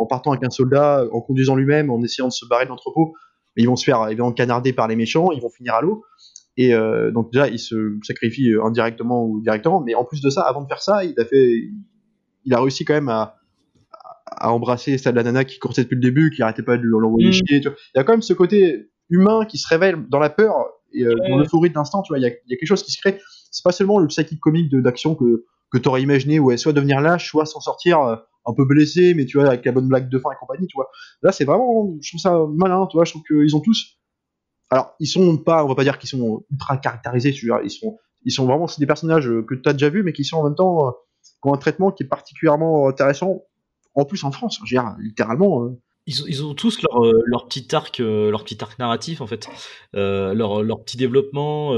en 0.00 0.06
partant 0.06 0.32
avec 0.32 0.42
un 0.44 0.50
soldat, 0.50 1.04
en 1.12 1.20
conduisant 1.20 1.54
lui-même, 1.54 1.90
en 1.90 2.02
essayant 2.02 2.28
de 2.28 2.32
se 2.32 2.46
barrer 2.46 2.64
de 2.64 2.70
l'entrepôt. 2.70 3.14
Ils 3.56 3.66
vont 3.66 3.76
se 3.76 3.84
faire 3.84 4.06
évidemment 4.06 4.32
canarder 4.32 4.72
par 4.72 4.88
les 4.88 4.96
méchants, 4.96 5.32
ils 5.32 5.40
vont 5.42 5.50
finir 5.50 5.74
à 5.74 5.82
l'eau. 5.82 6.04
Et 6.60 6.74
euh, 6.74 7.10
donc 7.10 7.32
déjà, 7.32 7.48
il 7.48 7.58
se 7.58 7.96
sacrifie 8.02 8.50
euh, 8.50 8.62
indirectement 8.62 9.24
ou 9.24 9.40
directement. 9.40 9.80
Mais 9.80 9.94
en 9.94 10.04
plus 10.04 10.20
de 10.20 10.28
ça, 10.28 10.42
avant 10.42 10.60
de 10.60 10.68
faire 10.68 10.82
ça, 10.82 11.04
il 11.06 11.18
a 11.18 11.24
fait, 11.24 11.70
il 12.44 12.52
a 12.52 12.60
réussi 12.60 12.84
quand 12.84 12.92
même 12.92 13.08
à, 13.08 13.36
à 14.26 14.52
embrasser 14.52 14.98
celle 14.98 15.14
la 15.14 15.22
nana 15.22 15.46
qui 15.46 15.58
coursait 15.58 15.84
depuis 15.84 15.94
le 15.94 16.02
début, 16.02 16.30
qui 16.30 16.42
arrêtait 16.42 16.62
pas 16.62 16.76
de 16.76 16.82
l'envoyer 16.82 17.30
mmh. 17.30 17.32
chier. 17.32 17.62
Il 17.64 17.72
y 17.96 17.98
a 17.98 18.04
quand 18.04 18.12
même 18.12 18.20
ce 18.20 18.34
côté 18.34 18.90
humain 19.08 19.46
qui 19.46 19.56
se 19.56 19.66
révèle 19.68 20.06
dans 20.10 20.18
la 20.18 20.28
peur 20.28 20.52
et 20.92 21.06
euh, 21.06 21.14
dans 21.30 21.38
l'euphorie 21.38 21.70
de 21.70 21.74
l'instant. 21.74 22.02
Tu 22.02 22.12
vois, 22.12 22.18
il 22.18 22.24
y, 22.24 22.26
a, 22.26 22.30
quelque 22.30 22.66
chose 22.66 22.82
qui 22.82 22.92
se 22.92 23.00
crée. 23.00 23.18
C'est 23.50 23.64
pas 23.64 23.72
seulement 23.72 23.98
le 23.98 24.06
psychique 24.08 24.38
comique 24.38 24.70
d'action 24.70 25.14
que 25.14 25.46
que 25.72 25.78
t'aurais 25.78 26.02
imaginé, 26.02 26.40
ouais, 26.40 26.56
soit 26.56 26.72
devenir 26.72 27.00
lâche, 27.00 27.30
soit 27.30 27.46
s'en 27.46 27.60
sortir 27.60 28.00
un 28.00 28.54
peu 28.54 28.64
blessé, 28.64 29.14
mais 29.14 29.24
tu 29.24 29.38
vois, 29.38 29.46
avec 29.46 29.64
la 29.64 29.70
bonne 29.70 29.86
blague 29.86 30.08
de 30.08 30.18
fin 30.18 30.32
et 30.32 30.34
compagnie, 30.38 30.66
tu 30.66 30.74
vois. 30.74 30.90
Là, 31.22 31.30
c'est 31.30 31.44
vraiment, 31.44 31.96
je 32.02 32.10
trouve 32.10 32.20
ça 32.20 32.36
malin, 32.52 32.88
tu 32.90 32.96
vois, 32.96 33.04
je 33.04 33.12
trouve 33.12 33.22
qu'ils 33.22 33.54
ont 33.54 33.60
tous. 33.60 33.99
Alors, 34.70 34.94
ils 35.00 35.06
sont 35.06 35.36
pas, 35.36 35.64
on 35.64 35.68
va 35.68 35.74
pas 35.74 35.82
dire 35.82 35.98
qu'ils 35.98 36.08
sont 36.08 36.44
ultra 36.50 36.76
caractérisés, 36.76 37.30
ils 37.30 37.70
sont, 37.70 37.98
ils 38.24 38.32
sont 38.32 38.46
vraiment, 38.46 38.68
c'est 38.68 38.80
des 38.80 38.86
personnages 38.86 39.28
que 39.48 39.54
tu 39.54 39.68
as 39.68 39.72
déjà 39.72 39.90
vus, 39.90 40.02
mais 40.02 40.12
qui 40.12 40.24
sont 40.24 40.38
en 40.38 40.44
même 40.44 40.54
temps, 40.54 40.88
euh, 40.88 40.90
qui 41.22 41.48
ont 41.48 41.54
un 41.54 41.58
traitement 41.58 41.90
qui 41.90 42.04
est 42.04 42.06
particulièrement 42.06 42.88
intéressant, 42.88 43.42
en 43.94 44.04
plus 44.04 44.22
en 44.22 44.30
France, 44.30 44.56
je 44.58 44.62
veux 44.62 44.80
dire, 44.80 44.94
littéralement. 45.00 45.64
Euh. 45.64 45.80
Ils 46.06 46.22
ont, 46.22 46.26
ils 46.28 46.44
ont, 46.44 46.54
tous 46.54 46.80
leur, 46.82 47.04
euh, 47.04 47.22
leur 47.26 47.46
petit 47.46 47.74
arc, 47.74 47.98
leur 47.98 48.42
petit 48.42 48.56
arc 48.62 48.78
narratif 48.78 49.20
en 49.20 49.26
fait, 49.26 49.48
leur, 49.92 50.62
leur 50.62 50.82
petit 50.82 50.96
développement. 50.96 51.74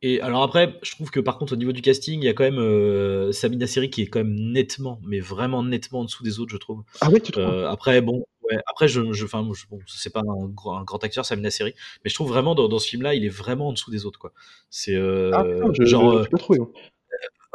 Et 0.00 0.20
alors 0.20 0.42
après, 0.42 0.78
je 0.82 0.92
trouve 0.92 1.10
que 1.10 1.18
par 1.18 1.38
contre 1.38 1.54
au 1.54 1.56
niveau 1.56 1.72
du 1.72 1.82
casting, 1.82 2.20
il 2.20 2.24
y 2.24 2.28
a 2.28 2.32
quand 2.32 2.44
même 2.44 2.60
euh, 2.60 3.32
Samina 3.32 3.66
Seri 3.66 3.90
qui 3.90 4.02
est 4.02 4.06
quand 4.06 4.20
même 4.20 4.34
nettement, 4.34 5.00
mais 5.04 5.18
vraiment 5.18 5.64
nettement 5.64 6.00
en 6.00 6.04
dessous 6.04 6.22
des 6.22 6.38
autres, 6.38 6.52
je 6.52 6.56
trouve. 6.56 6.84
Ah 7.00 7.08
oui, 7.12 7.20
tu 7.20 7.32
trouves? 7.32 7.44
Euh, 7.44 7.68
Après, 7.68 8.00
bon, 8.00 8.24
ouais, 8.50 8.58
après 8.66 8.88
je, 8.88 9.12
je, 9.12 9.24
enfin, 9.24 9.42
bon, 9.42 9.52
c'est 9.86 10.12
pas 10.12 10.20
un, 10.20 10.44
un, 10.72 10.82
grand 10.84 11.04
acteur 11.04 11.24
Samina 11.24 11.50
Seri, 11.50 11.74
mais 12.04 12.10
je 12.10 12.14
trouve 12.14 12.28
vraiment 12.28 12.54
dans, 12.54 12.68
dans 12.68 12.78
ce 12.78 12.88
film-là, 12.88 13.14
il 13.14 13.24
est 13.24 13.30
vraiment 13.30 13.68
en 13.68 13.72
dessous 13.72 13.90
des 13.90 14.06
autres, 14.06 14.18
quoi. 14.18 14.32
C'est 14.70 14.94
euh, 14.94 15.30
ah, 15.34 15.44
genre, 15.80 16.24
je. 16.24 16.54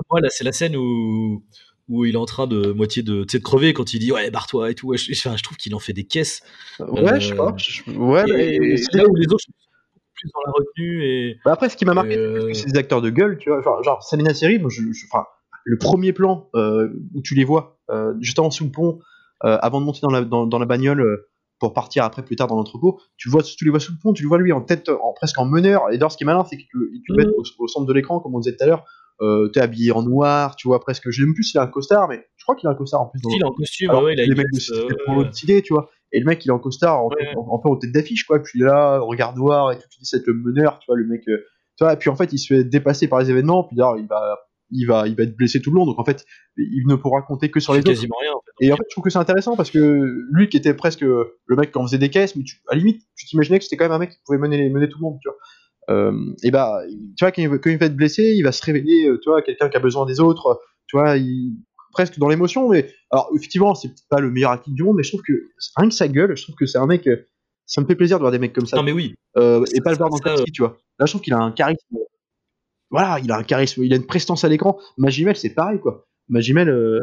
Voilà, 0.10 0.30
c'est 0.30 0.44
la 0.44 0.52
scène 0.52 0.76
où 0.76 1.44
où 1.90 2.06
il 2.06 2.16
est 2.16 2.18
en 2.18 2.26
train 2.26 2.48
de 2.48 2.72
moitié 2.72 3.04
de, 3.04 3.26
de 3.26 3.38
crever 3.40 3.74
quand 3.74 3.94
il 3.94 4.00
dit 4.00 4.12
ouais 4.12 4.32
barre-toi 4.32 4.72
et 4.72 4.76
tout. 4.76 4.88
Ouais, 4.88 4.98
je, 4.98 5.14
je 5.14 5.44
trouve 5.44 5.58
qu'il 5.58 5.76
en 5.76 5.80
fait 5.80 5.94
des 5.94 6.06
caisses. 6.06 6.42
Ouais, 6.80 7.20
je 7.20 7.30
sais 7.30 7.36
pas. 7.36 7.56
Ouais, 7.88 8.24
et, 8.30 8.78
là 8.94 9.06
où 9.08 9.16
les 9.16 9.28
autres 9.28 9.46
dans 10.34 10.42
la 10.46 10.52
retenue. 10.52 11.04
Et, 11.04 11.38
bah, 11.46 11.54
après, 11.54 11.70
ce 11.70 11.78
qui 11.78 11.86
m'a 11.86 11.94
marqué, 11.94 12.18
euh, 12.18 12.54
c'est 12.54 12.72
des 12.72 12.78
acteurs 12.78 13.02
de 13.02 13.10
gueule, 13.10 13.38
tu 13.38 13.50
vois. 13.50 13.62
Genre, 13.62 13.84
genre 13.84 14.04
Samina 14.04 14.34
Seri, 14.34 14.60
moi, 14.60 14.70
je, 14.70 14.82
le 15.66 15.78
premier 15.78 16.14
plan 16.14 16.50
euh, 16.56 16.90
où 17.14 17.22
tu 17.22 17.36
les 17.36 17.44
vois, 17.44 17.78
euh, 17.90 18.14
juste 18.20 18.40
en 18.40 18.52
sous 18.52 18.66
le 18.66 18.72
pont, 18.72 19.00
euh, 19.00 19.04
avant 19.42 19.80
de 19.82 19.86
monter 19.86 20.00
dans 20.02 20.10
la, 20.10 20.22
dans, 20.22 20.46
dans 20.46 20.60
la 20.60 20.66
bagnole 20.66 21.02
euh, 21.02 21.30
pour 21.60 21.74
partir 21.74 22.04
après 22.04 22.24
plus 22.24 22.36
tard 22.36 22.48
dans 22.48 22.56
l'entrepôt, 22.56 23.00
tu 23.18 23.30
vois, 23.30 23.42
tu 23.42 23.64
les 23.64 23.72
vois 23.72 23.80
sous 23.80 23.94
le 23.94 23.98
pont, 24.02 24.14
tu 24.14 24.24
le 24.24 24.30
vois 24.30 24.38
lui 24.38 24.52
en 24.52 24.62
tête, 24.62 24.90
en, 24.90 25.14
presque 25.14 25.40
en 25.40 25.46
meneur. 25.46 25.90
Et 25.92 25.98
d'ailleurs, 25.98 26.12
ce 26.12 26.18
qui 26.18 26.24
est 26.24 26.26
malin, 26.26 26.44
c'est 26.44 26.58
qu'il 26.58 26.68
te, 26.68 27.14
met 27.14 27.26
au, 27.58 27.68
centre 27.68 27.86
de 27.86 27.94
l'écran, 27.94 28.20
comme 28.20 28.36
on 28.36 28.40
disait 28.40 28.56
tout 28.56 28.64
à 28.64 28.68
l'heure. 28.68 28.84
Euh, 29.22 29.48
t'es 29.50 29.62
habillé 29.62 29.92
en 29.92 30.04
noir, 30.04 30.56
tu 30.56 30.68
vois 30.68 30.80
presque. 30.80 31.10
Je 31.10 31.22
sais 31.22 31.26
même 31.26 31.34
plus 31.34 31.44
s'il 31.44 31.60
a 31.60 31.64
un 31.64 31.68
costard, 31.68 32.10
mais 32.10 32.26
je 32.36 32.44
crois 32.44 32.56
qu'il 32.56 32.68
a 32.68 32.72
un 32.72 32.76
costard 32.76 33.02
en 33.02 33.06
plus. 33.06 33.22
il 33.30 33.44
a 33.44 33.48
un 33.48 33.52
costume, 33.52 33.92
ouais, 33.92 34.14
il 34.14 34.20
a 34.20 34.26
les 34.26 34.36
mecs 34.36 34.52
de 34.52 35.60
tu 35.62 35.74
vois 35.74 35.90
et 36.14 36.20
le 36.20 36.26
mec 36.26 36.46
il 36.46 36.50
est 36.50 36.52
en 36.52 36.60
costard 36.60 37.04
en, 37.04 37.10
en, 37.36 37.60
peu 37.60 37.70
en 37.70 37.76
tête 37.76 37.92
d'affiche 37.92 38.24
quoi 38.24 38.40
puis 38.42 38.60
là 38.60 39.00
regarde 39.00 39.36
voir 39.38 39.72
et 39.72 39.78
tout 39.78 39.88
tu 39.90 40.00
dis 40.00 40.06
c'est 40.06 40.26
le 40.26 40.34
meneur 40.34 40.80
tu 40.80 40.86
vois 40.88 40.96
le 40.96 41.06
mec 41.06 41.28
euh, 41.28 41.44
tu 41.76 41.84
vois 41.84 41.94
et 41.94 41.98
puis 41.98 42.10
en 42.10 42.16
fait 42.16 42.32
il 42.32 42.38
se 42.38 42.54
fait 42.54 42.64
dépasser 42.64 43.08
par 43.08 43.20
les 43.20 43.32
événements 43.32 43.64
puis 43.64 43.76
là 43.76 43.96
il 43.98 44.08
va 44.08 44.40
il 44.74 44.86
va 44.86 45.08
il 45.08 45.16
va 45.16 45.24
être 45.24 45.36
blessé 45.36 45.62
tout 45.62 45.72
le 45.72 45.76
long 45.76 45.86
donc 45.86 46.00
en 46.00 46.06
fait 46.06 46.26
il 46.58 46.86
ne 46.88 46.96
pourra 46.96 47.22
compter 47.22 47.50
que 47.52 47.60
sur 47.60 47.74
les 47.74 47.80
autres 47.80 47.92
rien, 47.92 48.34
en 48.34 48.42
et 48.60 48.72
en 48.72 48.76
fait 48.76 48.84
je 48.90 48.94
trouve 48.94 49.04
que 49.04 49.10
c'est 49.10 49.20
intéressant 49.20 49.56
parce 49.56 49.72
que 49.72 50.26
lui 50.32 50.50
qui 50.50 50.58
était 50.58 50.74
presque 50.74 51.02
le 51.02 51.56
mec 51.56 51.72
qui 51.72 51.78
en 51.78 51.86
faisait 51.86 51.98
des 51.98 52.10
caisses 52.10 52.36
mais 52.36 52.44
tu, 52.44 52.58
à 52.68 52.76
la 52.76 52.80
limite 52.80 53.02
tu 53.16 53.26
t'imaginais 53.26 53.60
que 53.60 53.64
c'était 53.64 53.78
quand 53.78 53.86
même 53.86 53.94
un 53.94 54.00
mec 54.00 54.12
qui 54.12 54.18
pouvait 54.26 54.38
mener 54.38 54.70
mener 54.70 54.90
tout 54.90 54.98
le 55.00 55.04
monde 55.04 55.20
tu 55.22 55.30
vois 55.30 55.38
euh, 55.90 56.34
et 56.44 56.52
bah 56.52 56.82
tu 57.18 57.24
vois 57.24 57.32
quand 57.32 57.42
il, 57.42 57.50
quand 57.50 57.70
il 57.70 57.78
va 57.78 57.86
être 57.88 57.96
blessé 57.96 58.34
il 58.36 58.44
va 58.44 58.52
se 58.52 58.64
réveiller 58.66 59.08
euh, 59.08 59.20
tu 59.22 59.30
vois 59.30 59.42
quelqu'un 59.42 59.70
qui 59.70 59.78
a 59.78 59.82
besoin 59.82 60.06
des 60.06 60.20
autres 60.20 60.62
tu 60.88 60.98
vois 60.98 61.18
il, 61.18 61.58
presque 61.94 62.20
dans 62.20 62.28
l'émotion, 62.28 62.70
mais 62.70 62.92
alors 63.12 63.30
effectivement, 63.36 63.74
c'est 63.76 63.94
pas 64.10 64.20
le 64.20 64.30
meilleur 64.30 64.52
acting 64.52 64.76
du 64.76 64.84
monde, 64.84 64.98
mais 64.98 65.04
je 65.04 65.12
trouve 65.12 65.22
que 65.22 65.52
rien 65.78 65.88
que 65.88 65.96
sa 65.96 66.10
gueule, 66.10 66.36
je 66.36 66.44
trouve 66.44 66.56
que 66.56 66.66
c'est 66.66 66.80
un 66.80 66.88
mec. 66.88 67.08
Euh, 67.08 67.30
ça 67.66 67.80
me 67.80 67.86
fait 67.86 67.96
plaisir 67.96 68.18
de 68.18 68.24
voir 68.24 68.32
des 68.32 68.40
mecs 68.40 68.52
comme 68.52 68.66
ça. 68.66 68.76
Non 68.76 68.84
mais 68.84 68.92
oui. 68.92 69.16
Euh, 69.38 69.64
et 69.74 69.80
pas 69.80 69.92
le 69.92 69.98
voir 69.98 70.10
dans 70.10 70.18
Taxi, 70.18 70.52
tu 70.52 70.62
vois. 70.62 70.78
Là, 71.00 71.06
je 71.06 71.12
trouve 71.14 71.22
qu'il 71.22 71.34
a 71.34 71.40
un 71.40 71.52
charisme. 71.52 71.98
Voilà, 72.94 73.20
il 73.20 73.30
a 73.32 73.38
un 73.38 73.44
charisme, 73.44 73.84
il 73.84 73.92
a 73.92 73.98
une 73.98 74.06
prestance 74.06 74.46
à 74.46 74.50
l'écran. 74.50 74.80
Magimel, 74.98 75.36
c'est 75.36 75.54
pareil, 75.54 75.82
quoi. 75.82 76.06
Magimel, 76.30 76.70
euh, 76.70 77.02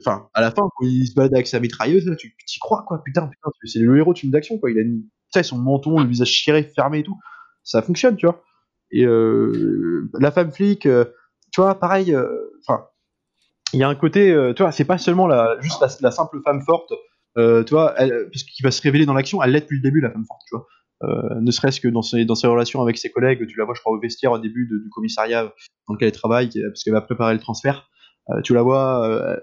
enfin, 0.00 0.28
à 0.34 0.40
la 0.40 0.50
fin, 0.50 0.62
quand 0.62 0.84
il 0.84 1.06
se 1.06 1.14
balade 1.14 1.34
avec 1.34 1.46
sa 1.46 1.60
mitrailleuse, 1.60 2.12
tu 2.18 2.34
y 2.36 2.58
crois, 2.58 2.84
quoi. 2.88 3.02
Putain, 3.04 3.28
putain, 3.28 3.50
c'est 3.64 3.78
le 3.78 3.96
héros 3.96 4.14
de 4.14 4.18
film 4.18 4.32
d'action, 4.32 4.58
quoi. 4.58 4.72
Il 4.72 5.04
a 5.34 5.42
son 5.44 5.58
menton, 5.58 6.00
le 6.00 6.08
visage 6.08 6.28
chiré, 6.28 6.64
fermé 6.74 7.00
et 7.00 7.02
tout. 7.04 7.18
Ça 7.62 7.82
fonctionne, 7.82 8.16
tu 8.16 8.26
vois. 8.26 8.42
Et 8.90 9.04
la 9.04 10.30
femme 10.32 10.50
flic, 10.50 10.80
tu 10.80 11.60
vois, 11.60 11.78
pareil. 11.78 12.16
Enfin, 12.66 12.86
il 13.72 13.80
y 13.80 13.82
a 13.82 13.88
un 13.88 13.94
côté, 13.94 14.30
euh, 14.30 14.54
tu 14.54 14.62
vois, 14.62 14.72
c'est 14.72 14.84
pas 14.84 14.98
seulement 14.98 15.26
la, 15.26 15.56
juste 15.60 15.84
la, 16.00 16.10
simple 16.10 16.40
femme 16.44 16.62
forte, 16.62 16.92
euh, 17.36 17.64
tu 17.64 17.74
vois, 17.74 17.94
qui 18.32 18.62
va 18.62 18.70
se 18.70 18.80
révéler 18.82 19.06
dans 19.06 19.14
l'action, 19.14 19.42
elle 19.42 19.50
l'est 19.50 19.60
depuis 19.60 19.76
le 19.76 19.82
début, 19.82 20.00
la 20.00 20.10
femme 20.10 20.24
forte, 20.26 20.42
tu 20.46 20.56
vois. 20.56 20.66
Euh, 21.02 21.40
ne 21.40 21.50
serait-ce 21.50 21.80
que 21.80 21.88
dans 21.88 22.02
ses, 22.02 22.24
dans 22.24 22.34
ses 22.34 22.46
relations 22.46 22.80
avec 22.80 22.96
ses 22.96 23.10
collègues, 23.10 23.46
tu 23.46 23.58
la 23.58 23.64
vois, 23.64 23.74
je 23.74 23.80
crois, 23.80 23.92
au 23.92 24.00
vestiaire 24.00 24.32
au 24.32 24.38
début 24.38 24.66
du 24.66 24.88
commissariat 24.90 25.52
dans 25.88 25.94
lequel 25.94 26.08
elle 26.08 26.14
travaille, 26.14 26.48
parce 26.48 26.82
qu'elle 26.82 26.94
va 26.94 27.02
préparer 27.02 27.34
le 27.34 27.40
transfert. 27.40 27.90
Euh, 28.30 28.40
tu 28.42 28.54
la 28.54 28.62
vois 28.62 29.06
euh, 29.06 29.36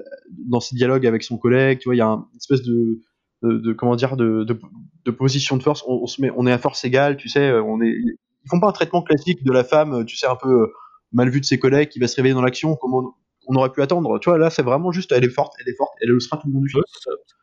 dans 0.48 0.60
ses 0.60 0.76
dialogues 0.76 1.06
avec 1.06 1.24
son 1.24 1.38
collègue, 1.38 1.80
tu 1.80 1.90
vois, 1.90 1.96
il 1.96 2.00
y 2.00 2.02
a 2.02 2.08
une 2.08 2.26
espèce 2.36 2.64
de, 2.64 3.02
de, 3.44 3.58
de, 3.58 3.74
comment 3.74 3.96
dire, 3.96 4.18
de, 4.18 4.44
de, 4.44 5.12
position 5.12 5.58
de 5.58 5.64
force. 5.64 5.84
On, 5.88 6.08
se 6.08 6.22
met, 6.22 6.32
on 6.36 6.48
est 6.48 6.52
à 6.52 6.58
force 6.58 6.84
égale, 6.84 7.18
tu 7.18 7.30
sais, 7.30 7.52
on 7.52 7.82
est, 7.82 7.92
ils 7.92 8.50
font 8.50 8.60
pas 8.60 8.70
un 8.70 8.74
traitement 8.74 9.04
classique 9.04 9.44
de 9.44 9.52
la 9.52 9.64
femme, 9.64 10.06
tu 10.06 10.18
sais, 10.18 10.28
un 10.28 10.36
peu 10.36 10.72
mal 11.14 11.30
vu 11.30 11.40
de 11.40 11.46
ses 11.46 11.60
collègues 11.60 11.90
qui 11.90 12.00
va 12.00 12.08
se 12.08 12.16
réveiller 12.16 12.34
dans 12.34 12.42
l'action, 12.42 12.76
comment 12.76 13.16
on 13.48 13.56
aurait 13.56 13.72
pu 13.72 13.82
attendre. 13.82 14.20
Tu 14.20 14.30
vois, 14.30 14.38
là, 14.38 14.50
c'est 14.50 14.64
vraiment 14.64 14.92
juste, 14.92 15.12
elle 15.12 15.24
est 15.24 15.30
forte, 15.30 15.54
elle 15.60 15.70
est 15.70 15.76
forte, 15.76 15.94
elle 16.02 16.10
le 16.10 16.20
sera 16.20 16.38
tout 16.38 16.48
le 16.48 16.54
long 16.54 16.62
du 16.62 16.70
film. 16.70 16.84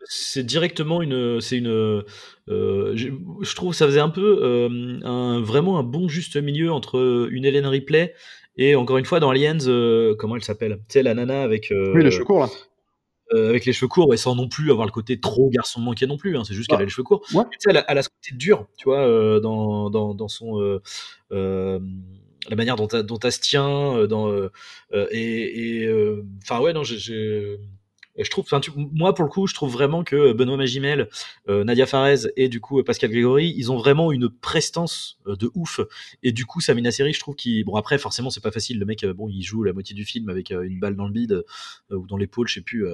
c'est 0.04 0.44
directement 0.44 1.02
une, 1.02 1.40
c'est 1.40 1.58
une, 1.58 2.02
euh, 2.48 2.92
je, 2.96 3.54
trouve, 3.54 3.74
ça 3.74 3.86
faisait 3.86 4.00
un 4.00 4.08
peu 4.08 4.40
euh, 4.42 4.98
un, 5.04 5.40
vraiment 5.40 5.78
un 5.78 5.82
bon 5.82 6.08
juste 6.08 6.36
milieu 6.36 6.72
entre 6.72 7.28
une 7.30 7.44
Hélène 7.44 7.66
Ripley 7.66 8.14
et 8.56 8.74
encore 8.74 8.98
une 8.98 9.04
fois 9.04 9.20
dans 9.20 9.30
Aliens, 9.30 9.66
euh, 9.66 10.14
comment 10.18 10.36
elle 10.36 10.44
s'appelle? 10.44 10.78
Tu 10.88 10.94
sais, 10.94 11.02
la 11.02 11.14
nana 11.14 11.42
avec. 11.42 11.72
oui, 11.72 12.02
les 12.02 12.10
cheveux 12.10 12.24
courts 12.24 12.40
là. 12.40 12.48
avec 13.48 13.64
les 13.64 13.72
cheveux 13.72 13.88
courts, 13.88 14.12
et 14.12 14.16
sans 14.16 14.34
non 14.34 14.48
plus 14.48 14.70
avoir 14.70 14.86
le 14.86 14.92
côté 14.92 15.20
trop 15.20 15.48
garçon 15.50 15.80
manqué 15.80 16.06
non 16.06 16.16
plus. 16.16 16.36
Hein, 16.36 16.42
c'est 16.44 16.54
juste 16.54 16.68
qu'elle 16.68 16.80
a 16.80 16.84
les 16.84 16.88
cheveux 16.88 17.04
courts. 17.04 17.24
Tu 17.28 17.36
sais, 17.58 17.70
elle 17.70 17.98
a, 17.98 18.02
ce 18.02 18.08
côté 18.08 18.36
dur, 18.36 18.66
tu 18.76 18.84
vois, 18.84 19.40
dans, 19.40 19.90
dans, 19.90 20.14
dans, 20.14 20.28
son 20.28 20.80
la 22.48 22.56
manière 22.56 22.76
dont, 22.76 22.88
dont 23.02 23.18
tient, 23.18 23.96
euh, 23.96 24.06
dans, 24.06 24.30
euh, 24.30 24.50
euh, 24.92 25.06
et 25.10 25.88
enfin 26.42 26.60
ouais 26.60 26.72
non, 26.72 26.84
j'ai 26.84 27.58
je 28.18 28.28
trouve, 28.28 28.44
enfin, 28.44 28.60
moi 28.74 29.14
pour 29.14 29.24
le 29.24 29.30
coup, 29.30 29.46
je 29.46 29.54
trouve 29.54 29.72
vraiment 29.72 30.04
que 30.04 30.32
Benoît 30.34 30.58
Magimel, 30.58 31.08
Nadia 31.48 31.86
Farez 31.86 32.26
et 32.36 32.48
du 32.48 32.60
coup 32.60 32.82
Pascal 32.82 33.08
Grégory, 33.08 33.54
ils 33.56 33.72
ont 33.72 33.78
vraiment 33.78 34.12
une 34.12 34.28
prestance 34.28 35.18
de 35.26 35.50
ouf. 35.54 35.80
Et 36.22 36.32
du 36.32 36.44
coup, 36.44 36.60
Samina 36.60 36.90
Seri, 36.90 37.14
je 37.14 37.20
trouve 37.20 37.34
qu'il, 37.34 37.64
bon 37.64 37.76
après, 37.76 37.96
forcément, 37.96 38.28
c'est 38.28 38.42
pas 38.42 38.50
facile. 38.50 38.78
Le 38.78 38.84
mec, 38.84 39.06
bon, 39.06 39.28
il 39.30 39.42
joue 39.42 39.62
la 39.62 39.72
moitié 39.72 39.94
du 39.94 40.04
film 40.04 40.28
avec 40.28 40.50
une 40.50 40.78
balle 40.78 40.96
dans 40.96 41.06
le 41.06 41.12
bide 41.12 41.44
ou 41.90 42.06
dans 42.06 42.18
l'épaule, 42.18 42.46
je 42.46 42.54
sais 42.54 42.60
plus. 42.60 42.84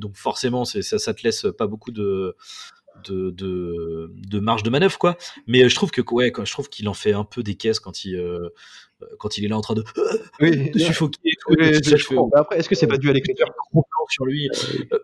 donc 0.00 0.16
forcément, 0.16 0.64
ça, 0.64 0.82
ça 0.82 1.14
te 1.14 1.22
laisse 1.22 1.46
pas 1.56 1.68
beaucoup 1.68 1.92
de 1.92 2.34
de, 3.04 3.30
de, 3.30 4.10
de 4.12 4.40
marge 4.40 4.62
de 4.62 4.70
manœuvre 4.70 4.98
quoi. 4.98 5.16
Mais 5.46 5.68
je 5.68 5.74
trouve 5.74 5.90
que 5.90 6.00
ouais, 6.12 6.32
je 6.44 6.52
trouve 6.52 6.68
qu'il 6.68 6.88
en 6.88 6.94
fait 6.94 7.12
un 7.12 7.24
peu 7.24 7.42
des 7.42 7.54
caisses 7.54 7.80
quand 7.80 8.04
il 8.04 8.20
quand 9.18 9.36
il 9.36 9.44
est 9.44 9.48
là 9.48 9.58
en 9.58 9.60
train 9.60 9.74
de, 9.74 9.84
oui, 10.40 10.70
de 10.70 10.78
suffoquer. 10.78 11.18
Oui, 11.50 11.58
après, 12.34 12.58
est-ce 12.58 12.68
que 12.68 12.74
c'est 12.74 12.86
pas 12.86 12.96
dû 12.96 13.10
à 13.10 13.12
l'écriture? 13.12 13.46
sur 14.08 14.24
lui 14.24 14.48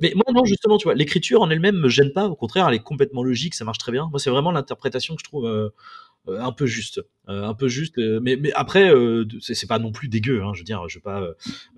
Mais 0.00 0.12
moi 0.14 0.24
non, 0.32 0.44
justement, 0.44 0.78
tu 0.78 0.84
vois, 0.84 0.94
l'écriture 0.94 1.42
en 1.42 1.50
elle-même 1.50 1.76
me 1.76 1.88
gêne 1.88 2.12
pas. 2.12 2.26
Au 2.26 2.36
contraire, 2.36 2.68
elle 2.68 2.74
est 2.74 2.82
complètement 2.82 3.22
logique, 3.22 3.54
ça 3.54 3.64
marche 3.64 3.78
très 3.78 3.92
bien. 3.92 4.08
Moi, 4.10 4.18
c'est 4.18 4.30
vraiment 4.30 4.52
l'interprétation 4.52 5.14
que 5.14 5.20
je 5.20 5.28
trouve 5.28 5.46
euh, 5.46 5.70
un 6.28 6.52
peu 6.52 6.66
juste, 6.66 7.00
euh, 7.28 7.44
un 7.44 7.54
peu 7.54 7.68
juste. 7.68 7.98
Euh, 7.98 8.20
mais, 8.22 8.36
mais 8.36 8.52
après, 8.52 8.92
c'est 9.40 9.66
pas 9.66 9.78
non 9.78 9.92
plus 9.92 10.08
dégueu. 10.08 10.42
Hein, 10.42 10.52
je 10.54 10.60
veux 10.60 10.64
dire, 10.64 10.88
je 10.88 10.98
pas. 10.98 11.26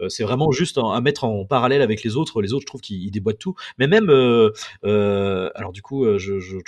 c'est 0.08 0.22
vraiment 0.22 0.52
juste 0.52 0.78
à 0.78 1.00
mettre 1.00 1.24
en 1.24 1.44
parallèle 1.46 1.82
avec 1.82 2.02
les 2.02 2.16
autres. 2.16 2.42
Les 2.42 2.52
autres, 2.52 2.62
je 2.62 2.66
trouve 2.66 2.80
qu'ils 2.80 3.10
déboîtent 3.10 3.38
tout. 3.38 3.54
Mais 3.78 3.86
même, 3.86 4.10
alors 4.82 5.72
du 5.72 5.82
coup, 5.82 6.06
je, 6.18 6.40
je, 6.40 6.58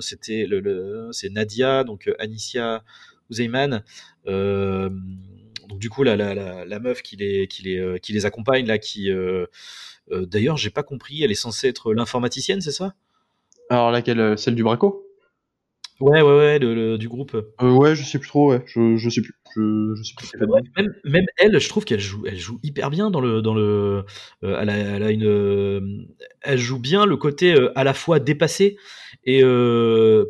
c'était 0.00 0.46
le, 0.46 1.08
c'est 1.12 1.30
Nadia, 1.30 1.84
donc 1.84 2.10
Anicia 2.18 2.82
Ouzeyman. 3.30 3.84
donc 4.26 5.78
du 5.78 5.90
coup, 5.90 6.02
la, 6.02 6.16
la, 6.16 6.34
la, 6.34 6.64
la 6.64 6.80
meuf 6.80 7.02
qui 7.02 7.16
les, 7.16 7.46
qui 7.46 7.62
les, 7.62 7.98
qui 8.02 8.12
les 8.12 8.26
accompagne 8.26 8.66
là, 8.66 8.78
qui 8.78 9.10
d'ailleurs, 10.10 10.56
j'ai 10.56 10.70
pas 10.70 10.82
compris. 10.82 11.22
Elle 11.22 11.30
est 11.30 11.34
censée 11.34 11.68
être 11.68 11.94
l'informaticienne, 11.94 12.60
c'est 12.60 12.72
ça? 12.72 12.94
Alors 13.68 13.92
laquelle, 13.92 14.36
celle 14.36 14.56
du 14.56 14.64
Braco? 14.64 15.06
Ouais, 16.00 16.22
ouais, 16.22 16.36
ouais, 16.36 16.58
le, 16.58 16.96
du 16.96 17.08
groupe. 17.08 17.34
Euh, 17.34 17.70
ouais, 17.72 17.94
je 17.94 18.02
sais 18.02 18.18
plus 18.18 18.28
trop, 18.28 18.50
ouais, 18.50 18.62
je, 18.66 18.96
je 18.96 19.10
sais 19.10 19.20
plus. 19.20 19.34
Je, 19.54 19.94
je 19.96 20.02
sais 20.02 20.14
plus. 20.14 20.46
même, 20.76 20.94
même 21.04 21.26
elle, 21.36 21.58
je 21.58 21.68
trouve 21.68 21.84
qu'elle 21.84 22.00
joue, 22.00 22.24
elle 22.26 22.38
joue 22.38 22.58
hyper 22.62 22.88
bien 22.88 23.10
dans 23.10 23.20
le, 23.20 23.42
dans 23.42 23.52
le, 23.52 24.04
euh, 24.42 24.58
elle, 24.60 24.70
a, 24.70 24.76
elle, 24.76 25.02
a, 25.02 25.10
une, 25.10 25.26
euh, 25.26 25.80
elle 26.40 26.58
joue 26.58 26.78
bien 26.78 27.04
le 27.04 27.16
côté 27.16 27.52
euh, 27.52 27.76
à 27.76 27.84
la 27.84 27.92
fois 27.92 28.18
dépassé 28.18 28.76
et 29.24 29.42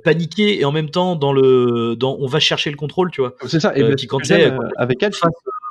paniqué 0.03 0.59
et 0.59 0.65
en 0.65 0.73
même 0.73 0.91
temps 0.91 1.15
dans 1.15 1.33
le, 1.33 1.95
dans 1.97 2.17
on 2.19 2.27
va 2.27 2.41
chercher 2.41 2.71
le 2.71 2.77
contrôle, 2.77 3.11
tu 3.11 3.21
vois. 3.21 3.37
C'est 3.47 3.61
ça. 3.61 3.77
Et 3.77 3.83
ben, 3.83 3.95
qui 3.95 4.07
quand 4.07 4.29
elle, 4.31 4.59
avec 4.77 5.03
elle, 5.03 5.13
face 5.13 5.31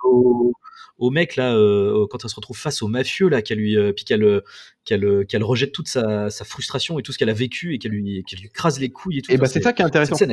au, 0.09 0.53
au 0.99 1.09
mec 1.09 1.35
là 1.37 1.55
euh, 1.55 2.05
quand 2.09 2.23
elle 2.23 2.29
se 2.29 2.35
retrouve 2.35 2.57
face 2.57 2.81
au 2.81 2.87
mafieux 2.87 3.29
là 3.29 3.41
qu'elle 3.41 3.57
lui 3.57 3.77
euh, 3.77 3.93
puis 3.93 4.05
qu'elle 4.05 4.41
qu'elle 4.85 5.25
qu'elle 5.25 5.43
rejette 5.43 5.71
toute 5.71 5.87
sa, 5.87 6.29
sa, 6.29 6.45
frustration 6.45 6.99
et 6.99 7.03
tout 7.03 7.11
ce 7.11 7.17
qu'elle 7.17 7.29
a 7.29 7.33
vécu 7.33 7.73
et 7.73 7.79
qu'elle 7.79 7.93
lui 7.93 8.23
qu'elle 8.27 8.39
lui 8.39 8.49
crase 8.49 8.79
les 8.79 8.89
couilles 8.89 9.19
et 9.19 9.21
tout. 9.21 9.31
Et 9.31 9.37
bah 9.37 9.47
c'est 9.47 9.61
ça 9.61 9.73
qui 9.73 9.81
est 9.81 9.85
intéressant. 9.85 10.15
C'est 10.15 10.27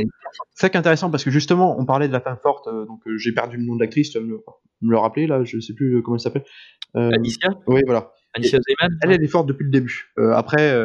ça 0.55 0.68
qui 0.68 0.77
est 0.77 0.81
intéressant 0.81 1.11
parce 1.11 1.24
que 1.24 1.31
justement 1.31 1.79
on 1.79 1.87
parlait 1.87 2.09
de 2.09 2.12
la 2.12 2.20
femme 2.20 2.39
forte 2.43 2.66
euh, 2.66 2.85
donc 2.85 3.01
j'ai 3.16 3.33
perdu 3.33 3.57
le 3.57 3.64
nom 3.64 3.77
de 3.77 3.81
l'actrice 3.81 4.11
tu 4.11 4.18
vas 4.18 4.24
me, 4.24 4.43
me, 4.83 4.91
le 4.91 4.99
rappeler 4.99 5.27
là 5.27 5.45
je 5.45 5.61
sais 5.61 5.72
plus 5.72 6.03
comment 6.03 6.16
elle 6.16 6.20
s'appelle. 6.20 6.45
Alicia. 6.95 7.51
Oui 7.66 7.83
voilà. 7.87 8.12
Alicia 8.35 8.59
Zeyman. 8.59 8.99
Elle, 9.03 9.12
elle 9.12 9.24
est 9.24 9.29
forte 9.29 9.47
depuis 9.47 9.64
le 9.64 9.70
début. 9.70 10.12
après, 10.33 10.79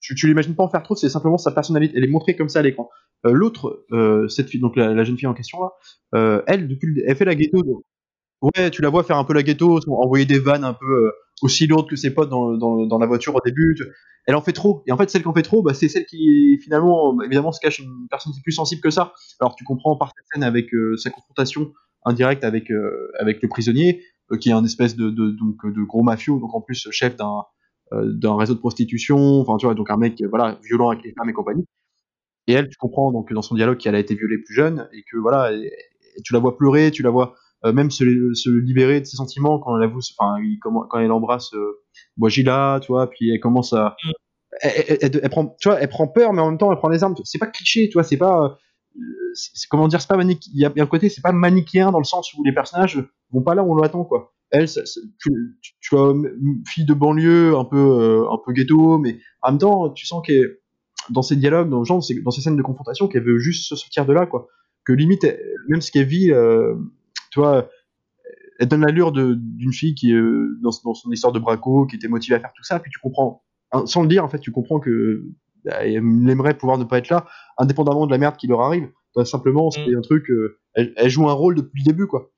tu, 0.00 0.14
tu 0.14 0.26
l'imagines 0.26 0.54
pas 0.56 0.64
en 0.64 0.68
faire 0.68 0.82
trop, 0.82 0.96
c'est 0.96 1.08
simplement 1.08 1.38
sa 1.38 1.52
personnalité. 1.52 1.94
Elle 1.96 2.04
est 2.04 2.08
montrée 2.08 2.34
comme 2.34 2.48
ça 2.48 2.58
à 2.58 2.62
l'écran. 2.62 2.88
L'autre, 3.24 3.84
cette 4.28 4.48
fille, 4.48 4.60
donc 4.60 4.74
la, 4.76 5.04
jeune 5.04 5.16
fille 5.16 5.28
en 5.28 5.34
question 5.34 5.58
là, 5.60 6.42
elle 6.48 6.66
depuis, 6.66 7.02
elle 7.06 7.16
fait 7.16 7.24
la 7.24 7.34
ghetto. 7.36 7.84
Ouais, 8.40 8.70
tu 8.70 8.82
la 8.82 8.88
vois 8.88 9.02
faire 9.02 9.16
un 9.16 9.24
peu 9.24 9.34
la 9.34 9.42
ghetto, 9.42 9.80
envoyer 9.88 10.24
des 10.24 10.38
vannes 10.38 10.64
un 10.64 10.74
peu 10.74 10.86
euh, 10.86 11.10
aussi 11.42 11.66
lourdes 11.66 11.88
que 11.88 11.96
ses 11.96 12.14
potes 12.14 12.28
dans, 12.28 12.56
dans, 12.56 12.86
dans, 12.86 12.98
la 12.98 13.06
voiture 13.06 13.34
au 13.34 13.40
début. 13.44 13.76
Elle 14.26 14.36
en 14.36 14.42
fait 14.42 14.52
trop. 14.52 14.84
Et 14.86 14.92
en 14.92 14.96
fait, 14.96 15.10
celle 15.10 15.22
qui 15.22 15.28
en 15.28 15.34
fait 15.34 15.42
trop, 15.42 15.62
bah, 15.62 15.74
c'est 15.74 15.88
celle 15.88 16.06
qui 16.06 16.58
finalement, 16.62 17.20
évidemment, 17.22 17.50
se 17.50 17.60
cache 17.60 17.80
une 17.80 18.06
personne 18.08 18.32
qui 18.32 18.38
est 18.38 18.42
plus 18.42 18.52
sensible 18.52 18.80
que 18.80 18.90
ça. 18.90 19.12
Alors 19.40 19.56
tu 19.56 19.64
comprends 19.64 19.96
par 19.96 20.12
cette 20.16 20.24
scène 20.32 20.44
avec 20.44 20.72
euh, 20.72 20.96
sa 20.96 21.10
confrontation 21.10 21.72
indirecte 22.04 22.44
avec 22.44 22.70
euh, 22.70 23.10
avec 23.18 23.42
le 23.42 23.48
prisonnier, 23.48 24.04
qui 24.40 24.50
est 24.50 24.52
un 24.52 24.64
espèce 24.64 24.94
de, 24.94 25.10
donc 25.10 25.66
de 25.66 25.82
gros 25.82 26.02
mafieux, 26.02 26.34
donc 26.38 26.54
en 26.54 26.60
plus 26.60 26.88
chef 26.92 27.16
d'un 27.16 27.42
d'un 27.90 28.36
réseau 28.36 28.54
de 28.54 28.60
prostitution. 28.60 29.40
Enfin, 29.40 29.56
tu 29.56 29.66
vois, 29.66 29.74
donc 29.74 29.90
un 29.90 29.96
mec 29.96 30.22
voilà 30.30 30.58
violent 30.62 30.90
avec 30.90 31.02
les 31.04 31.12
femmes 31.12 31.30
et 31.30 31.32
compagnie. 31.32 31.64
Et 32.46 32.52
elle, 32.52 32.68
tu 32.68 32.76
comprends 32.78 33.10
donc 33.12 33.32
dans 33.32 33.42
son 33.42 33.56
dialogue 33.56 33.78
qu'elle 33.78 33.94
a 33.94 33.98
été 33.98 34.14
violée 34.14 34.38
plus 34.38 34.54
jeune 34.54 34.88
et 34.92 35.02
que 35.10 35.16
voilà, 35.18 35.50
tu 36.24 36.32
la 36.32 36.38
vois 36.38 36.56
pleurer, 36.56 36.90
tu 36.90 37.02
la 37.02 37.10
vois 37.10 37.34
euh, 37.34 37.34
même 37.64 37.90
se, 37.90 38.04
se, 38.34 38.50
libérer 38.50 39.00
de 39.00 39.06
ses 39.06 39.16
sentiments 39.16 39.58
quand 39.58 39.76
elle 39.76 39.84
avoue, 39.84 40.00
enfin, 40.18 40.36
quand 40.62 40.98
elle 40.98 41.12
embrasse 41.12 41.52
euh, 41.54 41.80
Bouagila, 42.16 42.78
tu 42.82 42.88
vois, 42.88 43.08
puis 43.10 43.30
elle 43.30 43.40
commence 43.40 43.72
à, 43.72 43.96
mm. 44.04 44.10
elle, 44.62 45.20
elle, 45.22 45.30
prend, 45.30 45.56
tu 45.60 45.68
vois, 45.68 45.80
elle 45.80 45.88
prend 45.88 46.08
peur, 46.08 46.32
mais 46.32 46.40
en 46.40 46.50
même 46.50 46.58
temps, 46.58 46.70
elle 46.70 46.78
prend 46.78 46.90
des 46.90 47.02
armes. 47.02 47.14
C'est 47.24 47.38
pas 47.38 47.46
cliché, 47.46 47.88
tu 47.88 47.94
vois, 47.94 48.04
c'est 48.04 48.16
pas, 48.16 48.58
comment 49.70 49.88
dire, 49.88 50.00
c'est 50.00 50.08
pas 50.08 50.22
il 50.22 50.38
y, 50.52 50.64
a 50.64 50.72
un 50.76 50.86
côté, 50.86 51.08
c'est 51.08 51.20
pas 51.20 51.32
manichéen 51.32 51.90
dans 51.90 51.98
le 51.98 52.04
sens 52.04 52.32
où 52.34 52.44
les 52.44 52.52
personnages 52.52 53.02
vont 53.30 53.42
pas 53.42 53.54
là 53.54 53.62
où 53.62 53.72
on 53.72 53.76
l'attend, 53.76 54.04
quoi. 54.04 54.34
Elle, 54.50 54.66
tu, 54.66 55.58
tu, 55.80 55.94
vois, 55.94 56.14
fille 56.66 56.86
de 56.86 56.94
banlieue, 56.94 57.54
un 57.54 57.64
peu, 57.64 57.76
euh, 57.76 58.30
un 58.30 58.38
peu 58.44 58.52
ghetto, 58.52 58.98
mais 58.98 59.18
en 59.42 59.50
même 59.50 59.58
temps, 59.58 59.90
tu 59.90 60.06
sens 60.06 60.22
qu'elle, 60.26 60.58
dans 61.10 61.22
ses 61.22 61.36
dialogues, 61.36 61.68
dans, 61.68 61.84
genre, 61.84 62.02
dans 62.24 62.30
ces 62.30 62.40
scènes 62.40 62.56
de 62.56 62.62
confrontation, 62.62 63.08
qu'elle 63.08 63.24
veut 63.24 63.38
juste 63.38 63.68
se 63.68 63.76
sortir 63.76 64.06
de 64.06 64.12
là, 64.12 64.26
quoi. 64.26 64.48
Que 64.86 64.92
limite, 64.94 65.26
même 65.68 65.82
ce 65.82 65.92
qu'elle 65.92 66.06
vit, 66.06 66.32
euh, 66.32 66.74
tu 67.30 67.40
vois, 67.40 67.68
elle 68.58 68.68
donne 68.68 68.84
l'allure 68.84 69.12
d'une 69.12 69.72
fille 69.72 69.94
qui 69.94 70.10
est 70.10 70.16
euh, 70.16 70.58
dans, 70.62 70.72
son 70.72 71.10
histoire 71.10 71.32
de 71.32 71.38
braco, 71.38 71.86
qui 71.86 71.96
était 71.96 72.08
motivée 72.08 72.36
à 72.36 72.40
faire 72.40 72.52
tout 72.54 72.64
ça, 72.64 72.78
puis 72.80 72.90
tu 72.90 72.98
comprends, 72.98 73.44
hein, 73.72 73.86
sans 73.86 74.02
le 74.02 74.08
dire, 74.08 74.24
en 74.24 74.28
fait, 74.28 74.40
tu 74.40 74.50
comprends 74.50 74.80
que 74.80 75.24
bah, 75.64 75.84
elle 75.84 75.96
aimerait 75.96 76.54
pouvoir 76.54 76.78
ne 76.78 76.84
pas 76.84 76.98
être 76.98 77.08
là, 77.08 77.26
indépendamment 77.56 78.06
de 78.06 78.10
la 78.10 78.18
merde 78.18 78.36
qui 78.36 78.48
leur 78.48 78.60
arrive. 78.60 78.90
simplement, 79.24 79.70
c'est 79.70 79.86
mm. 79.86 79.98
un 79.98 80.00
truc, 80.00 80.30
euh, 80.30 80.58
elle, 80.74 81.08
joue 81.08 81.28
un 81.28 81.32
rôle 81.32 81.54
depuis 81.54 81.82
le 81.82 81.84
début, 81.84 82.06
quoi. 82.06 82.30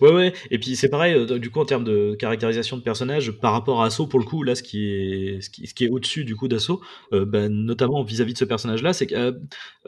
Ouais, 0.00 0.12
ouais. 0.12 0.32
Et 0.50 0.58
puis 0.58 0.76
c'est 0.76 0.88
pareil, 0.88 1.14
euh, 1.14 1.38
du 1.38 1.50
coup, 1.50 1.60
en 1.60 1.64
termes 1.64 1.84
de 1.84 2.14
caractérisation 2.14 2.76
de 2.76 2.82
personnage, 2.82 3.32
par 3.32 3.52
rapport 3.52 3.82
à 3.82 3.86
Asso, 3.86 4.06
pour 4.08 4.18
le 4.18 4.24
coup, 4.24 4.42
là, 4.42 4.54
ce 4.54 4.62
qui 4.62 4.90
est, 4.90 5.40
ce 5.40 5.50
qui, 5.50 5.66
ce 5.66 5.74
qui 5.74 5.84
est 5.84 5.88
au-dessus 5.88 6.24
du 6.24 6.36
coup 6.36 6.48
d'Asso, 6.48 6.80
euh, 7.12 7.24
ben, 7.24 7.52
notamment 7.52 8.02
vis-à-vis 8.02 8.32
de 8.32 8.38
ce 8.38 8.44
personnage-là, 8.44 8.92
c'est 8.92 9.06
que 9.06 9.14
euh, 9.14 9.32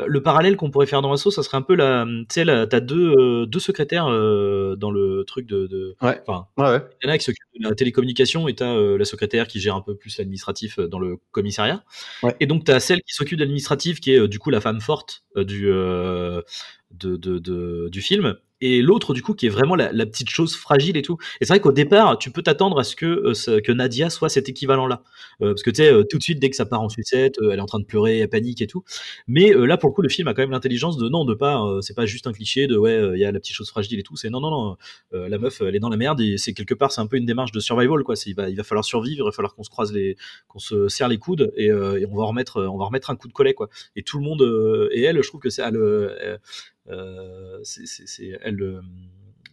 le 0.06 0.22
parallèle 0.22 0.56
qu'on 0.56 0.70
pourrait 0.70 0.86
faire 0.86 1.02
dans 1.02 1.12
Asso, 1.12 1.30
ça 1.30 1.42
serait 1.42 1.56
un 1.56 1.62
peu 1.62 1.74
la. 1.74 2.06
Tu 2.28 2.42
sais, 2.42 2.44
t'as 2.44 2.80
deux, 2.80 3.46
deux 3.46 3.58
secrétaires 3.60 4.06
dans 4.06 4.90
le 4.90 5.24
truc 5.26 5.46
de. 5.46 5.66
de 5.66 5.96
ouais. 6.02 6.20
Enfin, 6.26 6.46
ouais, 6.56 6.82
Il 7.02 7.06
y 7.06 7.10
en 7.10 7.12
a 7.12 7.18
qui 7.18 7.24
s'occupent 7.24 7.42
de 7.60 7.68
la 7.68 7.74
télécommunication 7.74 8.48
et 8.48 8.54
t'as 8.54 8.74
la 8.74 9.04
secrétaire 9.04 9.46
qui 9.46 9.60
gère 9.60 9.76
un 9.76 9.82
peu 9.82 9.94
plus 9.96 10.18
l'administratif 10.18 10.78
dans 10.78 10.98
le 10.98 11.18
commissariat. 11.32 11.84
Et 12.40 12.46
donc, 12.46 12.64
t'as 12.64 12.80
celle 12.80 13.02
qui 13.02 13.14
s'occupe 13.14 13.38
de 13.38 13.44
l'administratif, 13.44 14.00
qui 14.00 14.12
est 14.12 14.28
du 14.28 14.38
coup 14.38 14.50
la 14.50 14.60
femme 14.60 14.80
forte 14.80 15.24
du. 15.36 15.70
De, 16.90 17.16
de, 17.16 17.38
de, 17.38 17.88
du 17.88 18.02
film 18.02 18.36
et 18.60 18.82
l'autre 18.82 19.14
du 19.14 19.22
coup 19.22 19.34
qui 19.34 19.46
est 19.46 19.50
vraiment 19.50 19.74
la, 19.74 20.06
petite 20.06 20.30
chose 20.30 20.56
fragile 20.56 20.96
et 20.96 21.02
tout. 21.02 21.18
Et 21.40 21.44
c'est 21.44 21.52
vrai 21.52 21.60
qu'au 21.60 21.72
départ, 21.72 22.18
tu 22.18 22.30
peux 22.30 22.42
t'attendre 22.42 22.78
à 22.78 22.84
ce 22.84 22.96
que 22.96 23.06
euh, 23.06 23.60
que 23.60 23.72
Nadia 23.72 24.10
soit 24.10 24.28
cet 24.28 24.48
équivalent-là, 24.48 25.02
euh, 25.42 25.52
parce 25.52 25.62
que 25.62 25.70
tu 25.70 25.76
sais 25.76 25.92
euh, 25.92 26.04
tout 26.04 26.18
de 26.18 26.22
suite 26.22 26.40
dès 26.40 26.50
que 26.50 26.56
ça 26.56 26.66
part 26.66 26.82
en 26.82 26.88
sucette, 26.88 27.36
elle 27.42 27.58
est 27.58 27.62
en 27.62 27.66
train 27.66 27.78
de 27.78 27.84
pleurer, 27.84 28.18
elle 28.18 28.28
panique 28.28 28.60
et 28.62 28.66
tout. 28.66 28.84
Mais 29.28 29.52
là 29.52 29.76
pour 29.76 29.88
le 29.90 29.94
coup, 29.94 30.02
le 30.02 30.08
film 30.08 30.28
a 30.28 30.34
quand 30.34 30.42
même 30.42 30.50
l'intelligence 30.50 30.96
de 30.96 31.08
non, 31.08 31.24
de 31.24 31.34
pas, 31.34 31.64
c'est 31.80 31.94
pas 31.94 32.06
juste 32.06 32.26
un 32.26 32.32
cliché 32.32 32.66
de 32.66 32.76
ouais, 32.76 33.12
il 33.14 33.20
y 33.20 33.24
a 33.24 33.32
la 33.32 33.40
petite 33.40 33.54
chose 33.54 33.70
fragile 33.70 33.98
et 33.98 34.02
tout. 34.02 34.16
C'est 34.16 34.30
non, 34.30 34.40
non, 34.40 34.50
non, 34.50 34.76
la 35.12 35.38
meuf, 35.38 35.60
elle 35.60 35.76
est 35.76 35.80
dans 35.80 35.88
la 35.88 35.96
merde 35.96 36.20
et 36.20 36.36
c'est 36.38 36.52
quelque 36.52 36.74
part, 36.74 36.92
c'est 36.92 37.00
un 37.00 37.06
peu 37.06 37.16
une 37.16 37.26
démarche 37.26 37.52
de 37.52 37.60
survival 37.60 38.02
quoi. 38.02 38.14
Il 38.26 38.34
va, 38.34 38.48
il 38.48 38.56
va 38.56 38.64
falloir 38.64 38.84
survivre, 38.84 39.24
il 39.24 39.28
va 39.28 39.32
falloir 39.32 39.54
qu'on 39.54 39.62
se 39.62 39.70
croise 39.70 39.92
les, 39.92 40.16
qu'on 40.48 40.58
se 40.58 40.88
serre 40.88 41.08
les 41.08 41.18
coudes 41.18 41.52
et, 41.56 41.66
et, 41.66 42.06
on 42.06 42.16
va 42.16 42.24
remettre, 42.24 42.62
on 42.62 42.78
va 42.78 42.84
remettre 42.86 43.10
un 43.10 43.16
coup 43.16 43.28
de 43.28 43.32
collet 43.32 43.54
quoi. 43.54 43.68
Et 43.96 44.02
tout 44.02 44.18
le 44.18 44.24
monde 44.24 44.42
et 44.92 45.02
elle, 45.02 45.22
je 45.22 45.28
trouve 45.28 45.40
que 45.40 45.50
c'est 45.50 45.62
elle, 45.62 46.38
c'est 47.62 48.38
elle 48.42 48.80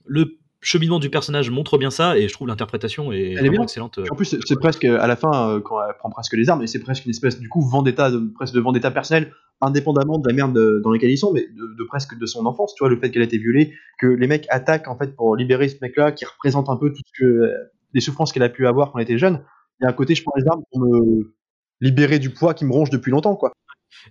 le 0.05 0.37
cheminement 0.61 0.99
du 0.99 1.09
personnage 1.09 1.49
montre 1.49 1.77
bien 1.77 1.91
ça 1.91 2.17
et 2.17 2.27
je 2.27 2.33
trouve 2.33 2.47
l'interprétation 2.47 3.11
est, 3.11 3.33
elle 3.33 3.45
est 3.45 3.61
excellente. 3.61 3.99
en 4.09 4.15
plus, 4.15 4.37
c'est 4.45 4.59
presque 4.59 4.85
à 4.85 5.07
la 5.07 5.15
fin 5.15 5.49
euh, 5.49 5.59
quand 5.59 5.81
elle 5.81 5.95
prend 5.97 6.09
presque 6.09 6.33
les 6.33 6.49
armes 6.49 6.63
et 6.63 6.67
c'est 6.67 6.79
presque 6.79 7.05
une 7.05 7.11
espèce 7.11 7.39
du 7.39 7.47
coup 7.47 7.61
vendetta, 7.61 8.09
de, 8.09 8.19
presque 8.33 8.53
de 8.53 8.59
vendetta 8.59 8.91
personnel, 8.91 9.31
indépendamment 9.61 10.17
de 10.17 10.27
la 10.27 10.33
merde 10.33 10.81
dans 10.81 10.91
laquelle 10.91 11.11
ils 11.11 11.17
sont, 11.17 11.31
mais 11.31 11.47
de, 11.47 11.83
presque 11.83 12.17
de 12.17 12.25
son 12.25 12.45
enfance. 12.45 12.73
Tu 12.75 12.83
vois, 12.83 12.89
le 12.89 12.99
fait 12.99 13.11
qu'elle 13.11 13.21
a 13.21 13.25
été 13.25 13.37
violée, 13.37 13.73
que 13.99 14.07
les 14.07 14.27
mecs 14.27 14.47
attaquent 14.49 14.87
en 14.87 14.97
fait 14.97 15.15
pour 15.15 15.35
libérer 15.35 15.69
ce 15.69 15.77
mec-là 15.81 16.11
qui 16.11 16.25
représente 16.25 16.69
un 16.69 16.75
peu 16.75 16.91
tout 16.91 17.01
ce 17.05 17.23
que 17.23 17.53
les 17.93 18.01
souffrances 18.01 18.31
qu'elle 18.31 18.43
a 18.43 18.49
pu 18.49 18.67
avoir 18.67 18.91
quand 18.91 18.99
elle 18.99 19.03
était 19.03 19.17
jeune. 19.17 19.43
Il 19.79 19.83
y 19.83 19.87
a 19.87 19.89
un 19.89 19.93
côté, 19.93 20.15
je 20.15 20.23
prends 20.23 20.33
les 20.35 20.47
armes 20.47 20.63
pour 20.71 20.81
me 20.81 21.33
libérer 21.81 22.19
du 22.19 22.31
poids 22.31 22.53
qui 22.53 22.65
me 22.65 22.73
ronge 22.73 22.89
depuis 22.89 23.11
longtemps, 23.11 23.35
quoi. 23.35 23.53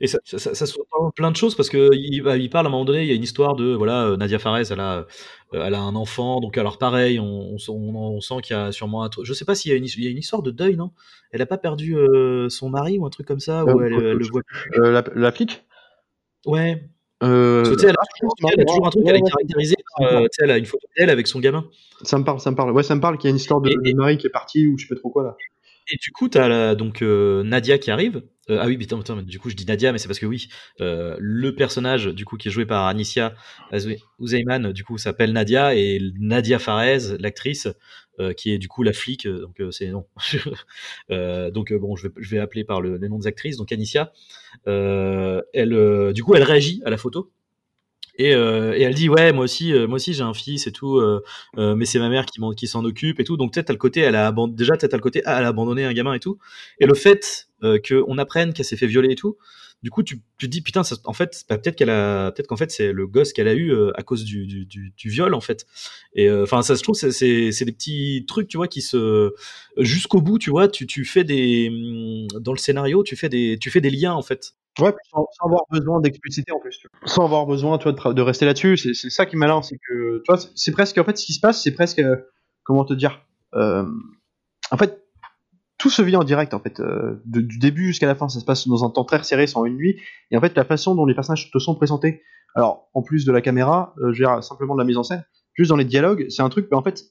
Et 0.00 0.06
ça, 0.06 0.18
ça, 0.24 0.54
ça, 0.54 0.66
plein 1.14 1.30
de 1.30 1.36
choses 1.36 1.54
parce 1.54 1.68
que 1.68 1.90
il, 1.92 2.22
il, 2.26 2.50
parle 2.50 2.66
à 2.66 2.68
un 2.68 2.72
moment 2.72 2.84
donné, 2.84 3.02
il 3.02 3.08
y 3.08 3.12
a 3.12 3.14
une 3.14 3.22
histoire 3.22 3.54
de 3.54 3.74
voilà 3.74 4.06
euh, 4.06 4.16
Nadia 4.16 4.38
Fares, 4.38 4.70
elle 4.70 4.80
a, 4.80 4.98
euh, 4.98 5.04
elle 5.52 5.74
a 5.74 5.80
un 5.80 5.94
enfant, 5.94 6.40
donc 6.40 6.58
alors 6.58 6.78
pareil, 6.78 7.18
on, 7.20 7.56
on, 7.68 7.94
on 7.94 8.20
sent 8.20 8.36
qu'il 8.42 8.56
y 8.56 8.58
a 8.58 8.72
sûrement 8.72 9.02
un 9.02 9.08
truc. 9.08 9.24
Je 9.24 9.32
sais 9.32 9.44
pas 9.44 9.54
s'il 9.54 9.70
y 9.70 9.74
a 9.74 9.78
une, 9.78 9.84
il 9.84 10.04
y 10.04 10.06
a 10.06 10.10
une 10.10 10.18
histoire 10.18 10.42
de 10.42 10.50
deuil, 10.50 10.76
non? 10.76 10.90
Elle 11.32 11.42
a 11.42 11.46
pas 11.46 11.58
perdu 11.58 11.96
euh, 11.96 12.48
son 12.48 12.68
mari 12.68 12.98
ou 12.98 13.06
un 13.06 13.10
truc 13.10 13.26
comme 13.26 13.40
ça 13.40 13.64
ou 13.64 13.80
elle, 13.82 13.92
elle, 13.92 14.12
le 14.12 14.26
voit 14.26 14.42
plus. 14.46 14.70
la, 14.76 15.04
la 15.14 15.32
flic? 15.32 15.64
Ouais. 16.46 16.88
Euh, 17.22 17.62
parce 17.62 17.76
que, 17.76 17.86
elle, 17.86 17.90
a 17.90 18.04
toujours, 18.18 18.34
elle, 18.42 18.60
a 18.60 18.64
toujours, 18.64 18.86
un 18.86 18.90
truc, 18.90 19.04
elle 19.06 19.16
est 19.16 19.22
caractérisée 19.22 19.76
par, 19.96 20.22
elle 20.38 20.50
a 20.50 20.58
une 20.58 20.66
photo 20.66 20.86
d'elle 20.96 21.08
avec 21.08 21.26
son 21.26 21.40
gamin. 21.40 21.64
Ça 22.02 22.18
me 22.18 22.24
parle, 22.24 22.40
ça 22.40 22.50
me 22.50 22.56
parle. 22.56 22.72
Ouais, 22.72 22.82
ça 22.82 22.94
me 22.94 23.00
parle 23.00 23.16
qu'il 23.16 23.28
y 23.28 23.30
a 23.30 23.30
une 23.30 23.36
histoire 23.36 23.60
de, 23.60 23.70
de 23.70 23.96
mari 23.96 24.18
qui 24.18 24.26
est 24.26 24.30
parti 24.30 24.66
ou 24.66 24.76
je 24.76 24.86
sais 24.86 24.94
pas 24.94 25.00
trop 25.00 25.10
quoi 25.10 25.22
là. 25.22 25.36
Et 25.88 25.96
du 25.98 26.10
coup, 26.10 26.28
la- 26.34 26.74
donc 26.74 27.02
euh, 27.02 27.42
Nadia 27.44 27.78
qui 27.78 27.90
arrive. 27.90 28.22
Euh, 28.50 28.58
ah 28.60 28.66
oui, 28.66 28.76
mais 28.76 28.84
attends, 28.84 29.00
attends, 29.00 29.22
du 29.22 29.38
coup, 29.38 29.50
je 29.50 29.56
dis 29.56 29.66
Nadia, 29.66 29.92
mais 29.92 29.98
c'est 29.98 30.08
parce 30.08 30.18
que 30.18 30.26
oui, 30.26 30.48
euh, 30.80 31.16
le 31.18 31.54
personnage 31.54 32.06
du 32.06 32.24
coup 32.24 32.36
qui 32.36 32.48
est 32.48 32.50
joué 32.50 32.66
par 32.66 32.86
Anicia 32.86 33.34
Ouzeyman, 34.18 34.72
du 34.72 34.84
coup, 34.84 34.98
s'appelle 34.98 35.32
Nadia 35.32 35.74
et 35.76 36.00
Nadia 36.18 36.58
Farez, 36.58 37.16
l'actrice, 37.18 37.68
qui 38.36 38.50
est 38.52 38.58
du 38.58 38.66
coup 38.68 38.82
la 38.82 38.92
flic. 38.92 39.28
Donc 39.28 39.60
c'est 39.72 39.90
non. 39.90 40.06
Donc 41.52 41.72
bon, 41.72 41.96
je 41.96 42.08
vais, 42.30 42.38
appeler 42.38 42.64
par 42.64 42.80
le, 42.80 42.96
les 42.96 43.08
noms 43.08 43.18
des 43.18 43.26
actrices. 43.26 43.56
Donc 43.56 43.72
Anicia, 43.72 44.12
elle, 44.66 46.12
du 46.14 46.22
coup, 46.24 46.34
elle 46.34 46.42
réagit 46.44 46.82
à 46.84 46.90
la 46.90 46.96
photo. 46.96 47.32
Et, 48.18 48.34
euh, 48.34 48.72
et 48.74 48.82
elle 48.82 48.94
dit 48.94 49.08
ouais 49.08 49.32
moi 49.32 49.44
aussi 49.44 49.72
euh, 49.74 49.86
moi 49.86 49.96
aussi 49.96 50.14
j'ai 50.14 50.22
un 50.22 50.32
fils 50.34 50.66
et 50.66 50.72
tout 50.72 50.96
euh, 50.96 51.22
euh, 51.58 51.74
mais 51.74 51.84
c'est 51.84 51.98
ma 51.98 52.08
mère 52.08 52.24
qui, 52.26 52.40
qui 52.56 52.66
s'en 52.66 52.84
occupe 52.84 53.20
et 53.20 53.24
tout. 53.24 53.36
Donc 53.36 53.52
peut-être 53.54 53.66
t'as 53.66 53.72
le 53.74 53.78
côté 53.78 54.00
elle 54.00 54.16
a 54.16 54.34
déjà 54.48 54.74
peut-être 54.76 54.90
t'as 54.92 54.96
le 54.96 55.02
côté 55.02 55.22
ah, 55.26 55.38
elle 55.38 55.44
a 55.44 55.48
abandonné 55.48 55.84
un 55.84 55.92
gamin 55.92 56.14
et 56.14 56.20
tout. 56.20 56.38
Et 56.80 56.86
le 56.86 56.94
fait 56.94 57.48
euh, 57.62 57.78
qu'on 57.86 58.18
apprenne 58.18 58.52
qu'elle 58.52 58.64
s'est 58.66 58.76
fait 58.76 58.86
violer 58.86 59.12
et 59.12 59.16
tout 59.16 59.36
du 59.82 59.90
coup 59.90 60.02
tu, 60.02 60.22
tu 60.38 60.46
te 60.46 60.50
dis 60.50 60.62
putain 60.62 60.82
ça- 60.82 60.96
en 61.04 61.12
fait 61.12 61.44
bah, 61.48 61.58
peut-être 61.58 61.76
qu'elle 61.76 61.90
a 61.90 62.32
peut-être 62.32 62.46
qu'en 62.48 62.56
fait 62.56 62.70
c'est 62.70 62.92
le 62.92 63.06
gosse 63.06 63.32
qu'elle 63.34 63.48
a 63.48 63.54
eu 63.54 63.74
à 63.94 64.02
cause 64.02 64.24
du, 64.24 64.46
du, 64.46 64.64
du, 64.64 64.92
du 64.96 65.08
viol 65.10 65.34
en 65.34 65.40
fait. 65.42 65.66
Et 66.14 66.30
enfin 66.30 66.62
ça 66.62 66.76
se 66.76 66.82
trouve 66.82 66.94
c'est 66.96 67.10
c'est 67.12 67.52
c'est 67.52 67.64
des 67.66 67.72
petits 67.72 68.24
trucs 68.26 68.48
tu 68.48 68.56
vois 68.56 68.68
qui 68.68 68.80
se 68.82 69.34
jusqu'au 69.78 70.20
bout 70.22 70.38
tu 70.38 70.50
vois 70.50 70.68
tu 70.68 70.86
tu 70.86 71.04
fais 71.04 71.24
des 71.24 71.68
hum, 71.70 72.26
dans 72.40 72.52
le 72.52 72.58
scénario 72.58 73.02
tu 73.04 73.16
fais 73.16 73.28
des 73.28 73.58
tu 73.60 73.70
fais 73.70 73.80
des 73.82 73.90
liens 73.90 74.14
en 74.14 74.22
fait 74.22 74.54
Ouais, 74.78 74.92
sans, 75.10 75.26
avoir 75.44 75.62
besoin 75.70 76.00
d'expliciter 76.00 76.52
en 76.52 76.58
plus. 76.60 76.78
tu 76.78 76.88
vois. 76.92 77.08
Sans 77.08 77.24
avoir 77.24 77.46
besoin, 77.46 77.78
tu 77.78 77.88
vois, 77.90 78.12
de, 78.12 78.22
rester 78.22 78.44
là-dessus. 78.44 78.76
C'est 78.76 78.94
c'est 78.94 79.10
ça 79.10 79.24
qui 79.26 79.36
est 79.36 79.38
malin, 79.38 79.62
c'est 79.62 79.78
que, 79.78 80.18
tu 80.18 80.32
vois, 80.32 80.38
c'est- 80.54 80.72
presque, 80.72 80.98
en 80.98 81.04
fait, 81.04 81.16
ce 81.16 81.24
qui 81.24 81.32
se 81.32 81.40
passe, 81.40 81.62
c'est 81.62 81.72
presque, 81.72 81.98
euh, 81.98 82.16
comment 82.62 82.84
te 82.84 82.92
dire, 82.94 83.22
euh, 83.54 83.86
en 84.70 84.76
fait, 84.76 85.02
tout 85.78 85.90
se 85.90 86.02
vit 86.02 86.16
en 86.16 86.24
direct, 86.24 86.54
en 86.54 86.60
fait, 86.60 86.80
euh, 86.80 87.22
du 87.26 87.58
début 87.58 87.88
jusqu'à 87.88 88.06
la 88.06 88.14
fin, 88.14 88.28
ça 88.28 88.40
se 88.40 88.44
passe 88.44 88.66
dans 88.68 88.84
un 88.84 88.90
temps 88.90 89.04
très 89.04 89.18
resserré, 89.18 89.46
sans 89.46 89.64
une 89.64 89.76
nuit, 89.76 90.00
et 90.30 90.36
en 90.36 90.40
fait, 90.40 90.56
la 90.56 90.64
façon 90.64 90.94
dont 90.94 91.06
les 91.06 91.14
personnages 91.14 91.50
te 91.50 91.58
sont 91.58 91.74
présentés, 91.74 92.22
alors, 92.54 92.88
en 92.94 93.02
plus 93.02 93.24
de 93.26 93.32
la 93.32 93.42
caméra, 93.42 93.94
euh, 93.98 94.12
je 94.12 94.22
veux 94.22 94.28
dire, 94.28 94.42
simplement 94.42 94.74
de 94.74 94.80
la 94.80 94.86
mise 94.86 94.96
en 94.96 95.02
scène, 95.02 95.24
juste 95.54 95.68
dans 95.70 95.76
les 95.76 95.84
dialogues, 95.84 96.26
c'est 96.30 96.42
un 96.42 96.48
truc, 96.48 96.68
mais 96.70 96.76
en 96.76 96.82
fait, 96.82 97.04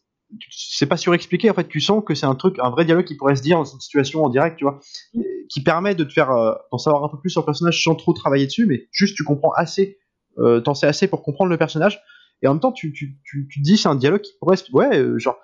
c'est 0.52 0.86
pas 0.88 0.98
surexpliqué, 0.98 1.50
en 1.50 1.54
fait, 1.54 1.68
tu 1.68 1.80
sens 1.80 2.04
que 2.06 2.16
c'est 2.16 2.26
un 2.26 2.36
truc, 2.36 2.58
un 2.60 2.70
vrai 2.70 2.86
dialogue 2.86 3.06
qui 3.06 3.16
pourrait 3.16 3.36
se 3.36 3.42
dire 3.42 3.58
dans 3.58 3.66
une 3.66 3.80
situation 3.80 4.24
en 4.24 4.30
direct, 4.30 4.58
tu 4.58 4.66
vois, 4.66 4.80
qui 5.50 5.62
permet 5.62 5.96
de 5.96 6.04
te 6.04 6.12
faire 6.14 6.32
euh, 6.32 6.54
d'en 6.72 6.78
savoir 6.78 7.04
un 7.04 7.10
peu 7.10 7.20
plus 7.20 7.30
sur 7.30 7.42
le 7.42 7.46
personnage 7.46 7.84
sans 7.84 7.96
trop 7.96 8.14
travailler 8.14 8.46
dessus, 8.48 8.66
mais 8.66 8.88
juste 8.92 9.16
tu 9.16 9.24
comprends 9.24 9.52
assez, 9.52 9.98
euh, 10.40 10.60
t'en 10.62 10.74
sais 10.74 10.88
assez 10.88 11.08
pour 11.08 11.24
comprendre 11.24 11.50
le 11.52 11.58
personnage, 11.58 12.02
et 12.42 12.48
en 12.48 12.54
même 12.54 12.60
temps, 12.62 12.72
tu, 12.72 12.92
tu, 12.94 13.18
tu, 13.24 13.48
tu 13.50 13.60
te 13.60 13.64
dis 13.64 13.78
c'est 13.78 13.88
un 13.90 13.96
dialogue 13.96 14.22
qui 14.22 14.34
pourrait, 14.40 14.58
se- 14.58 14.72
ouais, 14.72 14.98
euh, 15.00 15.18
genre, 15.20 15.38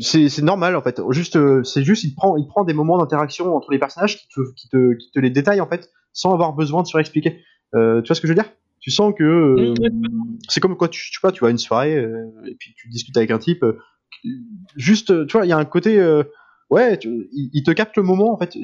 c'est 0.00 0.42
normal 0.42 0.74
en 0.76 0.82
fait. 0.82 1.00
Juste, 1.10 1.36
euh, 1.36 1.62
c'est 1.62 1.84
juste, 1.84 2.02
il 2.04 2.14
prend, 2.14 2.36
il 2.36 2.46
prend 2.48 2.64
des 2.64 2.74
moments 2.74 2.98
d'interaction 2.98 3.54
entre 3.54 3.70
les 3.70 3.78
personnages 3.78 4.18
qui 4.18 4.26
te, 4.34 4.40
qui 4.56 4.68
te, 4.68 4.94
qui 4.94 5.10
te 5.12 5.20
les 5.20 5.30
détaille 5.30 5.60
en 5.60 5.68
fait, 5.68 5.90
sans 6.12 6.32
avoir 6.32 6.52
besoin 6.52 6.82
de 6.82 6.86
surexpliquer. 6.88 7.42
Tu 7.72 7.78
vois 7.78 8.02
ce 8.14 8.20
que 8.20 8.26
je 8.26 8.32
veux 8.32 8.40
dire? 8.42 8.50
Tu 8.80 8.90
sens 8.90 9.14
que 9.16 9.22
euh, 9.22 9.74
c'est 10.48 10.58
comme 10.60 10.76
quoi 10.76 10.88
tu, 10.88 11.10
tu 11.12 11.20
pas, 11.20 11.30
tu 11.30 11.40
vas 11.42 11.48
à 11.48 11.50
une 11.52 11.58
soirée 11.58 11.96
euh, 11.96 12.26
et 12.46 12.56
puis 12.56 12.74
tu 12.76 12.88
discutes 12.88 13.16
avec 13.16 13.30
un 13.30 13.38
type. 13.38 13.62
euh, 13.62 13.78
juste, 14.76 15.10
euh, 15.10 15.26
tu 15.26 15.36
vois, 15.36 15.46
il 15.46 15.48
y 15.48 15.52
a 15.52 15.58
un 15.58 15.64
côté, 15.64 15.98
euh, 15.98 16.22
ouais, 16.70 16.98
il, 17.02 17.62
te 17.62 17.70
capte 17.70 17.96
le 17.96 18.02
moment 18.02 18.32
en 18.32 18.38
fait. 18.38 18.56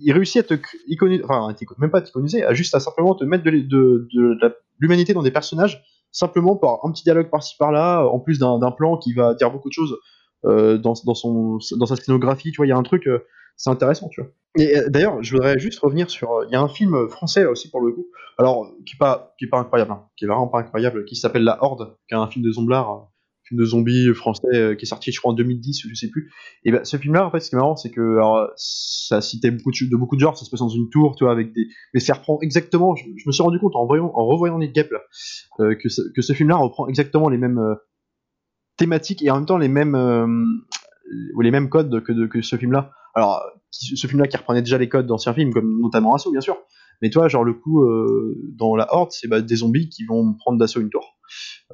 Il 0.00 0.12
réussit 0.12 0.40
à 0.40 0.56
te 0.56 0.60
iconiser, 0.88 1.22
enfin, 1.24 1.54
même 1.78 1.90
pas 1.90 1.98
à 1.98 2.02
t'iconiser, 2.02 2.44
à 2.44 2.52
juste 2.52 2.74
à 2.74 2.80
simplement 2.80 3.14
te 3.14 3.24
mettre 3.24 3.44
de, 3.44 3.50
de, 3.50 4.38
l'humanité 4.80 5.14
dans 5.14 5.22
des 5.22 5.30
personnages, 5.30 5.82
simplement 6.10 6.56
par 6.56 6.84
un 6.84 6.90
petit 6.90 7.04
dialogue 7.04 7.30
par-ci 7.30 7.54
par-là, 7.58 8.04
en 8.06 8.18
plus 8.18 8.38
d'un 8.38 8.70
plan 8.72 8.96
qui 8.96 9.12
va 9.12 9.34
dire 9.34 9.50
beaucoup 9.50 9.68
de 9.68 9.74
choses 9.74 9.96
euh, 10.44 10.78
dans, 10.78 10.94
dans, 11.04 11.14
son, 11.14 11.58
dans 11.78 11.86
sa 11.86 11.96
scénographie. 11.96 12.50
Tu 12.50 12.56
vois, 12.56 12.66
il 12.66 12.70
y 12.70 12.72
a 12.72 12.76
un 12.76 12.82
truc, 12.82 13.08
c'est 13.56 13.70
intéressant, 13.70 14.08
tu 14.08 14.20
vois. 14.20 14.30
Et 14.56 14.76
d'ailleurs, 14.88 15.22
je 15.22 15.32
voudrais 15.32 15.58
juste 15.58 15.78
revenir 15.80 16.10
sur. 16.10 16.44
Il 16.48 16.52
y 16.52 16.56
a 16.56 16.60
un 16.60 16.68
film 16.68 17.08
français 17.08 17.44
aussi 17.44 17.70
pour 17.70 17.80
le 17.80 17.92
coup, 17.92 18.06
alors 18.36 18.66
qui 18.84 18.94
est 18.96 18.98
pas, 18.98 19.34
qui 19.38 19.46
pas 19.46 19.58
incroyable, 19.58 19.92
hein, 19.92 20.06
qui 20.16 20.24
est 20.24 20.28
vraiment 20.28 20.48
pas 20.48 20.58
incroyable, 20.58 21.04
qui 21.04 21.14
s'appelle 21.14 21.44
La 21.44 21.62
Horde, 21.62 21.96
qui 22.08 22.14
est 22.14 22.18
un 22.18 22.26
film 22.26 22.44
de 22.44 22.50
zomblard, 22.50 23.10
film 23.44 23.60
de 23.60 23.64
zombies 23.64 24.12
français 24.14 24.46
euh, 24.54 24.74
qui 24.74 24.84
est 24.84 24.88
sorti, 24.88 25.12
je 25.12 25.18
crois, 25.18 25.32
en 25.32 25.34
2010, 25.34 25.86
je 25.88 25.94
sais 25.94 26.08
plus. 26.08 26.32
Et 26.64 26.72
ben, 26.72 26.84
ce 26.84 26.96
film-là, 26.96 27.26
en 27.26 27.30
fait, 27.30 27.40
ce 27.40 27.50
qui 27.50 27.56
est 27.56 27.58
marrant, 27.58 27.76
c'est 27.76 27.90
que 27.90 28.18
ça 28.56 29.20
citait 29.20 29.50
beaucoup 29.50 29.70
de, 29.70 29.96
beaucoup 29.96 30.16
de 30.16 30.20
genres, 30.20 30.36
ça 30.36 30.44
se 30.44 30.50
passe 30.50 30.60
dans 30.60 30.68
une 30.68 30.88
tour, 30.90 31.14
tu 31.16 31.26
avec 31.26 31.52
des. 31.52 31.68
Mais 31.92 32.00
ça 32.00 32.14
reprend 32.14 32.38
exactement. 32.40 32.94
Je, 32.94 33.04
me 33.26 33.32
suis 33.32 33.42
rendu 33.42 33.58
compte 33.58 33.76
en, 33.76 33.86
voyant, 33.86 34.10
en 34.14 34.26
revoyant 34.26 34.58
Nick 34.58 34.74
Gap 34.74 34.88
euh, 35.60 35.74
que, 35.74 35.88
ce, 35.88 36.32
film-là 36.32 36.56
reprend 36.56 36.88
exactement 36.88 37.28
les 37.28 37.38
mêmes 37.38 37.58
euh, 37.58 37.74
thématiques 38.76 39.22
et 39.22 39.30
en 39.30 39.36
même 39.36 39.46
temps 39.46 39.58
les 39.58 39.68
mêmes 39.68 39.96
les 41.40 41.50
mêmes 41.50 41.68
codes 41.68 42.02
que, 42.02 42.42
ce 42.42 42.56
film-là. 42.56 42.90
Alors, 43.14 43.42
ce 43.70 44.06
film-là 44.06 44.26
qui 44.26 44.36
reprenait 44.36 44.62
déjà 44.62 44.78
les 44.78 44.88
codes 44.88 45.06
d'anciens 45.06 45.34
films, 45.34 45.52
comme 45.52 45.80
notamment 45.80 46.14
Assaut, 46.14 46.32
bien 46.32 46.40
sûr. 46.40 46.56
Mais 47.02 47.10
toi, 47.10 47.28
genre 47.28 47.44
le 47.44 47.54
coup 47.54 47.82
euh, 47.82 48.36
dans 48.56 48.76
la 48.76 48.92
Horde, 48.92 49.12
c'est 49.12 49.28
bah, 49.28 49.40
des 49.40 49.56
zombies 49.56 49.88
qui 49.88 50.04
vont 50.04 50.34
prendre 50.34 50.58
d'assaut 50.58 50.80
une 50.80 50.90
tour 50.90 51.18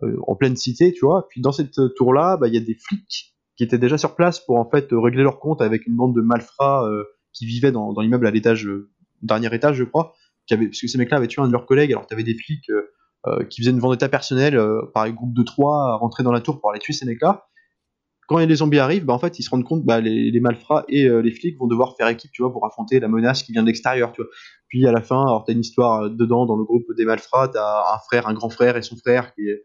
euh, 0.03 0.16
en 0.27 0.37
pleine 0.37 0.57
cité, 0.57 0.93
tu 0.93 1.05
vois. 1.05 1.27
Puis 1.29 1.41
dans 1.41 1.53
cette 1.53 1.95
tour-là, 1.97 2.37
bah, 2.37 2.49
il 2.49 2.55
y 2.55 2.57
a 2.57 2.61
des 2.61 2.75
flics 2.75 3.35
qui 3.57 3.64
étaient 3.64 3.79
déjà 3.79 3.99
sur 3.99 4.14
place 4.14 4.41
pour 4.41 4.57
en 4.57 4.68
fait 4.68 4.93
euh, 4.93 4.99
régler 4.99 5.23
leur 5.23 5.39
compte 5.39 5.61
avec 5.61 5.87
une 5.87 5.95
bande 5.95 6.14
de 6.14 6.23
malfrats 6.23 6.87
euh, 6.87 7.05
qui 7.33 7.47
vivaient 7.47 7.73
dans, 7.73 7.93
l'immeuble 8.01 8.27
à 8.27 8.31
l'étage, 8.31 8.66
euh, 8.66 8.91
dernier 9.23 9.55
étage, 9.55 9.77
je 9.77 9.85
crois. 9.85 10.14
Parce 10.49 10.81
que 10.81 10.89
ces 10.89 10.99
mecs-là 10.99 11.18
avaient 11.18 11.29
tué 11.29 11.43
un 11.43 11.47
de 11.47 11.53
leurs 11.53 11.66
collègues, 11.66 11.93
alors 11.93 12.07
tu 12.07 12.14
avais 12.14 12.25
des 12.25 12.35
flics 12.35 12.68
euh, 12.71 12.91
euh, 13.27 13.45
qui 13.45 13.61
faisaient 13.61 13.71
une 13.71 13.81
vendetta 13.81 14.09
personnelle 14.09 14.57
euh, 14.57 14.81
par 14.95 15.05
les 15.05 15.12
groupes 15.12 15.35
de 15.35 15.43
trois 15.43 15.93
à 15.93 15.97
rentrer 15.97 16.23
dans 16.23 16.33
la 16.33 16.41
tour 16.41 16.59
pour 16.59 16.71
aller 16.71 16.81
tuer 16.81 16.95
ces 16.95 17.05
mecs-là. 17.05 17.45
Quand 18.27 18.39
les 18.39 18.55
zombies 18.55 18.79
arrivent, 18.79 19.05
bah, 19.05 19.12
en 19.12 19.18
fait, 19.18 19.39
ils 19.39 19.43
se 19.43 19.51
rendent 19.51 19.64
compte, 19.64 19.85
bah, 19.85 20.01
les, 20.01 20.41
malfrats 20.41 20.87
et 20.89 21.05
euh, 21.05 21.21
les 21.21 21.31
flics 21.31 21.59
vont 21.59 21.66
devoir 21.66 21.97
faire 21.99 22.09
équipe, 22.09 22.31
tu 22.33 22.41
vois, 22.41 22.51
pour 22.51 22.64
affronter 22.64 22.99
la 22.99 23.09
menace 23.09 23.43
qui 23.43 23.53
vient 23.53 23.61
de 23.61 23.66
l'extérieur, 23.66 24.12
tu 24.12 24.23
vois. 24.23 24.31
Puis 24.71 24.87
à 24.87 24.93
la 24.93 25.03
fin, 25.03 25.21
alors 25.21 25.45
t'as 25.45 25.53
une 25.53 25.61
histoire 25.61 26.05
euh, 26.05 26.09
dedans 26.09 26.47
dans 26.47 26.57
le 26.57 26.64
groupe 26.64 26.87
des 26.97 27.05
malfrats, 27.05 27.49
t'as 27.49 27.95
un 27.95 27.99
frère, 27.99 28.27
un 28.27 28.33
grand 28.33 28.49
frère 28.49 28.77
et 28.77 28.83
son 28.83 28.97
frère 28.97 29.35
qui 29.35 29.43
est 29.43 29.64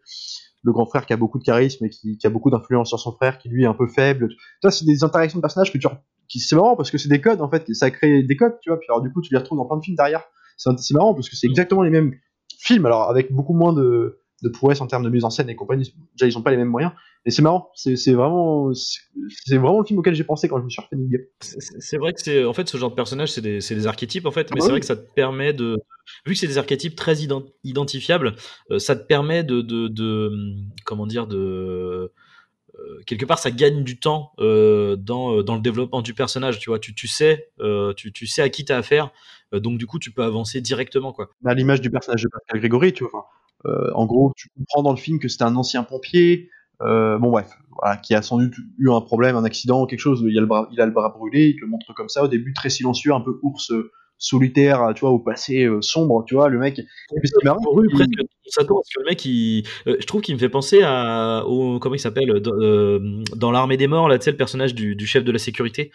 le 0.64 0.72
grand 0.74 0.88
frère 0.88 1.06
qui 1.06 1.14
a 1.14 1.18
beaucoup 1.18 1.38
de 1.38 1.44
charisme 1.44 1.86
et 1.86 1.90
qui, 1.90 2.18
qui 2.18 2.26
a 2.26 2.30
beaucoup 2.32 2.50
d'influence 2.50 2.90
sur 2.90 3.00
son 3.00 3.12
frère, 3.12 3.38
qui 3.38 3.50
lui 3.50 3.64
est 3.64 3.68
un 3.68 3.76
peu 3.76 3.88
faible. 3.88 4.30
Toi, 4.62 4.72
c'est 4.72 4.84
des 4.84 5.04
interactions 5.04 5.38
de 5.38 5.42
personnages 5.42 5.72
que 5.72 5.78
tu, 5.78 5.88
qui 6.28 6.40
c'est 6.40 6.56
marrant 6.56 6.76
parce 6.76 6.90
que 6.90 6.98
c'est 6.98 7.08
des 7.08 7.22
codes 7.22 7.40
en 7.40 7.50
fait, 7.50 7.72
ça 7.74 7.92
crée 7.92 8.24
des 8.24 8.36
codes, 8.36 8.58
tu 8.62 8.72
vois. 8.72 8.80
Puis 8.80 8.88
alors 8.90 9.02
du 9.02 9.14
coup, 9.14 9.22
tu 9.22 9.32
les 9.32 9.40
retrouves 9.40 9.60
dans 9.60 9.66
plein 9.66 9.78
de 9.78 9.84
films 9.84 9.96
derrière. 9.96 10.24
C'est 10.58 10.94
marrant 10.94 11.14
parce 11.14 11.30
que 11.30 11.36
c'est 11.36 11.48
exactement 11.48 11.84
les 11.84 11.92
mêmes 11.92 12.16
films, 12.58 12.86
alors 12.86 13.10
avec 13.10 13.32
beaucoup 13.32 13.54
moins 13.54 13.74
de, 13.74 14.20
de 14.42 14.50
prouesse 14.50 14.82
en 14.82 14.88
termes 14.88 15.04
de 15.04 15.10
mise 15.10 15.24
en 15.24 15.30
scène 15.30 15.50
et 15.50 15.56
compagnie. 15.56 15.94
Déjà, 16.14 16.28
ils 16.28 16.38
ont 16.38 16.42
pas 16.42 16.52
les 16.52 16.58
mêmes 16.58 16.70
moyens. 16.70 16.94
Et 17.28 17.32
c'est 17.32 17.42
marrant, 17.42 17.72
c'est 17.74 17.96
vraiment, 18.14 18.72
c'est 18.74 19.58
vraiment 19.58 19.80
le 19.80 19.86
film 19.86 19.98
auquel 19.98 20.14
j'ai 20.14 20.24
pensé 20.24 20.48
quand 20.48 20.60
je 20.60 20.64
me 20.64 20.70
suis 20.70 20.80
refait 20.80 20.96
Gap. 20.96 21.22
C'est- 21.40 21.98
vrai 21.98 22.14
que 22.14 22.22
c'est 22.22 22.46
en 22.46 22.54
fait 22.54 22.70
ce 22.70 22.78
genre 22.78 22.92
de 22.92 22.96
personnage, 22.96 23.32
c'est 23.32 23.42
des, 23.42 23.58
des 23.58 23.88
archétypes 23.88 24.28
en 24.28 24.32
fait, 24.32 24.52
mais 24.52 24.60
bah 24.60 24.66
c'est 24.66 24.72
vrai 24.72 24.80
que 24.80 24.86
ça 24.86 24.96
te 24.96 25.12
permet 25.16 25.52
de, 25.52 25.76
vu 26.28 26.34
que 26.34 26.40
c'est 26.40 26.46
des 26.46 26.60
archétypes 26.60 26.96
très 26.96 27.16
ident- 27.16 27.52
identifiables, 27.64 28.36
euh, 28.70 28.78
ça 28.78 28.96
te 28.96 29.04
permet 29.08 29.44
de, 29.44 29.62
de, 29.62 29.88
de 29.88 30.32
comment 30.84 31.08
dire, 31.08 31.26
de 31.26 32.12
euh, 32.76 33.02
quelque 33.08 33.26
part 33.26 33.40
ça 33.40 33.50
gagne 33.50 33.84
du 33.84 33.98
temps 34.00 34.34
euh, 34.38 34.96
dans, 34.96 35.42
dans 35.42 35.56
le 35.56 35.62
développement 35.62 36.04
du 36.04 36.14
personnage, 36.14 36.60
tu 36.60 36.70
vois, 36.70 36.78
tu, 36.78 36.94
tu 36.94 37.08
sais, 37.08 37.50
tu, 37.98 38.12
tu 38.12 38.28
sais 38.28 38.44
à 38.44 38.50
qui 38.50 38.66
t'as 38.66 38.78
affaire, 38.78 39.10
donc 39.52 39.80
du 39.80 39.88
coup 39.88 39.98
tu 39.98 40.12
peux 40.12 40.24
avancer 40.24 40.62
directement 40.62 41.12
quoi. 41.12 41.32
à 41.44 41.56
l'image 41.56 41.82
du 41.82 41.90
personnage 41.90 42.22
de 42.22 42.28
Pascal 42.28 42.60
Grégory, 42.60 42.94
tu 42.94 43.04
vois. 43.04 43.30
En 43.96 44.06
gros, 44.06 44.32
tu 44.38 44.48
comprends 44.56 44.84
dans 44.84 44.92
le 44.92 44.98
film 44.98 45.18
que 45.18 45.28
c'était 45.28 45.44
un 45.44 45.56
ancien 45.56 45.84
pompier, 45.84 46.52
euh, 46.82 47.18
bon 47.18 47.32
bref, 47.32 47.50
voilà, 47.82 47.98
qui 47.98 48.14
a 48.16 48.22
sans 48.22 48.38
doute 48.38 48.54
eu 48.78 48.90
un 48.90 49.02
problème, 49.02 49.36
un 49.36 49.44
accident, 49.44 49.86
quelque 49.86 50.00
chose. 50.00 50.24
Il 50.28 50.38
a 50.38 50.42
le 50.42 50.48
bras, 50.48 50.68
il 50.72 50.80
a 50.82 50.86
le 50.86 50.92
bras 50.92 51.10
brûlé, 51.10 51.50
il 51.50 51.56
te 51.56 51.62
le 51.62 51.68
montre 51.68 51.94
comme 51.94 52.10
ça 52.10 52.24
au 52.24 52.28
début, 52.28 52.54
très 52.54 52.70
silencieux, 52.70 53.14
un 53.14 53.22
peu 53.22 53.40
ours 53.44 53.72
euh, 53.72 53.92
solitaire, 54.18 54.92
tu 54.96 55.02
vois, 55.02 55.10
au 55.10 55.20
passé 55.20 55.66
euh, 55.66 55.82
sombre, 55.82 56.24
tu 56.26 56.36
vois, 56.36 56.48
le 56.50 56.58
mec. 56.58 56.80
Et 56.80 56.84
puis, 57.20 57.28
ce 57.28 57.34
qui 57.38 57.46
est 57.46 57.50
marrant, 57.50 57.60
Oui, 57.74 57.86
il- 57.90 57.96
presque 57.96 58.12
on 58.22 58.50
s'attend 58.50 58.78
à 58.78 58.82
ce 58.86 58.96
que 58.96 59.02
le 59.02 59.10
mec, 59.10 59.26
il, 59.26 59.64
euh, 59.88 59.98
je 60.00 60.06
trouve 60.06 60.22
qu'il 60.22 60.36
me 60.36 60.40
fait 60.40 60.50
penser 60.50 60.82
à, 60.84 61.44
au, 61.46 61.80
comment 61.80 61.96
il 61.96 62.00
s'appelle, 62.00 62.40
dans, 62.40 62.54
euh, 62.54 63.00
dans 63.36 63.52
l'armée 63.52 63.76
des 63.78 63.88
morts, 63.88 64.08
là, 64.08 64.18
tu 64.18 64.26
sais, 64.26 64.32
le 64.32 64.38
personnage 64.38 64.74
du, 64.76 64.96
du 64.96 65.06
chef 65.06 65.24
de 65.24 65.32
la 65.32 65.40
sécurité, 65.40 65.92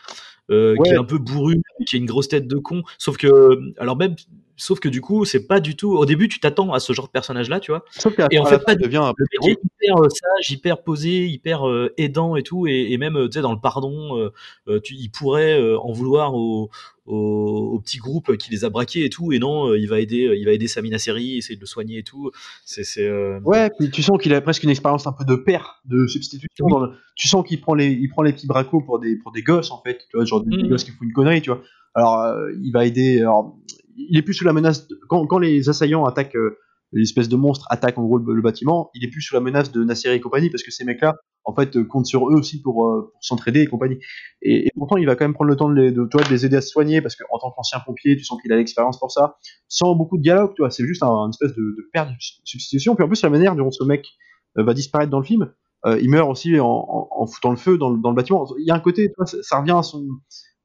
qui 0.48 0.54
est 0.90 0.96
un 0.96 1.04
peu 1.04 1.18
bourru, 1.18 1.62
qui 1.86 1.96
a 1.96 1.98
une 1.98 2.06
grosse 2.06 2.26
tête 2.28 2.48
de 2.48 2.56
con. 2.56 2.82
Sauf 2.98 3.16
que, 3.16 3.58
alors 3.78 3.96
même, 3.96 4.16
sauf 4.60 4.78
que 4.78 4.88
du 4.88 5.00
coup, 5.00 5.24
c'est 5.24 5.46
pas 5.46 5.58
du 5.58 5.74
tout. 5.74 5.92
Au 5.96 6.04
début, 6.04 6.28
tu 6.28 6.38
t'attends 6.38 6.72
à 6.72 6.80
ce 6.80 6.92
genre 6.92 7.06
de 7.06 7.10
personnage-là, 7.12 7.60
tu 7.60 7.70
vois. 7.72 7.84
Sauf 7.90 8.14
Et 8.30 8.38
en 8.38 8.44
fait, 8.44 8.62
pas 8.64 8.74
devient 8.74 8.98
un 8.98 9.14
peu 9.14 9.24
Le 9.42 9.48
mec 9.48 9.56
est 9.58 9.64
hyper 9.64 9.96
euh, 10.04 10.08
sage, 10.10 10.50
hyper 10.50 10.82
posé, 10.82 11.26
hyper 11.26 11.66
euh, 11.68 11.92
aidant 11.96 12.36
et 12.36 12.42
tout, 12.42 12.66
et, 12.66 12.92
et 12.92 12.98
même, 12.98 13.16
euh, 13.16 13.26
tu 13.28 13.32
sais, 13.38 13.40
dans 13.40 13.52
le 13.54 13.60
pardon, 13.60 14.30
euh, 14.68 14.80
tu, 14.80 14.94
il 14.94 15.08
pourrait 15.10 15.58
euh, 15.58 15.78
en 15.80 15.92
vouloir 15.92 16.34
au, 16.34 16.70
au, 17.06 17.70
au 17.74 17.78
petit 17.80 17.96
groupe 17.98 18.36
qui 18.36 18.50
les 18.50 18.64
a 18.64 18.70
braqués 18.70 19.04
et 19.04 19.10
tout, 19.10 19.32
et 19.32 19.38
non, 19.38 19.74
il 19.74 19.88
va 19.88 19.98
aider, 19.98 20.30
il 20.38 20.44
va 20.44 20.52
aider 20.52 20.68
Samina 20.68 20.98
Seri, 20.98 21.38
essayer 21.38 21.56
de 21.56 21.60
le 21.60 21.66
soigner 21.66 21.98
et 21.98 22.02
tout. 22.02 22.30
C'est, 22.64 22.84
Ouais, 23.44 23.70
puis 23.78 23.90
tu 23.90 24.02
sens 24.02 24.18
qu'il 24.20 24.34
a 24.34 24.40
presque 24.40 24.62
une 24.62 24.70
expérience 24.70 25.06
un 25.06 25.12
peu 25.12 25.24
de 25.24 25.34
père, 25.36 25.80
de 25.86 26.06
substitution. 26.06 26.66
Oui. 26.66 26.70
Dans 26.72 26.80
le- 26.80 26.92
Tu 27.16 27.28
sens 27.28 27.46
qu'il 27.46 27.60
prend 27.60 27.74
les, 27.74 27.88
il 27.90 28.08
prend 28.08 28.22
les 28.22 28.32
petits 28.32 28.46
bracos 28.46 28.80
pour 28.82 28.98
des, 28.98 29.16
pour 29.16 29.32
des 29.32 29.42
gosses 29.42 29.70
en 29.70 29.80
fait, 29.82 29.98
tu 30.10 30.16
vois, 30.16 30.24
genre 30.24 30.42
des 30.44 30.56
Mhm. 30.56 30.68
gosses 30.68 30.84
qui 30.84 30.90
font 30.90 31.04
une 31.04 31.12
connerie, 31.12 31.42
tu 31.42 31.50
vois. 31.50 31.62
Alors, 31.94 32.20
euh, 32.20 32.52
il 32.62 32.70
va 32.72 32.86
aider. 32.86 33.20
Alors, 33.20 33.56
il 34.08 34.16
est 34.16 34.22
plus 34.22 34.34
sous 34.34 34.44
la 34.44 34.52
menace 34.52 34.88
quand, 35.08 35.38
les 35.38 35.68
assaillants 35.68 36.04
attaquent 36.04 36.36
euh, 36.36 36.58
l'espèce 36.92 37.28
de 37.28 37.36
monstre 37.36 37.66
attaque 37.70 37.98
en 37.98 38.04
gros 38.04 38.18
le, 38.18 38.42
bâtiment, 38.42 38.90
il 38.94 39.04
est 39.04 39.08
plus 39.08 39.22
sous 39.22 39.34
la 39.34 39.40
menace 39.40 39.70
de 39.70 39.84
Nasser 39.84 40.10
et 40.10 40.20
compagnie 40.20 40.50
parce 40.50 40.62
que 40.62 40.70
ces 40.70 40.84
mecs-là, 40.84 41.16
en 41.44 41.54
fait, 41.54 41.76
euh, 41.76 41.84
comptent 41.84 42.06
sur 42.06 42.28
eux 42.28 42.34
aussi 42.34 42.60
pour, 42.60 42.86
euh, 42.86 43.12
s'entraider 43.20 43.62
et 43.62 43.66
compagnie. 43.66 43.98
Et, 44.42 44.70
pourtant, 44.76 44.96
il 44.96 45.06
va 45.06 45.16
quand 45.16 45.24
même 45.24 45.34
prendre 45.34 45.50
le 45.50 45.56
temps 45.56 45.68
de 45.68 45.74
les, 45.74 45.94
toi, 45.94 46.22
de 46.22 46.28
les 46.28 46.46
aider 46.46 46.56
à 46.56 46.60
se 46.60 46.68
soigner 46.68 47.00
parce 47.00 47.16
qu'en 47.16 47.38
tant 47.38 47.50
qu'ancien 47.52 47.80
pompier, 47.80 48.16
tu 48.16 48.24
sens 48.24 48.40
qu'il 48.42 48.52
a 48.52 48.56
l'expérience 48.56 48.98
pour 48.98 49.12
ça, 49.12 49.36
sans 49.68 49.94
beaucoup 49.94 50.16
de 50.16 50.22
dialogue, 50.22 50.52
tu 50.54 50.62
vois. 50.62 50.70
C'est 50.70 50.86
juste 50.86 51.02
un, 51.02 51.08
une 51.08 51.30
espèce 51.30 51.54
de, 51.54 51.62
de 51.62 51.90
perte 51.92 52.08
de 52.10 52.14
substitution. 52.44 52.94
Puis 52.94 53.04
en 53.04 53.08
plus, 53.08 53.22
la 53.22 53.30
manière 53.30 53.54
dont 53.54 53.70
ce 53.70 53.84
mec 53.84 54.06
euh, 54.58 54.64
va 54.64 54.74
disparaître 54.74 55.10
dans 55.10 55.20
le 55.20 55.24
film, 55.24 55.52
il 55.98 56.10
meurt 56.10 56.28
aussi 56.28 56.60
en, 56.60 57.26
foutant 57.26 57.48
le 57.48 57.56
feu 57.56 57.78
dans, 57.78 57.88
le 57.88 58.14
bâtiment. 58.14 58.46
Il 58.58 58.66
y 58.66 58.70
a 58.70 58.74
un 58.74 58.80
côté, 58.80 59.10
ça 59.40 59.60
revient 59.60 59.76
à 59.78 59.82
son 59.82 60.06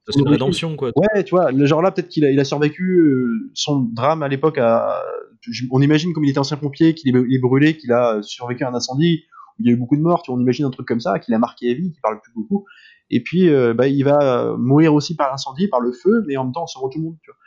c'est 0.08 0.20
une 0.20 0.28
rédemption, 0.28 0.76
quoi. 0.76 0.91
Ouais, 0.95 1.24
tu 1.24 1.32
vois, 1.32 1.51
le 1.51 1.66
genre 1.66 1.82
là, 1.82 1.91
peut-être 1.91 2.10
qu'il 2.10 2.26
a, 2.26 2.32
il 2.32 2.39
a 2.39 2.43
survécu 2.43 2.99
euh, 2.99 3.49
son 3.53 3.80
drame 3.80 4.24
à 4.24 4.28
l'époque. 4.28 4.58
À... 4.58 5.03
On 5.72 5.82
imagine 5.82 6.14
comme 6.14 6.24
il 6.24 6.30
était 6.30 6.39
ancien 6.39 6.58
pompier, 6.58 6.93
qu'il 6.93 7.16
est, 7.16 7.39
brûlé, 7.39 7.78
qu'il 7.78 7.91
a 7.91 8.22
survécu 8.22 8.64
à 8.64 8.70
un 8.70 8.74
incendie 8.74 9.24
où 9.58 9.64
il 9.64 9.68
y 9.68 9.70
a 9.70 9.74
eu 9.74 9.78
beaucoup 9.78 9.95
de 9.95 10.01
morts. 10.01 10.24
Tu 10.24 10.32
vois, 10.32 10.39
on 10.39 10.41
imagine 10.41 10.66
un 10.66 10.72
truc 10.72 10.88
comme 10.88 10.99
ça, 10.99 11.20
qu'il 11.20 11.34
a 11.34 11.39
marqué 11.39 11.70
la 11.70 11.74
vie, 11.76 11.91
qu'il 11.91 12.01
parle 12.01 12.20
plus 12.22 12.34
beaucoup. 12.34 12.66
Et 13.10 13.22
puis, 13.22 13.49
euh, 13.49 13.74
bah, 13.74 13.88
il 13.88 14.03
va 14.03 14.56
mourir 14.58 14.93
aussi 14.93 15.16
par 15.16 15.30
l'incendie, 15.30 15.68
par 15.68 15.80
le 15.80 15.91
feu, 15.91 16.24
mais 16.28 16.38
en 16.38 16.45
même 16.45 16.53
temps, 16.53 16.64
on 16.64 16.68
sauve 16.68 16.89
tout 16.91 16.99
le 16.99 17.06
monde. 17.06 17.18
Tu 17.24 17.32
vois. 17.32 17.38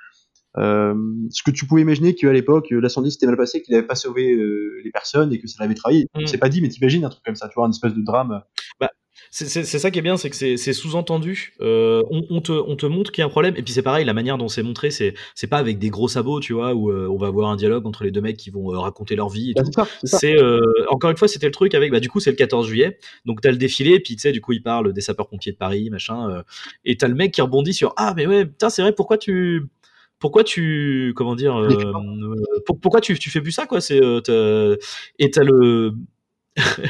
Euh, 0.57 0.95
ce 1.31 1.43
que 1.43 1.51
tu 1.51 1.67
pouvais 1.67 1.83
imaginer 1.83 2.15
qu'à 2.15 2.33
l'époque, 2.33 2.71
l'incendie 2.71 3.13
s'était 3.13 3.27
mal 3.27 3.37
passé, 3.37 3.63
qu'il 3.63 3.75
n'avait 3.75 3.87
pas 3.87 3.95
sauvé 3.95 4.33
euh, 4.33 4.81
les 4.83 4.91
personnes 4.91 5.33
et 5.33 5.39
que 5.39 5.47
ça 5.47 5.63
l'avait 5.63 5.75
trahi. 5.75 6.07
Mm. 6.15 6.27
C'est 6.27 6.39
pas 6.39 6.49
dit, 6.49 6.61
mais 6.61 6.69
t'imagines 6.69 7.05
un 7.05 7.11
truc 7.11 7.25
comme 7.25 7.37
ça, 7.37 7.49
tu 7.49 7.55
vois, 7.55 7.67
une 7.67 7.71
espèce 7.71 7.95
de 7.95 8.03
drame. 8.03 8.43
Bah, 8.81 8.91
c'est 9.31 9.65
ça 9.65 9.91
qui 9.91 9.99
est 9.99 10.03
bien, 10.03 10.17
c'est 10.17 10.31
que 10.31 10.37
c'est 10.37 10.73
sous-entendu. 10.73 11.55
Euh, 11.61 12.03
on, 12.11 12.23
on, 12.31 12.41
te, 12.41 12.53
on 12.53 12.77
te 12.77 12.87
montre 12.87 13.13
qu'il 13.13 13.23
y 13.23 13.25
a 13.25 13.27
un 13.27 13.31
problème, 13.31 13.55
et 13.57 13.63
puis 13.63 13.73
c'est 13.73 13.83
pareil, 13.83 14.05
la 14.05 14.15
manière 14.15 14.39
dont 14.39 14.49
c'est 14.49 14.63
montré, 14.63 14.91
c'est 14.91 15.15
pas 15.49 15.59
avec 15.59 15.79
des 15.79 15.91
gros 15.91 16.09
sabots, 16.09 16.41
tu 16.41 16.53
vois, 16.53 16.75
où 16.75 16.91
euh, 16.91 17.09
on 17.09 17.17
va 17.17 17.29
avoir 17.29 17.51
un 17.51 17.57
dialogue 17.57 17.87
entre 17.87 18.05
les 18.05 18.11
deux 18.11 18.21
mecs 18.21 18.37
qui 18.37 18.51
vont 18.51 18.73
euh, 18.73 18.79
raconter 18.79 19.17
leur 19.17 19.29
vie. 19.29 19.55
C'est 20.05 20.37
encore 20.91 21.11
une 21.11 21.17
fois, 21.17 21.29
c'était 21.29 21.47
le 21.47 21.53
truc 21.53 21.75
avec, 21.75 21.91
bah 21.93 22.01
du 22.01 22.09
coup, 22.09 22.21
c'est 22.21 22.31
le 22.31 22.37
14 22.37 22.67
juillet, 22.67 22.99
donc 23.25 23.41
t'as 23.41 23.51
le 23.51 23.57
défilé, 23.57 23.93
et 23.93 24.01
puis 24.01 24.17
tu 24.17 24.23
sais, 24.23 24.33
du 24.33 24.41
coup, 24.41 24.53
il 24.53 24.63
parle 24.63 24.93
des 24.93 25.01
sapeurs-pompiers 25.01 25.53
de 25.53 25.59
Paris, 25.59 25.91
machin, 25.91 26.43
et 26.85 26.97
t'as 26.97 27.09
le 27.09 27.15
mec 27.15 27.33
qui 27.33 27.41
rebondit 27.41 27.75
sur 27.75 27.93
ah 27.97 28.15
mais 28.17 28.27
ouais, 28.27 28.47
putain, 28.47 28.71
c'est 28.71 28.83
vrai, 28.83 28.93
pourquoi 28.93 29.19
tu 29.19 29.69
pourquoi 30.19 30.45
tu 30.45 31.13
comment 31.17 31.35
dire 31.35 31.57
euh, 31.57 31.69
pourquoi 32.67 33.01
tu, 33.01 33.19
tu 33.19 33.31
fais 33.31 33.41
plus 33.41 33.53
ça 33.53 33.67
quoi? 33.67 33.81
C'est 33.81 34.01
euh, 34.03 34.77
et 35.19 35.31
t'as 35.31 35.45
le 35.45 35.95
tu 36.77 36.83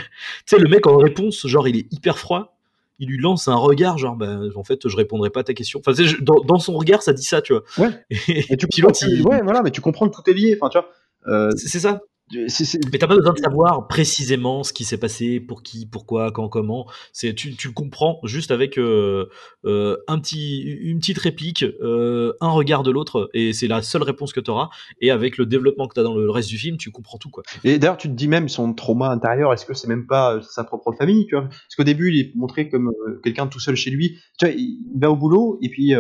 sais, 0.47 0.59
le 0.59 0.69
mec 0.69 0.87
en 0.87 0.97
réponse, 0.97 1.47
genre, 1.47 1.69
il 1.69 1.77
est 1.77 1.93
hyper 1.93 2.19
froid. 2.19 2.57
Il 3.01 3.09
lui 3.09 3.19
lance 3.19 3.47
un 3.47 3.55
regard, 3.55 3.97
genre, 3.97 4.17
bah, 4.17 4.39
en 4.57 4.65
fait, 4.65 4.89
je 4.89 4.97
répondrai 4.97 5.31
pas 5.31 5.41
à 5.41 5.45
ta 5.45 5.55
question. 5.55 5.79
Enfin, 5.79 5.93
je, 5.93 6.17
dans, 6.21 6.41
dans, 6.41 6.59
son 6.59 6.77
regard, 6.77 7.03
ça 7.03 7.13
dit 7.13 7.23
ça, 7.23 7.41
tu 7.41 7.53
vois. 7.53 7.63
Ouais. 7.79 7.91
Et, 8.29 8.53
et 8.53 8.57
tu 8.57 8.67
pilotes, 8.67 9.01
il... 9.03 9.23
ouais, 9.23 9.41
voilà, 9.43 9.63
mais 9.63 9.71
tu 9.71 9.81
comprends 9.81 10.09
que 10.09 10.17
tout 10.17 10.29
est 10.29 10.35
lié. 10.35 10.59
Enfin, 10.61 10.69
tu 10.69 10.79
vois. 10.79 10.91
Euh... 11.33 11.51
C'est 11.57 11.79
ça. 11.79 12.01
C 12.31 12.63
est, 12.63 12.65
c 12.65 12.79
est... 12.79 12.93
Mais 12.93 12.99
t'as 12.99 13.07
pas 13.07 13.17
besoin 13.17 13.33
de 13.33 13.39
savoir 13.39 13.87
précisément 13.89 14.63
ce 14.63 14.73
qui 14.73 14.85
s'est 14.85 14.99
passé, 14.99 15.41
pour 15.41 15.63
qui, 15.63 15.87
pourquoi, 15.87 16.31
quand, 16.31 16.49
comment. 16.49 16.87
C'est 17.13 17.35
tu, 17.35 17.55
tu 17.57 17.73
comprends 17.73 18.21
juste 18.25 18.51
avec 18.51 18.79
euh, 18.79 19.27
euh, 19.65 19.97
un 20.07 20.19
petit, 20.19 20.61
une 20.61 20.99
petite 20.99 21.19
réplique, 21.19 21.63
euh, 21.63 22.33
un 22.41 22.51
regard 22.51 22.83
de 22.83 22.91
l'autre, 22.91 23.31
et 23.35 23.53
c'est 23.53 23.69
la 23.69 23.83
seule 23.83 24.03
réponse 24.03 24.33
que 24.33 24.41
t'auras. 24.41 24.69
Et 25.01 25.11
avec 25.11 25.39
le 25.39 25.47
développement 25.47 25.89
que 25.89 25.95
t'as 25.95 26.03
dans 26.03 26.17
le 26.17 26.31
reste 26.31 26.49
du 26.49 26.59
film, 26.59 26.77
tu 26.77 26.91
comprends 26.91 27.19
tout 27.19 27.31
quoi. 27.31 27.43
Et 27.65 27.79
d'ailleurs, 27.79 27.97
tu 27.97 28.09
te 28.09 28.15
dis 28.15 28.29
même 28.29 28.49
son 28.49 28.75
trauma 28.75 29.09
intérieur, 29.11 29.53
est-ce 29.53 29.67
que 29.67 29.75
c'est 29.75 29.89
même 29.89 30.07
pas 30.07 30.41
sa 30.43 30.65
propre 30.65 30.93
famille, 30.93 31.27
tu 31.27 31.35
vois? 31.35 31.45
Parce 31.45 31.77
qu'au 31.77 31.85
début, 31.85 32.13
il 32.13 32.21
est 32.21 32.33
montré 32.35 32.69
comme 32.69 32.93
quelqu'un 33.23 33.47
tout 33.47 33.61
seul 33.61 33.77
chez 33.77 33.91
lui. 33.91 34.19
Tu 34.39 34.47
vois, 34.47 34.55
il 34.55 34.79
va 35.01 35.11
au 35.11 35.17
boulot 35.17 35.59
et 35.63 35.69
puis 35.69 35.95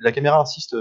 la 0.00 0.12
caméra 0.12 0.40
insiste 0.40 0.76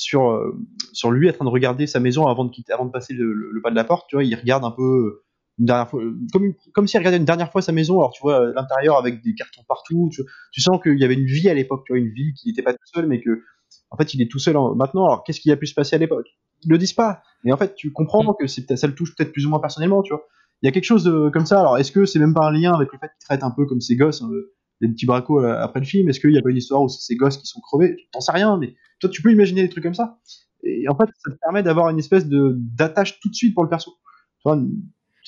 sur 0.00 0.30
euh, 0.30 0.56
sur 0.92 1.10
lui 1.10 1.28
en 1.28 1.32
train 1.32 1.44
de 1.44 1.50
regarder 1.50 1.86
sa 1.86 2.00
maison 2.00 2.26
avant 2.26 2.44
de 2.44 2.50
quitter, 2.50 2.72
avant 2.72 2.86
de 2.86 2.90
passer 2.90 3.12
le, 3.12 3.32
le, 3.32 3.50
le, 3.52 3.62
pas 3.62 3.70
de 3.70 3.76
la 3.76 3.84
porte. 3.84 4.08
Tu 4.08 4.16
vois, 4.16 4.24
il 4.24 4.34
regarde 4.34 4.64
un 4.64 4.70
peu 4.70 5.22
une 5.58 5.66
dernière 5.66 5.90
fois, 5.90 6.00
comme 6.32 6.54
comme 6.72 6.86
s'il 6.86 6.98
regardait 6.98 7.18
une 7.18 7.26
dernière 7.26 7.52
fois 7.52 7.60
sa 7.60 7.72
maison. 7.72 7.98
Alors 7.98 8.12
tu 8.12 8.22
vois 8.22 8.52
l'intérieur 8.54 8.96
avec 8.96 9.22
des 9.22 9.34
cartons 9.34 9.62
partout. 9.68 10.08
Tu, 10.12 10.22
tu 10.52 10.60
sens 10.62 10.80
qu'il 10.82 10.98
y 10.98 11.04
avait 11.04 11.14
une 11.14 11.26
vie 11.26 11.48
à 11.48 11.54
l'époque. 11.54 11.82
Tu 11.86 11.92
vois, 11.92 11.98
une 11.98 12.12
vie 12.12 12.32
qui 12.34 12.48
n'était 12.48 12.62
pas 12.62 12.72
tout 12.72 12.78
seul, 12.94 13.06
mais 13.06 13.20
que 13.20 13.42
en 13.90 13.96
fait 13.96 14.14
il 14.14 14.22
est 14.22 14.30
tout 14.30 14.38
seul 14.38 14.56
en... 14.56 14.74
maintenant. 14.74 15.04
Alors 15.04 15.22
qu'est-ce 15.22 15.40
qui 15.40 15.52
a 15.52 15.56
pu 15.56 15.66
se 15.66 15.74
passer 15.74 15.96
à 15.96 15.98
l'époque? 15.98 16.26
Ils 16.62 16.70
le 16.70 16.78
disent 16.78 16.94
pas. 16.94 17.22
Mais 17.44 17.52
en 17.52 17.56
fait, 17.56 17.74
tu 17.74 17.92
comprends 17.92 18.34
que 18.34 18.46
c'est 18.46 18.74
ça 18.76 18.86
le 18.86 18.94
touche 18.94 19.14
peut-être 19.14 19.32
plus 19.32 19.46
ou 19.46 19.50
moins 19.50 19.60
personnellement. 19.60 20.02
Tu 20.02 20.12
vois, 20.12 20.24
il 20.62 20.66
y 20.66 20.68
a 20.68 20.72
quelque 20.72 20.84
chose 20.84 21.04
de, 21.04 21.30
comme 21.30 21.46
ça. 21.46 21.60
Alors 21.60 21.78
est-ce 21.78 21.92
que 21.92 22.06
c'est 22.06 22.18
même 22.18 22.34
pas 22.34 22.46
un 22.46 22.52
lien 22.52 22.72
avec 22.72 22.92
le 22.92 22.98
fait 22.98 23.08
qu'il 23.08 23.26
traite 23.26 23.42
un 23.42 23.50
peu 23.50 23.66
comme 23.66 23.80
ses 23.80 23.96
gosses 23.96 24.22
euh, 24.22 24.54
des 24.80 24.88
petits 24.88 25.06
bracos 25.06 25.40
après 25.44 25.80
le 25.80 25.86
film 25.86 26.08
Est-ce 26.08 26.20
qu'il 26.20 26.32
y 26.32 26.38
a 26.38 26.42
pas 26.42 26.50
une 26.50 26.56
histoire 26.56 26.82
où 26.82 26.88
c'est 26.88 27.02
ces 27.02 27.16
gosses 27.16 27.36
qui 27.36 27.46
sont 27.46 27.60
crevés? 27.60 27.96
T'en 28.12 28.20
sais 28.20 28.32
rien, 28.32 28.56
mais 28.56 28.74
toi, 29.00 29.10
tu 29.10 29.22
peux 29.22 29.32
imaginer 29.32 29.62
des 29.62 29.68
trucs 29.68 29.84
comme 29.84 29.94
ça. 29.94 30.18
Et 30.62 30.88
en 30.88 30.96
fait, 30.96 31.06
ça 31.18 31.30
te 31.30 31.38
permet 31.42 31.62
d'avoir 31.62 31.88
une 31.90 31.98
espèce 31.98 32.26
de 32.26 32.54
d'attache 32.58 33.20
tout 33.20 33.28
de 33.28 33.34
suite 33.34 33.54
pour 33.54 33.64
le 33.64 33.70
perso. 33.70 33.92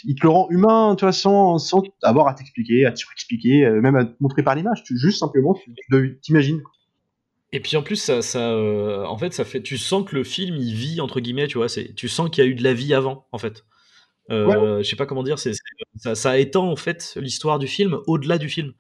Il 0.05 0.14
te 0.16 0.22
le 0.22 0.30
rend 0.30 0.48
humain, 0.50 0.96
tu 0.98 1.11
sans, 1.12 1.59
sans 1.59 1.82
avoir 2.03 2.28
à 2.28 2.34
t'expliquer, 2.34 2.86
à 2.86 2.92
te 2.92 2.98
surexpliquer, 2.98 3.70
même 3.70 3.96
à 3.96 4.05
te 4.05 4.14
montrer 4.20 4.42
par 4.42 4.55
l'image. 4.55 4.82
Juste 4.90 5.18
simplement, 5.18 5.55
tu 5.55 6.18
t'imagines. 6.20 6.61
Et 7.53 7.61
puis 7.61 7.76
en 7.76 7.82
plus, 7.82 7.96
ça, 7.96 8.22
ça 8.22 8.50
euh, 8.50 9.05
en 9.05 9.18
fait, 9.18 9.32
ça 9.34 9.44
fait, 9.44 9.62
tu 9.62 9.76
sens 9.76 10.09
que 10.09 10.16
le 10.16 10.24
film 10.24 10.57
il 10.57 10.74
vit 10.74 11.00
entre 11.00 11.20
guillemets, 11.20 11.46
tu 11.46 11.59
vois, 11.59 11.66
tu 11.68 12.09
sens 12.09 12.30
qu'il 12.30 12.42
y 12.42 12.46
a 12.46 12.50
eu 12.50 12.55
de 12.55 12.64
la 12.64 12.72
vie 12.72 12.94
avant, 12.94 13.26
en 13.30 13.38
fait. 13.38 13.64
Euh, 14.33 14.47
ouais. 14.47 14.83
Je 14.83 14.89
sais 14.89 14.97
pas 14.97 15.07
comment 15.07 15.22
dire, 15.22 15.39
c'est, 15.39 15.53
ça, 15.97 16.14
ça, 16.14 16.39
étend 16.39 16.70
en 16.70 16.76
fait 16.76 17.14
l'histoire 17.16 17.59
du 17.59 17.66
film 17.66 17.99
au-delà 18.07 18.39
du 18.39 18.49
film. 18.49 18.72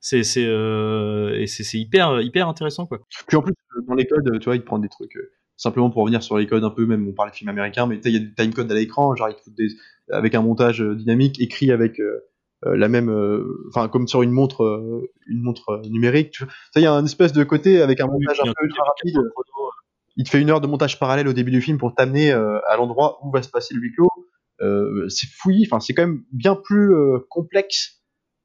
C'est, 0.00 0.22
c'est, 0.22 0.46
euh, 0.46 1.38
et 1.38 1.46
c'est, 1.46 1.78
hyper, 1.78 2.20
hyper 2.20 2.48
intéressant 2.48 2.86
quoi. 2.86 3.00
Puis 3.26 3.36
en 3.36 3.42
plus, 3.42 3.52
dans 3.86 3.94
les 3.94 4.06
codes, 4.06 4.38
tu 4.38 4.44
vois, 4.44 4.56
ils 4.56 4.64
prennent 4.64 4.80
des 4.80 4.88
trucs 4.88 5.16
euh, 5.16 5.32
simplement 5.56 5.90
pour 5.90 6.02
revenir 6.02 6.22
sur 6.22 6.38
les 6.38 6.46
codes 6.46 6.64
un 6.64 6.70
peu, 6.70 6.86
même 6.86 7.06
on 7.08 7.12
parle 7.12 7.30
de 7.30 7.34
films 7.34 7.50
américains, 7.50 7.86
mais 7.86 8.00
il 8.04 8.12
y 8.12 8.16
a 8.16 8.20
des 8.20 8.34
timecodes 8.34 8.70
à 8.70 8.74
l'écran, 8.74 9.14
genre 9.14 9.28
ils 9.28 9.34
te 9.34 9.42
foutent 9.42 9.56
des, 9.56 9.68
avec 10.10 10.34
un 10.34 10.42
montage 10.42 10.80
euh, 10.80 10.94
dynamique 10.94 11.40
écrit 11.40 11.70
avec 11.72 12.00
euh, 12.00 12.20
la 12.62 12.88
même, 12.88 13.08
enfin 13.68 13.88
comme 13.88 14.06
sur 14.06 14.20
une 14.20 14.32
montre, 14.32 15.02
une 15.26 15.40
montre 15.40 15.80
numérique. 15.88 16.32
Tu 16.32 16.44
il 16.76 16.82
y 16.82 16.86
a 16.86 16.92
un 16.92 17.06
espèce 17.06 17.32
de 17.32 17.42
côté 17.42 17.80
avec 17.80 18.00
un 18.00 18.06
montage 18.06 18.38
oui, 18.42 18.50
un 18.50 18.52
peu 18.52 18.66
ultra 18.66 18.84
rapide. 18.84 19.16
Il 20.16 20.24
te 20.24 20.28
fait 20.28 20.42
une 20.42 20.50
heure 20.50 20.60
de 20.60 20.66
montage 20.66 20.98
parallèle 20.98 21.26
au 21.26 21.32
début 21.32 21.52
du 21.52 21.62
film 21.62 21.78
pour 21.78 21.94
t'amener 21.94 22.32
à 22.32 22.76
l'endroit 22.76 23.18
où 23.22 23.30
va 23.30 23.42
se 23.42 23.48
passer 23.48 23.72
le 23.72 23.80
huis 23.80 23.92
clos 23.92 24.09
euh, 24.09 24.09
c'est 25.08 25.28
fouillis, 25.28 25.66
enfin 25.66 25.80
c'est 25.80 25.94
quand 25.94 26.06
même 26.06 26.22
bien 26.32 26.54
plus 26.54 26.94
euh, 26.94 27.18
complexe 27.28 28.00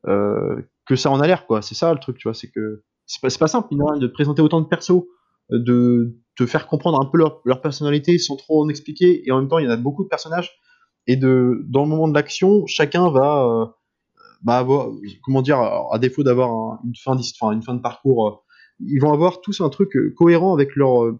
euh, 0.07 0.61
que 0.86 0.95
ça 0.95 1.09
en 1.09 1.20
a 1.20 1.28
l'air, 1.28 1.47
quoi. 1.47 1.61
C'est 1.61 1.76
ça 1.76 1.91
le 1.93 1.99
truc, 1.99 2.18
tu 2.18 2.28
vois, 2.28 2.36
c'est 2.36 2.49
que 2.49 2.84
c'est 3.07 3.22
pas, 3.22 3.30
pas 3.39 3.47
simple, 3.47 3.70
de 3.99 4.07
présenter 4.07 4.41
autant 4.41 4.61
de 4.61 4.68
persos, 4.68 5.03
de 5.49 6.18
te 6.38 6.45
faire 6.45 6.68
comprendre 6.68 7.01
un 7.01 7.05
peu 7.05 7.18
leur, 7.18 7.41
leur, 7.43 7.61
personnalité 7.61 8.18
sans 8.18 8.36
trop 8.36 8.63
en 8.63 8.70
expliquer, 8.70 9.28
et 9.28 9.32
en 9.32 9.39
même 9.39 9.47
temps 9.47 9.57
il 9.57 9.66
y 9.66 9.68
en 9.68 9.72
a 9.72 9.78
beaucoup 9.78 10.03
de 10.03 10.09
personnages, 10.09 10.51
et 11.07 11.16
de 11.16 11.63
dans 11.68 11.84
le 11.84 11.89
moment 11.89 12.07
de 12.07 12.13
l'action, 12.13 12.66
chacun 12.68 13.09
va 13.09 13.45
euh, 13.45 13.66
bah 14.43 14.57
avoir, 14.57 14.89
comment 15.24 15.41
dire, 15.41 15.59
à 15.59 15.97
défaut 15.99 16.24
d'avoir 16.24 16.51
un, 16.51 16.80
une 16.86 16.95
fin 16.95 17.18
une 17.51 17.63
fin 17.63 17.74
de 17.74 17.82
parcours, 17.82 18.28
euh, 18.28 18.32
ils 18.80 18.99
vont 18.99 19.11
avoir 19.11 19.41
tous 19.41 19.61
un 19.61 19.70
truc 19.70 19.91
cohérent 20.16 20.53
avec 20.53 20.76
leur 20.76 21.13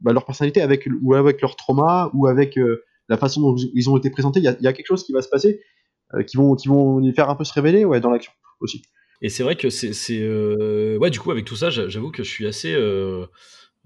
bah, 0.00 0.12
leur 0.12 0.24
personnalité, 0.24 0.62
avec 0.62 0.88
ou 1.02 1.14
avec 1.14 1.40
leur 1.40 1.54
trauma, 1.54 2.10
ou 2.14 2.26
avec 2.26 2.58
la 3.10 3.16
façon 3.16 3.40
dont 3.40 3.56
ils 3.56 3.90
ont 3.90 3.96
été 3.98 4.08
présentés, 4.08 4.40
il 4.40 4.44
y 4.44 4.66
a, 4.66 4.72
quelque 4.72 4.86
chose 4.86 5.04
qui 5.04 5.12
va 5.12 5.20
se 5.20 5.28
passer, 5.28 5.60
euh, 6.14 6.22
qui 6.22 6.36
vont, 6.36 6.54
qui 6.54 6.68
vont 6.68 7.00
les 7.00 7.12
faire 7.12 7.28
un 7.28 7.34
peu 7.34 7.44
se 7.44 7.52
révéler, 7.52 7.84
ouais, 7.84 8.00
dans 8.00 8.10
l'action 8.10 8.32
aussi. 8.60 8.82
Et 9.20 9.28
c'est 9.28 9.42
vrai 9.42 9.56
que 9.56 9.68
c'est, 9.68 9.92
euh... 10.22 10.96
ouais, 10.98 11.10
du 11.10 11.18
coup, 11.18 11.30
avec 11.32 11.44
tout 11.44 11.56
ça, 11.56 11.68
j'avoue 11.68 12.10
que 12.10 12.22
je 12.22 12.30
suis 12.30 12.46
assez, 12.46 12.72
euh, 12.72 13.26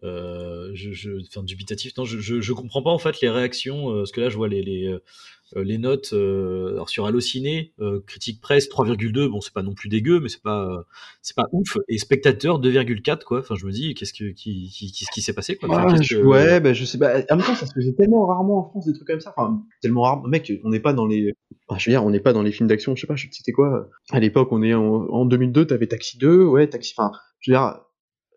euh, 0.05 0.71
je, 0.75 0.93
je, 0.93 1.41
dubitatif. 1.41 1.97
Non, 1.97 2.05
je, 2.05 2.19
je, 2.19 2.53
comprends 2.53 2.83
pas 2.83 2.91
en 2.91 2.99
fait 2.99 3.21
les 3.23 3.31
réactions, 3.31 3.93
parce 3.95 4.13
que 4.13 4.21
là, 4.21 4.29
je 4.29 4.37
vois 4.37 4.49
les, 4.49 4.95
les 5.63 5.79
notes. 5.79 6.13
Euh, 6.13 6.73
alors 6.73 6.89
sur 6.89 7.07
Allociné, 7.07 7.73
euh, 7.81 8.01
critique 8.07 8.41
presse 8.41 8.69
3,2. 8.69 9.29
Bon, 9.29 9.41
c'est 9.41 9.53
pas 9.53 9.63
non 9.63 9.75
plus 9.75 9.89
dégueu, 9.89 10.21
mais 10.21 10.29
c'est 10.29 10.43
pas, 10.43 10.85
c'est 11.23 11.37
pas 11.37 11.49
ouf. 11.53 11.79
Et 11.89 11.99
spectateur 11.99 12.61
2,4 12.61 13.25
quoi. 13.25 13.41
Enfin, 13.41 13.55
je 13.55 13.67
me 13.67 13.71
dis, 13.71 13.95
qu'est-ce 13.95 14.13
que, 14.13 14.33
qui, 14.33 14.71
qui, 14.71 14.91
qui 14.91 15.23
s'est 15.23 15.33
passé 15.33 15.57
quoi? 15.57 15.69
Enfin, 15.69 15.95
Ouais, 15.95 15.99
que... 15.99 16.23
ouais 16.23 16.61
ben 16.61 16.73
je 16.73 16.85
sais 16.85 16.99
pas. 16.99 17.21
En 17.31 17.37
même 17.37 17.45
temps, 17.45 17.55
ça 17.55 17.67
se 17.67 17.75
faisait 17.75 17.93
tellement 17.93 18.27
rarement 18.27 18.59
en 18.59 18.71
France 18.71 18.87
des 18.87 18.93
trucs 18.93 19.07
comme 19.07 19.21
ça. 19.21 19.35
Enfin, 19.37 19.63
tellement 19.83 20.03
rarement. 20.03 20.27
Mec, 20.27 20.53
on 20.65 20.71
n'est 20.71 20.81
pas 20.81 20.93
dans 20.93 21.07
les, 21.07 21.35
enfin, 21.69 21.79
je 21.79 21.91
veux 21.91 21.93
dire, 21.93 22.05
on 22.05 22.11
n'est 22.11 22.21
pas 22.21 22.33
dans 22.33 22.43
les 22.43 22.53
films 22.53 22.69
d'action. 22.69 22.97
Je 22.97 23.03
sais 23.03 23.07
pas, 23.07 23.17
je 23.17 23.29
c'était 23.31 23.53
quoi. 23.53 23.89
À 24.11 24.21
l'époque, 24.21 24.49
on 24.53 24.63
est 24.63 24.75
en, 24.75 24.83
en 24.83 25.27
2002. 25.27 25.67
T'avais 25.67 25.87
Taxi 25.87 26.19
2, 26.19 26.45
ouais, 26.45 26.69
Taxi. 26.69 26.95
Enfin, 26.97 27.13
je 27.41 27.51
veux 27.51 27.57
dire 27.57 27.81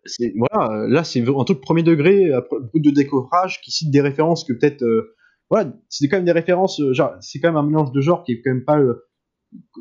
c'est 0.04 0.32
voilà, 0.36 0.86
là 0.88 1.04
c'est 1.04 1.20
un 1.20 1.44
truc 1.44 1.60
premier 1.60 1.82
degré, 1.82 2.30
beaucoup 2.50 2.78
de 2.78 2.90
découvrage 2.90 3.60
qui 3.60 3.70
cite 3.70 3.90
des 3.90 4.00
références 4.00 4.44
que 4.44 4.52
peut-être 4.52 4.82
euh, 4.82 5.14
voilà, 5.50 5.72
c'est 5.88 6.08
quand 6.08 6.16
même 6.16 6.24
des 6.24 6.32
références, 6.32 6.80
euh, 6.80 6.92
genre 6.92 7.14
c'est 7.20 7.40
quand 7.40 7.48
même 7.48 7.56
un 7.56 7.62
mélange 7.62 7.92
de 7.92 8.00
genres 8.00 8.24
qui 8.24 8.32
est 8.32 8.42
quand 8.42 8.50
même 8.50 8.64
pas 8.64 8.78
euh, 8.78 9.06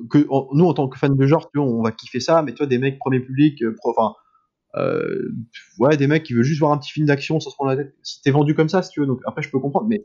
que 0.09 0.19
nous 0.53 0.65
en 0.65 0.73
tant 0.73 0.87
que 0.87 0.97
fans 0.97 1.09
de 1.09 1.27
genre, 1.27 1.49
tu 1.51 1.59
vois, 1.59 1.67
on 1.67 1.83
va 1.83 1.91
kiffer 1.91 2.19
ça, 2.19 2.41
mais 2.41 2.53
toi 2.53 2.65
des 2.65 2.77
mecs 2.77 2.99
premier 2.99 3.19
public, 3.19 3.61
euh, 3.63 3.75
enfin 3.83 4.13
euh, 4.75 5.33
ouais, 5.79 5.97
des 5.97 6.07
mecs 6.07 6.23
qui 6.23 6.33
veulent 6.33 6.43
juste 6.43 6.59
voir 6.59 6.71
un 6.71 6.77
petit 6.77 6.91
film 6.91 7.07
d'action 7.07 7.39
sans 7.39 7.49
se 7.49 7.55
prendre 7.55 7.71
la 7.71 7.77
tête. 7.77 7.95
C'était 8.03 8.31
vendu 8.31 8.53
comme 8.53 8.69
ça, 8.69 8.81
si 8.81 8.91
tu 8.91 8.99
veux. 8.99 9.05
Donc 9.05 9.21
après, 9.25 9.41
je 9.41 9.49
peux 9.49 9.59
comprendre, 9.59 9.87
mais 9.87 10.03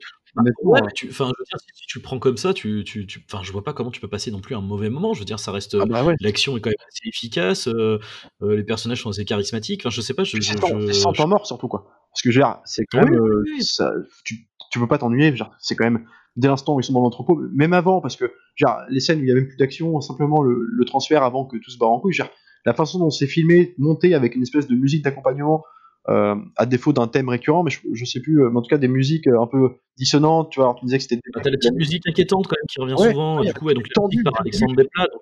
ouais, 0.62 0.80
mais 0.82 0.90
tu, 0.94 1.08
enfin, 1.10 1.26
je 1.26 1.42
veux 1.42 1.44
dire, 1.44 1.58
si, 1.74 1.86
tu 1.86 2.00
prends 2.00 2.18
comme 2.18 2.36
ça, 2.36 2.54
tu, 2.54 2.84
tu, 2.84 3.06
tu, 3.06 3.24
je 3.42 3.52
vois 3.52 3.64
pas 3.64 3.72
comment 3.72 3.90
tu 3.90 4.00
peux 4.00 4.08
passer 4.08 4.30
non 4.30 4.40
plus 4.40 4.54
un 4.54 4.60
mauvais 4.60 4.88
moment. 4.88 5.14
Je 5.14 5.18
veux 5.18 5.24
dire, 5.24 5.40
ça 5.40 5.52
reste, 5.52 5.76
ah 5.78 5.84
bah 5.84 6.04
ouais. 6.04 6.14
l'action 6.20 6.56
est 6.56 6.60
quand 6.60 6.70
même 6.70 6.76
assez 6.88 7.08
efficace, 7.08 7.68
euh, 7.68 7.98
euh, 8.42 8.56
les 8.56 8.64
personnages 8.64 9.02
sont 9.02 9.10
assez 9.10 9.24
charismatiques. 9.24 9.82
Enfin, 9.82 9.90
je 9.90 10.00
sais 10.00 10.14
pas, 10.14 10.24
je, 10.24 10.40
je, 10.40 10.52
je, 10.52 10.92
sans 10.92 11.28
mort 11.28 11.46
surtout 11.46 11.68
quoi. 11.68 11.88
Parce 12.12 12.22
que 12.22 12.30
je 12.30 12.38
veux 12.38 12.44
dire, 12.44 12.58
c'est 12.64 12.84
quand 12.86 13.02
même, 13.02 13.18
oui, 13.20 13.52
oui. 13.56 13.64
Ça, 13.64 13.92
tu, 14.24 14.48
tu 14.73 14.81
peux 14.81 14.89
pas 14.89 14.99
t'ennuyer. 14.99 15.33
C'est 15.61 15.77
quand 15.77 15.85
même, 15.85 16.05
dès 16.37 16.49
l'instant 16.49 16.75
où 16.75 16.81
ils 16.81 16.85
sont 16.85 16.93
dans 16.95 17.03
l'entrepôt, 17.03 17.41
même 17.55 17.73
avant, 17.73 18.01
parce 18.01 18.16
que 18.16 18.33
genre, 18.57 18.79
les 18.89 19.01
scènes 19.01 19.20
où 19.20 19.23
il 19.23 19.29
y 19.29 19.33
a 19.33 19.35
même 19.35 19.47
plus 19.47 19.57
d'action, 19.57 20.01
simplement 20.01 20.43
le, 20.43 20.66
le, 20.69 20.85
transfert 20.85 21.23
avant 21.23 21.44
que 21.44 21.57
tout 21.59 21.70
se 21.70 21.78
barre 21.78 21.90
en 21.90 22.01
couille, 22.01 22.12
genre, 22.15 22.31
la 22.65 22.74
façon 22.74 22.99
dont 22.99 23.11
c'est 23.11 23.27
filmé, 23.27 23.74
monté 23.78 24.15
avec 24.15 24.35
une 24.35 24.43
espèce 24.43 24.66
de 24.66 24.74
musique 24.74 25.05
d'accompagnement, 25.05 25.65
euh, 26.09 26.35
à 26.57 26.66
défaut 26.66 26.93
d'un 26.93 27.07
thème 27.07 27.28
récurrent, 27.28 27.62
mais 27.62 27.70
je, 27.70 27.78
je 27.93 28.05
sais 28.05 28.20
plus, 28.20 28.43
euh, 28.43 28.51
mais 28.51 28.59
en 28.59 28.62
tout 28.62 28.69
cas 28.69 28.78
des 28.78 28.89
musiques 28.89 29.28
euh, 29.28 29.40
un 29.40 29.47
peu 29.47 29.77
dissonantes, 29.97 30.51
tu 30.51 30.59
vois, 30.59 30.66
alors 30.70 30.74
tu 30.81 30.85
disais 30.86 30.97
que 30.99 31.05
c'était... 31.05 31.20
T'as 31.32 31.49
la 31.49 31.57
petite 31.57 31.74
musique 31.74 32.09
inquiétante 32.09 32.49
quand 32.49 32.57
même 32.59 32.66
qui 32.69 32.81
revient 32.81 32.94
Ouais, 33.01 33.11
souvent, 33.12 33.39
ouais, 33.40 33.47
du 33.47 33.55
coup, 33.55 33.66
ouais, 33.66 33.74
donc 33.74 33.89
tendu, 33.90 34.23
par 34.24 34.40
Alexandre 34.40 34.74
Desplat, 34.74 35.07
donc 35.12 35.20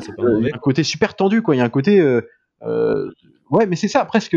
c'est 0.00 0.14
pas 0.16 0.22
Euh, 0.24 0.40
il 0.40 0.48
y 0.48 0.50
a 0.50 0.56
un 0.56 0.58
côté 0.58 0.82
super 0.84 1.14
tendu, 1.16 1.40
quoi. 1.40 1.54
Il 1.54 1.58
y 1.58 1.60
a 1.62 1.64
un 1.64 1.70
côté. 1.70 2.00
euh, 2.00 2.20
euh, 2.62 3.10
ouais, 3.50 3.66
mais 3.66 3.76
c'est 3.76 3.88
ça, 3.88 4.04
presque. 4.04 4.36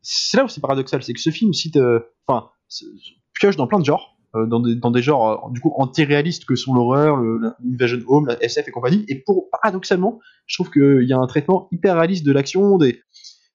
C'est 0.00 0.36
là 0.36 0.44
où 0.44 0.48
c'est 0.48 0.60
paradoxal, 0.60 1.02
c'est 1.02 1.12
que 1.12 1.20
ce 1.20 1.30
film 1.30 1.52
cite. 1.52 1.76
euh, 1.76 2.00
Enfin, 2.26 2.48
pioche 3.34 3.56
dans 3.56 3.66
plein 3.66 3.80
de 3.80 3.84
genres, 3.84 4.16
euh, 4.34 4.46
dans, 4.46 4.90
des, 4.90 5.02
genres, 5.02 5.46
euh, 5.46 5.50
du 5.52 5.60
coup, 5.60 5.72
anti-réalistes 5.76 6.46
que 6.46 6.54
sont 6.54 6.72
l'horreur, 6.72 7.18
l'invasion 7.62 7.98
home, 8.06 8.26
la 8.26 8.42
SF 8.42 8.68
et 8.68 8.70
compagnie. 8.70 9.04
Et 9.08 9.16
pour, 9.16 9.50
paradoxalement, 9.50 10.20
je 10.46 10.56
trouve 10.56 10.70
qu'il 10.70 11.06
y 11.06 11.12
a 11.12 11.18
un 11.18 11.26
traitement 11.26 11.68
hyper 11.70 11.96
réaliste 11.96 12.24
de 12.24 12.32
l'action, 12.32 12.78
des. 12.78 13.02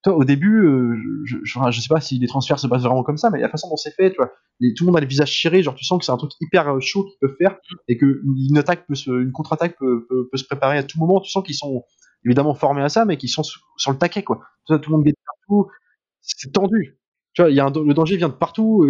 Au 0.06 0.24
début, 0.24 0.66
euh, 0.66 0.96
je, 1.26 1.38
je, 1.44 1.82
sais 1.82 1.88
pas 1.90 2.00
si 2.00 2.18
les 2.18 2.28
transferts 2.28 2.60
se 2.60 2.68
passent 2.68 2.84
vraiment 2.84 3.04
comme 3.04 3.18
ça, 3.18 3.30
mais 3.30 3.42
la 3.42 3.50
façon 3.50 3.68
dont 3.68 3.76
c'est 3.76 3.92
fait, 3.92 4.12
tu 4.12 4.18
vois, 4.18 4.32
tout 4.78 4.86
le 4.86 4.86
monde 4.86 4.98
a 4.98 5.02
le 5.02 5.08
visage 5.08 5.32
chiré, 5.32 5.62
genre 5.64 5.76
tu 5.76 5.84
sens 5.84 6.00
que 6.00 6.06
c'est 6.06 6.14
un 6.14 6.18
truc 6.18 6.32
hyper 6.40 6.80
chaud 6.80 7.04
qu'ils 7.04 7.18
peuvent 7.20 7.36
faire 7.38 7.58
et 7.90 7.98
que 7.98 8.22
une 8.48 8.58
attaque 8.58 8.88
peut 8.88 8.96
se, 8.96 9.12
une 9.12 9.34
contre-attaque 9.34 9.76
peut, 9.78 10.08
se 10.34 10.46
préparer 10.46 10.78
à 10.78 10.84
tout 10.84 10.98
moment. 10.98 11.20
Tu 11.20 11.30
sens 11.30 11.44
qu'ils 11.44 11.56
sont 11.56 11.84
évidemment 12.24 12.54
formés 12.54 12.84
à 12.84 12.90
ça, 12.90 13.04
mais 13.04 13.18
qu'ils 13.18 13.30
sont 13.30 13.44
sur, 13.44 13.92
le 13.92 13.98
taquet, 13.98 14.24
quoi. 14.24 14.44
Tout, 14.66 14.78
tout 14.78 14.92
le 14.92 14.98
monde 14.98 15.06
guette 15.06 15.18
partout, 15.26 15.68
c'est 16.22 16.54
tendu. 16.54 17.02
Tu 17.34 17.42
vois, 17.42 17.52
y 17.52 17.60
a 17.60 17.70
le 17.70 17.94
danger 17.94 18.16
vient 18.16 18.30
de 18.30 18.34
partout 18.34 18.86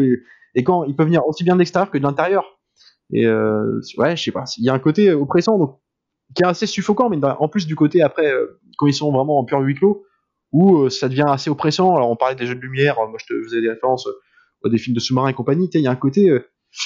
et 0.58 0.64
quand 0.64 0.84
il 0.84 0.96
peut 0.96 1.06
venir 1.06 1.26
aussi 1.28 1.44
bien 1.44 1.54
de 1.54 1.60
l'extérieur 1.60 1.92
que 1.92 1.98
de 1.98 2.04
l'intérieur. 2.04 2.44
Et 3.14 3.26
euh, 3.26 3.80
ouais, 3.98 4.18
je 4.18 4.24
sais 4.24 4.32
pas, 4.32 4.44
il 4.58 4.66
y 4.66 4.70
a 4.70 4.74
un 4.74 4.80
côté 4.80 5.14
oppressant 5.14 5.58
donc 5.58 5.80
qui 6.36 6.44
est 6.44 6.46
assez 6.46 6.66
suffocant, 6.66 7.10
mais 7.10 7.18
en 7.24 7.48
plus 7.48 7.66
du 7.68 7.76
côté 7.76 8.02
après 8.02 8.30
euh, 8.30 8.60
quand 8.78 8.88
ils 8.88 8.94
sont 8.94 9.12
vraiment 9.14 9.38
en 9.40 9.46
pur 9.46 9.60
huis 9.60 9.76
clos 9.76 10.04
où 10.52 10.80
euh, 10.80 10.90
ça 10.90 11.08
devient 11.08 11.26
assez 11.28 11.50
oppressant. 11.50 11.96
Alors 11.96 12.10
on 12.10 12.18
parlait 12.18 12.36
des 12.36 12.46
jeux 12.46 12.56
de 12.56 12.60
lumière, 12.60 12.96
moi 12.96 13.18
je 13.18 13.26
te 13.26 13.44
faisais 13.44 13.62
des 13.62 13.70
références 13.70 14.08
euh, 14.08 14.70
des 14.70 14.78
films 14.78 14.96
de 14.96 15.00
sous-marins 15.00 15.30
et 15.30 15.34
compagnie. 15.34 15.70
Il 15.74 15.82
y 15.82 15.88
a 15.88 15.92
un 15.92 15.96
côté 15.96 16.26
et 16.26 16.42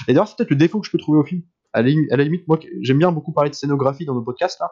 d'ailleurs 0.08 0.28
c'est 0.28 0.38
peut-être 0.38 0.52
le 0.52 0.58
défaut 0.58 0.80
que 0.80 0.86
je 0.86 0.92
peux 0.92 1.00
trouver 1.00 1.20
au 1.20 1.24
film. 1.24 1.42
À 1.74 1.82
la, 1.82 1.88
limite- 1.90 2.12
à 2.12 2.18
la 2.18 2.24
limite, 2.26 2.48
moi 2.48 2.60
j'aime 2.82 3.00
bien 3.00 3.12
beaucoup 3.12 3.32
parler 3.32 3.50
de 3.50 3.56
scénographie 3.56 4.06
dans 4.06 4.14
nos 4.14 4.22
podcasts 4.22 4.60
là. 4.60 4.70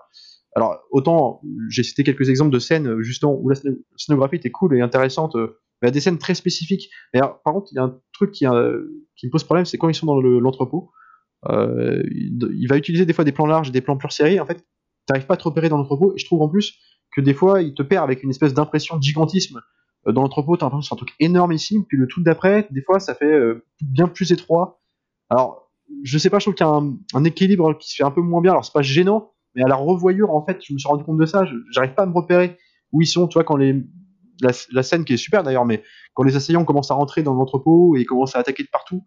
Alors 0.55 0.77
autant 0.91 1.41
j'ai 1.69 1.83
cité 1.83 2.03
quelques 2.03 2.29
exemples 2.29 2.51
de 2.51 2.59
scènes 2.59 3.01
justement 3.01 3.33
où 3.39 3.49
la 3.49 3.55
scéno- 3.55 3.79
scénographie 3.95 4.35
était 4.35 4.51
cool 4.51 4.75
et 4.77 4.81
intéressante, 4.81 5.35
mais 5.81 5.89
a 5.89 5.91
des 5.91 6.01
scènes 6.01 6.17
très 6.17 6.35
spécifiques. 6.35 6.89
Mais 7.13 7.19
par 7.19 7.53
contre, 7.53 7.67
il 7.71 7.75
y 7.75 7.79
a 7.79 7.83
un 7.83 7.97
truc 8.13 8.31
qui, 8.31 8.45
euh, 8.45 9.05
qui 9.15 9.27
me 9.27 9.31
pose 9.31 9.43
problème, 9.43 9.65
c'est 9.65 9.77
quand 9.77 9.89
ils 9.89 9.95
sont 9.95 10.05
dans 10.05 10.19
le- 10.19 10.39
l'entrepôt. 10.39 10.91
Euh, 11.49 12.03
il, 12.11 12.67
va 12.67 12.77
utiliser 12.77 13.05
des 13.05 13.13
fois 13.13 13.23
des 13.23 13.31
plans 13.31 13.45
larges 13.45 13.69
et 13.69 13.71
des 13.71 13.81
plans 13.81 13.97
pure 13.97 14.11
série. 14.11 14.39
En 14.39 14.45
fait, 14.45 14.65
t'arrives 15.05 15.25
pas 15.25 15.35
à 15.35 15.37
te 15.37 15.43
repérer 15.43 15.69
dans 15.69 15.77
l'entrepôt. 15.77 16.13
Et 16.15 16.19
je 16.19 16.25
trouve 16.25 16.41
en 16.41 16.49
plus 16.49 16.77
que 17.15 17.21
des 17.21 17.33
fois, 17.33 17.61
il 17.61 17.73
te 17.73 17.81
perd 17.81 18.03
avec 18.03 18.23
une 18.23 18.29
espèce 18.29 18.53
d'impression 18.53 18.97
de 18.97 19.03
gigantisme 19.03 19.61
euh, 20.07 20.11
dans 20.11 20.21
l'entrepôt. 20.21 20.57
T'as 20.57 20.65
l'impression 20.65 20.95
c'est 20.95 21.01
un 21.01 21.05
truc 21.05 21.15
énormissime. 21.19 21.85
Puis 21.85 21.97
le 21.97 22.07
truc 22.07 22.25
d'après, 22.25 22.67
des 22.71 22.81
fois, 22.81 22.99
ça 22.99 23.15
fait 23.15 23.39
bien 23.81 24.07
plus 24.07 24.31
étroit. 24.31 24.81
Alors, 25.29 25.71
je 26.03 26.17
sais 26.17 26.29
pas, 26.29 26.39
je 26.39 26.45
trouve 26.45 26.55
qu'il 26.55 26.65
y 26.65 26.69
a 26.69 26.81
un, 27.13 27.23
équilibre 27.23 27.77
qui 27.77 27.89
se 27.89 27.95
fait 27.95 28.03
un 28.03 28.11
peu 28.11 28.21
moins 28.21 28.41
bien. 28.41 28.51
Alors, 28.51 28.65
c'est 28.65 28.73
pas 28.73 28.81
gênant, 28.81 29.31
mais 29.55 29.63
à 29.63 29.67
la 29.67 29.75
revoyure, 29.75 30.31
en 30.31 30.45
fait, 30.45 30.59
je 30.63 30.73
me 30.73 30.77
suis 30.77 30.87
rendu 30.87 31.03
compte 31.03 31.17
de 31.17 31.25
ça. 31.25 31.45
J'arrive 31.71 31.93
pas 31.93 32.03
à 32.03 32.05
me 32.05 32.13
repérer 32.13 32.57
où 32.91 33.01
ils 33.01 33.07
sont. 33.07 33.27
Tu 33.27 33.35
vois, 33.35 33.43
quand 33.43 33.57
les 33.57 33.83
la, 34.41 34.83
scène 34.83 35.05
qui 35.05 35.13
est 35.13 35.17
super 35.17 35.43
d'ailleurs, 35.43 35.65
mais 35.65 35.83
quand 36.13 36.23
les 36.23 36.35
assaillants 36.35 36.65
commencent 36.65 36.91
à 36.91 36.95
rentrer 36.95 37.23
dans 37.23 37.33
l'entrepôt 37.33 37.95
et 37.95 38.05
commencent 38.05 38.35
à 38.35 38.39
attaquer 38.39 38.63
de 38.63 38.69
partout, 38.71 39.03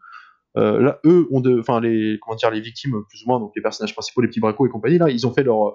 euh, 0.56 0.80
là, 0.80 1.00
eux 1.04 1.26
ont 1.30 1.42
enfin 1.58 1.80
les, 1.80 2.18
comment 2.20 2.36
dire, 2.36 2.50
les 2.50 2.60
victimes 2.60 3.02
plus 3.08 3.22
ou 3.24 3.28
moins, 3.28 3.40
donc 3.40 3.52
les 3.56 3.62
personnages 3.62 3.94
principaux, 3.94 4.20
les 4.20 4.28
petits 4.28 4.40
bracos 4.40 4.66
et 4.66 4.70
compagnie, 4.70 4.98
là, 4.98 5.08
ils 5.08 5.26
ont 5.26 5.32
fait 5.32 5.42
leur, 5.42 5.66
euh, 5.66 5.72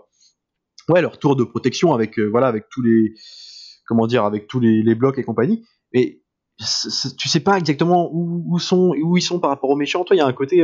ouais, 0.90 1.02
leur 1.02 1.18
tour 1.18 1.36
de 1.36 1.44
protection 1.44 1.94
avec, 1.94 2.20
euh, 2.20 2.26
voilà, 2.26 2.48
avec 2.48 2.70
tous 2.70 2.82
les, 2.82 3.14
comment 3.88 4.08
dire, 4.08 4.24
avec 4.24 4.48
tous 4.48 4.60
les, 4.60 4.96
blocs 4.96 5.18
et 5.18 5.24
compagnie. 5.24 5.66
Mais 5.94 6.22
tu 7.18 7.30
sais 7.30 7.40
pas 7.40 7.58
exactement 7.58 8.10
où, 8.12 8.58
sont, 8.60 8.94
où 9.00 9.18
ils 9.18 9.22
sont 9.22 9.40
par 9.40 9.52
rapport 9.52 9.70
aux 9.70 9.76
méchants. 9.76 10.04
Toi, 10.04 10.16
il 10.16 10.20
y 10.20 10.22
a 10.22 10.26
un 10.26 10.34
côté. 10.34 10.64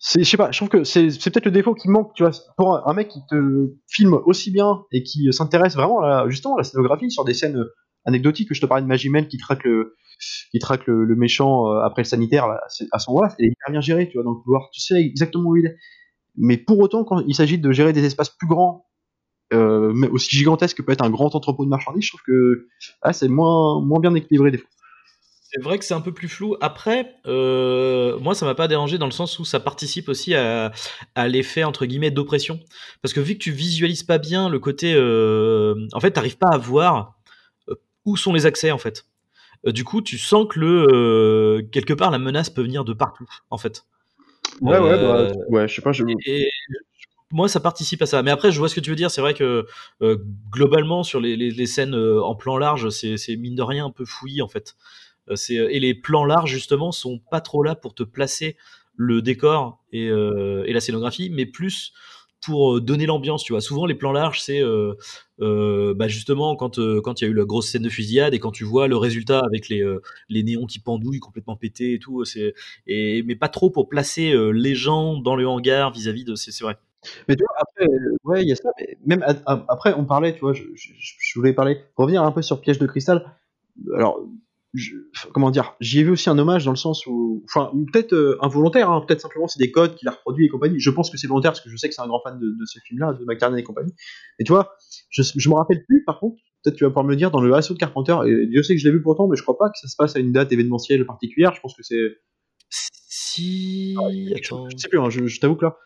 Je 0.00 0.24
sais 0.24 0.36
pas, 0.36 0.50
je 0.50 0.58
trouve 0.58 0.68
que 0.68 0.84
c'est, 0.84 1.08
peut-être 1.08 1.44
le 1.44 1.50
défaut 1.50 1.74
qui 1.74 1.88
manque, 1.88 2.14
tu 2.14 2.22
vois, 2.22 2.32
pour 2.56 2.88
un, 2.88 2.94
mec 2.94 3.08
qui 3.08 3.20
te 3.28 3.74
filme 3.86 4.14
aussi 4.24 4.50
bien 4.50 4.84
et 4.92 5.02
qui 5.02 5.30
s'intéresse 5.32 5.74
vraiment 5.74 6.00
à, 6.02 6.28
justement 6.28 6.54
à 6.54 6.58
la 6.58 6.64
scénographie 6.64 7.10
sur 7.10 7.24
des 7.24 7.34
scènes 7.34 7.58
euh, 7.58 7.74
anecdotiques. 8.06 8.48
Je 8.52 8.60
te 8.60 8.66
parlais 8.66 8.82
de 8.82 8.88
Magimel 8.88 9.28
qui 9.28 9.36
traque 9.36 9.64
le, 9.64 9.96
qui 10.50 10.58
traque 10.58 10.86
le, 10.86 11.14
méchant 11.16 11.68
euh, 11.68 11.80
après 11.80 12.02
le 12.02 12.06
sanitaire, 12.06 12.46
à 12.46 12.98
ce 12.98 13.10
moment-là, 13.10 13.34
c'est 13.36 13.44
hyper 13.44 13.70
bien 13.70 13.80
géré, 13.80 14.08
tu 14.08 14.14
vois, 14.14 14.24
dans 14.24 14.32
le 14.32 14.42
couloir. 14.42 14.70
Tu 14.72 14.80
sais 14.80 15.00
exactement 15.00 15.50
où 15.50 15.56
il 15.56 15.66
est. 15.66 15.76
Mais 16.36 16.56
pour 16.56 16.78
autant, 16.78 17.04
quand 17.04 17.20
il 17.26 17.34
s'agit 17.34 17.58
de 17.58 17.72
gérer 17.72 17.92
des 17.92 18.04
espaces 18.04 18.30
plus 18.30 18.48
grands, 18.48 18.86
euh, 19.52 19.92
mais 19.94 20.08
aussi 20.08 20.34
gigantesques 20.34 20.78
que 20.78 20.82
peut 20.82 20.92
être 20.92 21.04
un 21.04 21.10
grand 21.10 21.34
entrepôt 21.34 21.64
de 21.64 21.70
marchandises, 21.70 22.04
je 22.04 22.10
trouve 22.10 22.22
que 22.26 22.68
ah, 23.02 23.12
c'est 23.12 23.28
moins, 23.28 23.84
moins 23.84 24.00
bien 24.00 24.14
équilibré 24.14 24.50
des 24.50 24.58
fois. 24.58 24.68
C'est 25.52 25.60
vrai 25.60 25.78
que 25.78 25.84
c'est 25.84 25.94
un 25.94 26.00
peu 26.00 26.12
plus 26.12 26.28
flou. 26.28 26.56
Après, 26.60 27.16
euh, 27.26 28.18
moi, 28.20 28.36
ça 28.36 28.46
m'a 28.46 28.54
pas 28.54 28.68
dérangé 28.68 28.98
dans 28.98 29.06
le 29.06 29.12
sens 29.12 29.38
où 29.40 29.44
ça 29.44 29.58
participe 29.58 30.08
aussi 30.08 30.34
à, 30.34 30.70
à 31.16 31.26
l'effet 31.26 31.64
entre 31.64 31.86
guillemets 31.86 32.12
d'oppression, 32.12 32.60
parce 33.02 33.12
que 33.12 33.18
vu 33.20 33.34
que 33.34 33.40
tu 33.40 33.50
visualises 33.50 34.04
pas 34.04 34.18
bien 34.18 34.48
le 34.48 34.60
côté, 34.60 34.94
euh, 34.94 35.88
en 35.92 35.98
fait, 35.98 36.12
t'arrives 36.12 36.38
pas 36.38 36.50
à 36.50 36.58
voir 36.58 37.18
euh, 37.68 37.74
où 38.04 38.16
sont 38.16 38.32
les 38.32 38.46
accès 38.46 38.70
en 38.70 38.78
fait. 38.78 39.06
Du 39.64 39.82
coup, 39.84 40.02
tu 40.02 40.18
sens 40.18 40.46
que 40.48 40.60
le 40.60 41.68
quelque 41.72 41.92
part 41.94 42.10
la 42.10 42.18
menace 42.18 42.48
peut 42.48 42.62
venir 42.62 42.84
de 42.84 42.92
partout 42.92 43.28
en 43.50 43.58
fait. 43.58 43.84
Ouais, 44.60 44.78
ouais, 44.78 44.96
bah, 44.96 45.32
ouais, 45.48 45.68
je 45.68 45.74
sais 45.74 45.82
pas, 45.82 45.92
je... 45.92 46.04
Et 46.26 46.48
moi, 47.32 47.48
ça 47.48 47.60
participe 47.60 48.02
à 48.02 48.06
ça. 48.06 48.22
Mais 48.22 48.30
après, 48.30 48.52
je 48.52 48.58
vois 48.58 48.68
ce 48.68 48.74
que 48.74 48.80
tu 48.80 48.90
veux 48.90 48.96
dire. 48.96 49.10
C'est 49.10 49.20
vrai 49.20 49.34
que 49.34 49.66
euh, 50.02 50.16
globalement, 50.50 51.02
sur 51.02 51.20
les, 51.20 51.36
les, 51.36 51.50
les 51.50 51.66
scènes 51.66 51.94
euh, 51.94 52.22
en 52.22 52.34
plan 52.34 52.56
large, 52.58 52.88
c'est 52.90 53.16
c'est 53.16 53.36
mine 53.36 53.54
de 53.54 53.62
rien 53.62 53.86
un 53.86 53.90
peu 53.90 54.04
fouillis 54.04 54.42
en 54.42 54.48
fait. 54.48 54.76
Euh, 55.30 55.36
c'est- 55.36 55.54
et 55.54 55.80
les 55.80 55.94
plans 55.94 56.24
larges, 56.24 56.50
justement, 56.52 56.92
sont 56.92 57.20
pas 57.30 57.40
trop 57.40 57.62
là 57.62 57.74
pour 57.74 57.94
te 57.94 58.02
placer 58.02 58.56
le 58.96 59.22
décor 59.22 59.82
et, 59.92 60.08
euh, 60.08 60.64
la 60.68 60.80
scénographie, 60.80 61.30
mais 61.30 61.46
plus 61.46 61.92
pour 62.44 62.76
euh, 62.76 62.80
donner 62.80 63.06
l'ambiance. 63.06 63.44
Tu 63.44 63.52
vois, 63.52 63.60
souvent 63.60 63.86
les 63.86 63.94
plans 63.94 64.12
larges, 64.12 64.40
c'est 64.40 64.62
euh, 64.62 64.94
euh, 65.40 65.94
bah, 65.94 66.08
justement 66.08 66.56
quand 66.56 66.78
euh, 66.78 67.00
il 67.20 67.22
y 67.22 67.24
a 67.26 67.28
eu 67.28 67.34
la 67.34 67.44
grosse 67.44 67.68
scène 67.70 67.82
de 67.82 67.88
fusillade 67.90 68.34
et 68.34 68.38
quand 68.38 68.50
tu 68.50 68.64
vois 68.64 68.88
le 68.88 68.96
résultat 68.96 69.40
avec 69.44 69.68
les 69.68 69.82
euh, 69.82 70.00
néons 70.30 70.66
qui 70.66 70.78
pendouillent 70.80 71.20
complètement 71.20 71.56
pétés 71.56 71.94
et 71.94 71.98
tout. 71.98 72.24
Et 72.86 73.22
mais 73.24 73.36
pas 73.36 73.48
trop 73.48 73.70
pour 73.70 73.88
placer 73.88 74.32
euh, 74.32 74.50
les 74.50 74.74
gens 74.74 75.16
dans 75.20 75.36
le 75.36 75.46
hangar 75.46 75.92
vis-à-vis 75.92 76.24
de. 76.24 76.34
C'est 76.34 76.58
vrai. 76.62 76.76
Mais 77.28 77.36
tu 77.36 77.42
vois, 77.44 77.54
après, 77.58 77.84
euh, 77.86 78.16
ouais, 78.24 78.42
il 78.42 78.48
y 78.48 78.52
a 78.52 78.56
ça, 78.56 78.70
même 79.06 79.24
après, 79.46 79.94
on 79.94 80.04
parlait, 80.04 80.34
tu 80.34 80.40
vois, 80.40 80.52
je, 80.52 80.64
je, 80.74 80.90
je 80.98 81.38
voulais 81.38 81.54
parler, 81.54 81.78
revenir 81.96 82.22
un 82.22 82.30
peu 82.32 82.42
sur 82.42 82.60
Piège 82.60 82.78
de 82.78 82.86
cristal. 82.86 83.24
Alors, 83.96 84.20
je- 84.74 84.94
comment 85.32 85.50
dire, 85.50 85.74
j'y 85.80 86.00
ai 86.00 86.04
vu 86.04 86.10
aussi 86.10 86.30
un 86.30 86.38
hommage 86.38 86.64
dans 86.64 86.70
le 86.70 86.76
sens 86.76 87.04
où, 87.06 87.42
enfin, 87.48 87.72
peut-être 87.92 88.12
euh, 88.12 88.38
involontaire, 88.40 88.90
hein, 88.90 89.02
peut-être 89.06 89.20
simplement 89.20 89.48
c'est 89.48 89.58
des 89.58 89.70
codes 89.70 89.94
qu'il 89.96 90.06
a 90.08 90.12
reproduits 90.12 90.46
et 90.46 90.48
compagnie. 90.48 90.78
Je 90.78 90.90
pense 90.90 91.10
que 91.10 91.16
c'est 91.16 91.26
volontaire 91.26 91.52
parce 91.52 91.60
que 91.60 91.70
je 91.70 91.76
sais 91.76 91.88
que 91.88 91.94
c'est 91.94 92.02
un 92.02 92.06
grand 92.06 92.20
fan 92.22 92.38
de, 92.38 92.46
de 92.46 92.64
ce 92.66 92.78
film-là, 92.86 93.12
de 93.14 93.24
McTiernan 93.24 93.56
et 93.56 93.62
compagnie. 93.64 93.92
Et 94.38 94.44
tu 94.44 94.52
vois, 94.52 94.74
je, 95.10 95.22
je 95.34 95.48
me 95.48 95.54
rappelle 95.54 95.84
plus, 95.86 96.04
par 96.04 96.20
contre, 96.20 96.36
peut-être 96.62 96.76
tu 96.76 96.84
vas 96.84 96.90
pouvoir 96.90 97.04
me 97.04 97.10
le 97.10 97.16
dire, 97.16 97.30
dans 97.30 97.40
le 97.40 97.52
assaut 97.54 97.74
de 97.74 97.78
Carpenter, 97.78 98.16
et 98.26 98.46
Dieu 98.46 98.62
sait 98.62 98.74
que 98.74 98.80
je 98.80 98.86
l'ai 98.86 98.92
vu 98.94 99.02
pourtant, 99.02 99.26
mais 99.28 99.36
je 99.36 99.42
crois 99.42 99.58
pas 99.58 99.68
que 99.70 99.78
ça 99.80 99.88
se 99.88 99.96
passe 99.96 100.14
à 100.16 100.20
une 100.20 100.32
date 100.32 100.52
événementielle 100.52 101.04
particulière. 101.06 101.52
Je 101.54 101.60
pense 101.60 101.74
que 101.76 101.82
c'est 101.82 102.18
Si. 102.68 103.96
Attends. 104.36 104.68
je 104.70 104.76
sais 104.76 104.88
plus, 104.88 105.00
hein, 105.00 105.10
je, 105.10 105.26
je 105.26 105.40
t'avoue 105.40 105.56
que 105.56 105.64
là. 105.64 105.76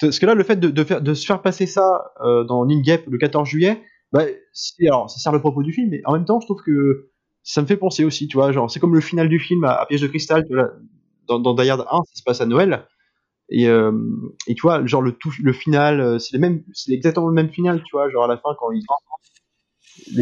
Parce 0.00 0.18
que 0.18 0.26
là, 0.26 0.34
le 0.34 0.44
fait 0.44 0.56
de, 0.56 0.68
de 0.68 0.84
faire, 0.84 1.00
de 1.00 1.14
se 1.14 1.24
faire 1.24 1.40
passer 1.40 1.66
ça 1.66 2.12
euh, 2.22 2.44
dans 2.44 2.66
Gap 2.66 3.06
le 3.06 3.16
14 3.16 3.48
juillet, 3.48 3.82
bah, 4.12 4.24
alors 4.86 5.08
ça 5.10 5.18
sert 5.18 5.32
le 5.32 5.40
propos 5.40 5.62
du 5.62 5.72
film, 5.72 5.88
mais 5.90 6.02
en 6.04 6.12
même 6.12 6.26
temps, 6.26 6.38
je 6.40 6.46
trouve 6.46 6.62
que 6.62 7.10
ça 7.46 7.62
me 7.62 7.68
fait 7.68 7.78
penser 7.78 8.04
aussi, 8.04 8.28
tu 8.28 8.36
vois, 8.38 8.52
genre 8.52 8.70
c'est 8.70 8.80
comme 8.80 8.94
le 8.94 9.02
final 9.02 9.28
du 9.30 9.40
film 9.40 9.64
à, 9.64 9.74
à 9.74 9.86
Piège 9.86 10.02
de 10.02 10.08
cristal, 10.08 10.46
tu 10.48 10.54
vois, 10.54 10.70
dans, 11.28 11.40
dans 11.40 11.54
Die 11.54 11.70
Hard 11.70 11.86
1, 11.90 11.98
ça 12.04 12.14
se 12.16 12.24
passe 12.24 12.42
à 12.42 12.46
Noël, 12.46 12.86
et, 13.50 13.68
euh, 13.68 13.92
et 14.48 14.54
tu 14.54 14.62
vois, 14.62 14.84
genre 14.86 15.02
le 15.02 15.12
tout, 15.12 15.32
le 15.42 15.52
final, 15.54 16.00
euh, 16.00 16.18
c'est 16.18 16.34
les 16.34 16.40
mêmes, 16.40 16.62
c'est 16.74 16.92
exactement 16.92 17.28
le 17.28 17.34
même 17.34 17.50
final, 17.50 17.82
tu 17.84 17.90
vois, 17.92 18.10
genre 18.10 18.24
à 18.24 18.28
la 18.28 18.38
fin 18.38 18.50
quand 18.58 18.72
il. 18.72 18.82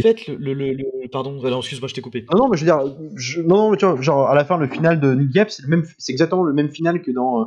Faites 0.02 0.28
le, 0.28 0.36
le, 0.54 0.72
le, 0.72 0.84
pardon, 1.10 1.40
excuse-moi, 1.58 1.88
je 1.88 1.94
t'ai 1.94 2.00
coupé. 2.00 2.24
Non, 2.32 2.44
non, 2.44 2.48
mais 2.48 2.56
je 2.56 2.64
veux 2.64 2.70
dire, 2.70 2.96
je- 3.16 3.40
non, 3.42 3.56
non, 3.56 3.70
mais 3.70 3.76
tu 3.76 3.84
vois, 3.86 4.00
genre 4.00 4.28
à 4.28 4.34
la 4.34 4.44
fin, 4.44 4.56
le 4.56 4.68
final 4.68 5.00
de 5.00 5.14
Nick 5.14 5.30
Gap, 5.32 5.50
c'est 5.50 5.62
le 5.62 5.68
même, 5.68 5.84
c'est 5.98 6.12
exactement 6.12 6.44
le 6.44 6.52
même 6.52 6.70
final 6.70 7.02
que 7.02 7.10
dans 7.10 7.40
euh, 7.42 7.44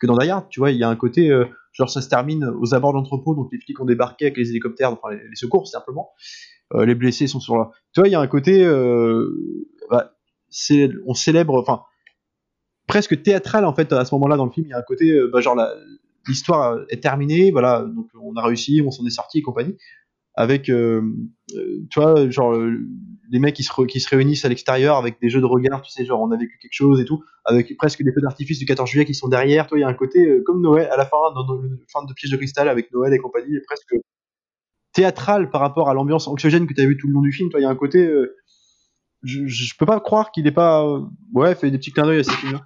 que 0.00 0.06
dans 0.06 0.16
Die 0.18 0.28
Hard, 0.28 0.48
tu 0.50 0.60
vois, 0.60 0.70
il 0.70 0.76
y 0.78 0.84
a 0.84 0.88
un 0.88 0.96
côté, 0.96 1.30
euh, 1.30 1.46
genre 1.72 1.88
ça 1.88 2.02
se 2.02 2.08
termine 2.08 2.44
aux 2.44 2.74
abords 2.74 2.92
de 2.92 2.98
l'entrepôt, 2.98 3.34
donc 3.34 3.48
les 3.52 3.58
flics 3.58 3.80
ont 3.80 3.86
débarqué 3.86 4.26
avec 4.26 4.36
les 4.36 4.50
hélicoptères, 4.50 4.92
enfin 4.92 5.10
les, 5.14 5.28
les 5.28 5.34
secours 5.36 5.66
simplement, 5.66 6.10
les 6.74 6.94
blessés 6.94 7.26
sont 7.26 7.40
sur 7.40 7.56
là. 7.56 7.70
Tu 7.92 8.00
vois, 8.00 8.08
il 8.08 8.12
y 8.12 8.14
a 8.14 8.20
un 8.20 8.26
côté, 8.26 8.64
euh, 8.64 9.28
bah, 9.90 10.14
on 11.06 11.14
célèbre, 11.14 11.60
enfin 11.60 11.82
presque 12.86 13.22
théâtral 13.22 13.64
en 13.64 13.74
fait 13.74 13.92
à 13.92 14.04
ce 14.04 14.14
moment-là 14.14 14.36
dans 14.36 14.44
le 14.44 14.50
film, 14.50 14.66
il 14.66 14.70
y 14.70 14.74
a 14.74 14.78
un 14.78 14.82
côté, 14.82 15.10
euh, 15.12 15.30
bah, 15.32 15.40
genre 15.40 15.58
l'histoire 16.28 16.78
est 16.90 17.02
terminée, 17.02 17.50
voilà, 17.50 17.82
donc 17.82 18.08
on 18.20 18.36
a 18.36 18.42
réussi, 18.42 18.82
on 18.84 18.90
s'en 18.90 19.04
est 19.06 19.10
sorti 19.10 19.38
et 19.38 19.42
compagnie. 19.42 19.76
avec, 20.34 20.70
euh, 20.70 21.02
euh, 21.56 21.86
tu 21.90 22.00
vois, 22.00 22.28
genre 22.30 22.54
les 23.30 23.38
mecs 23.38 23.54
qui 23.54 23.62
se, 23.62 24.08
réunissent 24.08 24.44
à 24.44 24.48
l'extérieur 24.48 24.96
avec 24.96 25.20
des 25.20 25.28
jeux 25.30 25.40
de 25.40 25.46
regard, 25.46 25.82
tu 25.82 25.90
sais, 25.90 26.04
genre 26.06 26.20
on 26.22 26.30
a 26.32 26.36
vécu 26.36 26.58
quelque 26.60 26.74
chose 26.74 27.00
et 27.00 27.04
tout, 27.04 27.22
avec 27.44 27.76
presque 27.76 28.02
des 28.02 28.12
feux 28.12 28.20
d'artifice 28.22 28.58
du 28.58 28.64
14 28.66 28.88
juillet 28.88 29.04
qui 29.04 29.14
sont 29.14 29.28
derrière. 29.28 29.66
Toi, 29.66 29.78
il 29.78 29.82
y 29.82 29.84
a 29.84 29.88
un 29.88 29.94
côté 29.94 30.42
comme 30.44 30.62
Noël 30.62 30.88
à 30.90 30.96
la 30.96 31.04
fin, 31.04 31.18
dans, 31.34 31.54
le 31.54 31.80
fin 31.88 32.04
de 32.04 32.12
Piège 32.14 32.30
de 32.30 32.36
cristal 32.36 32.68
avec 32.68 32.92
Noël 32.92 33.12
et 33.12 33.18
compagnie, 33.18 33.58
presque 33.66 33.94
théâtral 34.92 35.50
par 35.50 35.60
rapport 35.60 35.88
à 35.88 35.94
l'ambiance 35.94 36.28
anxiogène 36.28 36.66
que 36.66 36.74
tu 36.74 36.80
as 36.80 36.86
vu 36.86 36.96
tout 36.96 37.06
le 37.06 37.14
long 37.14 37.22
du 37.22 37.32
film. 37.32 37.50
Toi, 37.50 37.60
il 37.60 37.62
y 37.64 37.66
a 37.66 37.70
un 37.70 37.76
côté, 37.76 38.10
je, 39.22 39.46
je, 39.46 39.76
peux 39.78 39.86
pas 39.86 40.00
croire 40.00 40.32
qu'il 40.32 40.46
ait 40.46 40.52
pas, 40.52 40.86
ouais, 41.32 41.54
fait 41.54 41.70
des 41.70 41.78
petits 41.78 41.92
clins 41.92 42.06
d'œil 42.06 42.20
à 42.20 42.24
ces 42.24 42.32
films-là. 42.32 42.62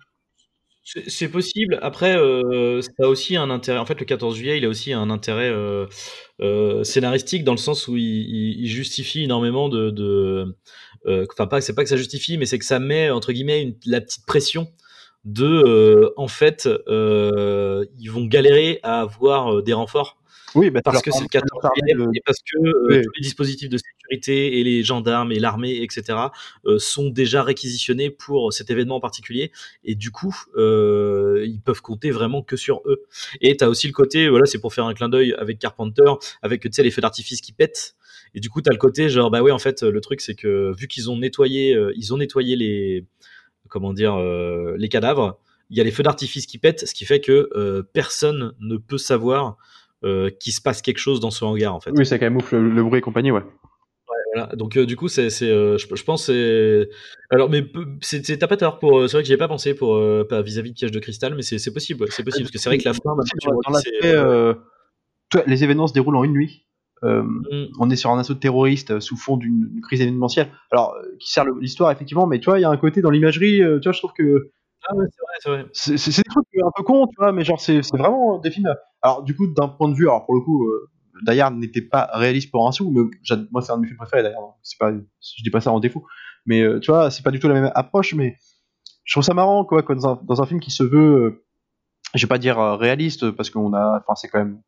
C'est 1.09 1.29
possible. 1.29 1.81
Après, 1.83 2.17
euh, 2.17 2.81
ça 2.81 2.91
a 3.01 3.09
aussi 3.09 3.35
un 3.37 3.51
intérêt. 3.51 3.79
En 3.79 3.87
fait, 3.87 3.99
le 3.99 4.07
14 4.07 4.37
juillet, 4.37 4.59
il 4.59 4.65
a 4.65 4.69
aussi 4.69 4.93
un 4.93 5.11
intérêt 5.11 5.51
euh, 5.51 5.87
euh, 6.41 6.85
scénaristique 6.85 7.43
dans 7.43 7.53
le 7.53 7.59
sens 7.59 7.89
où 7.89 7.97
il, 7.97 8.69
justifie 8.69 9.25
énormément 9.25 9.69
de. 9.69 10.55
Enfin, 11.05 11.49
pas, 11.49 11.61
c'est 11.61 11.75
pas 11.75 11.83
que 11.83 11.89
ça 11.89 11.97
justifie, 11.97 12.39
mais 12.39 12.47
c'est 12.47 12.61
que 12.61 12.65
ça 12.65 12.79
met 12.79 13.11
entre 13.11 13.33
guillemets 13.33 13.77
la 13.85 14.01
petite 14.01 14.27
pression 14.27 14.69
de. 15.25 16.13
en 16.17 16.29
fait, 16.29 16.69
ils 16.87 18.09
vont 18.09 18.25
galérer 18.25 18.79
à 18.85 19.01
avoir 19.01 19.65
des 19.65 19.73
renforts 19.73 20.17
oui, 20.57 20.71
bah, 20.71 20.81
parce 20.83 21.03
que 21.03 21.11
c'est 21.11 21.23
le 21.23 21.29
14 21.29 21.63
et 22.15 22.21
parce 22.25 22.39
que 22.39 22.59
euh, 22.59 23.03
tous 23.03 23.11
les 23.15 23.21
dispositifs 23.21 23.69
de 23.69 23.77
sécurité 23.77 24.59
et 24.59 24.65
les 24.65 24.83
gendarmes 24.83 25.31
et 25.31 25.39
l'armée, 25.39 25.83
etc., 25.83 26.19
euh, 26.65 26.79
sont 26.79 27.11
déjà 27.11 27.43
réquisitionnés 27.43 28.09
pour 28.09 28.55
cet 28.55 28.71
événement 28.71 28.97
en 28.97 29.01
particulier. 29.01 29.53
Et 29.85 29.95
du 29.95 30.11
coup, 30.11 30.35
euh, 30.57 31.45
ils 31.47 31.61
peuvent 31.61 31.83
compter 31.83 32.11
vraiment 32.11 32.43
que 32.43 32.57
sur 32.57 32.81
eux. 32.87 33.05
Et 33.43 33.57
tu 33.59 33.65
as 33.65 33.69
aussi 33.69 33.87
le 33.87 33.93
côté, 33.93 34.29
voilà, 34.31 34.47
c'est 34.47 34.59
pour 34.59 34.73
faire 34.73 34.87
un 34.87 34.95
clin 34.95 35.11
d'œil 35.11 35.35
avec 35.35 35.59
Carpenter, 35.59 36.11
avec 36.41 36.63
tu 36.63 36.71
sais, 36.73 36.83
les 36.83 36.91
feux 36.91 37.03
d'artifice 37.03 37.43
qui 37.43 37.53
pètent. 37.53 37.95
Et 38.35 38.41
du 38.41 38.49
coup, 38.49 38.63
tu 38.63 38.71
as 38.71 38.73
le 38.73 38.79
côté 38.79 39.11
genre, 39.11 39.31
bah 39.31 39.43
ouais, 39.43 39.53
en 39.53 39.59
fait, 39.59 39.83
le 39.83 40.01
truc, 40.01 40.23
c'est 40.23 40.35
que 40.35 40.73
vu 40.77 40.89
qu'ils 40.89 41.11
ont 41.11 41.19
nettoyé, 41.19 41.79
ils 41.97 42.15
ont 42.15 42.17
nettoyé 42.17 42.57
les, 42.57 43.05
comment 43.69 43.93
dire, 43.93 44.19
les 44.19 44.89
cadavres, 44.89 45.39
il 45.69 45.77
y 45.77 45.81
a 45.81 45.85
les 45.85 45.91
feux 45.91 46.03
d'artifice 46.03 46.47
qui 46.47 46.59
pètent, 46.59 46.87
ce 46.87 46.95
qui 46.95 47.05
fait 47.05 47.21
que 47.21 47.83
personne 47.93 48.55
ne 48.61 48.77
peut 48.77 48.99
savoir 48.99 49.57
qu'il 50.03 50.53
se 50.53 50.61
passe 50.61 50.83
quelque 50.83 50.99
chose 50.99 51.21
dans 51.21 51.31
ce 51.31 51.45
hangar 51.45 51.75
en 51.75 51.81
fait. 51.81 51.91
Oui, 51.97 52.07
ça 52.07 52.19
camoufle 52.19 52.57
le, 52.57 52.71
le 52.71 52.83
bruit 52.83 52.99
et 52.99 53.03
compagnie, 53.03 53.33
ouais. 53.33 53.43
Voilà. 54.35 54.55
Donc 54.55 54.77
euh, 54.77 54.87
du 54.87 54.97
coup, 54.97 55.09
c'est, 55.09 55.29
euh, 55.43 55.79
je, 55.79 55.87
je, 55.95 56.05
pense, 56.05 56.27
c'est. 56.27 56.89
Alors, 57.31 57.49
mais 57.49 57.65
c'est, 58.01 58.39
t'as 58.39 58.47
pas 58.47 58.57
tort 58.57 58.79
pour. 58.79 59.09
C'est 59.09 59.17
vrai 59.17 59.23
que 59.23 59.27
j'y 59.27 59.33
ai 59.33 59.39
pas 59.39 59.49
pensé 59.49 59.75
pour 59.75 59.99
vis-à-vis 59.99 60.71
de 60.71 60.75
Piège 60.75 60.91
de 60.91 60.99
cristal, 60.99 61.35
mais 61.35 61.43
c'est, 61.43 61.57
possible, 61.73 62.07
c'est 62.11 62.23
possible 62.23 62.45
parce 62.45 62.53
que 62.53 62.59
c'est 62.59 62.69
vrai 62.69 62.79
que 62.79 62.85
la 62.85 62.95
fin. 62.95 64.55
Toi, 65.29 65.43
les 65.49 65.65
événements 65.65 65.89
se 65.89 65.93
déroulent 65.93 66.17
en 66.17 66.25
une 66.25 66.33
nuit. 66.33 66.67
Mm. 67.03 67.67
On 67.81 67.91
est 67.91 67.97
sur 67.97 68.11
un 68.11 68.19
assaut 68.19 68.35
de 68.35 68.39
terroristes 68.39 69.01
sous 69.01 69.17
fond 69.17 69.37
d'une 69.37 69.81
crise 69.83 70.01
événementielle. 70.01 70.49
Alors, 70.71 70.95
qui 71.19 71.33
sert 71.33 71.45
l'histoire 71.61 71.91
effectivement, 71.91 72.27
mais 72.27 72.39
tu 72.39 72.47
vois, 72.47 72.59
il 72.59 72.63
y 72.63 72.65
a 72.65 72.71
un 72.71 72.77
côté 72.77 73.01
dans 73.01 73.11
l'imagerie. 73.11 73.59
tu 73.59 73.81
vois, 73.83 73.93
je 73.93 73.99
trouve 73.99 74.13
que 74.13 74.51
ah 74.89 74.93
c'est 75.73 75.97
c'est 75.97 76.23
des 76.23 76.31
trucs 76.31 76.47
un 76.65 76.71
peu 76.77 76.83
cons, 76.83 77.07
tu 77.07 77.17
vois, 77.19 77.33
mais 77.33 77.45
genre, 77.45 77.61
c'est 77.61 77.81
vraiment 77.93 78.39
des 78.39 78.51
films. 78.51 78.73
Alors, 79.03 79.23
du 79.23 79.35
coup, 79.35 79.47
d'un 79.47 79.69
point 79.69 79.89
de 79.89 79.95
vue, 79.95 80.09
alors 80.09 80.25
pour 80.25 80.35
le 80.35 80.41
coup, 80.41 80.67
euh, 80.67 80.89
n'était 81.51 81.83
pas 81.83 82.11
réaliste 82.13 82.51
pour 82.51 82.67
un 82.67 82.73
sou, 82.73 82.91
mais 82.91 83.03
moi, 83.51 83.63
c'est 83.63 83.73
un 83.73 83.77
de 83.77 83.83
mes 83.83 83.87
films 83.89 83.99
préférés 83.99 84.23
d'ailleurs. 84.23 84.55
C'est 84.63 84.79
pas, 84.79 84.93
je 84.93 85.43
dis 85.43 85.51
pas 85.51 85.61
ça 85.61 85.73
en 85.73 85.81
défaut, 85.81 86.05
mais 86.47 86.63
euh, 86.63 86.81
tu 86.81 86.91
vois, 86.91 87.11
c'est 87.11 87.23
pas 87.23 87.31
du 87.31 87.39
tout 87.39 87.49
la 87.49 87.55
même 87.55 87.73
approche, 87.75 88.15
mais 88.15 88.37
je 89.05 89.15
trouve 89.15 89.25
ça 89.25 89.35
marrant, 89.35 89.65
quoi, 89.65 89.83
dans 89.83 90.09
un, 90.09 90.21
dans 90.25 90.43
un 90.43 90.47
film 90.47 90.61
qui 90.61 90.71
se 90.71 90.83
veut, 90.83 91.25
euh, 91.25 91.45
je 92.15 92.25
vais 92.25 92.29
pas 92.29 92.39
dire 92.39 92.59
euh, 92.59 92.77
réaliste, 92.77 93.31
parce 93.31 93.51
qu'on 93.51 93.73
a, 93.75 94.01
enfin, 94.01 94.15
c'est 94.15 94.29
quand 94.29 94.39
même, 94.39 94.61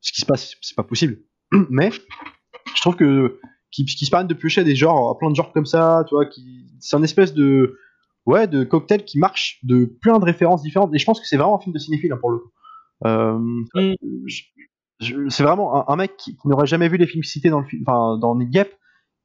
ce 0.00 0.12
qui 0.12 0.20
se 0.20 0.26
passe, 0.26 0.54
c'est 0.60 0.76
pas 0.76 0.84
possible, 0.84 1.18
mais 1.70 1.90
je 1.90 2.80
trouve 2.80 2.96
que 2.96 3.40
qui, 3.70 3.84
qui 3.84 4.04
se 4.04 4.10
permettent 4.10 4.28
de 4.28 4.34
piocher 4.34 4.64
des 4.64 4.74
genres, 4.74 5.16
plein 5.18 5.30
de 5.30 5.36
genres 5.36 5.52
comme 5.52 5.66
ça, 5.66 6.04
tu 6.08 6.14
vois, 6.14 6.26
qui, 6.26 6.66
c'est 6.80 6.96
un 6.96 7.02
espèce 7.02 7.34
de 7.34 7.78
ouais, 8.26 8.46
de 8.46 8.64
cocktail 8.64 9.04
qui 9.04 9.18
marche 9.18 9.58
de 9.62 9.84
plein 10.00 10.18
de 10.18 10.24
références 10.24 10.62
différentes. 10.62 10.94
Et 10.94 10.98
je 10.98 11.04
pense 11.04 11.20
que 11.20 11.26
c'est 11.26 11.36
vraiment 11.36 11.56
un 11.56 11.60
film 11.60 11.72
de 11.72 11.78
cinéphile 11.78 12.12
hein, 12.12 12.18
pour 12.20 12.30
le 12.30 12.38
coup. 12.38 12.50
Euh, 13.06 13.38
mm. 13.74 13.94
c'est 15.28 15.42
vraiment 15.42 15.88
un, 15.90 15.96
mec 15.96 16.16
qui, 16.16 16.36
n'aurait 16.44 16.66
jamais 16.66 16.88
vu 16.88 16.96
les 16.96 17.06
films 17.06 17.24
cités 17.24 17.50
dans 17.50 17.60
le 17.60 17.66
film, 17.66 17.82
enfin 17.86 18.18
dans 18.18 18.36
Nick 18.36 18.50
Gap. 18.50 18.68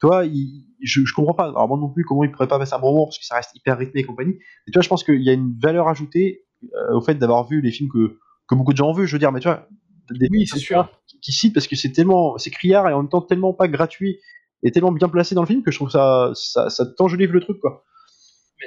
Toi, 0.02 0.26
il, 0.26 0.66
je, 0.82 1.06
je 1.06 1.14
comprends 1.14 1.34
pas. 1.34 1.46
Alors 1.46 1.68
moi 1.68 1.78
non 1.78 1.90
plus, 1.90 2.04
comment 2.04 2.24
il 2.24 2.32
pourrait 2.32 2.48
pas 2.48 2.60
passer 2.60 2.74
un 2.74 2.80
bon 2.80 2.92
moment 2.92 3.06
parce 3.06 3.20
que 3.20 3.26
ça 3.26 3.36
reste 3.36 3.52
hyper 3.56 3.78
rythmé 3.78 4.02
et 4.02 4.04
compagnie. 4.04 4.34
Et 4.68 4.72
tu 4.72 4.74
vois, 4.74 4.82
je 4.82 4.90
pense 4.90 5.04
qu'il 5.04 5.22
y 5.22 5.30
a 5.30 5.34
une 5.34 5.58
valeur 5.62 5.88
ajoutée 5.88 6.46
euh, 6.64 6.96
au 6.96 7.02
fait 7.02 7.16
d'avoir 7.16 7.48
vu 7.48 7.62
les 7.62 7.72
films 7.72 7.90
que, 7.90 8.18
que 8.48 8.56
beaucoup 8.56 8.72
de 8.72 8.78
gens 8.78 8.90
ont 8.90 8.94
vu. 8.94 9.08
Je 9.08 9.14
veux 9.14 9.20
dire, 9.20 9.32
mais 9.32 9.40
tu 9.40 9.48
vois, 9.48 9.68
des 10.12 10.28
oui, 10.30 10.48
c'est 10.48 10.60
sûr. 10.60 10.90
Qui, 11.08 11.20
qui 11.20 11.32
citent 11.32 11.54
parce 11.54 11.68
que 11.68 11.76
c'est 11.76 11.92
tellement, 11.92 12.38
c'est 12.38 12.52
criard 12.52 12.88
et 12.90 12.94
en 12.94 13.02
même 13.02 13.10
temps 13.10 13.22
tellement 13.22 13.54
pas 13.54 13.68
gratuit 13.68 14.20
et 14.64 14.72
tellement 14.72 14.92
bien 14.92 15.10
placé 15.10 15.36
dans 15.36 15.42
le 15.42 15.48
film 15.48 15.64
que 15.64 15.72
je 15.72 15.78
trouve 15.78 15.90
ça, 15.90 16.32
ça, 16.34 16.70
ça 16.70 16.86
t'enjolive 16.86 17.32
le 17.32 17.40
truc 17.40 17.60
quoi. 17.60 17.84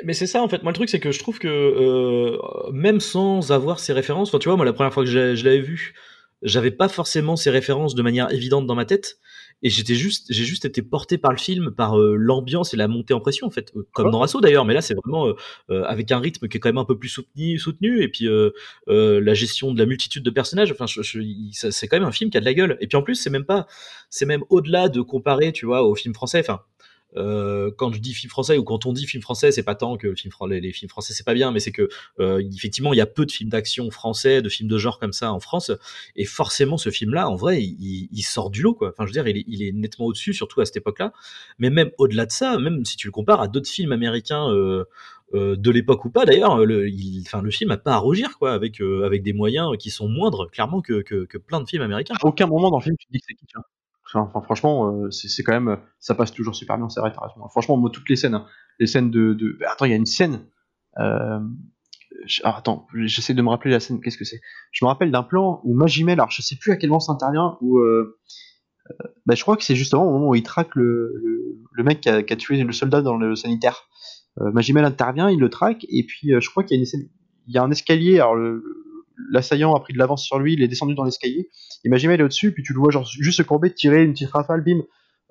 Mais, 0.05 0.12
c'est 0.12 0.27
ça 0.27 0.43
en 0.43 0.48
fait. 0.48 0.62
Moi 0.62 0.73
le 0.73 0.77
truc 0.77 0.89
c'est 0.89 1.01
que 1.01 1.12
je 1.12 1.19
trouve 1.19 1.39
que 1.39 1.48
euh, 1.48 2.70
même 2.73 3.01
sans 3.01 3.52
avoir 3.52 3.81
ces 3.81 3.93
références, 3.93 4.28
enfin 4.28 4.39
tu 4.39 4.48
vois 4.48 4.56
moi 4.56 4.66
la 4.66 4.73
première 4.73 4.93
fois 4.93 5.02
que 5.02 5.09
je 5.10 5.44
l'avais 5.44 5.60
vu, 5.60 5.94
j'avais 6.43 6.70
pas 6.70 6.89
forcément 6.89 7.36
ces 7.36 7.51
références 7.51 7.94
de 7.94 8.02
manière 8.02 8.31
évidente 8.32 8.66
dans 8.66 8.74
ma 8.74 8.85
tête. 8.85 9.19
Et 9.62 9.70
j'étais 9.70 9.94
juste 9.94 10.27
j'ai 10.28 10.44
juste 10.44 10.66
été 10.66 10.82
porté 10.82 11.19
par 11.19 11.32
le 11.32 11.39
film 11.39 11.73
par 11.73 11.98
euh, 11.98 12.15
l'ambiance 12.16 12.74
et 12.74 12.77
la 12.77 12.86
montée 12.86 13.15
en 13.15 13.20
pression 13.20 13.47
en 13.47 13.51
fait. 13.51 13.73
Euh, 13.77 13.89
comme 13.93 14.10
dans 14.10 14.20
Rasso 14.20 14.40
d'ailleurs. 14.40 14.65
Mais 14.66 14.74
là 14.74 14.82
c'est 14.82 14.94
vraiment 14.94 15.32
avec 15.69 16.12
un 16.12 16.19
rythme 16.20 16.48
qui 16.48 16.59
est 16.59 16.60
quand 16.60 16.69
même 16.69 16.78
un 16.78 16.85
peu 16.85 16.98
plus 16.98 17.09
soutenu 17.09 17.59
soutenu. 17.59 18.02
Et 18.02 18.09
puis 18.09 18.28
la 18.86 19.35
gestion 19.35 19.73
de 19.73 19.78
la 19.78 19.86
multitude 19.86 20.23
de 20.23 20.31
personnages. 20.31 20.70
Enfin 20.70 20.86
c'est 20.86 21.89
quand 21.89 21.97
même 21.97 22.09
un 22.09 22.12
film 22.12 22.31
qui 22.31 22.36
a 22.36 22.40
de 22.40 22.44
la 22.44 22.55
gueule. 22.55 22.77
Et 22.81 22.86
puis 22.86 22.97
en 22.97 23.02
plus 23.02 23.15
c'est 23.15 23.31
même 23.31 23.47
pas 23.47 23.66
c'est 24.10 24.27
même 24.27 24.44
au-delà 24.51 24.89
de 24.89 25.01
comparer 25.01 25.52
tu 25.52 25.66
vois 25.66 25.82
au 25.82 25.94
film 25.94 26.15
français. 26.15 26.40
Enfin 26.40 26.60
euh, 27.17 27.71
quand 27.77 27.93
je 27.93 28.01
dis 28.01 28.13
film 28.13 28.31
français 28.31 28.59
ou 28.59 28.65
quand 28.65 28.87
on 28.87 28.93
dit 28.93 29.07
film 29.07 29.23
français, 29.23 29.51
c'est 29.51 29.63
pas 29.63 29.75
tant 29.75 29.97
que 29.97 30.09
le 30.09 30.15
film, 30.15 30.33
les, 30.51 30.73
films 30.73 30.91
français 30.91 31.15
c'est 31.15 31.25
pas 31.25 31.35
bien, 31.35 31.51
mais 31.53 31.61
c'est 31.61 31.73
que 31.73 31.89
euh, 32.21 32.43
effectivement 32.55 32.93
il 32.93 32.97
y 32.97 33.01
a 33.01 33.07
peu 33.07 33.25
de 33.25 33.33
films 33.33 33.51
d'action 33.51 33.91
français, 33.91 34.43
de 34.43 34.49
films 34.49 34.69
de 34.69 34.79
genre 34.79 34.99
comme 34.99 35.13
ça 35.13 35.33
en 35.33 35.41
France, 35.41 35.73
et 36.17 36.25
forcément 36.25 36.77
ce 36.77 36.91
film-là, 36.91 37.29
en 37.29 37.37
vrai, 37.37 37.63
il, 37.63 38.23
sort 38.23 38.51
du 38.51 38.63
lot 38.63 38.75
quoi. 38.75 38.91
Enfin, 38.91 39.05
je 39.05 39.09
veux 39.09 39.23
dire, 39.23 39.27
il 39.27 39.63
est, 39.63 39.73
nettement 39.73 40.07
au-dessus, 40.07 40.35
surtout 40.35 40.61
à 40.61 40.67
cette 40.67 40.77
époque-là. 40.77 41.13
Mais 41.59 41.71
même 41.71 41.91
au-delà 41.99 42.27
de 42.27 42.33
ça, 42.33 42.59
même 42.59 42.85
si 42.85 42.97
tu 42.97 43.07
le 43.07 43.13
compares 43.13 43.41
à 43.41 43.49
d'autres 43.49 43.69
films 43.69 43.93
américains. 43.93 44.51
Euh, 44.51 44.85
euh 45.35 45.57
de 45.57 45.71
l'époque 45.71 46.07
ou 46.07 46.11
pas 46.11 46.25
d'ailleurs 46.25 46.65
le, 46.65 46.91
film 47.51 47.71
a 47.71 47.77
pas 47.77 47.93
à 47.93 47.99
rougir 47.99 48.39
quoi 48.39 48.53
avec 48.55 48.81
euh, 48.81 49.05
avec 49.05 49.23
des 49.23 49.35
moyens 49.35 49.77
qui 49.79 49.91
sont 49.91 50.09
moindres 50.09 50.51
clairement 50.51 50.81
que, 50.81 51.03
plein 51.37 51.61
de 51.61 51.69
films 51.69 51.83
américains. 51.83 52.15
À 52.23 52.27
aucun 52.27 52.47
moment 52.47 52.71
dans 52.71 52.79
le 52.79 52.83
film 52.83 52.97
tu 52.99 53.07
dis 53.11 53.19
que 53.19 53.27
c'est 53.29 53.35
qui 53.35 53.45
Franchement, 54.09 54.91
euh, 54.91 55.11
c'est 55.11 55.43
quand 55.43 55.53
même, 55.53 55.79
ça 56.01 56.15
passe 56.15 56.33
toujours 56.33 56.55
super 56.55 56.79
bien, 56.79 56.89
c'est 56.89 57.01
vrai, 57.01 57.13
Franchement, 57.51 57.77
moi, 57.77 57.91
toutes 57.93 58.09
les 58.09 58.17
scènes, 58.17 58.35
hein. 58.35 58.47
les 58.79 58.87
scènes 58.87 59.11
de, 59.11 59.35
de... 59.35 59.59
attends, 59.71 59.85
il 59.85 59.91
y 59.91 59.95
a 59.95 59.97
une 59.97 60.07
scène. 60.07 60.47
Euh... 60.99 61.41
Attends, 62.43 62.87
j'essaie 62.95 63.35
de 63.35 63.43
me 63.43 63.51
rappeler 63.51 63.71
la 63.71 63.81
scène. 63.81 64.01
Qu'est-ce 64.01 64.17
que 64.17 64.25
c'est? 64.25 64.41
Je 64.73 64.85
me 64.85 64.89
rappelle 64.89 65.11
d'un 65.11 65.23
plan 65.23 65.61
où 65.63 65.75
Magimel, 65.75 66.15
alors 66.15 66.31
je 66.31 66.43
sais 66.43 66.57
plus 66.57 66.73
à 66.73 66.77
quel 66.77 66.89
moment 66.89 67.01
ça 67.01 67.13
intervient, 67.13 67.59
où 67.61 67.79
bah, 69.27 69.35
je 69.35 69.43
crois 69.43 69.57
que 69.57 69.63
c'est 69.63 69.77
justement 69.77 70.09
au 70.09 70.13
moment 70.13 70.31
où 70.31 70.35
il 70.35 70.43
traque 70.43 70.75
le, 70.75 71.15
le, 71.71 71.85
mec 71.85 72.01
qui 72.01 72.09
a, 72.09 72.37
tué 72.37 72.63
le 72.65 72.73
soldat 72.73 73.03
dans 73.03 73.17
le 73.17 73.37
sanitaire. 73.37 73.89
Magimel 74.41 74.85
intervient, 74.85 75.31
il 75.31 75.39
le 75.39 75.49
traque, 75.49 75.87
et 75.89 76.05
puis 76.05 76.31
je 76.39 76.51
crois 76.51 76.65
qu'il 76.65 76.77
y 76.77 76.79
a 76.79 76.81
une 76.81 76.87
scène, 76.87 77.09
il 77.47 77.55
y 77.55 77.59
a 77.59 77.63
un 77.63 77.71
escalier. 77.71 78.21
L'assaillant 79.31 79.74
a 79.74 79.81
pris 79.81 79.93
de 79.93 79.99
l'avance 79.99 80.24
sur 80.24 80.39
lui, 80.39 80.55
il 80.55 80.62
est 80.62 80.69
descendu 80.69 80.95
dans 80.95 81.05
l'escalier. 81.05 81.49
Il 81.85 81.93
est 81.93 82.23
au-dessus, 82.23 82.53
puis 82.53 82.62
tu 82.62 82.73
le 82.73 82.78
vois 82.78 82.90
genre 82.90 83.05
juste 83.07 83.39
se 83.39 83.43
courber, 83.43 83.73
tirer 83.73 84.05
une 84.05 84.12
petite 84.12 84.31
rafale, 84.31 84.62
bim, 84.62 84.82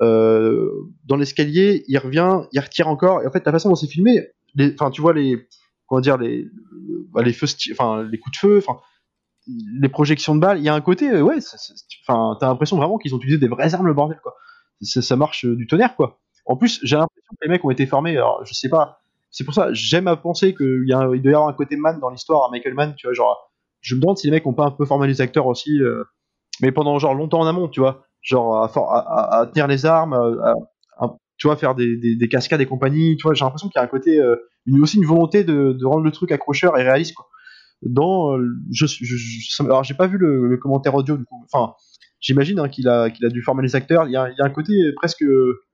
euh, 0.01 0.69
dans 1.05 1.15
l'escalier, 1.15 1.83
il 1.87 1.97
revient, 1.97 2.41
il 2.51 2.59
retire 2.59 2.87
encore. 2.87 3.21
Et 3.21 3.27
en 3.27 3.31
fait, 3.31 3.45
la 3.45 3.51
façon 3.51 3.69
dont 3.69 3.75
c'est 3.75 3.87
filmé, 3.87 4.27
enfin, 4.73 4.91
tu 4.91 5.01
vois 5.01 5.13
les, 5.13 5.47
comment 5.87 6.01
dire, 6.01 6.17
les, 6.17 6.47
bah, 7.11 7.23
les 7.23 7.33
coups 7.33 7.55
de 7.63 8.37
feu, 8.37 8.57
enfin, 8.57 8.81
les 9.47 9.89
projections 9.89 10.35
de 10.35 10.41
balles, 10.41 10.57
il 10.59 10.63
y 10.63 10.69
a 10.69 10.73
un 10.73 10.81
côté, 10.81 11.09
euh, 11.09 11.21
ouais, 11.21 11.37
enfin, 12.07 12.37
t'as 12.39 12.47
l'impression 12.47 12.77
vraiment 12.77 12.97
qu'ils 12.97 13.15
ont 13.15 13.17
utilisé 13.17 13.39
des 13.39 13.47
vraies 13.47 13.73
armes, 13.73 13.87
le 13.87 13.93
bordel, 13.93 14.19
quoi. 14.21 14.35
Ça, 14.81 15.15
marche 15.15 15.45
euh, 15.45 15.55
du 15.55 15.67
tonnerre, 15.67 15.95
quoi. 15.95 16.19
En 16.45 16.55
plus, 16.55 16.79
j'ai 16.83 16.95
l'impression 16.95 17.29
que 17.31 17.45
les 17.45 17.49
mecs 17.49 17.65
ont 17.65 17.71
été 17.71 17.85
formés, 17.85 18.11
alors, 18.17 18.45
je 18.45 18.53
sais 18.53 18.69
pas, 18.69 19.01
c'est 19.31 19.43
pour 19.43 19.53
ça, 19.53 19.69
j'aime 19.73 20.07
à 20.07 20.15
penser 20.15 20.53
qu'il 20.53 20.85
doit 20.85 21.17
y 21.17 21.27
avoir 21.27 21.47
un 21.47 21.53
côté 21.53 21.75
man 21.75 21.99
dans 21.99 22.09
l'histoire, 22.09 22.51
Michael 22.51 22.73
Mann, 22.73 22.95
tu 22.95 23.07
vois, 23.07 23.13
genre, 23.13 23.46
je 23.87 23.95
me 23.95 24.01
demande 24.01 24.17
si 24.17 24.27
les 24.27 24.31
mecs 24.31 24.45
ont 24.45 24.53
pas 24.53 24.65
un 24.65 24.71
peu 24.71 24.85
formé 24.85 25.07
les 25.07 25.21
acteurs 25.21 25.47
aussi, 25.47 25.81
euh, 25.81 26.03
mais 26.61 26.73
pendant 26.73 26.99
genre 26.99 27.13
longtemps 27.13 27.39
en 27.39 27.47
amont, 27.47 27.69
tu 27.69 27.79
vois, 27.79 28.05
genre 28.21 28.63
à, 28.63 29.47
tenir 29.47 29.67
les 29.67 29.85
armes, 29.85 30.13
à, 30.13 30.53
tu 31.37 31.47
vois, 31.47 31.55
faire 31.55 31.73
des, 31.73 31.95
des, 31.95 32.27
cascades 32.27 32.59
et 32.59 32.65
compagnie, 32.65 33.15
tu 33.15 33.23
vois, 33.23 33.33
j'ai 33.33 33.45
l'impression 33.45 33.69
qu'il 33.69 33.79
y 33.79 33.81
a 33.81 33.83
un 33.83 33.87
côté, 33.87 34.19
euh, 34.19 34.35
aussi 34.81 34.97
une 34.97 35.05
volonté 35.05 35.43
de, 35.43 35.85
rendre 35.85 36.03
le 36.03 36.11
truc 36.11 36.31
accrocheur 36.31 36.77
et 36.77 36.83
réaliste. 36.83 37.15
Dans, 37.83 38.35
euh, 38.35 38.43
je, 38.71 38.87
je, 38.87 39.15
je 39.15 39.63
alors 39.63 39.83
j'ai 39.83 39.93
pas 39.93 40.07
vu 40.07 40.17
le, 40.17 40.47
le, 40.47 40.57
commentaire 40.57 40.95
audio 40.95 41.15
du 41.15 41.25
coup, 41.25 41.45
enfin, 41.53 41.75
j'imagine 42.19 42.59
hein, 42.59 42.69
qu'il 42.69 42.87
a, 42.87 43.09
qu'il 43.09 43.25
a 43.25 43.29
dû 43.29 43.41
former 43.41 43.63
les 43.63 43.75
acteurs. 43.75 44.05
Il 44.07 44.11
y 44.11 44.17
a, 44.17 44.29
il 44.29 44.35
y 44.37 44.41
a 44.41 44.45
un 44.45 44.49
côté 44.49 44.91
presque. 44.95 45.23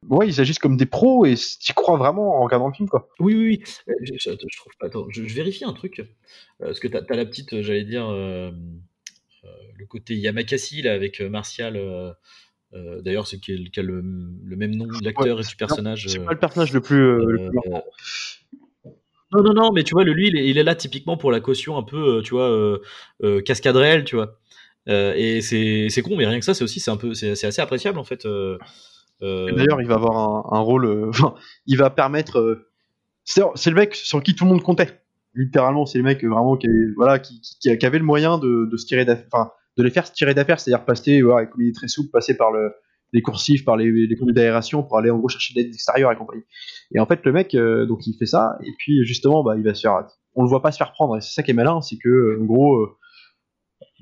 Ouais, 0.10 0.28
ils 0.28 0.42
agissent 0.42 0.60
comme 0.60 0.78
des 0.78 0.86
pros 0.86 1.26
et 1.26 1.36
tu 1.36 1.74
crois 1.74 1.98
vraiment 1.98 2.38
en 2.40 2.44
regardant 2.44 2.68
le 2.68 2.74
film, 2.74 2.90
quoi. 2.90 3.10
Oui, 3.20 3.36
oui, 3.36 3.46
oui. 3.48 3.64
Euh, 3.90 3.94
je, 4.02 4.14
je, 4.18 4.32
je 4.32 4.58
trouve 4.58 4.74
pas. 4.80 4.88
Attends, 4.88 5.08
je, 5.10 5.22
vérifie 5.22 5.66
un 5.66 5.74
truc. 5.74 6.00
Euh, 6.00 6.06
parce 6.60 6.80
que 6.80 6.88
tu 6.88 6.98
as, 6.98 7.16
la 7.16 7.26
petite, 7.26 7.62
j'allais 7.62 7.86
dire, 7.86 8.08
euh, 8.10 8.52
le 9.78 9.86
côté 9.86 10.16
Yamakasi 10.16 10.82
là, 10.82 10.94
avec 10.94 11.22
Martial. 11.22 11.78
Euh, 11.78 12.14
D'ailleurs, 13.02 13.28
c'est 13.28 13.40
qui 13.40 13.52
a 13.54 13.82
le, 13.84 14.02
le, 14.02 14.56
même 14.56 14.76
nom 14.76 14.88
de 14.88 15.04
l'acteur 15.06 15.40
et 15.40 15.44
du 15.44 15.56
personnage. 15.56 16.08
C'est 16.08 16.20
euh, 16.20 16.26
pas 16.26 16.34
le 16.34 16.40
personnage 16.40 16.74
le 16.74 16.82
plus. 16.82 17.04
euh, 17.04 17.18
le 17.26 17.38
plus 17.38 17.46
euh, 17.46 17.52
marquant. 17.54 17.84
Non, 19.32 19.44
non, 19.44 19.54
non, 19.54 19.72
mais 19.72 19.84
tu 19.84 19.94
vois, 19.94 20.04
le, 20.04 20.14
lui, 20.14 20.28
il 20.28 20.38
est, 20.38 20.48
il 20.48 20.58
est 20.58 20.64
là 20.64 20.76
typiquement 20.76 21.18
pour 21.18 21.32
la 21.32 21.40
caution 21.40 21.78
un 21.78 21.84
peu, 21.84 22.18
euh, 22.18 22.22
tu 22.22 22.32
vois, 22.32 22.52
euh, 22.52 22.80
euh, 23.24 23.42
cascade 23.42 23.76
réelle, 23.76 24.04
tu 24.06 24.16
vois. 24.16 24.40
Euh, 24.90 25.14
et 25.16 25.42
c'est 25.42 26.02
con, 26.02 26.16
mais 26.18 26.26
rien 26.26 26.40
que 26.40 26.46
ça, 26.46 26.54
c'est 26.54 26.64
aussi, 26.64 26.80
c'est 26.80 26.92
un 26.92 26.98
peu, 26.98 27.14
c'est 27.14 27.46
assez 27.46 27.62
appréciable 27.62 28.00
en 28.00 28.04
fait. 28.04 28.26
euh, 28.26 28.58
euh, 29.22 29.52
D'ailleurs, 29.54 29.82
il 29.82 29.88
va 29.88 29.96
avoir 29.96 30.54
un, 30.54 30.60
rôle. 30.60 31.12
il 31.66 31.78
va 31.78 31.90
permettre. 31.90 32.66
c'est 33.24 33.42
le 33.42 33.76
mec 33.76 33.96
sur 33.96 34.22
qui 34.22 34.36
tout 34.36 34.44
le 34.46 34.52
monde 34.52 34.64
comptait. 34.64 35.00
Littéralement, 35.36 35.86
c'est 35.86 35.98
le 35.98 36.04
mec 36.04 36.24
vraiment 36.24 36.58
qui, 36.58 36.68
est- 36.68 36.94
voilà, 36.96 37.20
qui, 37.20 37.42
avait 37.86 37.98
le 37.98 38.04
moyen 38.04 38.38
de, 38.38 38.70
se 38.76 38.86
tirer 38.86 39.06
de 39.06 39.84
les 39.84 39.90
faire 39.90 40.06
se 40.06 40.14
tirer 40.14 40.36
d'affaire, 40.36 40.60
c'est-à-dire 40.60 40.86
passer, 40.86 41.22
voilà, 41.22 41.48
comme 41.48 41.62
il 41.62 41.70
est 41.70 41.76
très 41.76 41.88
souple, 41.88 42.12
passer 42.12 42.38
par 42.38 42.52
le, 42.52 42.72
les 43.14 43.22
coursifs, 43.22 43.66
par 43.66 43.76
les, 43.78 44.16
conduits 44.16 44.36
d'aération 44.36 44.84
pour 44.84 45.00
aller 45.00 45.10
en 45.10 45.18
gros 45.18 45.30
chercher 45.30 45.56
de 45.56 45.60
l'aide 45.60 45.74
extérieure 45.74 46.12
et 46.12 46.16
compagnie. 46.16 46.44
Et 46.94 47.00
en 47.00 47.08
fait, 47.08 47.22
le 47.24 47.32
mec, 47.32 47.56
donc 47.56 48.06
il 48.06 48.16
fait 48.20 48.28
ça, 48.28 48.58
et 48.64 48.72
puis 48.78 49.04
justement, 49.06 49.44
bah, 49.44 49.56
il 49.58 49.64
va 49.64 49.74
se 49.74 49.82
faire. 49.82 50.06
On 50.36 50.44
le 50.44 50.50
voit 50.50 50.62
pas 50.62 50.72
se 50.72 50.78
faire 50.78 50.92
prendre, 50.92 51.18
et 51.18 51.22
c'est 51.22 51.32
ça 51.34 51.42
qui 51.42 51.52
est 51.52 51.56
malin, 51.56 51.82
c'est 51.82 51.98
que, 51.98 52.40
en 52.40 52.46
gros, 52.46 52.88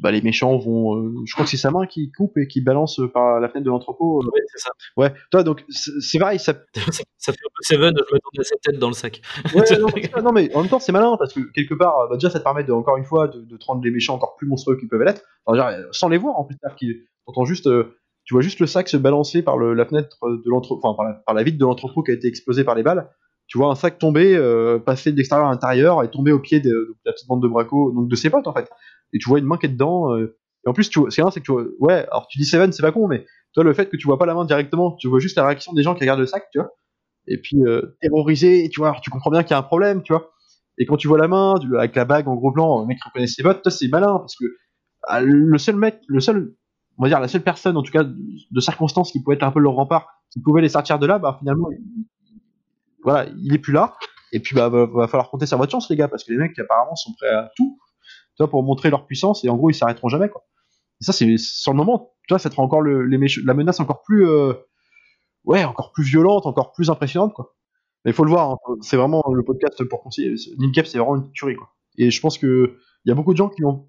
bah, 0.01 0.11
les 0.11 0.21
méchants 0.21 0.57
vont. 0.57 0.97
euh, 0.97 1.13
je 1.25 1.33
crois 1.33 1.45
que 1.45 1.51
c'est 1.51 1.57
sa 1.57 1.71
main 1.71 1.85
qui 1.85 2.11
coupe 2.11 2.37
et 2.37 2.47
qui 2.47 2.59
balance 2.61 2.99
euh, 2.99 3.07
par 3.07 3.39
la 3.39 3.47
fenêtre 3.47 3.65
de 3.65 3.69
l'entrepôt. 3.69 4.21
euh. 4.21 4.25
ouais, 4.25 4.41
c'est 4.53 4.59
ça. 4.59 4.71
Ouais, 4.97 5.13
toi, 5.31 5.43
donc 5.43 5.63
c'est 5.69 6.19
pareil, 6.19 6.39
ça, 6.39 6.53
ça. 6.75 7.03
ça 7.17 7.31
fait 7.33 7.39
un 7.39 7.49
peu 7.55 7.61
Seven, 7.63 7.93
je 7.95 8.13
m'attendais 8.13 8.39
à 8.39 8.43
cette 8.43 8.61
tête 8.61 8.79
dans 8.79 8.87
le 8.89 8.93
sac. 8.93 9.21
Ouais, 9.55 9.61
non, 9.79 9.87
c'est 9.95 10.11
ça, 10.11 10.21
non, 10.21 10.31
mais 10.33 10.53
en 10.55 10.61
même 10.61 10.69
temps, 10.69 10.79
c'est 10.79 10.91
malin 10.91 11.15
parce 11.17 11.33
que 11.33 11.39
quelque 11.53 11.75
part, 11.75 12.07
bah, 12.09 12.17
déjà, 12.17 12.29
ça 12.29 12.39
te 12.39 12.43
permet 12.43 12.63
de, 12.63 12.71
encore 12.73 12.97
une 12.97 13.05
fois 13.05 13.27
de, 13.29 13.41
de 13.41 13.57
te 13.57 13.65
rendre 13.65 13.83
les 13.83 13.91
méchants 13.91 14.15
encore 14.15 14.35
plus 14.35 14.47
monstrueux 14.47 14.75
qu'ils 14.77 14.89
peuvent 14.89 15.03
l'être. 15.03 15.21
Enfin, 15.45 15.75
sans 15.91 16.09
les 16.09 16.17
voir 16.17 16.37
en 16.39 16.43
plus, 16.43 16.55
c'est-à-dire 16.59 16.75
qu'ils 16.77 17.03
t'entends 17.25 17.45
juste, 17.45 17.67
euh, 17.67 17.95
tu 18.23 18.33
vois 18.33 18.41
juste 18.41 18.59
le 18.59 18.67
sac 18.67 18.89
se 18.89 18.97
balancer 18.97 19.41
par 19.43 19.57
le- 19.57 19.73
la 19.73 19.85
fenêtre 19.85 20.17
de 20.23 20.49
l'entrepôt, 20.49 20.79
enfin 20.83 20.95
par 20.95 21.05
la, 21.05 21.13
par 21.25 21.35
la 21.35 21.43
vitre 21.43 21.57
de 21.57 21.65
l'entrepôt 21.65 22.03
qui 22.03 22.11
a 22.11 22.13
été 22.13 22.27
explosée 22.27 22.63
par 22.63 22.75
les 22.75 22.83
balles. 22.83 23.09
Tu 23.47 23.57
vois 23.57 23.69
un 23.69 23.75
sac 23.75 23.97
tomber, 23.99 24.35
euh, 24.35 24.79
passer 24.79 25.11
de 25.11 25.17
l'extérieur 25.17 25.47
à 25.47 25.51
l'intérieur 25.51 26.03
et 26.03 26.09
tomber 26.09 26.31
au 26.31 26.39
pied 26.39 26.59
de, 26.61 26.69
de 26.69 26.95
la 27.05 27.11
petite 27.11 27.27
bande 27.27 27.41
de 27.43 27.47
bracos, 27.49 27.91
donc 27.93 28.07
de 28.07 28.15
ses 28.15 28.29
potes 28.29 28.47
en 28.47 28.53
fait. 28.53 28.69
Et 29.13 29.19
tu 29.19 29.29
vois 29.29 29.39
une 29.39 29.45
main 29.45 29.57
qui 29.57 29.65
est 29.67 29.69
dedans. 29.69 30.13
euh, 30.15 30.37
et 30.65 30.69
en 30.69 30.73
plus, 30.73 30.83
ce 30.85 30.89
qui 30.91 30.99
est 30.99 31.09
c'est 31.31 31.39
que 31.39 31.45
tu 31.45 31.51
vois, 31.51 31.63
ouais, 31.79 32.07
alors 32.11 32.27
tu 32.27 32.37
dis 32.37 32.45
Seven, 32.45 32.71
c'est 32.71 32.83
pas 32.83 32.91
con, 32.91 33.07
mais 33.07 33.25
toi, 33.53 33.63
le 33.63 33.73
fait 33.73 33.89
que 33.89 33.97
tu 33.97 34.05
vois 34.07 34.17
pas 34.19 34.25
la 34.25 34.33
main 34.35 34.45
directement, 34.45 34.95
tu 34.97 35.07
vois 35.07 35.19
juste 35.19 35.35
la 35.37 35.45
réaction 35.45 35.73
des 35.73 35.83
gens 35.83 35.95
qui 35.95 36.01
regardent 36.01 36.19
le 36.19 36.27
sac, 36.27 36.45
tu 36.51 36.59
vois 36.59 36.69
et 37.27 37.37
puis 37.37 37.57
euh, 37.63 37.95
terrorisé, 38.01 38.69
tu 38.69 38.79
vois, 38.79 38.89
alors 38.89 39.01
tu 39.01 39.09
comprends 39.09 39.31
bien 39.31 39.43
qu'il 39.43 39.51
y 39.51 39.53
a 39.53 39.59
un 39.59 39.63
problème, 39.63 40.01
tu 40.03 40.13
vois. 40.13 40.31
Et 40.77 40.85
quand 40.85 40.97
tu 40.97 41.07
vois 41.07 41.17
la 41.17 41.27
main, 41.27 41.55
avec 41.77 41.95
la 41.95 42.05
bague 42.05 42.27
en 42.27 42.35
gros 42.35 42.51
plan, 42.51 42.81
le 42.81 42.87
mec 42.87 43.03
reconnaît 43.03 43.27
ses 43.27 43.43
bottes, 43.43 43.61
toi 43.61 43.71
c'est 43.71 43.87
malin, 43.87 44.17
parce 44.19 44.35
que 44.35 44.45
ah, 45.07 45.21
le 45.21 45.57
seul 45.57 45.75
mec, 45.75 45.99
le 46.07 46.19
seul, 46.19 46.55
on 46.97 47.03
va 47.03 47.09
dire 47.09 47.19
la 47.19 47.27
seule 47.27 47.43
personne 47.43 47.77
en 47.77 47.83
tout 47.83 47.91
cas 47.91 48.03
de, 48.03 48.59
circonstance 48.59 49.11
qui 49.11 49.21
pouvait 49.21 49.35
être 49.35 49.43
un 49.43 49.51
peu 49.51 49.59
leur 49.59 49.73
rempart, 49.73 50.07
qui 50.31 50.41
pouvait 50.41 50.61
les 50.61 50.69
sortir 50.69 50.99
de 50.99 51.05
là, 51.05 51.19
bah 51.19 51.35
finalement, 51.39 51.69
il- 51.71 52.05
voilà, 53.03 53.29
il 53.37 53.53
est 53.53 53.59
plus 53.59 53.73
là. 53.73 53.95
Et 54.33 54.39
puis 54.39 54.55
bah 54.55 54.69
va, 54.69 54.85
va 54.85 55.07
falloir 55.07 55.29
compter 55.29 55.45
votre 55.55 55.71
chance 55.71 55.89
les 55.89 55.95
gars, 55.95 56.07
parce 56.07 56.23
que 56.23 56.31
les 56.31 56.37
mecs 56.37 56.57
apparemment 56.57 56.95
sont 56.95 57.13
prêts 57.13 57.29
à 57.29 57.51
tout, 57.55 57.77
tu 58.35 58.43
vois, 58.43 58.49
pour 58.49 58.63
montrer 58.63 58.89
leur 58.89 59.05
puissance, 59.05 59.43
et 59.43 59.49
en 59.49 59.57
gros 59.57 59.69
ils 59.69 59.75
s'arrêteront 59.75 60.09
jamais 60.09 60.29
quoi. 60.29 60.45
Et 61.01 61.03
ça 61.03 61.13
c'est 61.13 61.37
sur 61.37 61.71
le 61.71 61.77
moment, 61.77 62.13
tu 62.27 62.33
vois, 62.33 62.39
ça 62.39 62.49
te 62.49 62.55
rend 62.55 62.63
encore 62.63 62.81
le, 62.81 63.05
les 63.05 63.17
la 63.43 63.53
menace 63.53 63.79
encore 63.79 64.03
plus 64.03 64.27
euh, 64.27 64.53
ouais, 65.45 65.63
encore 65.63 65.91
plus 65.91 66.03
violente, 66.03 66.45
encore 66.45 66.71
plus 66.73 66.89
impressionnante, 66.89 67.33
quoi. 67.33 67.55
Mais 68.03 68.11
il 68.11 68.13
faut 68.13 68.23
le 68.23 68.31
voir, 68.31 68.51
hein, 68.51 68.57
c'est 68.81 68.97
vraiment 68.97 69.23
le 69.31 69.43
podcast 69.43 69.83
pour 69.83 70.01
conseiller. 70.01 70.33
Nincap, 70.57 70.87
c'est 70.87 70.97
vraiment 70.97 71.17
une 71.17 71.31
tuerie, 71.33 71.55
quoi. 71.55 71.69
Et 71.97 72.09
je 72.09 72.21
pense 72.21 72.37
que 72.37 72.77
il 73.05 73.09
y 73.09 73.11
a 73.11 73.15
beaucoup 73.15 73.33
de 73.33 73.37
gens 73.37 73.49
qui 73.49 73.61
l'ont 73.61 73.87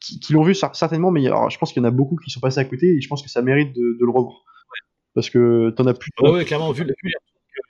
qui, 0.00 0.18
qui 0.20 0.32
l'ont 0.32 0.42
vu 0.42 0.52
cer- 0.52 0.74
certainement, 0.74 1.10
mais 1.10 1.26
alors, 1.26 1.50
je 1.50 1.58
pense 1.58 1.72
qu'il 1.72 1.82
y 1.82 1.84
en 1.84 1.88
a 1.88 1.90
beaucoup 1.90 2.16
qui 2.16 2.30
sont 2.30 2.40
passés 2.40 2.60
à 2.60 2.64
côté 2.64 2.96
et 2.96 3.00
je 3.00 3.08
pense 3.08 3.22
que 3.22 3.28
ça 3.28 3.42
mérite 3.42 3.74
de, 3.74 3.98
de 3.98 4.04
le 4.04 4.10
revoir. 4.10 4.42
Parce 5.14 5.28
que 5.30 5.70
t'en 5.70 5.86
as 5.86 5.94
plus. 5.94 6.10
Ouais, 6.20 6.30
ouais, 6.30 6.44
clairement, 6.44 6.70
vu, 6.72 6.84
vu 6.84 6.88
les 6.88 7.12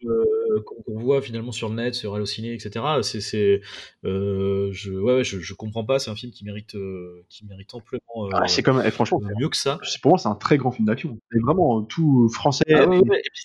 euh, 0.04 0.62
qu'on 0.66 0.98
voit 0.98 1.22
finalement 1.22 1.52
sur 1.52 1.68
le 1.68 1.74
net, 1.76 1.94
sur 1.94 2.14
Allociné, 2.14 2.54
etc. 2.54 2.84
C'est, 3.02 3.20
c'est, 3.20 3.60
euh, 4.04 4.68
je, 4.72 4.92
ouais, 4.92 5.16
ouais, 5.16 5.24
je, 5.24 5.40
je 5.40 5.54
comprends 5.54 5.84
pas. 5.84 5.98
C'est 5.98 6.10
un 6.10 6.16
film 6.16 6.32
qui 6.32 6.44
mérite, 6.44 6.74
euh, 6.74 7.24
qui 7.28 7.44
mérite 7.46 7.74
amplement 7.74 8.26
euh, 8.26 8.30
Ah, 8.32 8.48
c'est 8.48 8.62
comme, 8.62 8.82
eh, 8.84 8.90
franchement, 8.90 9.20
mieux 9.38 9.48
que 9.48 9.56
ça. 9.56 9.78
pour 10.02 10.10
moi, 10.12 10.18
c'est 10.18 10.28
un 10.28 10.34
très 10.34 10.56
grand 10.58 10.70
film 10.70 10.86
d'action. 10.86 11.18
C'est 11.32 11.40
vraiment 11.40 11.82
tout 11.82 12.28
français. 12.30 12.64
Ah 12.70 12.86
ouais, 12.88 12.98
ouais, 12.98 13.18
et 13.18 13.30
puis 13.32 13.42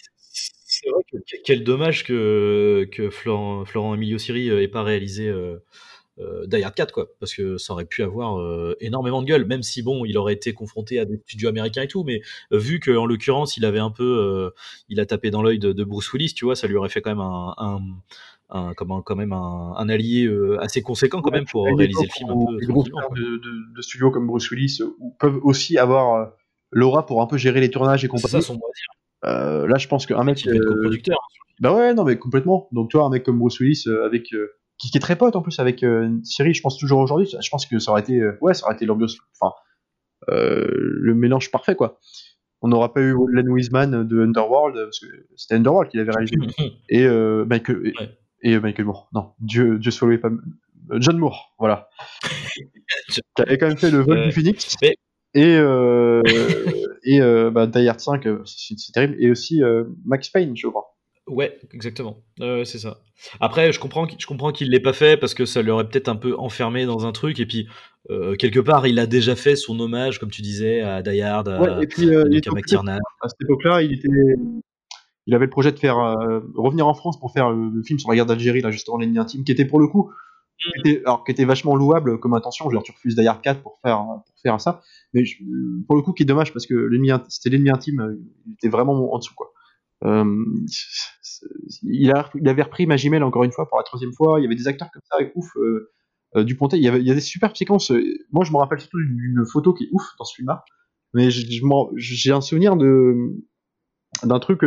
c'est- 0.67 0.89
vrai 0.89 1.01
que 1.11 1.17
quel 1.45 1.63
dommage 1.63 2.03
que, 2.03 2.87
que 2.91 3.09
Florent, 3.09 3.65
Florent 3.65 3.95
Emilio 3.95 4.17
Siri 4.17 4.49
ait 4.49 4.67
pas 4.67 4.83
réalisé 4.83 5.31
euh, 6.19 6.47
Die 6.47 6.63
Hard 6.63 6.73
4, 6.75 6.91
quoi, 6.93 7.07
parce 7.19 7.33
que 7.33 7.57
ça 7.57 7.73
aurait 7.73 7.85
pu 7.85 8.01
avoir 8.03 8.39
euh, 8.39 8.75
énormément 8.79 9.21
de 9.21 9.27
gueule, 9.27 9.45
même 9.45 9.63
si 9.63 9.83
bon, 9.83 10.05
il 10.05 10.17
aurait 10.17 10.33
été 10.33 10.53
confronté 10.53 10.99
à 10.99 11.05
des 11.05 11.17
studios 11.25 11.49
américains 11.49 11.81
et 11.83 11.87
tout, 11.87 12.03
mais 12.03 12.21
euh, 12.53 12.57
vu 12.57 12.79
que 12.79 12.91
en 12.95 13.05
l'occurrence, 13.05 13.57
il 13.57 13.65
avait 13.65 13.79
un 13.79 13.91
peu, 13.91 14.03
euh, 14.03 14.49
il 14.89 14.99
a 14.99 15.05
tapé 15.05 15.29
dans 15.31 15.41
l'œil 15.41 15.59
de, 15.59 15.73
de 15.73 15.83
Bruce 15.83 16.11
Willis, 16.13 16.33
tu 16.33 16.45
vois, 16.45 16.55
ça 16.55 16.67
lui 16.67 16.75
aurait 16.77 16.89
fait 16.89 17.01
quand 17.01 17.09
même 17.11 17.19
un, 17.19 17.53
un, 17.57 17.79
un- 18.49 18.73
comment, 18.75 19.01
quand 19.01 19.15
même 19.15 19.33
un, 19.33 19.73
un 19.75 19.89
allié 19.89 20.29
assez 20.59 20.81
conséquent 20.81 21.21
quand 21.21 21.31
même 21.31 21.45
pour 21.45 21.65
réaliser 21.65 22.03
le 22.03 22.09
film 22.09 22.29
un 22.29 22.33
où 22.33 22.47
peu 22.47 22.59
Les 22.59 22.67
gros 22.67 22.83
de, 22.83 23.21
de- 23.21 23.75
de 23.75 23.81
studios 23.81 24.11
comme 24.11 24.27
Bruce 24.27 24.49
Willis 24.51 24.79
peuvent 25.19 25.39
aussi 25.43 25.77
avoir 25.77 26.31
l'aura 26.71 27.05
pour 27.05 27.21
un 27.21 27.27
peu 27.27 27.37
gérer 27.37 27.59
les 27.59 27.69
tournages 27.71 28.05
et 28.05 28.07
compagnie. 28.07 28.29
ça 28.31 28.41
son 28.41 28.59
là, 29.23 29.77
je 29.77 29.87
pense 29.87 30.05
qu'un 30.05 30.23
mec. 30.23 30.43
il 30.43 30.49
va 30.51 30.55
être 30.55 30.61
euh, 30.63 30.73
coproducteur. 30.75 31.17
Bah 31.59 31.73
ouais, 31.73 31.93
non, 31.93 32.03
mais 32.03 32.17
complètement. 32.17 32.67
Donc, 32.71 32.91
tu 32.91 32.97
vois, 32.97 33.05
un 33.05 33.09
mec 33.09 33.23
comme 33.23 33.39
Bruce 33.39 33.59
Willis, 33.59 33.85
avec, 34.05 34.33
qui, 34.77 34.89
qui 34.91 34.97
est 34.97 35.01
très 35.01 35.15
pote 35.15 35.35
en 35.35 35.41
plus 35.41 35.59
avec 35.59 35.83
euh, 35.83 36.09
Siri, 36.23 36.53
je 36.53 36.61
pense 36.61 36.77
toujours 36.77 36.99
aujourd'hui, 36.99 37.27
je 37.27 37.49
pense 37.49 37.65
que 37.65 37.79
ça 37.79 37.91
aurait 37.91 38.01
été, 38.01 38.19
euh, 38.19 38.37
ouais, 38.41 38.53
ça 38.53 38.65
aurait 38.65 38.75
été 38.75 38.85
l'ambiance, 38.85 39.17
enfin, 39.39 39.53
euh, 40.29 40.67
le 40.71 41.13
mélange 41.15 41.51
parfait, 41.51 41.75
quoi. 41.75 41.99
On 42.61 42.67
n'aura 42.69 42.93
pas 42.93 43.01
eu 43.01 43.15
Len 43.31 43.47
Wiseman 43.49 44.07
de 44.07 44.21
Underworld, 44.21 44.75
parce 44.75 44.99
que 44.99 45.05
c'était 45.35 45.55
Underworld 45.55 45.89
qu'il 45.91 45.99
avait 45.99 46.11
réalisé, 46.11 46.35
et, 46.89 47.05
euh, 47.05 47.45
Michael, 47.45 47.81
et, 47.87 47.93
Ouais. 47.99 48.17
et, 48.41 48.53
euh, 48.55 48.59
Michael 48.61 48.85
Moore. 48.85 49.09
Non, 49.13 49.33
Dieu, 49.39 49.77
Dieu 49.79 49.91
soit 49.91 50.07
loué, 50.07 50.17
pas. 50.17 50.29
euh, 50.29 50.97
John 50.99 51.17
Moore, 51.17 51.53
voilà. 51.59 51.89
qui 53.09 53.21
avait 53.37 53.57
quand 53.57 53.67
même 53.67 53.77
fait 53.77 53.91
le 53.91 53.99
vol 53.99 54.17
Ouais. 54.17 54.25
du 54.27 54.31
Phoenix. 54.31 54.75
Mais- 54.81 54.95
Et, 55.35 55.57
euh, 55.57 56.21
et 57.03 57.21
euh, 57.21 57.51
bah, 57.51 57.67
Die 57.67 57.87
Hard 57.87 57.99
5, 57.99 58.25
euh, 58.25 58.41
c'est 58.45 58.91
terrible. 58.93 59.15
Et 59.19 59.29
aussi 59.29 59.61
euh, 59.61 59.83
Max 60.05 60.29
Payne, 60.29 60.55
je 60.55 60.67
crois. 60.67 60.94
Ouais, 61.27 61.57
exactement. 61.73 62.17
Euh, 62.41 62.63
c'est 62.65 62.77
ça. 62.77 62.99
Après, 63.39 63.71
je 63.71 63.79
comprends, 63.79 64.05
qu'il- 64.05 64.19
je 64.19 64.27
comprends 64.27 64.51
qu'il 64.51 64.69
l'ait 64.69 64.79
pas 64.79 64.93
fait 64.93 65.17
parce 65.17 65.33
que 65.33 65.45
ça 65.45 65.61
l'aurait 65.63 65.87
peut-être 65.87 66.07
un 66.09 66.15
peu 66.15 66.35
enfermé 66.37 66.85
dans 66.85 67.05
un 67.07 67.11
truc. 67.11 67.39
Et 67.39 67.45
puis, 67.47 67.67
euh, 68.11 68.35
quelque 68.35 68.59
part, 68.59 68.85
il 68.85 68.99
a 68.99 69.07
déjà 69.07 69.35
fait 69.35 69.55
son 69.55 69.79
hommage, 69.79 70.19
comme 70.19 70.29
tu 70.29 70.43
disais, 70.43 70.81
à 70.81 71.01
Die 71.01 71.21
Hard, 71.21 71.47
à, 71.49 71.59
Ouais, 71.61 71.83
et 71.83 71.87
puis, 71.87 72.09
euh, 72.09 72.23
à 72.23 72.25
il 72.27 72.29
donc 72.29 72.37
était 72.37 72.49
à 72.49 72.51
occupé 72.51 72.61
McTiernan. 72.61 72.99
à 73.21 73.29
cette 73.29 73.41
époque-là, 73.41 73.81
il 73.81 73.93
était, 73.93 74.07
il 75.27 75.33
avait 75.33 75.45
le 75.45 75.49
projet 75.49 75.71
de 75.71 75.79
faire 75.79 75.97
euh, 75.97 76.41
revenir 76.55 76.85
en 76.87 76.93
France 76.93 77.19
pour 77.19 77.31
faire 77.31 77.49
le, 77.49 77.81
film 77.83 77.97
sur 77.97 78.09
la 78.09 78.15
guerre 78.15 78.27
d'Algérie, 78.27 78.61
là 78.61 78.69
justement 78.69 78.97
l'ennemi 78.97 79.17
intime, 79.17 79.43
qui 79.43 79.51
était 79.51 79.65
pour 79.65 79.79
le 79.79 79.87
coup, 79.87 80.11
qui 80.59 80.69
était, 80.91 81.01
alors 81.05 81.23
qui 81.23 81.31
était 81.31 81.45
vachement 81.45 81.75
louable 81.75 82.19
comme 82.19 82.33
intention. 82.35 82.69
Genre 82.69 82.83
tu 82.83 82.91
refuses 82.91 83.15
Die 83.15 83.27
Hard 83.27 83.41
4 83.41 83.61
pour 83.61 83.79
faire 83.83 83.97
pour 83.97 84.35
faire 84.43 84.61
ça, 84.61 84.81
mais 85.13 85.25
je- 85.25 85.37
pour 85.87 85.95
le 85.95 86.03
coup, 86.03 86.13
qui 86.13 86.21
est 86.23 86.27
dommage 86.27 86.53
parce 86.53 86.67
que 86.67 86.75
l'ennemi, 86.75 87.09
c'était 87.29 87.49
l'ennemi 87.49 87.71
intime, 87.71 88.15
il 88.45 88.53
était 88.53 88.69
vraiment 88.69 89.11
en 89.13 89.17
dessous 89.17 89.33
quoi. 89.35 89.51
Euh, 90.05 90.45
il, 91.83 92.11
a, 92.11 92.29
il 92.35 92.47
avait 92.47 92.63
repris 92.63 92.85
Magimel 92.85 93.23
encore 93.23 93.43
une 93.43 93.51
fois 93.51 93.67
pour 93.67 93.77
la 93.77 93.83
troisième 93.83 94.13
fois. 94.13 94.39
Il 94.39 94.43
y 94.43 94.45
avait 94.45 94.55
des 94.55 94.67
acteurs 94.67 94.89
comme 94.91 95.01
ça, 95.09 95.17
ouf. 95.35 95.55
Euh, 95.57 95.91
euh, 96.35 96.43
Dupontet, 96.43 96.77
il 96.77 96.83
y, 96.83 96.87
avait, 96.87 96.99
il 96.99 97.07
y 97.07 97.11
a 97.11 97.13
des 97.13 97.21
superbes 97.21 97.55
séquences. 97.55 97.91
Moi, 98.31 98.43
je 98.43 98.51
me 98.51 98.57
rappelle 98.57 98.79
surtout 98.79 98.97
d'une 98.99 99.45
photo 99.45 99.73
qui 99.73 99.85
est 99.85 99.89
ouf 99.91 100.03
dans 100.19 100.25
ce 100.25 100.35
film-là. 100.35 100.65
Mais 101.13 101.29
j'ai 101.31 102.31
un 102.31 102.41
souvenir 102.41 102.75
de 102.75 103.15
d'un 104.23 104.39
truc 104.39 104.63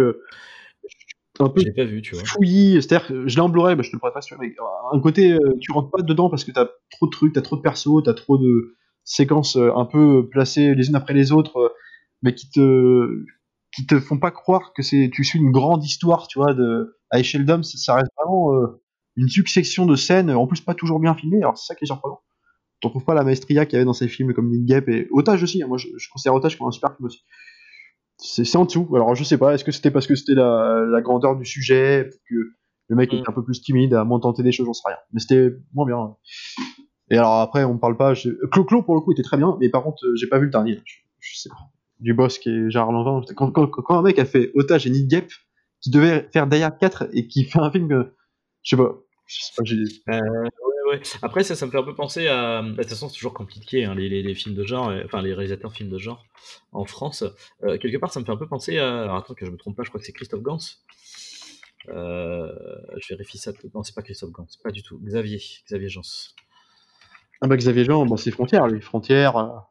un 1.40 1.48
peu 1.48 1.60
Je 1.60 1.66
l'ai 1.66 1.72
pas 1.72 1.84
vu, 1.84 2.00
tu 2.00 2.14
vois. 2.14 2.24
fouillis. 2.24 2.82
C'est-à-dire, 2.82 3.06
que 3.08 3.28
je 3.28 3.34
l'ai 3.34 3.42
en 3.42 3.50
Blu-ray, 3.50 3.76
bah, 3.76 3.82
je 3.82 3.90
te 3.90 3.96
le 3.96 4.00
prête 4.00 4.14
pas, 4.14 4.20
mais 4.40 4.54
un 4.92 5.00
côté, 5.00 5.36
tu 5.60 5.72
rentres 5.72 5.90
pas 5.90 6.02
dedans 6.02 6.30
parce 6.30 6.44
que 6.44 6.52
t'as 6.52 6.68
trop 6.90 7.06
de 7.06 7.10
trucs, 7.10 7.34
t'as 7.34 7.42
trop 7.42 7.56
de 7.56 7.60
persos, 7.60 8.02
t'as 8.02 8.14
trop 8.14 8.38
de 8.38 8.76
séquences 9.04 9.56
un 9.56 9.84
peu 9.84 10.26
placées 10.30 10.74
les 10.74 10.88
unes 10.88 10.96
après 10.96 11.12
les 11.12 11.32
autres, 11.32 11.74
mais 12.22 12.34
qui 12.34 12.50
te 12.50 13.24
qui 13.78 13.86
te 13.86 14.00
font 14.00 14.18
pas 14.18 14.32
croire 14.32 14.72
que 14.74 14.82
c'est 14.82 15.08
tu 15.12 15.22
suis 15.22 15.38
une 15.38 15.52
grande 15.52 15.84
histoire, 15.84 16.26
tu 16.26 16.38
vois, 16.40 16.52
de 16.52 16.98
à 17.10 17.20
échelle 17.20 17.44
d'homme, 17.46 17.62
ça, 17.62 17.78
ça 17.78 17.94
reste 17.94 18.10
vraiment 18.20 18.52
euh, 18.54 18.82
une 19.16 19.28
succession 19.28 19.86
de 19.86 19.94
scènes, 19.94 20.30
en 20.30 20.46
plus 20.48 20.60
pas 20.60 20.74
toujours 20.74 20.98
bien 20.98 21.14
filmées. 21.14 21.38
Alors 21.38 21.56
c'est 21.56 21.66
ça 21.66 21.74
qui 21.76 21.84
est 21.84 21.86
surprenant. 21.86 22.20
T'en 22.80 22.90
trouves 22.90 23.04
pas 23.04 23.14
la 23.14 23.22
maestria 23.24 23.66
qu'il 23.66 23.74
y 23.74 23.76
avait 23.76 23.84
dans 23.84 23.92
ces 23.92 24.08
films 24.08 24.34
comme 24.34 24.50
Need 24.50 24.66
Gap 24.66 24.88
et 24.88 25.06
Otage 25.12 25.42
aussi. 25.44 25.62
hein. 25.62 25.68
Moi, 25.68 25.78
je, 25.78 25.88
je 25.96 26.08
considère 26.10 26.34
Otage 26.34 26.58
comme 26.58 26.66
un 26.66 26.72
super 26.72 26.94
film 26.96 27.06
aussi. 27.06 27.22
C'est 28.18 28.56
en 28.56 28.64
dessous. 28.64 28.88
Alors 28.96 29.14
je 29.14 29.22
sais 29.22 29.38
pas. 29.38 29.54
Est-ce 29.54 29.64
que 29.64 29.70
c'était 29.72 29.92
parce 29.92 30.06
que 30.08 30.16
c'était 30.16 30.34
la, 30.34 30.84
la 30.90 31.00
grandeur 31.00 31.36
du 31.36 31.44
sujet, 31.44 32.10
que 32.28 32.34
le 32.88 32.96
mec 32.96 33.12
Mm. 33.12 33.16
était 33.18 33.28
un 33.28 33.32
peu 33.32 33.44
plus 33.44 33.60
timide, 33.62 33.94
à 33.94 34.02
moins 34.04 34.18
tenter 34.18 34.42
des 34.42 34.50
choses, 34.52 34.66
j'en 34.66 34.72
sais 34.72 34.82
rien. 34.88 34.96
Mais 35.12 35.20
c'était 35.20 35.50
moins 35.72 35.86
bien. 35.86 36.16
Et 37.10 37.16
alors 37.16 37.40
après, 37.40 37.62
on 37.64 37.78
parle 37.78 37.96
pas. 37.96 38.14
je- 38.14 38.30
Clo-Clo 38.50 38.82
pour 38.82 38.94
le 38.96 39.00
coup 39.02 39.12
était 39.12 39.22
très 39.22 39.36
bien, 39.36 39.56
mais 39.60 39.68
par 39.70 39.82
contre, 39.84 40.02
j'ai 40.16 40.26
pas 40.26 40.38
vu 40.38 40.46
le 40.46 40.50
dernier. 40.50 40.80
Je, 40.84 40.96
je 41.20 41.38
sais 41.38 41.48
pas. 41.48 41.56
Du 42.00 42.14
boss 42.14 42.38
qui 42.38 42.48
est 42.50 42.70
Gérard 42.70 42.92
Lanvin. 42.92 43.22
Quand, 43.34 43.50
quand, 43.50 43.66
quand 43.66 43.98
un 43.98 44.02
mec 44.02 44.18
a 44.18 44.24
fait 44.24 44.50
Otage 44.54 44.86
et 44.86 44.90
Need 44.90 45.08
Gap, 45.08 45.26
qui 45.80 45.90
devait 45.90 46.28
faire 46.32 46.46
Die 46.46 46.62
Hard 46.62 46.78
4 46.78 47.08
et 47.12 47.26
qui 47.26 47.44
fait 47.44 47.58
un 47.60 47.70
film 47.70 47.88
que. 47.88 48.14
Je 48.62 48.70
sais 48.70 48.76
pas. 48.76 48.94
Je 49.26 49.34
sais 49.42 49.52
pas, 49.56 49.62
j'ai- 49.64 49.76
Euh, 50.10 50.20
ouais. 50.90 51.00
Après, 51.22 51.42
ça, 51.44 51.54
ça 51.54 51.66
me 51.66 51.70
fait 51.70 51.78
un 51.78 51.82
peu 51.82 51.94
penser 51.94 52.28
à. 52.28 52.62
De 52.62 52.74
toute 52.76 52.88
façon, 52.88 53.08
c'est 53.08 53.16
toujours 53.16 53.34
compliqué, 53.34 53.84
hein, 53.84 53.94
les, 53.94 54.08
les, 54.08 54.22
les, 54.22 54.34
films 54.34 54.54
de 54.54 54.64
genre, 54.64 54.92
enfin, 55.04 55.20
les 55.22 55.34
réalisateurs 55.34 55.72
films 55.72 55.90
de 55.90 55.98
genre 55.98 56.24
en 56.72 56.84
France. 56.84 57.24
Euh, 57.64 57.78
quelque 57.78 57.96
part, 57.98 58.12
ça 58.12 58.20
me 58.20 58.24
fait 58.24 58.32
un 58.32 58.36
peu 58.36 58.46
penser 58.48 58.78
à. 58.78 59.02
Alors, 59.02 59.16
attends, 59.16 59.34
que 59.34 59.44
je 59.44 59.50
me 59.50 59.56
trompe 59.56 59.76
pas, 59.76 59.82
je 59.82 59.88
crois 59.90 60.00
que 60.00 60.06
c'est 60.06 60.12
Christophe 60.12 60.42
Gans. 60.42 60.58
Euh, 61.88 62.48
je 63.00 63.08
vérifie 63.14 63.38
ça. 63.38 63.52
Non, 63.74 63.82
c'est 63.82 63.94
pas 63.94 64.02
Christophe 64.02 64.30
Gans, 64.32 64.46
pas 64.62 64.70
du 64.70 64.82
tout. 64.82 64.98
Xavier, 65.04 65.40
Xavier 65.66 65.88
Jans. 65.88 66.02
Ah 67.40 67.46
bah 67.46 67.56
Xavier 67.56 67.84
Jean, 67.84 68.04
bon, 68.04 68.16
c'est 68.16 68.30
Frontières, 68.30 68.66
lui. 68.66 68.80
Frontières. 68.80 69.64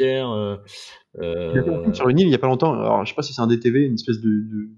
Euh... 0.00 0.26
Frontières. 0.26 0.30
Euh, 0.30 0.56
euh... 1.20 1.92
Sur 1.92 2.08
une 2.08 2.18
île, 2.18 2.28
il 2.28 2.30
y 2.30 2.34
a 2.34 2.38
pas 2.38 2.46
longtemps. 2.46 2.72
Alors, 2.72 3.04
je 3.04 3.10
sais 3.10 3.16
pas 3.16 3.22
si 3.22 3.32
c'est 3.32 3.40
un 3.40 3.46
DTV, 3.46 3.86
une 3.86 3.94
espèce 3.94 4.20
de, 4.20 4.28
de, 4.28 4.68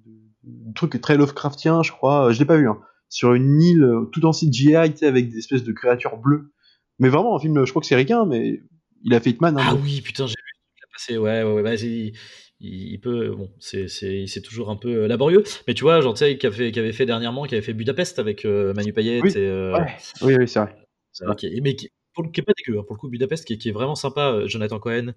de 0.45 0.74
truc 0.74 1.01
très 1.01 1.16
Lovecraftien, 1.16 1.82
je 1.82 1.93
crois. 1.93 2.32
Je 2.32 2.39
l'ai 2.39 2.45
pas 2.45 2.57
vu. 2.57 2.69
Hein. 2.69 2.81
Sur 3.09 3.35
une 3.35 3.61
île 3.61 3.87
tout 4.12 4.24
en 4.24 4.32
CGI, 4.32 4.77
avec 4.77 5.31
des 5.31 5.39
espèces 5.39 5.65
de 5.65 5.73
créatures 5.73 6.16
bleues. 6.16 6.53
Mais 6.99 7.09
vraiment, 7.09 7.35
un 7.35 7.41
film, 7.41 7.65
je 7.65 7.70
crois 7.70 7.81
que 7.81 7.87
c'est 7.87 7.97
Ricain, 7.97 8.24
mais 8.27 8.61
il 9.03 9.15
a 9.15 9.20
fait 9.20 9.31
Hitman. 9.31 9.57
Hein, 9.59 9.62
ah 9.66 9.70
donc. 9.73 9.81
oui, 9.82 10.01
putain, 10.01 10.27
j'ai 10.27 10.35
vu. 10.35 10.53
Il 10.78 10.85
a 10.85 10.87
passé, 10.93 11.19
ouais, 11.19 11.43
ouais, 11.43 11.53
ouais. 11.55 11.62
Bah, 11.62 11.74
il, 11.74 12.12
il, 12.61 13.01
peut, 13.01 13.31
bon, 13.31 13.51
c'est, 13.59 14.43
toujours 14.45 14.70
un 14.70 14.77
peu 14.77 15.07
laborieux. 15.07 15.43
Mais 15.66 15.74
tu 15.74 15.82
vois, 15.82 16.01
genre, 16.03 16.15
tu 16.15 16.19
sais, 16.19 16.37
qui 16.39 16.47
avait, 16.47 16.93
fait 16.93 17.07
dernièrement, 17.07 17.45
qui 17.47 17.55
avait 17.55 17.65
fait 17.65 17.73
Budapest 17.73 18.19
avec 18.19 18.45
euh, 18.45 18.74
Manu 18.74 18.93
Payet. 18.93 19.20
Oui, 19.23 19.32
et, 19.35 19.39
euh, 19.39 19.73
ouais. 19.73 19.97
oui, 20.23 20.37
oui, 20.39 20.47
c'est 20.47 20.61
vrai. 20.61 20.77
Vrai. 21.23 21.37
Mais 21.62 21.74
qui, 21.74 21.91
pour 22.21 22.29
le, 22.29 22.33
qui 22.33 22.41
est 22.41 22.45
pas 22.45 22.53
dégueu, 22.57 22.79
hein, 22.79 22.85
pour 22.87 22.97
le 22.97 23.01
coup, 23.01 23.09
Budapest, 23.09 23.45
qui, 23.47 23.59
qui 23.59 23.69
est 23.69 23.73
vraiment 23.73 23.95
sympa, 23.95 24.33
euh, 24.33 24.47
Jonathan 24.47 24.79
Cohen. 24.79 25.15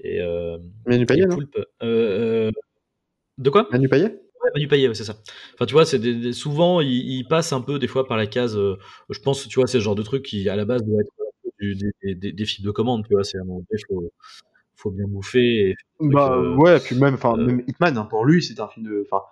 Et, 0.00 0.20
euh, 0.20 0.58
Manu 0.86 1.06
Payet. 1.06 1.26
Euh, 1.82 2.50
de 3.38 3.50
quoi? 3.50 3.68
Manu 3.70 3.88
Payet? 3.88 4.20
Ouais, 4.42 4.50
Manu 4.54 4.68
Payet, 4.68 4.88
ouais, 4.88 4.94
c'est 4.94 5.04
ça. 5.04 5.16
Enfin, 5.54 5.66
tu 5.66 5.72
vois, 5.72 5.84
c'est 5.84 5.98
des, 5.98 6.14
des, 6.14 6.32
souvent, 6.32 6.80
il, 6.80 6.90
il, 6.90 7.24
passe 7.28 7.52
un 7.52 7.60
peu, 7.60 7.78
des 7.78 7.88
fois, 7.88 8.06
par 8.06 8.16
la 8.16 8.26
case. 8.26 8.56
Euh, 8.56 8.76
je 9.10 9.20
pense, 9.20 9.46
tu 9.48 9.58
vois, 9.58 9.66
c'est 9.66 9.78
le 9.78 9.84
genre 9.84 9.94
de 9.94 10.02
truc 10.02 10.24
qui, 10.24 10.48
à 10.48 10.56
la 10.56 10.64
base, 10.64 10.84
doit 10.84 11.00
être 11.00 11.10
du, 11.60 11.74
des, 11.74 12.14
des, 12.14 12.32
des, 12.32 12.44
films 12.44 12.66
de 12.66 12.72
commande, 12.72 13.06
tu 13.06 13.14
vois. 13.14 13.24
C'est 13.24 13.38
un 13.38 13.44
moment 13.44 13.62
donné, 13.70 13.82
faut, 13.88 14.10
faut 14.76 14.90
bien 14.90 15.06
bouffer. 15.06 15.70
Et, 15.70 15.74
bah, 16.00 16.40
ouais, 16.56 16.80
puis 16.80 16.96
même, 16.96 17.14
enfin, 17.14 17.36
Hitman, 17.66 17.96
hein, 17.98 18.04
pour 18.04 18.24
lui, 18.24 18.42
c'est 18.42 18.58
un 18.60 18.68
film 18.68 18.86
de. 18.86 19.04
Enfin, 19.06 19.22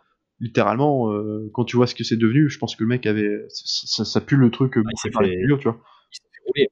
littéralement, 0.40 1.12
euh, 1.12 1.50
quand 1.52 1.64
tu 1.64 1.76
vois 1.76 1.86
ce 1.86 1.94
que 1.94 2.04
c'est 2.04 2.16
devenu, 2.16 2.48
je 2.48 2.58
pense 2.58 2.76
que 2.76 2.84
le 2.84 2.88
mec 2.88 3.06
avait. 3.06 3.44
Ça, 3.48 4.04
ça 4.04 4.20
pue 4.20 4.36
le 4.36 4.50
truc 4.50 4.74
ah, 4.76 4.80
il 5.04 5.10
par 5.10 5.22
fait, 5.22 5.30
les 5.30 5.36
figures, 5.38 5.58
tu 5.58 5.68
vois. 5.68 5.80
Il 6.12 6.16
s'est 6.16 6.22
fait 6.32 6.42
rouler. 6.46 6.68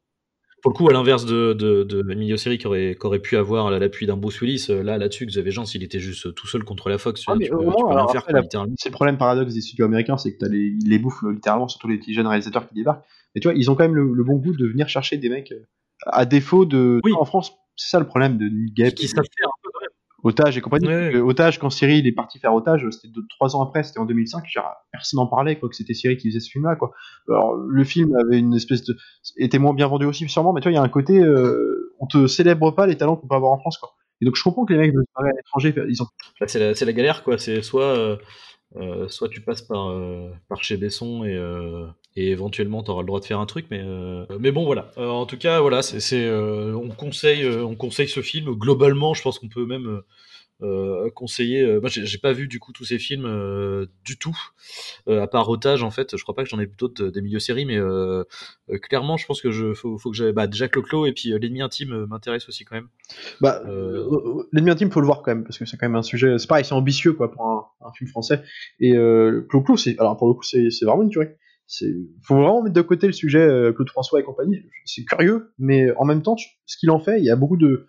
Pour 0.67 0.73
le 0.73 0.79
coup, 0.79 0.91
à 0.91 0.93
l'inverse 0.93 1.25
de, 1.25 1.53
de, 1.53 1.85
de 1.85 2.11
Emilio 2.11 2.37
Seri 2.37 2.59
qui 2.59 2.67
aurait, 2.67 2.97
qui 3.01 3.07
aurait 3.07 3.21
pu 3.21 3.37
avoir 3.37 3.71
l'appui 3.71 4.05
d'un 4.07 4.17
Bruce 4.17 4.41
Willis, 4.41 4.67
là, 4.69 4.99
là-dessus, 4.99 5.25
Xavier 5.25 5.53
Jean, 5.53 5.65
s'il 5.65 5.85
était 5.85 6.01
juste 6.01 6.35
tout 6.35 6.49
seul 6.49 6.65
contre 6.65 6.89
la 6.89 6.99
Fox, 6.99 7.23
ah, 7.29 7.35
tu, 7.35 7.39
mais 7.39 7.49
peux, 7.49 7.55
au 7.55 7.59
tu 7.61 7.65
moins, 7.67 7.75
peux 7.77 7.87
rien 7.87 7.97
alors, 7.99 8.11
faire, 8.11 8.21
après, 8.23 8.33
quoi, 8.33 8.41
la- 8.41 8.43
littéralement. 8.43 8.75
C'est 8.77 8.89
le 8.89 8.93
problème 8.93 9.17
paradoxe 9.17 9.55
des 9.55 9.61
studios 9.61 9.85
américains, 9.85 10.17
c'est 10.17 10.33
que 10.33 10.39
t'as 10.39 10.49
les, 10.49 10.75
ils 10.81 10.89
les 10.91 10.99
bouffent 10.99 11.23
littéralement, 11.23 11.69
surtout 11.69 11.87
les 11.87 11.99
petits 11.99 12.15
jeunes 12.15 12.27
réalisateurs 12.27 12.67
qui 12.67 12.75
débarquent. 12.75 13.05
Mais 13.37 13.41
tu 13.41 13.47
vois, 13.47 13.57
ils 13.57 13.71
ont 13.71 13.77
quand 13.77 13.85
même 13.85 13.95
le, 13.95 14.13
le 14.13 14.25
bon 14.25 14.39
goût 14.39 14.57
de 14.57 14.67
venir 14.67 14.89
chercher 14.89 15.19
des 15.19 15.29
mecs, 15.29 15.53
euh, 15.53 15.63
à 16.07 16.25
défaut 16.25 16.65
de. 16.65 17.01
Oui. 17.05 17.13
En 17.17 17.25
France, 17.25 17.53
c'est 17.77 17.91
ça 17.91 18.01
le 18.01 18.07
problème 18.09 18.37
de 18.37 18.47
Nick 18.47 18.75
Gap, 18.75 18.93
Qui 18.93 19.07
savent 19.07 19.25
faire 19.39 19.47
un 19.47 19.61
peu 19.63 19.71
quand 19.73 19.81
même. 19.83 19.91
Otage 20.27 20.59
et 20.59 20.61
compagnie. 20.61 20.89
Ouais. 20.89 21.17
Otage, 21.17 21.59
quand 21.59 21.71
Cyril 21.71 21.99
il 21.99 22.07
est 22.07 22.13
parti 22.13 22.39
faire 22.39 22.55
Otage, 22.55 22.87
c'était 22.91 23.09
trois 23.31 23.55
ans 23.55 23.63
après, 23.63 23.83
c'était 23.83 24.01
en 24.01 24.05
2005, 24.05 24.45
genre, 24.47 24.75
personne 24.91 25.19
n'en 25.19 25.27
parlait, 25.27 25.59
quoi, 25.59 25.69
que 25.69 25.77
c'était 25.77 25.95
Cyril 25.95 26.17
qui 26.17 26.29
faisait 26.29 26.41
ce 26.41 26.51
film-là, 26.51 26.77
quoi. 26.77 26.93
Alors, 27.29 27.55
le 27.55 27.85
film 27.85 28.17
avait 28.17 28.39
une 28.39 28.55
espèce 28.55 28.85
de. 28.85 28.97
était 29.37 29.59
moins 29.59 29.75
bien 29.75 29.87
vendu 29.87 30.07
aussi, 30.07 30.29
sûrement, 30.29 30.53
mais 30.53 30.61
tu 30.61 30.65
vois, 30.65 30.73
il 30.73 30.77
y 30.77 30.79
a 30.79 30.83
un 30.83 30.89
côté, 30.89 31.21
euh, 31.21 31.95
on 32.01 32.07
te 32.07 32.27
célèbre 32.27 32.73
pas 32.73 32.87
les 32.87 32.97
talents 32.97 33.17
qu'on 33.17 33.29
peut 33.29 33.35
avoir 33.37 33.53
en 33.53 33.59
France, 33.59 33.79
quoi. 33.79 33.95
Et 34.21 34.25
donc, 34.25 34.37
je 34.37 34.43
comprends 34.43 34.65
que 34.65 34.73
les 34.73 34.79
mecs 34.79 34.95
veulent 34.95 35.05
se 35.05 35.13
barrer 35.15 35.31
à 35.31 35.37
l'étranger, 35.37 35.75
ils 35.89 36.03
ont. 36.03 36.07
Là, 36.41 36.49
c'est 36.49 36.85
la, 36.85 36.93
galère, 36.93 37.23
quoi. 37.23 37.39
C'est 37.39 37.63
soit, 37.63 37.85
euh, 37.85 38.17
euh, 38.77 39.09
soit 39.09 39.29
tu 39.29 39.41
passes 39.41 39.63
par, 39.63 39.91
euh, 39.91 40.31
par 40.49 40.63
chez 40.63 40.77
Besson 40.77 41.25
et, 41.25 41.35
euh, 41.35 41.87
et 42.17 42.31
éventuellement 42.31 42.83
tu 42.83 42.91
auras 42.91 43.03
le 43.03 43.07
droit 43.07 43.21
de 43.21 43.25
faire 43.27 43.41
un 43.41 43.47
truc, 43.47 43.67
mais, 43.71 43.83
euh, 43.85 44.25
mais 44.41 44.51
bon, 44.51 44.65
voilà. 44.65 44.91
Euh, 44.97 45.09
en 45.09 45.27
tout 45.27 45.37
cas, 45.37 45.61
voilà, 45.61 45.83
c'est, 45.83 46.27
euh, 46.27 46.75
on, 46.75 46.89
conseille, 46.89 47.47
on 47.47 47.77
conseille 47.77 48.09
ce 48.09 48.21
film. 48.21 48.55
Globalement, 48.55 49.15
je 49.15 49.23
pense 49.23 49.39
qu'on 49.39 49.49
peut 49.49 49.67
même 49.67 50.01
conseiller. 51.15 51.67
moi, 51.81 51.91
j'ai, 51.91 52.17
pas 52.17 52.33
vu 52.33 52.49
du 52.49 52.59
coup 52.59 52.73
tous 52.73 52.87
ces 52.87 52.99
films 52.99 53.87
du 54.07 54.17
tout, 54.17 54.35
à 55.07 55.27
part 55.27 55.51
Otage, 55.51 55.83
en 55.83 55.91
fait. 55.91 56.17
Je 56.17 56.23
crois 56.23 56.35
pas 56.35 56.45
que 56.45 56.49
j'en 56.49 56.59
ai 56.59 56.65
vu 56.65 56.73
d'autres 56.79 57.09
des 57.09 57.21
milieux 57.21 57.41
séries, 57.41 57.67
mais 57.67 57.79
clairement, 58.81 59.19
je 59.19 59.27
pense 59.27 59.43
que 59.43 59.51
je 59.51 59.75
faut, 59.75 59.99
faut 59.99 60.11
que. 60.11 60.31
Bah, 60.31 60.47
déjà 60.47 60.69
Clo-Clo 60.69 61.05
et 61.05 61.13
puis 61.13 61.29
l'ennemi 61.39 61.61
intime 61.61 62.07
m'intéresse 62.07 62.49
aussi 62.49 62.65
quand 62.65 62.77
même. 62.77 62.89
Bah, 63.43 63.63
l'ennemi 64.53 64.71
intime, 64.71 64.91
faut 64.91 65.01
le 65.01 65.07
voir 65.07 65.21
quand 65.21 65.33
même, 65.33 65.45
parce 65.45 65.59
que 65.59 65.67
c'est 65.67 65.77
quand 65.77 65.89
même 65.89 65.97
un 65.97 66.03
sujet. 66.03 66.39
C'est 66.39 66.47
pareil, 66.47 66.65
c'est 66.65 66.73
ambitieux, 66.73 67.13
quoi, 67.13 67.31
pour 67.31 67.45
un, 67.45 67.67
un 67.87 67.93
film 67.93 68.09
français. 68.09 68.43
Et 68.81 68.93
Clou, 69.51 69.77
c'est. 69.77 69.99
Alors, 69.99 70.17
pour 70.17 70.29
le 70.29 70.33
coup, 70.33 70.43
c'est 70.43 70.85
vraiment 70.87 71.03
une 71.03 71.11
tuerie. 71.11 71.29
C'est, 71.67 71.93
faut 72.23 72.37
vraiment 72.37 72.63
mettre 72.63 72.75
de 72.75 72.81
côté 72.83 73.07
le 73.09 73.13
sujet 73.13 73.41
euh, 73.41 73.73
Claude 73.73 73.91
François 73.91 74.21
et 74.21 74.23
compagnie. 74.23 74.63
C'est 74.85 75.05
curieux, 75.05 75.53
mais 75.59 75.91
en 75.97 76.05
même 76.05 76.23
temps, 76.23 76.37
ce 76.37 76.77
qu'il 76.77 76.91
en 76.91 77.01
fait, 77.01 77.19
il 77.19 77.25
y 77.25 77.31
a 77.31 77.37
beaucoup 77.37 77.57
de, 77.57 77.87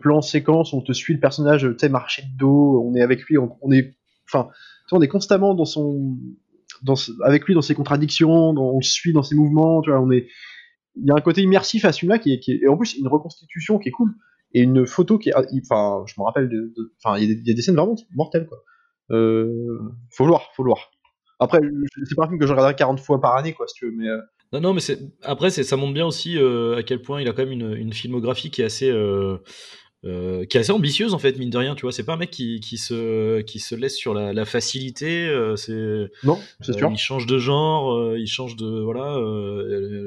plans 0.00 0.20
séquences 0.20 0.74
on 0.74 0.82
te 0.82 0.92
suit 0.92 1.14
le 1.14 1.20
personnage, 1.20 1.62
tu 1.62 1.78
sais, 1.78 1.88
marcher 1.88 2.22
de 2.22 2.38
dos, 2.38 2.82
on 2.84 2.94
est 2.94 3.00
avec 3.00 3.22
lui, 3.22 3.38
on, 3.38 3.72
est, 3.72 3.94
enfin, 4.26 4.50
on 4.92 5.00
est 5.00 5.08
constamment 5.08 5.56
avec 7.24 7.46
lui 7.46 7.54
dans 7.54 7.62
ses 7.62 7.74
contradictions, 7.74 8.50
on 8.50 8.76
le 8.76 8.82
suit 8.82 9.14
dans 9.14 9.22
ses 9.22 9.34
mouvements, 9.34 9.80
tu 9.80 9.90
vois, 9.90 10.00
on 10.00 10.10
est, 10.10 10.28
il 10.96 11.06
y 11.06 11.10
a 11.10 11.14
un 11.14 11.20
côté 11.20 11.42
immersif 11.42 11.86
à 11.86 11.92
ce 11.92 12.00
film-là 12.00 12.18
qui 12.18 12.32
et 12.32 12.68
en 12.68 12.76
plus 12.76 12.98
une 12.98 13.08
reconstitution 13.08 13.78
qui 13.78 13.88
est 13.88 13.92
cool 13.92 14.14
et 14.52 14.62
une 14.62 14.86
photo 14.86 15.18
qui 15.18 15.30
est, 15.30 15.34
enfin, 15.34 16.04
je 16.06 16.14
me 16.18 16.24
rappelle 16.24 16.50
enfin, 17.02 17.18
il 17.18 17.28
y, 17.28 17.30
a 17.30 17.34
des- 17.34 17.40
il 17.40 17.48
y 17.48 17.50
a 17.50 17.54
des 17.54 17.62
scènes 17.62 17.76
vraiment 17.76 17.96
mortelles, 18.14 18.46
quoi. 18.46 18.58
Euh, 19.10 19.78
faut 20.10 20.24
le 20.24 20.30
voir, 20.30 20.50
faut 20.54 20.62
le 20.62 20.68
voir. 20.68 20.90
Après, 21.40 21.60
c'est 22.04 22.16
pas 22.16 22.24
un 22.24 22.28
film 22.28 22.38
que 22.38 22.46
je 22.46 22.52
regarderai 22.52 22.74
40 22.74 23.00
fois 23.00 23.20
par 23.20 23.36
année, 23.36 23.52
quoi, 23.52 23.66
si 23.68 23.74
tu 23.74 23.86
veux, 23.86 23.92
mais 23.92 24.08
euh, 24.08 24.18
Non, 24.52 24.60
non, 24.60 24.74
mais 24.74 24.80
c'est 24.80 24.98
après, 25.22 25.50
c'est 25.50 25.62
ça 25.62 25.76
montre 25.76 25.94
bien 25.94 26.06
aussi 26.06 26.36
euh, 26.36 26.76
à 26.76 26.82
quel 26.82 27.00
point 27.00 27.20
il 27.20 27.28
a 27.28 27.32
quand 27.32 27.44
même 27.44 27.52
une, 27.52 27.74
une 27.74 27.92
filmographie 27.92 28.50
qui 28.50 28.62
est 28.62 28.64
assez, 28.64 28.90
euh, 28.90 29.36
euh, 30.04 30.44
qui 30.46 30.56
est 30.56 30.60
assez 30.60 30.72
ambitieuse 30.72 31.14
en 31.14 31.18
fait, 31.18 31.38
mine 31.38 31.50
de 31.50 31.58
rien. 31.58 31.76
Tu 31.76 31.82
vois, 31.82 31.92
c'est 31.92 32.02
pas 32.02 32.14
un 32.14 32.16
mec 32.16 32.30
qui, 32.30 32.58
qui 32.58 32.76
se, 32.76 33.40
qui 33.42 33.60
se 33.60 33.76
laisse 33.76 33.94
sur 33.94 34.14
la, 34.14 34.32
la 34.32 34.44
facilité. 34.46 35.32
c'est, 35.54 36.10
non, 36.24 36.40
c'est 36.60 36.72
sûr. 36.72 36.90
il 36.90 36.98
change 36.98 37.26
de 37.26 37.38
genre, 37.38 38.16
il 38.16 38.26
change 38.26 38.56
de, 38.56 38.80
voilà, 38.80 39.16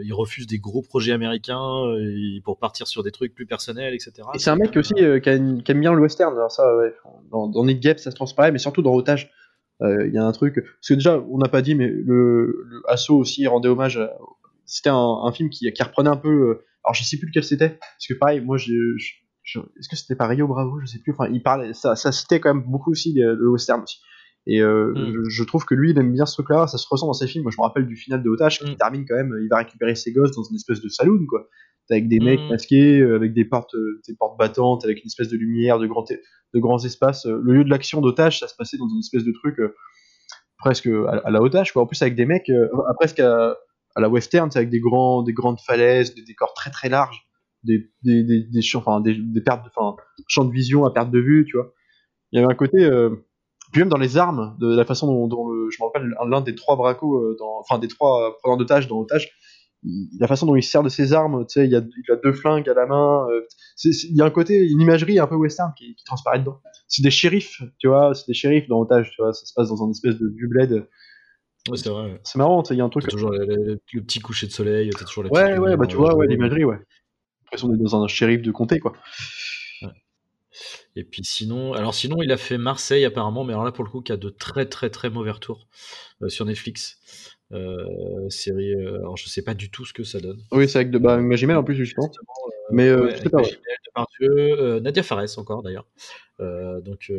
il 0.03 0.13
refuse 0.13 0.47
des 0.47 0.59
gros 0.59 0.81
projets 0.81 1.13
américains 1.13 1.85
pour 2.43 2.59
partir 2.59 2.87
sur 2.87 3.03
des 3.03 3.11
trucs 3.11 3.33
plus 3.33 3.45
personnels, 3.45 3.93
etc. 3.93 4.27
Et 4.33 4.39
c'est 4.39 4.49
un 4.49 4.57
mec 4.57 4.75
aussi 4.75 4.95
qui, 4.95 5.29
aime 5.29 5.79
bien 5.79 5.93
le 5.93 6.01
western. 6.01 6.35
Alors 6.35 6.51
ça, 6.51 6.75
ouais, 6.75 6.93
dans, 7.31 7.47
dans 7.47 7.63
Nick 7.63 7.79
Gap, 7.79 7.99
ça 7.99 8.11
se 8.11 8.15
transparaît, 8.17 8.51
mais 8.51 8.59
surtout 8.59 8.81
dans 8.81 8.93
Otage, 8.93 9.31
il 9.81 10.13
y 10.13 10.17
a 10.17 10.25
un 10.25 10.31
truc. 10.31 10.55
Parce 10.55 10.87
que 10.89 10.93
déjà, 10.95 11.19
on 11.29 11.37
n'a 11.37 11.49
pas 11.49 11.61
dit, 11.61 11.75
mais 11.75 11.87
le, 11.87 12.63
le 12.67 12.81
Asso 12.87 13.11
aussi 13.11 13.47
rendait 13.47 13.69
hommage. 13.69 13.97
à- 13.97 14.11
C'était 14.65 14.89
un, 14.89 14.95
un 15.23 15.31
film 15.31 15.49
qui, 15.49 15.71
qui 15.73 15.83
reprenait 15.83 16.09
un 16.09 16.17
peu. 16.17 16.29
euh, 16.29 16.65
alors 16.83 16.93
je 16.95 17.03
sais 17.03 17.17
plus 17.17 17.27
lequel 17.27 17.43
c'était, 17.43 17.69
parce 17.69 18.07
que 18.07 18.13
pareil, 18.15 18.41
moi, 18.41 18.57
je, 18.57 18.73
je- 18.97 19.13
je- 19.43 19.59
est-ce 19.59 19.89
que 19.89 19.95
c'était 19.95 20.15
pas 20.15 20.27
Rio 20.27 20.47
Bravo, 20.47 20.79
je 20.81 20.85
sais 20.85 20.99
plus. 20.99 21.11
Enfin, 21.13 21.27
il 21.31 21.41
parlait, 21.43 21.73
ça, 21.73 21.95
ça 21.95 22.11
citait 22.11 22.39
quand 22.39 22.53
même 22.53 22.63
beaucoup 22.63 22.91
aussi 22.91 23.13
le, 23.13 23.49
western 23.49 23.81
aussi. 23.83 23.99
Et 24.47 24.61
euh, 24.61 24.93
Mm. 24.95 25.13
je, 25.25 25.29
je 25.29 25.43
trouve 25.43 25.65
que 25.65 25.75
lui, 25.75 25.91
il 25.91 25.97
aime 25.99 26.11
bien 26.13 26.25
ce 26.25 26.33
truc-là. 26.33 26.65
Ça 26.67 26.77
se 26.79 26.87
ressent 26.89 27.05
dans 27.07 27.13
ses 27.13 27.27
films. 27.27 27.43
Moi, 27.43 27.51
je 27.55 27.57
me 27.61 27.63
rappelle 27.63 27.85
du 27.85 27.95
final 27.95 28.23
de 28.23 28.29
Otage 28.29 28.59
qui 28.59 28.71
Mm. 28.71 28.75
termine 28.77 29.05
quand 29.07 29.15
même. 29.15 29.33
Il 29.41 29.47
va 29.49 29.57
récupérer 29.57 29.93
ses 29.95 30.11
gosses 30.13 30.31
dans 30.35 30.43
une 30.43 30.55
espèce 30.55 30.81
de 30.81 30.89
saloon, 30.89 31.25
quoi 31.29 31.47
avec 31.95 32.07
des 32.07 32.19
mecs 32.19 32.39
Mhm. 32.41 32.49
masqués, 32.49 32.99
euh, 32.99 33.15
avec 33.15 33.33
des 33.33 33.45
portes, 33.45 33.75
euh, 33.75 34.01
des 34.07 34.15
portes 34.15 34.37
battantes, 34.37 34.83
avec 34.85 34.99
une 34.99 35.07
espèce 35.07 35.29
de 35.29 35.37
lumière, 35.37 35.79
de, 35.79 35.87
grands 35.87 36.05
de 36.53 36.59
grands 36.59 36.83
espaces. 36.83 37.25
Euh, 37.25 37.39
Le 37.43 37.53
lieu 37.53 37.63
de 37.63 37.69
l'action 37.69 38.01
d'otage, 38.01 38.39
ça 38.39 38.47
se 38.47 38.55
passait 38.55 38.77
dans 38.77 38.87
une 38.89 38.99
espèce 38.99 39.23
de 39.23 39.31
truc 39.31 39.59
euh, 39.59 39.73
presque 40.57 40.87
à, 40.87 41.21
à 41.25 41.31
la 41.31 41.41
otage, 41.41 41.71
quoi. 41.73 41.81
En 41.83 41.85
plus 41.87 42.01
avec 42.01 42.15
des 42.15 42.25
mecs, 42.25 42.49
euh, 42.49 42.67
à- 42.89 42.93
presque 42.93 43.19
à, 43.19 43.55
à 43.95 44.01
la 44.01 44.09
western, 44.09 44.49
c'est 44.51 44.59
avec 44.59 44.69
des 44.69 44.79
grands, 44.79 45.23
des 45.23 45.33
grandes 45.33 45.59
falaises, 45.59 46.13
des 46.15 46.23
décors 46.23 46.53
très 46.53 46.71
très 46.71 46.89
larges, 46.89 47.27
des 47.63 47.89
des 48.03 48.23
des, 48.23 48.43
des 48.43 48.61
champs, 48.61 48.79
enfin 48.79 49.01
des, 49.01 49.15
des 49.15 49.41
pertes, 49.41 49.65
enfin 49.75 49.95
champs 50.27 50.45
de 50.45 50.51
vision 50.53 50.85
à 50.85 50.91
perte 50.91 51.11
de 51.11 51.19
vue, 51.19 51.45
tu 51.47 51.57
vois. 51.57 51.73
Il 52.31 52.39
y 52.39 52.43
avait 52.43 52.51
un 52.51 52.55
côté. 52.55 52.83
euh, 52.83 53.09
puis 53.71 53.79
même 53.81 53.89
dans 53.89 53.97
les 53.97 54.17
armes, 54.17 54.57
de 54.59 54.75
la 54.75 54.83
façon 54.83 55.07
dont, 55.07 55.27
dont 55.27 55.47
le, 55.49 55.69
je 55.69 55.77
me 55.81 55.85
rappelle 55.85 56.13
l'un 56.29 56.41
des 56.41 56.55
trois 56.55 56.75
bracos, 56.75 57.35
dans, 57.39 57.59
enfin 57.59 57.79
des 57.79 57.87
trois 57.87 58.35
preneurs 58.41 58.57
d'otages 58.57 58.87
dans 58.89 58.99
otage, 58.99 59.31
il- 59.83 60.09
la 60.19 60.27
façon 60.27 60.45
dont 60.45 60.55
il 60.55 60.63
se 60.63 60.71
sert 60.71 60.83
de 60.83 60.89
ses 60.89 61.13
armes, 61.13 61.45
tu 61.47 61.53
sais, 61.53 61.65
il 61.67 61.71
il 61.71 62.11
a 62.11 62.15
deux 62.17 62.33
flingues 62.33 62.69
à 62.69 62.73
la 62.73 62.85
main. 62.85 63.27
euh, 63.31 63.41
il 63.85 64.15
y 64.15 64.21
a 64.21 64.25
un 64.25 64.29
côté, 64.31 64.57
une 64.69 64.81
imagerie 64.81 65.19
un 65.19 65.27
peu 65.27 65.35
western 65.35 65.73
qui, 65.77 65.95
qui 65.95 66.03
transparaît 66.03 66.39
dedans. 66.39 66.59
C'est 66.87 67.01
des 67.01 67.11
shérifs, 67.11 67.61
tu 67.79 67.87
vois, 67.87 68.13
c'est 68.13 68.27
des 68.27 68.33
shérifs 68.33 68.67
dans 68.67 68.79
Otage, 68.81 69.11
tu 69.15 69.21
vois, 69.21 69.33
ça 69.33 69.45
se 69.45 69.53
passe 69.53 69.69
dans 69.69 69.83
un 69.85 69.91
espèce 69.91 70.17
de 70.17 70.27
vieux 70.27 70.47
bled. 70.47 70.87
Ouais, 71.69 71.77
c'est 71.77 71.89
vrai. 71.89 72.19
C'est 72.23 72.37
marrant, 72.37 72.63
il 72.71 72.77
y 72.77 72.81
a 72.81 72.83
un 72.83 72.89
truc. 72.89 73.03
T'as 73.05 73.11
toujours 73.11 73.31
le, 73.31 73.45
le- 73.45 73.79
le 73.93 74.01
petit 74.03 74.19
coucher 74.19 74.47
de 74.47 74.51
soleil, 74.51 74.89
t'as 74.89 75.05
toujours 75.05 75.23
la 75.23 75.29
Ouais, 75.29 75.43
petite 75.43 75.59
ouais, 75.59 75.77
bah 75.77 75.85
tu 75.87 75.95
euh, 75.95 75.99
vois, 75.99 76.15
ouais, 76.15 76.25
jaune. 76.25 76.35
l'imagerie, 76.35 76.63
ouais. 76.65 76.79
L'impression 77.45 77.67
d'être 77.69 77.81
dans 77.81 78.03
un 78.03 78.07
shérif 78.07 78.41
de 78.41 78.51
comté, 78.51 78.79
quoi. 78.79 78.93
Et 80.95 81.03
puis 81.03 81.23
sinon, 81.23 81.73
alors 81.73 81.93
sinon, 81.93 82.21
il 82.21 82.31
a 82.31 82.37
fait 82.37 82.57
Marseille 82.57 83.05
apparemment, 83.05 83.43
mais 83.43 83.53
alors 83.53 83.65
là 83.65 83.71
pour 83.71 83.83
le 83.83 83.89
coup, 83.89 84.01
qui 84.01 84.11
a 84.11 84.17
de 84.17 84.29
très 84.29 84.65
très 84.65 84.89
très 84.89 85.09
mauvais 85.09 85.31
retours 85.31 85.67
euh, 86.21 86.29
sur 86.29 86.45
Netflix. 86.45 86.99
Euh, 87.53 88.29
série, 88.29 88.73
euh, 88.75 88.99
alors 88.99 89.17
je 89.17 89.27
sais 89.27 89.41
pas 89.41 89.53
du 89.53 89.69
tout 89.69 89.85
ce 89.85 89.93
que 89.93 90.03
ça 90.03 90.19
donne. 90.19 90.39
Oui, 90.51 90.69
c'est 90.69 90.77
avec 90.79 90.91
de 90.91 90.97
bah, 90.97 91.17
Magimel 91.17 91.57
en 91.57 91.63
plus, 91.63 91.75
justement. 91.75 92.09
Mais 92.71 92.87
euh, 92.87 93.05
Ouais, 93.05 93.15
je 93.17 93.23
sais 93.23 93.29
pas. 93.29 93.37
Magimel, 93.39 93.59
Depardieu, 93.87 94.79
Nadia 94.79 95.03
Fares 95.03 95.37
encore 95.37 95.61
d'ailleurs. 95.63 95.85
Donc, 96.39 97.11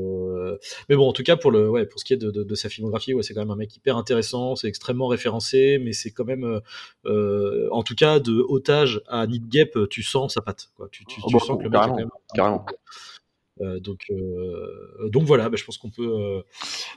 mais 0.88 0.96
bon, 0.96 1.08
en 1.08 1.12
tout 1.12 1.22
cas 1.22 1.36
pour 1.36 1.50
le, 1.52 1.68
ouais, 1.70 1.86
pour 1.86 2.00
ce 2.00 2.04
qui 2.04 2.12
est 2.12 2.16
de, 2.16 2.30
de- 2.30 2.42
de 2.42 2.54
sa 2.56 2.68
filmographie, 2.68 3.14
ouais, 3.14 3.22
c'est 3.22 3.34
quand 3.34 3.40
même 3.42 3.50
un 3.52 3.56
mec 3.56 3.76
hyper 3.76 3.96
intéressant, 3.96 4.56
c'est 4.56 4.66
extrêmement 4.66 5.06
référencé, 5.06 5.78
mais 5.78 5.92
c'est 5.92 6.10
quand 6.10 6.24
même, 6.24 6.60
en 7.04 7.82
tout 7.84 7.94
cas, 7.94 8.18
de 8.18 8.32
otage 8.48 9.00
à 9.06 9.26
Nid 9.26 9.46
Gap, 9.48 9.78
tu 9.90 10.02
sens 10.02 10.34
sa 10.34 10.40
patte, 10.40 10.70
quoi. 10.76 10.88
Tu, 10.90 11.04
tu, 11.04 11.20
Oh, 11.22 11.26
tu 11.28 11.34
bah, 11.34 11.40
sens 11.40 11.58
que 11.58 11.62
le 11.62 11.70
mec 11.70 11.72
carrément, 11.80 11.86
est 11.86 11.90
quand 11.90 11.96
même 11.98 12.10
carrément. 12.34 12.66
Euh, 13.60 13.78
donc, 13.80 14.06
euh, 14.10 15.08
donc 15.10 15.24
voilà, 15.24 15.48
bah, 15.50 15.56
je 15.58 15.64
pense 15.64 15.76
qu'on 15.78 15.90
peut, 15.90 16.08
euh, 16.08 16.42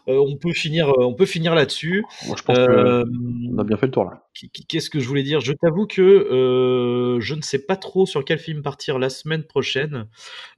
on 0.08 0.38
peut 0.38 0.54
finir, 0.54 0.92
on 0.98 1.14
peut 1.14 1.26
finir 1.26 1.54
là-dessus. 1.54 2.04
Moi, 2.28 2.36
je 2.38 2.44
pense 2.44 2.58
qu'on 2.58 3.58
a 3.60 3.64
bien 3.64 3.78
fait 3.78 3.88
le 3.88 3.92
tour 3.92 4.06
là. 4.06 4.24
Qu- 4.34 4.48
Qu'est-ce 4.68 4.90
que 4.90 5.00
je 5.00 5.08
voulais 5.08 5.24
dire? 5.24 5.42
Je 5.42 5.52
t'avoue 5.54 5.86
que 5.88 7.18
je 7.20 7.34
ne 7.36 7.42
sais 7.42 7.60
pas 7.66 7.76
trop 7.76 8.06
sur 8.06 8.24
quel 8.24 8.40
film 8.40 8.62
partir 8.62 9.00
la 9.00 9.10
semaine 9.10 9.44
prochaine. 9.44 10.08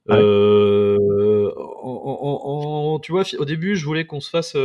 Ouais. 0.08 0.18
En- 0.18 1.50
en- 1.84 2.94
en- 2.96 3.00
tu 3.00 3.12
vois, 3.12 3.24
au 3.40 3.46
début, 3.46 3.76
je 3.76 3.86
voulais 3.86 4.06
qu'on 4.06 4.20
se 4.22 4.30
fasse 4.30 4.56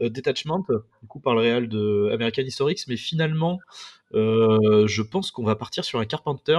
Detachment, 0.00 0.64
du 1.02 1.08
coup 1.08 1.20
par 1.20 1.34
le 1.34 1.40
réal 1.40 1.68
de 1.68 2.10
American 2.12 2.42
Historics, 2.42 2.84
mais 2.88 2.96
finalement, 2.96 3.60
je 4.12 5.02
pense 5.02 5.30
qu'on 5.30 5.44
va 5.44 5.54
partir 5.56 5.84
sur 5.84 6.00
un 6.00 6.04
Carpenter. 6.04 6.58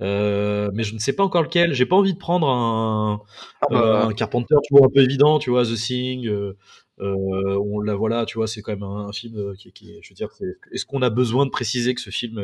Euh, 0.00 0.70
mais 0.74 0.82
je 0.84 0.94
ne 0.94 0.98
sais 0.98 1.12
pas 1.12 1.24
encore 1.24 1.42
lequel. 1.42 1.74
J'ai 1.74 1.86
pas 1.86 1.96
envie 1.96 2.14
de 2.14 2.18
prendre 2.18 2.48
un, 2.48 3.20
Ah, 3.62 3.66
bah, 3.70 3.76
euh, 3.82 4.06
un 4.08 4.12
Carpenter, 4.14 4.54
tu 4.64 4.74
vois, 4.76 4.86
un 4.86 4.90
peu 4.94 5.00
évident, 5.02 5.38
tu 5.38 5.50
vois, 5.50 5.64
The 5.64 5.74
Thing. 5.76 6.26
euh, 6.26 6.56
euh, 7.00 7.58
on 7.64 7.80
la 7.80 7.94
voilà, 7.94 8.26
tu 8.26 8.36
vois, 8.38 8.46
c'est 8.46 8.60
quand 8.62 8.72
même 8.72 8.82
un, 8.82 9.08
un 9.08 9.12
film 9.12 9.54
qui, 9.56 9.72
qui, 9.72 9.98
je 10.02 10.10
veux 10.10 10.14
dire, 10.14 10.30
c'est- 10.32 10.56
est-ce 10.72 10.84
qu'on 10.84 11.00
a 11.02 11.08
besoin 11.10 11.46
de 11.46 11.50
préciser 11.50 11.94
que 11.94 12.00
ce 12.00 12.10
film 12.10 12.38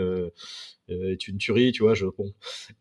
est 0.88 1.28
une 1.28 1.36
tuerie, 1.38 1.72
tu 1.72 1.82
vois, 1.82 1.94
je, 1.94 2.06
bon, 2.06 2.32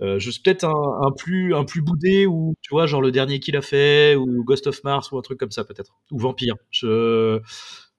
euh, 0.02 0.20
juste 0.20 0.44
peut-être 0.46 0.64
un, 0.64 1.02
un 1.08 1.12
plus, 1.12 1.56
un 1.56 1.64
plus 1.66 1.82
boudé 1.82 2.26
ou 2.28 2.54
tu 2.62 2.70
vois, 2.70 2.86
genre 2.86 3.02
le 3.02 3.12
dernier 3.12 3.40
qu'il 3.40 3.58
a 3.58 3.62
fait 3.62 4.16
ou 4.16 4.44
Ghost 4.44 4.68
of 4.68 4.84
Mars 4.84 5.12
ou 5.12 5.18
un 5.18 5.22
truc 5.22 5.40
comme 5.40 5.52
ça 5.52 5.64
peut-être, 5.64 5.96
ou 6.12 6.20
Vampire. 6.20 6.56
Je, 6.70 7.40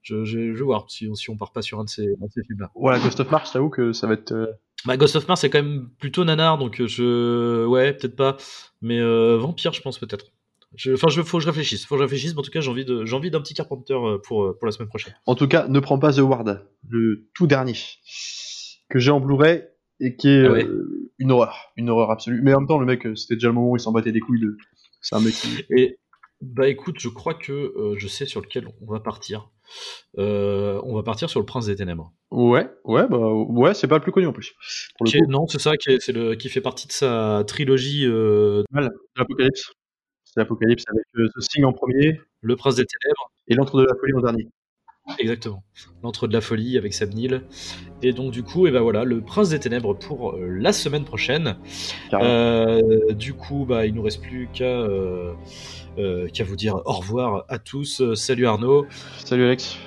je, 0.03 0.25
je, 0.25 0.53
je 0.55 0.59
vais 0.59 0.65
voir 0.65 0.89
si, 0.89 1.09
si 1.17 1.31
on 1.31 1.37
part 1.37 1.53
pas 1.53 1.63
sur 1.63 1.81
un 1.81 1.85
de 1.85 1.89
ces, 1.89 2.05
un 2.07 2.27
de 2.27 2.31
ces 2.33 2.45
films-là. 2.45 2.71
Voilà, 2.77 3.01
Ghost 3.01 3.19
of 3.21 3.31
Mars, 3.31 3.51
j'avoue 3.53 3.71
que 3.71 3.93
ça 3.93 4.07
va 4.07 4.15
être. 4.15 4.33
Bah, 4.85 4.97
Ghost 4.97 5.17
of 5.17 5.27
Mars, 5.27 5.41
c'est 5.41 5.51
quand 5.51 5.63
même 5.63 5.89
plutôt 5.99 6.25
nanar, 6.25 6.59
donc 6.59 6.81
euh, 6.81 6.87
je. 6.87 7.65
Ouais, 7.67 7.93
peut-être 7.95 8.15
pas. 8.17 8.37
Mais 8.83 9.01
euh, 9.01 9.37
Vampire, 9.37 9.73
je 9.73 9.81
pense 9.83 9.99
peut-être. 9.99 10.27
Je- 10.75 10.93
Enfin, 10.93 11.09
il 11.11 11.23
faut 11.25 11.39
que 11.39 11.43
je 11.43 11.49
réfléchisse. 11.49 11.85
Faut 11.87 11.95
que 11.95 12.01
je 12.01 12.05
réfléchisse, 12.05 12.35
mais 12.35 12.41
en 12.41 12.43
tout 12.43 12.51
cas, 12.51 12.61
j'ai 12.61 12.71
envie 12.71 12.85
de- 12.85 13.05
j'ai 13.05 13.17
envie 13.17 13.31
d'un 13.31 13.41
petit 13.41 13.55
Carpenter 13.55 13.95
euh, 13.95 14.19
pour, 14.19 14.57
pour 14.59 14.67
la 14.67 14.73
semaine 14.73 14.89
prochaine. 14.89 15.15
En 15.27 15.35
tout 15.35 15.49
cas, 15.49 15.67
ne 15.69 15.81
prends 15.81 15.99
pas 15.99 16.13
The 16.13 16.19
Ward, 16.19 16.67
le 16.89 17.29
tout 17.35 17.47
dernier, 17.47 17.75
que 18.91 18.99
j'ai 18.99 19.11
en 19.11 19.21
Blu-ray 19.21 19.65
et 20.01 20.15
qui 20.17 20.29
est 20.29 20.45
Ah 20.47 20.53
ouais. 20.53 20.65
euh, 20.67 21.11
une 21.19 21.31
horreur, 21.33 21.73
une 21.77 21.89
horreur 21.91 22.11
absolue. 22.11 22.41
Mais 22.43 22.53
en 22.55 22.61
même 22.61 22.69
temps, 22.69 22.79
le 22.79 22.87
mec, 22.87 23.07
c'était 23.17 23.35
déjà 23.37 23.49
le 23.49 23.55
moment 23.55 23.71
où 23.71 23.77
il 23.77 23.81
s'en 23.81 23.93
battait 23.93 24.13
des 24.13 24.21
couilles. 24.21 24.41
De... 24.41 24.57
C'est 25.01 25.17
un 25.17 25.21
mec 25.21 25.33
qui. 25.35 25.49
Et 25.71 25.99
bah 26.43 26.69
écoute, 26.69 26.97
je 27.01 27.09
crois 27.09 27.35
que 27.35 27.53
euh, 27.53 27.95
je 27.97 28.07
sais 28.09 28.27
sur 28.27 28.41
lequel 28.43 28.69
on 28.87 28.93
va 28.93 29.01
partir. 29.01 29.51
Euh, 30.19 30.81
on 30.85 30.95
va 30.95 31.03
partir 31.03 31.29
sur 31.31 31.41
le 31.41 31.47
Prince 31.47 31.67
des 31.67 31.77
Ténèbres. 31.77 32.13
Ouais, 32.31 32.69
ouais, 32.85 33.07
bah 33.09 33.19
ouais, 33.19 33.75
c'est 33.75 33.87
pas 33.89 33.97
le 33.97 34.03
plus 34.03 34.13
connu 34.13 34.27
en 34.27 34.33
plus. 34.33 34.55
Pour 34.99 35.05
le 35.07 35.11
Qui 35.11 35.17
est- 35.19 35.21
coup, 35.21 35.27
non, 35.31 35.47
c'est 35.47 35.59
ça, 35.61 35.77
qui, 35.77 35.91
est- 35.91 36.09
le, 36.13 36.35
qui 36.35 36.49
fait 36.49 36.61
partie 36.61 36.87
de 36.87 36.93
sa 36.93 37.45
trilogie 37.47 38.05
euh, 38.07 38.63
l'Apocalypse. 39.17 39.73
C'est 40.25 40.41
l'Apocalypse 40.41 40.85
avec 40.89 41.05
euh, 41.17 41.29
The 41.29 41.49
Thing 41.49 41.65
en 41.65 41.73
premier 41.73 42.21
Le 42.41 42.57
Prince 42.57 42.77
des 42.77 42.85
Ténèbres. 42.85 43.31
et 43.49 43.55
l'Entre 43.55 43.79
de 43.79 43.85
la 43.85 43.95
Folie 44.01 44.13
en 44.15 44.21
dernier. 44.21 44.49
Exactement. 45.19 45.63
L'entre 46.03 46.27
de 46.27 46.33
la 46.33 46.41
folie 46.41 46.77
avec 46.77 46.93
Sam 46.93 47.11
Neill. 47.11 47.43
Et 48.03 48.13
donc 48.13 48.33
du 48.33 48.43
coup, 48.43 48.67
et 48.67 48.71
ben 48.71 48.81
voilà, 48.81 49.05
le 49.05 49.21
Prince 49.21 49.51
des 49.51 49.61
Ténèbres 49.61 49.95
pour 49.95 50.33
euh, 50.33 50.49
la 50.49 50.73
semaine 50.73 51.05
prochaine. 51.05 51.57
Carrément. 52.11 52.29
Euh, 52.29 53.13
du 53.13 53.33
coup, 53.33 53.65
bah, 53.67 53.87
il 53.87 53.95
nous 53.95 54.03
reste 54.03 54.21
plus 54.21 54.49
qu'à 54.53 54.65
euh, 54.65 55.33
euh, 55.99 56.29
qu'à 56.29 56.45
vous 56.45 56.57
dire 56.57 56.83
au 56.85 56.93
revoir 56.93 57.45
à 57.49 57.59
tous. 57.59 58.03
Salut 58.15 58.47
Arnaud. 58.47 58.87
Salut 59.25 59.45
Alex. 59.45 59.79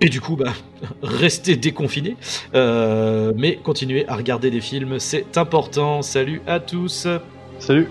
Et 0.00 0.08
du 0.08 0.20
coup, 0.20 0.36
bah, 0.36 0.52
restez 1.02 1.56
déconfinés, 1.56 2.16
Euh, 2.54 3.32
mais 3.36 3.56
continuez 3.56 4.06
à 4.08 4.16
regarder 4.16 4.50
des 4.50 4.60
films, 4.60 4.98
c'est 4.98 5.38
important. 5.38 6.02
Salut 6.02 6.42
à 6.46 6.58
tous. 6.60 7.06
Salut. 7.58 7.88